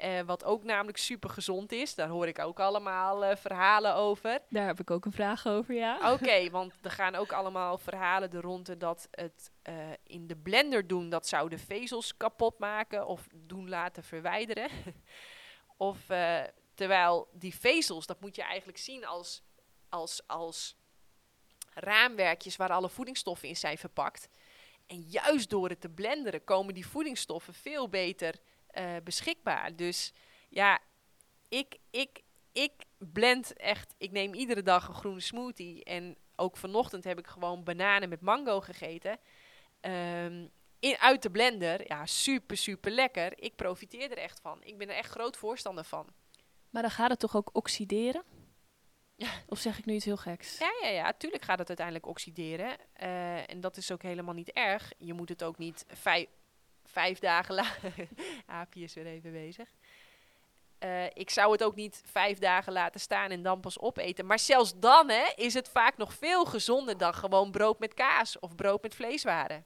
Uh, 0.04 0.20
wat 0.20 0.44
ook 0.44 0.64
namelijk 0.64 0.98
super 0.98 1.30
gezond 1.30 1.72
is. 1.72 1.94
Daar 1.94 2.08
hoor 2.08 2.26
ik 2.26 2.38
ook 2.38 2.60
allemaal 2.60 3.24
uh, 3.24 3.36
verhalen 3.36 3.94
over. 3.94 4.42
Daar 4.48 4.66
heb 4.66 4.80
ik 4.80 4.90
ook 4.90 5.04
een 5.04 5.12
vraag 5.12 5.46
over, 5.46 5.74
ja. 5.74 5.96
Oké, 5.96 6.12
okay, 6.12 6.50
want 6.50 6.72
er 6.82 6.90
gaan 6.90 7.14
ook 7.14 7.32
allemaal 7.32 7.78
verhalen 7.78 8.32
er 8.32 8.40
rond 8.40 8.80
dat 8.80 9.08
het 9.10 9.50
uh, 9.68 9.74
in 10.04 10.26
de 10.26 10.36
blender 10.36 10.86
doen, 10.86 11.08
dat 11.08 11.28
zou 11.28 11.48
de 11.48 11.58
vezels 11.58 12.16
kapot 12.16 12.58
maken 12.58 13.06
of 13.06 13.26
doen 13.32 13.68
laten 13.68 14.04
verwijderen. 14.04 14.70
of 15.76 15.98
terwijl 16.74 17.28
die 17.32 17.54
vezels, 17.54 18.06
dat 18.06 18.20
moet 18.20 18.36
je 18.36 18.42
eigenlijk 18.42 18.78
zien 18.78 19.06
als, 19.06 19.42
als, 19.88 20.22
als 20.26 20.76
raamwerkjes 21.74 22.56
waar 22.56 22.70
alle 22.70 22.88
voedingsstoffen 22.88 23.48
in 23.48 23.56
zijn 23.56 23.78
verpakt. 23.78 24.28
En 24.90 25.00
juist 25.00 25.50
door 25.50 25.68
het 25.68 25.80
te 25.80 25.88
blenderen 25.88 26.44
komen 26.44 26.74
die 26.74 26.86
voedingsstoffen 26.86 27.54
veel 27.54 27.88
beter 27.88 28.34
uh, 28.78 28.96
beschikbaar. 29.04 29.76
Dus 29.76 30.12
ja, 30.48 30.78
ik, 31.48 31.78
ik, 31.90 32.22
ik 32.52 32.72
blend 32.98 33.52
echt. 33.52 33.94
Ik 33.98 34.10
neem 34.10 34.34
iedere 34.34 34.62
dag 34.62 34.88
een 34.88 34.94
groene 34.94 35.20
smoothie. 35.20 35.84
En 35.84 36.16
ook 36.36 36.56
vanochtend 36.56 37.04
heb 37.04 37.18
ik 37.18 37.26
gewoon 37.26 37.64
bananen 37.64 38.08
met 38.08 38.20
mango 38.20 38.60
gegeten. 38.60 39.18
Um, 39.80 40.50
in, 40.78 40.96
uit 40.98 41.22
de 41.22 41.30
blender. 41.30 41.88
Ja, 41.88 42.06
super, 42.06 42.56
super 42.56 42.90
lekker. 42.90 43.42
Ik 43.42 43.56
profiteer 43.56 44.10
er 44.10 44.18
echt 44.18 44.40
van. 44.40 44.62
Ik 44.62 44.78
ben 44.78 44.88
er 44.88 44.94
echt 44.94 45.10
groot 45.10 45.36
voorstander 45.36 45.84
van. 45.84 46.06
Maar 46.70 46.82
dan 46.82 46.90
gaat 46.90 47.10
het 47.10 47.18
toch 47.18 47.36
ook 47.36 47.50
oxideren? 47.52 48.22
Of 49.48 49.58
zeg 49.58 49.78
ik 49.78 49.84
nu 49.84 49.94
iets 49.94 50.04
heel 50.04 50.16
geks? 50.16 50.58
Ja, 50.58 50.72
ja, 50.82 50.88
ja. 50.88 51.12
Tuurlijk 51.12 51.44
gaat 51.44 51.58
het 51.58 51.68
uiteindelijk 51.68 52.06
oxideren. 52.06 52.76
Uh, 53.02 53.50
en 53.50 53.60
dat 53.60 53.76
is 53.76 53.92
ook 53.92 54.02
helemaal 54.02 54.34
niet 54.34 54.50
erg. 54.50 54.92
Je 54.98 55.12
moet 55.12 55.28
het 55.28 55.42
ook 55.42 55.58
niet 55.58 55.84
vijf, 55.88 56.28
vijf 56.84 57.18
dagen 57.18 57.54
laten... 57.54 57.92
Aapje 58.46 58.82
is 58.82 58.94
weer 58.94 59.06
even 59.06 59.32
bezig. 59.32 59.68
Uh, 60.84 61.04
ik 61.04 61.30
zou 61.30 61.52
het 61.52 61.64
ook 61.64 61.74
niet 61.74 62.02
vijf 62.04 62.38
dagen 62.38 62.72
laten 62.72 63.00
staan 63.00 63.30
en 63.30 63.42
dan 63.42 63.60
pas 63.60 63.78
opeten. 63.78 64.26
Maar 64.26 64.38
zelfs 64.38 64.78
dan 64.78 65.10
hè, 65.10 65.32
is 65.34 65.54
het 65.54 65.68
vaak 65.68 65.96
nog 65.96 66.14
veel 66.14 66.44
gezonder 66.44 66.98
dan 66.98 67.14
gewoon 67.14 67.50
brood 67.50 67.78
met 67.78 67.94
kaas 67.94 68.38
of 68.38 68.54
brood 68.54 68.82
met 68.82 68.94
vleeswaren. 68.94 69.64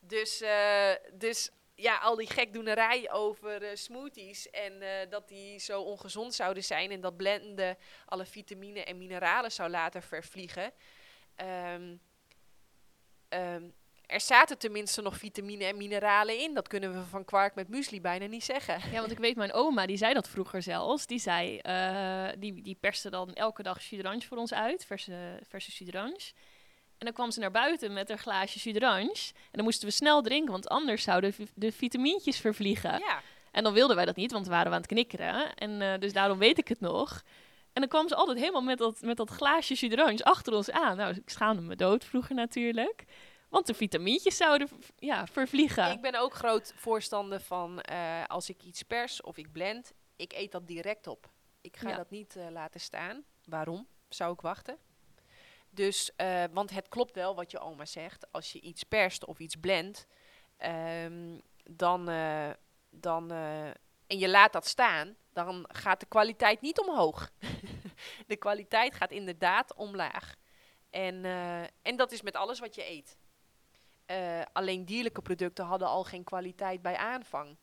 Dus, 0.00 0.42
uh, 0.42 0.92
dus 1.12 1.50
ja, 1.80 1.96
al 1.96 2.16
die 2.16 2.30
gekdoenerij 2.30 3.10
over 3.10 3.62
uh, 3.62 3.68
smoothies 3.74 4.50
en 4.50 4.72
uh, 4.82 4.88
dat 5.08 5.28
die 5.28 5.58
zo 5.58 5.80
ongezond 5.80 6.34
zouden 6.34 6.64
zijn 6.64 6.90
en 6.90 7.00
dat 7.00 7.16
blenden 7.16 7.76
alle 8.04 8.26
vitamine 8.26 8.84
en 8.84 8.98
mineralen 8.98 9.52
zou 9.52 9.70
laten 9.70 10.02
vervliegen. 10.02 10.72
Um, 11.72 12.00
um, 13.28 13.74
er 14.06 14.20
zaten 14.20 14.58
tenminste 14.58 15.02
nog 15.02 15.16
vitamine 15.16 15.64
en 15.64 15.76
mineralen 15.76 16.38
in. 16.38 16.54
Dat 16.54 16.68
kunnen 16.68 16.92
we 16.92 17.04
van 17.04 17.24
kwark 17.24 17.54
met 17.54 17.68
muesli 17.68 18.00
bijna 18.00 18.26
niet 18.26 18.44
zeggen. 18.44 18.90
Ja, 18.90 19.00
want 19.00 19.10
ik 19.10 19.18
weet, 19.18 19.36
mijn 19.36 19.52
oma, 19.52 19.86
die 19.86 19.96
zei 19.96 20.14
dat 20.14 20.28
vroeger 20.28 20.62
zelfs. 20.62 21.06
Die 21.06 21.18
zei, 21.18 21.60
uh, 21.62 22.28
die, 22.38 22.62
die 22.62 22.76
perste 22.80 23.10
dan 23.10 23.34
elke 23.34 23.62
dag 23.62 23.82
jus 23.82 24.26
voor 24.26 24.36
ons 24.36 24.52
uit, 24.52 24.84
verse, 24.84 25.40
verse 25.48 25.70
en 26.98 27.04
dan 27.04 27.12
kwam 27.12 27.30
ze 27.30 27.40
naar 27.40 27.50
buiten 27.50 27.92
met 27.92 28.08
haar 28.08 28.18
glaasje 28.18 28.70
jus 28.70 29.32
En 29.32 29.50
dan 29.52 29.64
moesten 29.64 29.88
we 29.88 29.94
snel 29.94 30.22
drinken, 30.22 30.52
want 30.52 30.68
anders 30.68 31.02
zouden 31.02 31.34
de, 31.54 31.72
vitamintjes 31.72 32.38
vervliegen. 32.38 32.98
Ja. 32.98 33.20
En 33.50 33.64
dan 33.64 33.72
wilden 33.72 33.96
wij 33.96 34.04
dat 34.04 34.16
niet, 34.16 34.32
want 34.32 34.44
we 34.44 34.50
waren 34.50 34.72
aan 34.72 34.78
het 34.78 34.86
knikkeren. 34.86 35.54
En 35.54 35.80
uh, 35.80 35.98
dus 35.98 36.12
daarom 36.12 36.38
weet 36.38 36.58
ik 36.58 36.68
het 36.68 36.80
nog. 36.80 37.22
En 37.72 37.80
dan 37.80 37.88
kwam 37.88 38.08
ze 38.08 38.14
altijd 38.14 38.38
helemaal 38.38 38.62
met 38.62 38.78
dat, 38.78 39.00
met 39.00 39.16
dat 39.16 39.30
glaasje 39.30 39.74
jus 39.74 40.22
achter 40.22 40.52
ons 40.52 40.70
aan. 40.70 40.96
Nou, 40.96 41.14
ik 41.14 41.30
schaamde 41.30 41.62
me 41.62 41.76
dood 41.76 42.04
vroeger 42.04 42.34
natuurlijk. 42.34 43.04
Want 43.48 43.66
de 43.66 43.74
vitamintjes 43.74 44.36
zouden 44.36 44.68
ja, 44.96 45.26
vervliegen. 45.26 45.90
Ik 45.90 46.00
ben 46.00 46.14
ook 46.14 46.34
groot 46.34 46.72
voorstander 46.76 47.40
van 47.40 47.82
uh, 47.90 48.24
als 48.26 48.48
ik 48.48 48.62
iets 48.62 48.82
pers 48.82 49.22
of 49.22 49.36
ik 49.36 49.52
blend, 49.52 49.92
ik 50.16 50.32
eet 50.32 50.52
dat 50.52 50.66
direct 50.66 51.06
op. 51.06 51.30
Ik 51.60 51.76
ga 51.76 51.88
ja. 51.88 51.96
dat 51.96 52.10
niet 52.10 52.36
uh, 52.36 52.46
laten 52.50 52.80
staan. 52.80 53.24
Waarom? 53.44 53.86
Zou 54.08 54.32
ik 54.32 54.40
wachten? 54.40 54.78
Dus, 55.70 56.10
uh, 56.16 56.44
want 56.52 56.70
het 56.70 56.88
klopt 56.88 57.14
wel 57.14 57.34
wat 57.34 57.50
je 57.50 57.58
oma 57.58 57.84
zegt. 57.84 58.32
Als 58.32 58.52
je 58.52 58.60
iets 58.60 58.82
perst 58.82 59.24
of 59.24 59.38
iets 59.38 59.56
blendt, 59.56 60.06
um, 61.04 61.42
dan, 61.70 62.10
uh, 62.10 62.50
dan, 62.90 63.32
uh, 63.32 63.66
en 64.06 64.18
je 64.18 64.28
laat 64.28 64.52
dat 64.52 64.66
staan, 64.66 65.16
dan 65.32 65.64
gaat 65.72 66.00
de 66.00 66.06
kwaliteit 66.06 66.60
niet 66.60 66.80
omhoog. 66.80 67.30
de 68.26 68.36
kwaliteit 68.36 68.94
gaat 68.94 69.10
inderdaad 69.10 69.74
omlaag. 69.74 70.34
En, 70.90 71.24
en 71.82 71.96
dat 71.96 72.12
is 72.12 72.22
met 72.22 72.36
alles 72.36 72.58
wat 72.58 72.74
je 72.74 72.90
eet. 72.90 73.16
alleen 74.52 74.84
dierlijke 74.84 75.22
producten 75.22 75.64
hadden 75.64 75.88
al 75.88 76.04
geen 76.04 76.24
kwaliteit 76.24 76.82
bij 76.82 76.96
aanvang. 76.96 77.56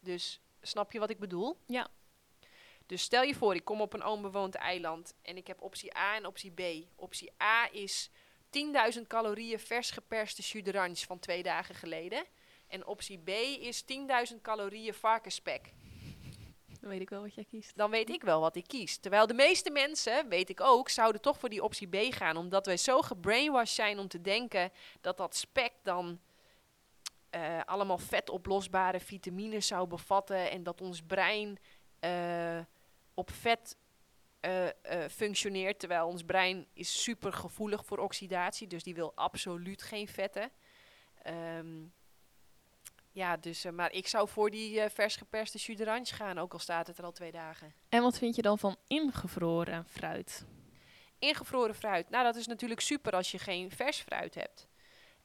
Dus 0.00 0.40
snap 0.60 0.92
je 0.92 0.98
wat 0.98 1.10
ik 1.10 1.18
bedoel? 1.18 1.58
Ja. 1.66 1.88
Dus 2.92 3.02
stel 3.02 3.22
je 3.22 3.34
voor, 3.34 3.54
ik 3.54 3.64
kom 3.64 3.80
op 3.80 3.92
een 3.92 4.06
onbewoond 4.06 4.54
eiland 4.54 5.14
en 5.22 5.36
ik 5.36 5.46
heb 5.46 5.62
optie 5.62 5.96
A 5.96 6.16
en 6.16 6.26
optie 6.26 6.50
B. 6.50 6.60
Optie 6.96 7.32
A 7.42 7.68
is 7.70 8.10
10.000 8.96 9.02
calorieën 9.06 9.58
vers 9.58 9.90
geperste 9.90 10.42
jus 10.42 10.62
d'orange 10.62 11.06
van 11.06 11.18
twee 11.18 11.42
dagen 11.42 11.74
geleden. 11.74 12.24
En 12.68 12.86
optie 12.86 13.18
B 13.18 13.28
is 13.60 13.84
10.000 14.32 14.40
calorieën 14.42 14.94
varkensspek. 14.94 15.72
Dan 16.80 16.90
weet 16.90 17.00
ik 17.00 17.10
wel 17.10 17.20
wat 17.22 17.34
jij 17.34 17.44
kiest. 17.44 17.76
Dan 17.76 17.90
weet 17.90 18.10
ik 18.10 18.22
wel 18.22 18.40
wat 18.40 18.56
ik 18.56 18.66
kies. 18.66 18.96
Terwijl 18.96 19.26
de 19.26 19.34
meeste 19.34 19.70
mensen, 19.70 20.28
weet 20.28 20.48
ik 20.48 20.60
ook, 20.60 20.88
zouden 20.88 21.20
toch 21.20 21.38
voor 21.38 21.48
die 21.48 21.62
optie 21.62 21.88
B 21.88 22.14
gaan. 22.14 22.36
Omdat 22.36 22.66
wij 22.66 22.76
zo 22.76 23.00
gebrainwashed 23.00 23.74
zijn 23.74 23.98
om 23.98 24.08
te 24.08 24.20
denken 24.20 24.72
dat 25.00 25.16
dat 25.16 25.36
spek 25.36 25.72
dan 25.82 26.20
uh, 27.34 27.60
allemaal 27.64 27.98
vetoplosbare 27.98 29.00
vitamines 29.00 29.66
zou 29.66 29.86
bevatten. 29.86 30.50
En 30.50 30.62
dat 30.62 30.80
ons 30.80 31.02
brein 31.02 31.58
uh, 32.00 32.60
op 33.14 33.30
vet 33.30 33.76
uh, 34.40 34.64
uh, 34.64 34.70
functioneert. 35.10 35.78
Terwijl 35.78 36.06
ons 36.06 36.24
brein 36.24 36.66
is 36.72 37.02
super 37.02 37.32
gevoelig 37.32 37.84
voor 37.84 37.98
oxidatie. 37.98 38.66
Dus 38.66 38.82
die 38.82 38.94
wil 38.94 39.12
absoluut 39.14 39.82
geen 39.82 40.08
vetten. 40.08 40.50
Um, 41.58 41.92
ja, 43.12 43.36
dus, 43.36 43.64
uh, 43.64 43.72
maar 43.72 43.92
ik 43.92 44.06
zou 44.06 44.28
voor 44.28 44.50
die 44.50 44.90
vers 44.90 45.16
geperste 45.16 45.58
jus 45.58 45.76
d'orange 45.76 46.14
gaan, 46.14 46.38
ook 46.38 46.52
al 46.52 46.58
staat 46.58 46.86
het 46.86 46.98
er 46.98 47.04
al 47.04 47.12
twee 47.12 47.32
dagen. 47.32 47.74
En 47.88 48.02
wat 48.02 48.18
vind 48.18 48.36
je 48.36 48.42
dan 48.42 48.58
van 48.58 48.76
ingevroren 48.86 49.84
fruit? 49.86 50.44
Ingevroren 51.18 51.74
fruit? 51.74 52.10
Nou, 52.10 52.24
dat 52.24 52.36
is 52.36 52.46
natuurlijk 52.46 52.80
super 52.80 53.12
als 53.12 53.30
je 53.30 53.38
geen 53.38 53.70
vers 53.70 54.00
fruit 54.00 54.34
hebt. 54.34 54.68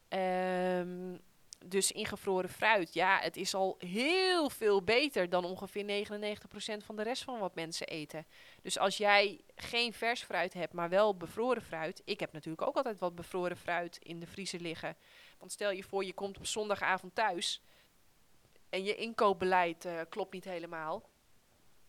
Um, 0.09 1.21
dus 1.65 1.91
ingevroren 1.91 2.49
fruit, 2.49 2.93
ja, 2.93 3.19
het 3.19 3.37
is 3.37 3.53
al 3.53 3.75
heel 3.79 4.49
veel 4.49 4.83
beter 4.83 5.29
dan 5.29 5.45
ongeveer 5.45 6.05
99% 6.81 6.85
van 6.85 6.95
de 6.95 7.03
rest 7.03 7.23
van 7.23 7.39
wat 7.39 7.55
mensen 7.55 7.87
eten. 7.87 8.25
Dus 8.61 8.79
als 8.79 8.97
jij 8.97 9.41
geen 9.55 9.93
vers 9.93 10.23
fruit 10.23 10.53
hebt, 10.53 10.73
maar 10.73 10.89
wel 10.89 11.17
bevroren 11.17 11.61
fruit. 11.61 12.01
Ik 12.05 12.19
heb 12.19 12.33
natuurlijk 12.33 12.67
ook 12.67 12.75
altijd 12.75 12.99
wat 12.99 13.15
bevroren 13.15 13.57
fruit 13.57 13.97
in 13.97 14.19
de 14.19 14.27
vriezer 14.27 14.59
liggen. 14.59 14.97
Want 15.39 15.51
stel 15.51 15.71
je 15.71 15.83
voor, 15.83 16.05
je 16.05 16.13
komt 16.13 16.37
op 16.37 16.45
zondagavond 16.45 17.15
thuis 17.15 17.61
en 18.69 18.83
je 18.83 18.95
inkoopbeleid 18.95 19.85
uh, 19.85 20.01
klopt 20.09 20.33
niet 20.33 20.45
helemaal. 20.45 21.09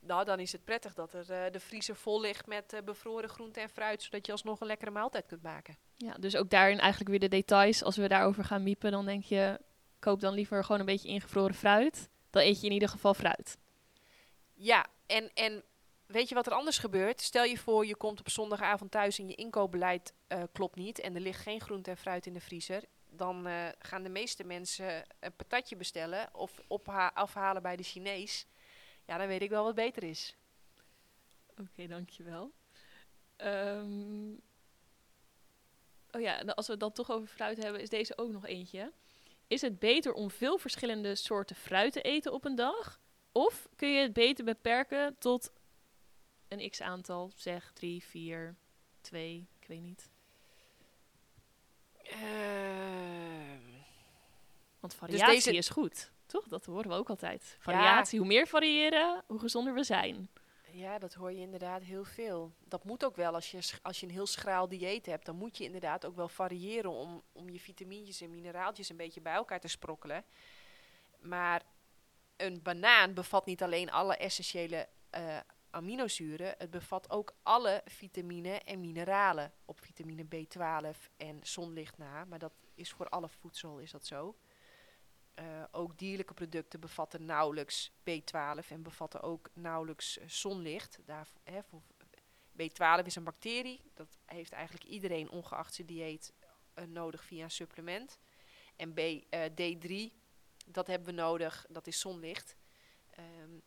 Nou, 0.00 0.24
dan 0.24 0.40
is 0.40 0.52
het 0.52 0.64
prettig 0.64 0.94
dat 0.94 1.12
er 1.12 1.30
uh, 1.30 1.52
de 1.52 1.60
vriezer 1.60 1.96
vol 1.96 2.20
ligt 2.20 2.46
met 2.46 2.72
uh, 2.72 2.80
bevroren 2.80 3.28
groente 3.28 3.60
en 3.60 3.68
fruit, 3.68 4.02
zodat 4.02 4.26
je 4.26 4.32
alsnog 4.32 4.60
een 4.60 4.66
lekkere 4.66 4.90
maaltijd 4.90 5.26
kunt 5.26 5.42
maken. 5.42 5.76
Ja, 5.96 6.14
dus 6.14 6.36
ook 6.36 6.50
daarin 6.50 6.78
eigenlijk 6.78 7.10
weer 7.10 7.18
de 7.18 7.28
details. 7.28 7.82
Als 7.82 7.96
we 7.96 8.08
daarover 8.08 8.44
gaan 8.44 8.62
miepen, 8.62 8.90
dan 8.90 9.04
denk 9.04 9.24
je, 9.24 9.60
koop 9.98 10.20
dan 10.20 10.34
liever 10.34 10.64
gewoon 10.64 10.80
een 10.80 10.86
beetje 10.86 11.08
ingevroren 11.08 11.54
fruit. 11.54 12.08
Dan 12.30 12.42
eet 12.42 12.60
je 12.60 12.66
in 12.66 12.72
ieder 12.72 12.88
geval 12.88 13.14
fruit. 13.14 13.58
Ja, 14.54 14.86
en, 15.06 15.30
en 15.34 15.62
weet 16.06 16.28
je 16.28 16.34
wat 16.34 16.46
er 16.46 16.52
anders 16.52 16.78
gebeurt? 16.78 17.20
Stel 17.20 17.44
je 17.44 17.58
voor, 17.58 17.86
je 17.86 17.96
komt 17.96 18.20
op 18.20 18.30
zondagavond 18.30 18.90
thuis 18.90 19.18
en 19.18 19.28
je 19.28 19.34
inkoopbeleid 19.34 20.12
uh, 20.28 20.42
klopt 20.52 20.76
niet 20.76 21.00
en 21.00 21.14
er 21.14 21.20
ligt 21.20 21.42
geen 21.42 21.60
groente 21.60 21.90
en 21.90 21.96
fruit 21.96 22.26
in 22.26 22.32
de 22.32 22.40
vriezer. 22.40 22.84
Dan 23.10 23.48
gaan 23.78 24.02
de 24.02 24.08
meeste 24.08 24.44
mensen 24.44 25.04
een 25.20 25.32
patatje 25.36 25.76
bestellen 25.76 26.28
of 26.32 26.62
afhalen 27.14 27.62
bij 27.62 27.76
de 27.76 27.82
Chinees. 27.82 28.46
Ja, 29.08 29.16
dan 29.16 29.26
weet 29.26 29.42
ik 29.42 29.50
wel 29.50 29.64
wat 29.64 29.74
beter 29.74 30.02
is. 30.02 30.36
Oké, 31.50 31.62
okay, 31.62 31.86
dankjewel. 31.86 32.52
Um, 33.36 34.40
oh 36.10 36.20
ja, 36.20 36.40
als 36.40 36.66
we 36.66 36.72
het 36.72 36.80
dan 36.80 36.92
toch 36.92 37.10
over 37.10 37.28
fruit 37.28 37.62
hebben, 37.62 37.80
is 37.80 37.88
deze 37.88 38.18
ook 38.18 38.30
nog 38.30 38.46
eentje. 38.46 38.92
Is 39.46 39.60
het 39.60 39.78
beter 39.78 40.12
om 40.12 40.30
veel 40.30 40.58
verschillende 40.58 41.14
soorten 41.14 41.56
fruit 41.56 41.92
te 41.92 42.02
eten 42.02 42.32
op 42.32 42.44
een 42.44 42.54
dag? 42.54 43.00
Of 43.32 43.68
kun 43.76 43.92
je 43.92 44.00
het 44.00 44.12
beter 44.12 44.44
beperken 44.44 45.16
tot 45.18 45.52
een 46.48 46.70
x 46.70 46.80
aantal, 46.80 47.32
zeg 47.34 47.72
drie, 47.72 48.04
vier, 48.04 48.56
twee, 49.00 49.48
ik 49.60 49.66
weet 49.68 49.80
niet. 49.80 50.10
Uh, 52.12 52.18
Want 54.80 54.92
dus 54.92 54.94
variatie 54.94 55.34
dus 55.34 55.44
deze... 55.44 55.56
is 55.56 55.68
goed, 55.68 56.10
toch? 56.28 56.48
Dat 56.48 56.64
horen 56.64 56.88
we 56.88 56.96
ook 56.96 57.10
altijd. 57.10 57.56
Variatie, 57.58 58.18
hoe 58.18 58.28
meer 58.28 58.46
variëren, 58.46 59.24
hoe 59.26 59.38
gezonder 59.38 59.74
we 59.74 59.82
zijn. 59.82 60.28
Ja, 60.72 60.98
dat 60.98 61.14
hoor 61.14 61.32
je 61.32 61.40
inderdaad 61.40 61.82
heel 61.82 62.04
veel. 62.04 62.52
Dat 62.64 62.84
moet 62.84 63.04
ook 63.04 63.16
wel. 63.16 63.34
Als 63.34 63.50
je, 63.50 63.78
als 63.82 64.00
je 64.00 64.06
een 64.06 64.12
heel 64.12 64.26
schraal 64.26 64.68
dieet 64.68 65.06
hebt, 65.06 65.26
dan 65.26 65.36
moet 65.36 65.56
je 65.56 65.64
inderdaad 65.64 66.06
ook 66.06 66.16
wel 66.16 66.28
variëren 66.28 66.90
om, 66.90 67.22
om 67.32 67.48
je 67.48 67.60
vitamintjes 67.60 68.20
en 68.20 68.30
mineraaltjes 68.30 68.88
een 68.88 68.96
beetje 68.96 69.20
bij 69.20 69.34
elkaar 69.34 69.60
te 69.60 69.68
sprokkelen. 69.68 70.24
Maar 71.20 71.62
een 72.36 72.62
banaan 72.62 73.14
bevat 73.14 73.46
niet 73.46 73.62
alleen 73.62 73.90
alle 73.90 74.16
essentiële 74.16 74.88
uh, 75.16 75.38
aminozuren, 75.70 76.54
het 76.58 76.70
bevat 76.70 77.10
ook 77.10 77.34
alle 77.42 77.82
vitamine 77.84 78.60
en 78.60 78.80
mineralen 78.80 79.52
op 79.64 79.80
vitamine 79.80 80.24
B12 80.24 80.98
en 81.16 81.40
zonlicht 81.42 81.98
na. 81.98 82.24
Maar 82.24 82.38
dat 82.38 82.52
is 82.74 82.92
voor 82.92 83.08
alle 83.08 83.28
voedsel 83.28 83.78
is 83.78 83.90
dat 83.90 84.06
zo. 84.06 84.36
Uh, 85.38 85.44
ook 85.70 85.98
dierlijke 85.98 86.34
producten 86.34 86.80
bevatten 86.80 87.24
nauwelijks 87.24 87.90
B12 87.90 88.68
en 88.68 88.82
bevatten 88.82 89.22
ook 89.22 89.50
nauwelijks 89.52 90.18
uh, 90.18 90.24
zonlicht. 90.28 90.98
Daar, 91.04 91.28
hè, 91.42 91.62
voor 91.62 91.82
B12 92.52 93.04
is 93.04 93.16
een 93.16 93.24
bacterie. 93.24 93.80
Dat 93.94 94.18
heeft 94.24 94.52
eigenlijk 94.52 94.84
iedereen 94.84 95.30
ongeacht 95.30 95.74
zijn 95.74 95.86
dieet 95.86 96.32
uh, 96.74 96.84
nodig 96.84 97.24
via 97.24 97.44
een 97.44 97.50
supplement. 97.50 98.18
En 98.76 98.94
B, 98.94 99.00
D3, 99.50 100.12
dat 100.66 100.86
hebben 100.86 101.06
we 101.06 101.20
nodig, 101.20 101.66
dat 101.68 101.86
is 101.86 102.00
zonlicht. 102.00 102.56
Um, 103.18 103.62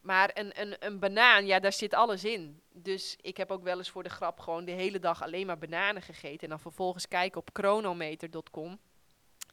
maar 0.00 0.30
een, 0.34 0.60
een, 0.60 0.86
een 0.86 0.98
banaan, 0.98 1.46
ja, 1.46 1.60
daar 1.60 1.72
zit 1.72 1.94
alles 1.94 2.24
in. 2.24 2.62
Dus 2.72 3.16
ik 3.20 3.36
heb 3.36 3.50
ook 3.50 3.62
wel 3.62 3.78
eens 3.78 3.90
voor 3.90 4.02
de 4.02 4.08
grap 4.08 4.40
gewoon 4.40 4.64
de 4.64 4.72
hele 4.72 4.98
dag 4.98 5.22
alleen 5.22 5.46
maar 5.46 5.58
bananen 5.58 6.02
gegeten. 6.02 6.40
En 6.40 6.48
dan 6.48 6.60
vervolgens 6.60 7.08
kijken 7.08 7.40
op 7.40 7.50
chronometer.com. 7.52 8.80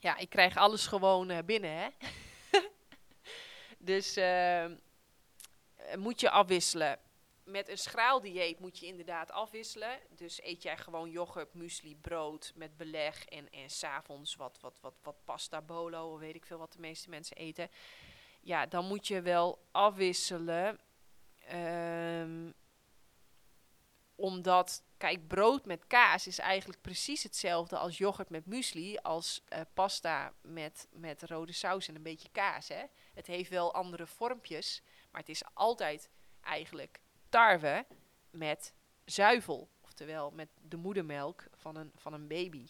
Ja, 0.06 0.18
ik 0.18 0.30
krijg 0.30 0.57
alles 0.57 0.88
gewoon 0.88 1.32
uh, 1.32 1.38
binnen, 1.45 1.72
hè. 1.72 1.88
dus 3.91 4.18
uh, 4.18 4.65
moet 5.98 6.19
je 6.19 6.30
afwisselen. 6.30 6.99
Met 7.44 7.69
een 7.69 7.77
schraal 7.77 8.22
dieet 8.22 8.60
moet 8.60 8.80
je 8.80 8.86
inderdaad 8.86 9.32
afwisselen. 9.32 9.99
Dus 10.10 10.41
eet 10.41 10.64
jij 10.64 10.77
gewoon 10.77 11.10
yoghurt, 11.10 11.53
muesli, 11.53 11.95
brood 11.95 12.52
met 12.56 12.77
beleg 12.77 13.26
en, 13.26 13.49
en 13.49 13.69
s'avonds 13.69 14.36
wat, 14.36 14.57
wat, 14.61 14.80
wat, 14.82 14.94
wat 15.02 15.15
pasta, 15.23 15.61
bolo, 15.61 16.18
weet 16.18 16.36
ik 16.36 16.45
veel 16.45 16.57
wat 16.57 16.73
de 16.73 16.80
meeste 16.80 17.10
mensen 17.10 17.38
eten 17.38 17.69
ja, 18.45 18.65
dan 18.65 18.86
moet 18.86 19.07
je 19.07 19.22
wel 19.22 19.60
afwisselen. 19.72 20.80
Um, 21.53 22.53
omdat, 24.15 24.83
kijk, 24.97 25.27
brood 25.27 25.65
met 25.65 25.87
kaas 25.87 26.27
is 26.27 26.39
eigenlijk 26.39 26.81
precies 26.81 27.23
hetzelfde 27.23 27.77
als 27.77 27.97
yoghurt 27.97 28.29
met 28.29 28.45
muesli, 28.45 28.97
als 28.97 29.43
uh, 29.49 29.59
pasta 29.73 30.33
met, 30.41 30.87
met 30.91 31.23
rode 31.23 31.51
saus 31.51 31.87
en 31.87 31.95
een 31.95 32.03
beetje 32.03 32.29
kaas. 32.31 32.67
Hè? 32.67 32.83
Het 33.13 33.27
heeft 33.27 33.49
wel 33.49 33.73
andere 33.73 34.07
vormpjes, 34.07 34.81
maar 35.11 35.21
het 35.21 35.29
is 35.29 35.43
altijd 35.53 36.09
eigenlijk 36.41 36.99
tarwe 37.29 37.85
met 38.29 38.73
zuivel. 39.05 39.69
Oftewel 39.81 40.31
met 40.31 40.49
de 40.61 40.77
moedermelk 40.77 41.43
van 41.53 41.75
een, 41.75 41.91
van 41.95 42.13
een 42.13 42.27
baby. 42.27 42.67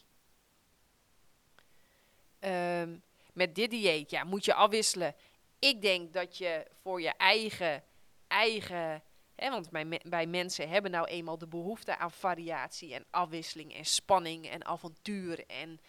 Um, 2.39 3.03
met 3.33 3.55
dit 3.55 3.69
dieet 3.69 4.09
ja, 4.09 4.23
moet 4.23 4.45
je 4.45 4.53
afwisselen 4.53 5.15
ik 5.59 5.81
denk 5.81 6.13
dat 6.13 6.37
je 6.37 6.65
voor 6.81 7.01
je 7.01 7.13
eigen, 7.17 7.83
eigen 8.27 9.03
want 9.35 9.69
bij, 9.69 10.01
bij 10.03 10.27
mensen 10.27 10.69
hebben 10.69 10.91
nou 10.91 11.07
eenmaal 11.07 11.37
de 11.37 11.47
behoefte 11.47 11.97
aan 11.97 12.11
variatie 12.11 12.93
en 12.93 13.05
afwisseling 13.09 13.73
en 13.73 13.85
spanning 13.85 14.49
en 14.49 14.65
avontuur. 14.65 15.45
En 15.45 15.79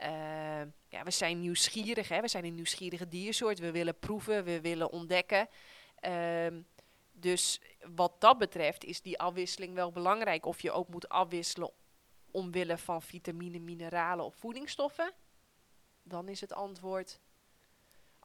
uh, 0.00 0.72
ja, 0.88 1.02
we 1.04 1.10
zijn 1.10 1.40
nieuwsgierig, 1.40 2.08
hè? 2.08 2.20
we 2.20 2.28
zijn 2.28 2.44
een 2.44 2.54
nieuwsgierige 2.54 3.08
diersoort. 3.08 3.58
We 3.58 3.70
willen 3.70 3.98
proeven, 3.98 4.44
we 4.44 4.60
willen 4.60 4.90
ontdekken. 4.90 5.48
Uh, 6.08 6.46
dus 7.12 7.60
wat 7.94 8.20
dat 8.20 8.38
betreft 8.38 8.84
is 8.84 9.02
die 9.02 9.18
afwisseling 9.18 9.74
wel 9.74 9.92
belangrijk. 9.92 10.46
Of 10.46 10.62
je 10.62 10.72
ook 10.72 10.88
moet 10.88 11.08
afwisselen 11.08 11.70
omwille 12.30 12.78
van 12.78 13.02
vitamine, 13.02 13.60
mineralen 13.60 14.24
of 14.24 14.34
voedingsstoffen. 14.34 15.12
Dan 16.02 16.28
is 16.28 16.40
het 16.40 16.52
antwoord 16.52 17.20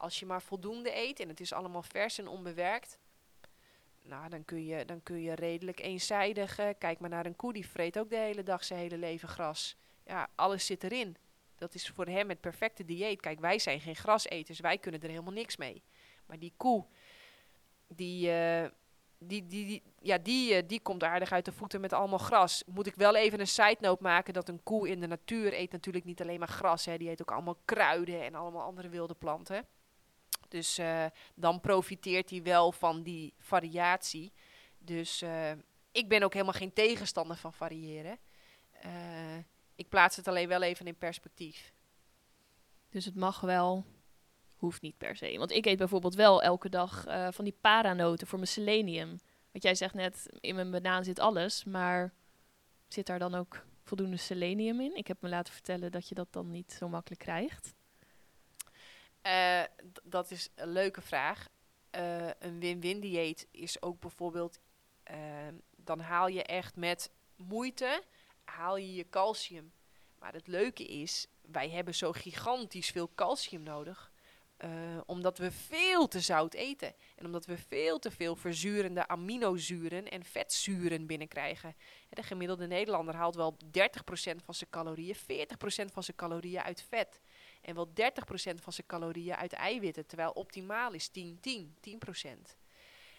als 0.01 0.19
je 0.19 0.25
maar 0.25 0.41
voldoende 0.41 0.95
eet 0.95 1.19
en 1.19 1.27
het 1.27 1.39
is 1.39 1.53
allemaal 1.53 1.83
vers 1.83 2.17
en 2.17 2.27
onbewerkt, 2.27 2.97
nou, 4.03 4.29
dan 4.29 4.45
kun 4.45 4.65
je, 4.65 4.85
dan 4.85 5.03
kun 5.03 5.21
je 5.21 5.35
redelijk 5.35 5.79
eenzijdig. 5.79 6.59
Uh, 6.59 6.69
kijk 6.77 6.99
maar 6.99 7.09
naar 7.09 7.25
een 7.25 7.35
koe, 7.35 7.53
die 7.53 7.67
vreet 7.67 7.99
ook 7.99 8.09
de 8.09 8.17
hele 8.17 8.43
dag 8.43 8.63
zijn 8.63 8.79
hele 8.79 8.97
leven 8.97 9.27
gras. 9.27 9.75
Ja, 10.05 10.27
alles 10.35 10.65
zit 10.65 10.83
erin. 10.83 11.17
Dat 11.55 11.73
is 11.73 11.89
voor 11.89 12.05
hem 12.05 12.29
het 12.29 12.41
perfecte 12.41 12.85
dieet. 12.85 13.21
Kijk, 13.21 13.39
wij 13.39 13.59
zijn 13.59 13.79
geen 13.79 13.95
graseters, 13.95 14.59
wij 14.59 14.77
kunnen 14.77 15.01
er 15.01 15.09
helemaal 15.09 15.33
niks 15.33 15.57
mee. 15.57 15.83
Maar 16.25 16.39
die 16.39 16.53
koe, 16.57 16.85
die, 17.87 18.29
uh, 18.29 18.65
die, 19.17 19.47
die, 19.47 19.83
ja, 19.99 20.17
die, 20.17 20.55
uh, 20.55 20.67
die 20.67 20.81
komt 20.81 21.03
aardig 21.03 21.31
uit 21.31 21.45
de 21.45 21.51
voeten 21.51 21.81
met 21.81 21.93
allemaal 21.93 22.19
gras. 22.19 22.63
Moet 22.65 22.87
ik 22.87 22.95
wel 22.95 23.15
even 23.15 23.39
een 23.39 23.47
side 23.47 23.77
note 23.79 24.03
maken 24.03 24.33
dat 24.33 24.49
een 24.49 24.63
koe 24.63 24.89
in 24.89 24.99
de 24.99 25.07
natuur 25.07 25.53
eet 25.53 25.71
natuurlijk 25.71 26.05
niet 26.05 26.21
alleen 26.21 26.39
maar 26.39 26.47
gras. 26.47 26.85
Hè. 26.85 26.97
Die 26.97 27.09
eet 27.09 27.21
ook 27.21 27.31
allemaal 27.31 27.57
kruiden 27.65 28.21
en 28.21 28.35
allemaal 28.35 28.65
andere 28.65 28.89
wilde 28.89 29.15
planten. 29.15 29.67
Dus 30.51 30.79
uh, 30.79 31.05
dan 31.35 31.59
profiteert 31.59 32.29
hij 32.29 32.43
wel 32.43 32.71
van 32.71 33.03
die 33.03 33.33
variatie. 33.37 34.31
Dus 34.77 35.21
uh, 35.21 35.51
ik 35.91 36.09
ben 36.09 36.23
ook 36.23 36.33
helemaal 36.33 36.53
geen 36.53 36.73
tegenstander 36.73 37.37
van 37.37 37.53
variëren. 37.53 38.19
Uh, 38.85 39.37
ik 39.75 39.89
plaats 39.89 40.15
het 40.15 40.27
alleen 40.27 40.47
wel 40.47 40.61
even 40.61 40.87
in 40.87 40.97
perspectief. 40.97 41.73
Dus 42.89 43.05
het 43.05 43.15
mag 43.15 43.39
wel, 43.39 43.85
hoeft 44.55 44.81
niet 44.81 44.97
per 44.97 45.15
se. 45.15 45.37
Want 45.37 45.51
ik 45.51 45.65
eet 45.65 45.77
bijvoorbeeld 45.77 46.15
wel 46.15 46.41
elke 46.41 46.69
dag 46.69 47.03
van 47.29 47.43
die 47.43 47.57
paranoten 47.61 48.27
voor 48.27 48.39
mijn 48.39 48.51
selenium. 48.51 49.19
Want 49.51 49.63
jij 49.63 49.75
zegt 49.75 49.93
net, 49.93 50.29
in 50.39 50.55
mijn 50.55 50.71
banaan 50.71 51.03
zit 51.03 51.19
alles, 51.19 51.63
maar 51.63 52.13
zit 52.87 53.05
daar 53.05 53.19
dan 53.19 53.35
ook 53.35 53.65
voldoende 53.83 54.17
selenium 54.17 54.81
in? 54.81 54.95
Ik 54.95 55.07
heb 55.07 55.21
me 55.21 55.29
laten 55.29 55.53
vertellen 55.53 55.91
dat 55.91 56.07
je 56.09 56.15
dat 56.15 56.33
dan 56.33 56.51
niet 56.51 56.71
zo 56.71 56.89
makkelijk 56.89 57.21
krijgt. 57.21 57.73
Uh, 59.27 59.61
dat 60.03 60.31
is 60.31 60.49
een 60.55 60.71
leuke 60.71 61.01
vraag. 61.01 61.47
Uh, 61.95 62.27
een 62.39 62.59
win-win 62.59 62.99
dieet 62.99 63.47
is 63.51 63.81
ook 63.81 63.99
bijvoorbeeld, 63.99 64.59
uh, 65.11 65.17
dan 65.75 65.99
haal 65.99 66.27
je 66.27 66.43
echt 66.43 66.75
met 66.75 67.11
moeite, 67.35 68.03
haal 68.43 68.77
je 68.77 68.93
je 68.93 69.09
calcium. 69.09 69.73
Maar 70.19 70.33
het 70.33 70.47
leuke 70.47 70.85
is, 70.85 71.27
wij 71.41 71.69
hebben 71.69 71.95
zo 71.95 72.11
gigantisch 72.11 72.89
veel 72.89 73.11
calcium 73.15 73.63
nodig. 73.63 74.09
omdat 75.05 75.37
we 75.37 75.51
veel 75.51 76.07
te 76.07 76.19
zout 76.19 76.53
eten. 76.53 76.93
En 77.15 77.25
omdat 77.25 77.45
we 77.45 77.57
veel 77.57 77.99
te 77.99 78.11
veel 78.11 78.35
verzurende 78.35 79.07
aminozuren 79.07 80.09
en 80.09 80.23
vetzuren 80.23 81.05
binnenkrijgen. 81.05 81.75
De 82.09 82.23
gemiddelde 82.23 82.67
Nederlander 82.67 83.15
haalt 83.15 83.35
wel 83.35 83.57
30% 83.65 84.43
van 84.43 84.53
zijn 84.53 84.69
calorieën, 84.69 85.15
40% 85.15 85.19
van 85.91 86.03
zijn 86.03 86.17
calorieën 86.17 86.61
uit 86.61 86.81
vet. 86.89 87.21
En 87.61 87.75
wel 87.75 87.87
30% 87.87 87.91
van 88.55 88.73
zijn 88.73 88.87
calorieën 88.87 89.35
uit 89.35 89.53
eiwitten. 89.53 90.05
Terwijl 90.05 90.31
optimaal 90.31 90.93
is 90.93 91.07
10, 91.07 91.39
10, 91.39 91.75
10%. 91.89 92.29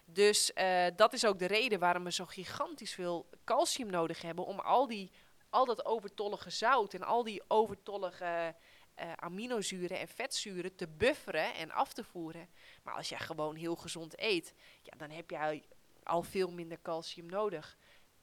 Dus 0.04 0.50
uh, 0.54 0.86
dat 0.96 1.12
is 1.12 1.26
ook 1.26 1.38
de 1.38 1.46
reden 1.46 1.78
waarom 1.78 2.04
we 2.04 2.12
zo 2.12 2.26
gigantisch 2.26 2.94
veel 2.94 3.28
calcium 3.44 3.90
nodig 3.90 4.22
hebben 4.22 4.44
om 4.44 4.58
al, 4.58 4.86
die, 4.86 5.10
al 5.50 5.64
dat 5.64 5.84
overtollige 5.84 6.50
zout 6.50 6.94
en 6.94 7.02
al 7.02 7.22
die 7.22 7.42
overtollige 7.48 8.54
uh, 9.00 9.12
aminozuren 9.12 9.98
en 9.98 10.08
vetzuren 10.08 10.74
te 10.74 10.88
bufferen 10.88 11.54
en 11.54 11.70
af 11.70 11.92
te 11.92 12.04
voeren. 12.04 12.48
Maar 12.82 12.94
als 12.94 13.08
jij 13.08 13.18
gewoon 13.18 13.54
heel 13.54 13.76
gezond 13.76 14.20
eet, 14.20 14.54
ja, 14.82 14.96
dan 14.96 15.10
heb 15.10 15.30
jij 15.30 15.64
al 16.02 16.22
veel 16.22 16.50
minder 16.50 16.78
calcium 16.82 17.26
nodig. 17.26 17.76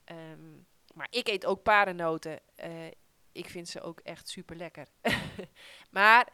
Um, 0.04 0.66
maar 0.94 1.06
ik 1.10 1.28
eet 1.28 1.46
ook 1.46 1.62
parennoten. 1.62 2.40
Uh, 2.64 2.86
ik 3.32 3.48
vind 3.48 3.68
ze 3.68 3.80
ook 3.80 4.00
echt 4.00 4.28
super 4.28 4.56
lekker. 4.56 4.88
maar 5.90 6.28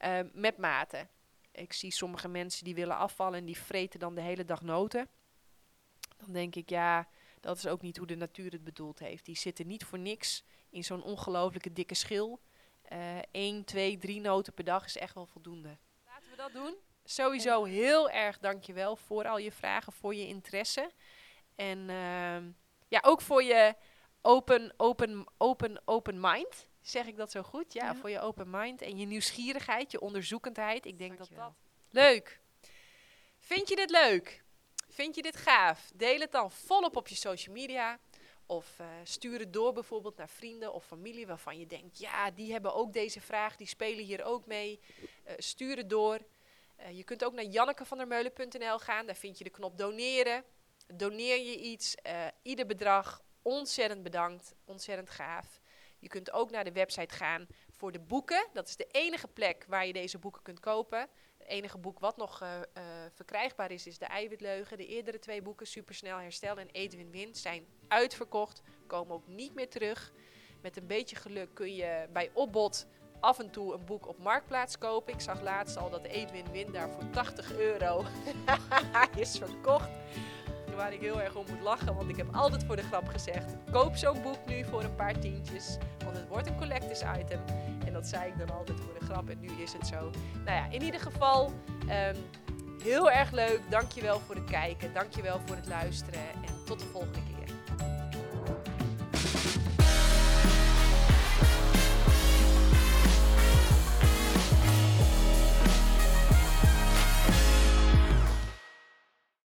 uh, 0.00 0.20
met 0.32 0.58
mate. 0.58 1.08
Ik 1.52 1.72
zie 1.72 1.90
sommige 1.90 2.28
mensen 2.28 2.64
die 2.64 2.74
willen 2.74 2.96
afvallen 2.96 3.38
en 3.38 3.44
die 3.44 3.58
vreten 3.58 4.00
dan 4.00 4.14
de 4.14 4.20
hele 4.20 4.44
dag 4.44 4.62
noten. 4.62 5.08
Dan 6.16 6.32
denk 6.32 6.54
ik, 6.54 6.70
ja, 6.70 7.08
dat 7.40 7.56
is 7.56 7.66
ook 7.66 7.82
niet 7.82 7.96
hoe 7.96 8.06
de 8.06 8.16
natuur 8.16 8.52
het 8.52 8.64
bedoeld 8.64 8.98
heeft. 8.98 9.24
Die 9.24 9.36
zitten 9.36 9.66
niet 9.66 9.84
voor 9.84 9.98
niks 9.98 10.44
in 10.70 10.84
zo'n 10.84 11.02
ongelooflijke 11.02 11.72
dikke 11.72 11.94
schil. 11.94 12.40
Eén, 13.30 13.56
uh, 13.56 13.64
twee, 13.64 13.98
drie 13.98 14.20
noten 14.20 14.52
per 14.52 14.64
dag 14.64 14.84
is 14.84 14.96
echt 14.96 15.14
wel 15.14 15.26
voldoende. 15.26 15.78
Laten 16.06 16.30
we 16.30 16.36
dat 16.36 16.52
doen. 16.52 16.74
Sowieso 17.04 17.64
heel 17.64 18.10
erg 18.10 18.38
dankjewel 18.38 18.96
voor 18.96 19.28
al 19.28 19.38
je 19.38 19.52
vragen, 19.52 19.92
voor 19.92 20.14
je 20.14 20.26
interesse. 20.26 20.90
En 21.54 21.78
uh, 21.78 22.36
ja, 22.88 23.00
ook 23.02 23.20
voor 23.20 23.42
je 23.42 23.74
open, 24.26 24.74
open, 24.76 25.26
open, 25.38 25.82
open 25.84 26.20
mind. 26.20 26.66
Zeg 26.80 27.06
ik 27.06 27.16
dat 27.16 27.30
zo 27.30 27.42
goed? 27.42 27.72
Ja, 27.72 27.84
ja, 27.84 27.94
voor 27.94 28.10
je 28.10 28.20
open 28.20 28.50
mind 28.50 28.82
en 28.82 28.98
je 28.98 29.06
nieuwsgierigheid, 29.06 29.90
je 29.90 30.00
onderzoekendheid. 30.00 30.86
Ik 30.86 30.98
denk 30.98 31.16
Dankjewel. 31.16 31.44
dat 31.44 31.54
dat... 31.92 32.02
Leuk. 32.02 32.40
Vind 33.38 33.68
je 33.68 33.76
dit 33.76 33.90
leuk? 33.90 34.42
Vind 34.88 35.14
je 35.14 35.22
dit 35.22 35.36
gaaf? 35.36 35.90
Deel 35.94 36.20
het 36.20 36.32
dan 36.32 36.50
volop 36.50 36.96
op 36.96 37.08
je 37.08 37.14
social 37.14 37.54
media. 37.54 37.98
Of 38.46 38.78
uh, 38.80 38.86
stuur 39.04 39.38
het 39.38 39.52
door 39.52 39.72
bijvoorbeeld 39.72 40.16
naar 40.16 40.28
vrienden 40.28 40.72
of 40.72 40.84
familie 40.84 41.26
waarvan 41.26 41.58
je 41.58 41.66
denkt, 41.66 41.98
ja, 41.98 42.30
die 42.30 42.52
hebben 42.52 42.74
ook 42.74 42.92
deze 42.92 43.20
vraag, 43.20 43.56
die 43.56 43.66
spelen 43.66 44.04
hier 44.04 44.24
ook 44.24 44.46
mee. 44.46 44.80
Uh, 45.00 45.32
stuur 45.38 45.76
het 45.76 45.90
door. 45.90 46.18
Uh, 46.80 46.96
je 46.96 47.04
kunt 47.04 47.24
ook 47.24 47.32
naar 47.32 47.44
jannekevandermeulen.nl 47.44 48.78
gaan, 48.78 49.06
daar 49.06 49.16
vind 49.16 49.38
je 49.38 49.44
de 49.44 49.50
knop 49.50 49.78
doneren. 49.78 50.44
Doneer 50.94 51.38
je 51.38 51.58
iets, 51.58 51.94
ieder 52.42 52.66
bedrag, 52.66 53.22
ontzettend 53.44 54.02
bedankt, 54.02 54.54
ontzettend 54.64 55.10
gaaf. 55.10 55.60
Je 55.98 56.08
kunt 56.08 56.32
ook 56.32 56.50
naar 56.50 56.64
de 56.64 56.72
website 56.72 57.14
gaan 57.14 57.46
voor 57.70 57.92
de 57.92 58.00
boeken. 58.00 58.46
Dat 58.52 58.68
is 58.68 58.76
de 58.76 58.86
enige 58.90 59.28
plek 59.28 59.64
waar 59.68 59.86
je 59.86 59.92
deze 59.92 60.18
boeken 60.18 60.42
kunt 60.42 60.60
kopen. 60.60 61.08
Het 61.38 61.48
enige 61.48 61.78
boek 61.78 61.98
wat 61.98 62.16
nog 62.16 62.42
uh, 62.42 62.48
uh, 62.56 62.82
verkrijgbaar 63.14 63.70
is, 63.70 63.86
is 63.86 63.98
De 63.98 64.04
Eiwitleugen. 64.04 64.76
De 64.76 64.86
eerdere 64.86 65.18
twee 65.18 65.42
boeken, 65.42 65.66
Supersnel 65.66 66.18
Herstel 66.18 66.56
en 66.56 66.68
Edwin 66.72 67.10
Win, 67.10 67.34
zijn 67.34 67.66
uitverkocht. 67.88 68.62
Komen 68.86 69.14
ook 69.14 69.26
niet 69.26 69.54
meer 69.54 69.68
terug. 69.68 70.12
Met 70.62 70.76
een 70.76 70.86
beetje 70.86 71.16
geluk 71.16 71.54
kun 71.54 71.74
je 71.74 72.08
bij 72.12 72.30
opbod 72.32 72.86
af 73.20 73.38
en 73.38 73.50
toe 73.50 73.74
een 73.74 73.84
boek 73.84 74.08
op 74.08 74.18
Marktplaats 74.18 74.78
kopen. 74.78 75.12
Ik 75.12 75.20
zag 75.20 75.42
laatst 75.42 75.76
al 75.76 75.90
dat 75.90 76.04
Edwin 76.04 76.50
Win 76.50 76.72
daar 76.72 76.90
voor 76.90 77.10
80 77.10 77.52
euro 77.52 78.04
is 79.16 79.38
verkocht 79.38 79.90
waar 80.74 80.92
ik 80.92 81.00
heel 81.00 81.20
erg 81.20 81.34
om 81.34 81.44
moet 81.50 81.62
lachen. 81.62 81.94
Want 81.94 82.08
ik 82.08 82.16
heb 82.16 82.26
altijd 82.32 82.64
voor 82.64 82.76
de 82.76 82.82
grap 82.82 83.08
gezegd: 83.08 83.56
koop 83.70 83.96
zo'n 83.96 84.22
boek 84.22 84.46
nu 84.46 84.64
voor 84.64 84.82
een 84.82 84.94
paar 84.94 85.18
tientjes. 85.18 85.78
Want 86.04 86.16
het 86.16 86.28
wordt 86.28 86.46
een 86.46 86.56
collectors 86.56 87.02
item. 87.18 87.40
En 87.86 87.92
dat 87.92 88.06
zei 88.06 88.28
ik 88.28 88.38
dan 88.38 88.56
altijd 88.56 88.80
voor 88.80 88.94
de 88.98 89.04
grap. 89.04 89.28
En 89.28 89.40
nu 89.40 89.48
is 89.62 89.72
het 89.72 89.86
zo. 89.86 90.10
Nou 90.44 90.56
ja, 90.56 90.66
in 90.70 90.82
ieder 90.82 91.00
geval. 91.00 91.52
Um, 91.82 92.16
heel 92.82 93.10
erg 93.10 93.30
leuk. 93.30 93.60
Dankjewel 93.68 94.20
voor 94.20 94.34
het 94.34 94.44
kijken. 94.44 94.92
Dankjewel 94.92 95.40
voor 95.46 95.56
het 95.56 95.66
luisteren. 95.66 96.20
En 96.20 96.64
tot 96.64 96.80
de 96.80 96.86
volgende 96.86 97.18
keer. 97.18 97.33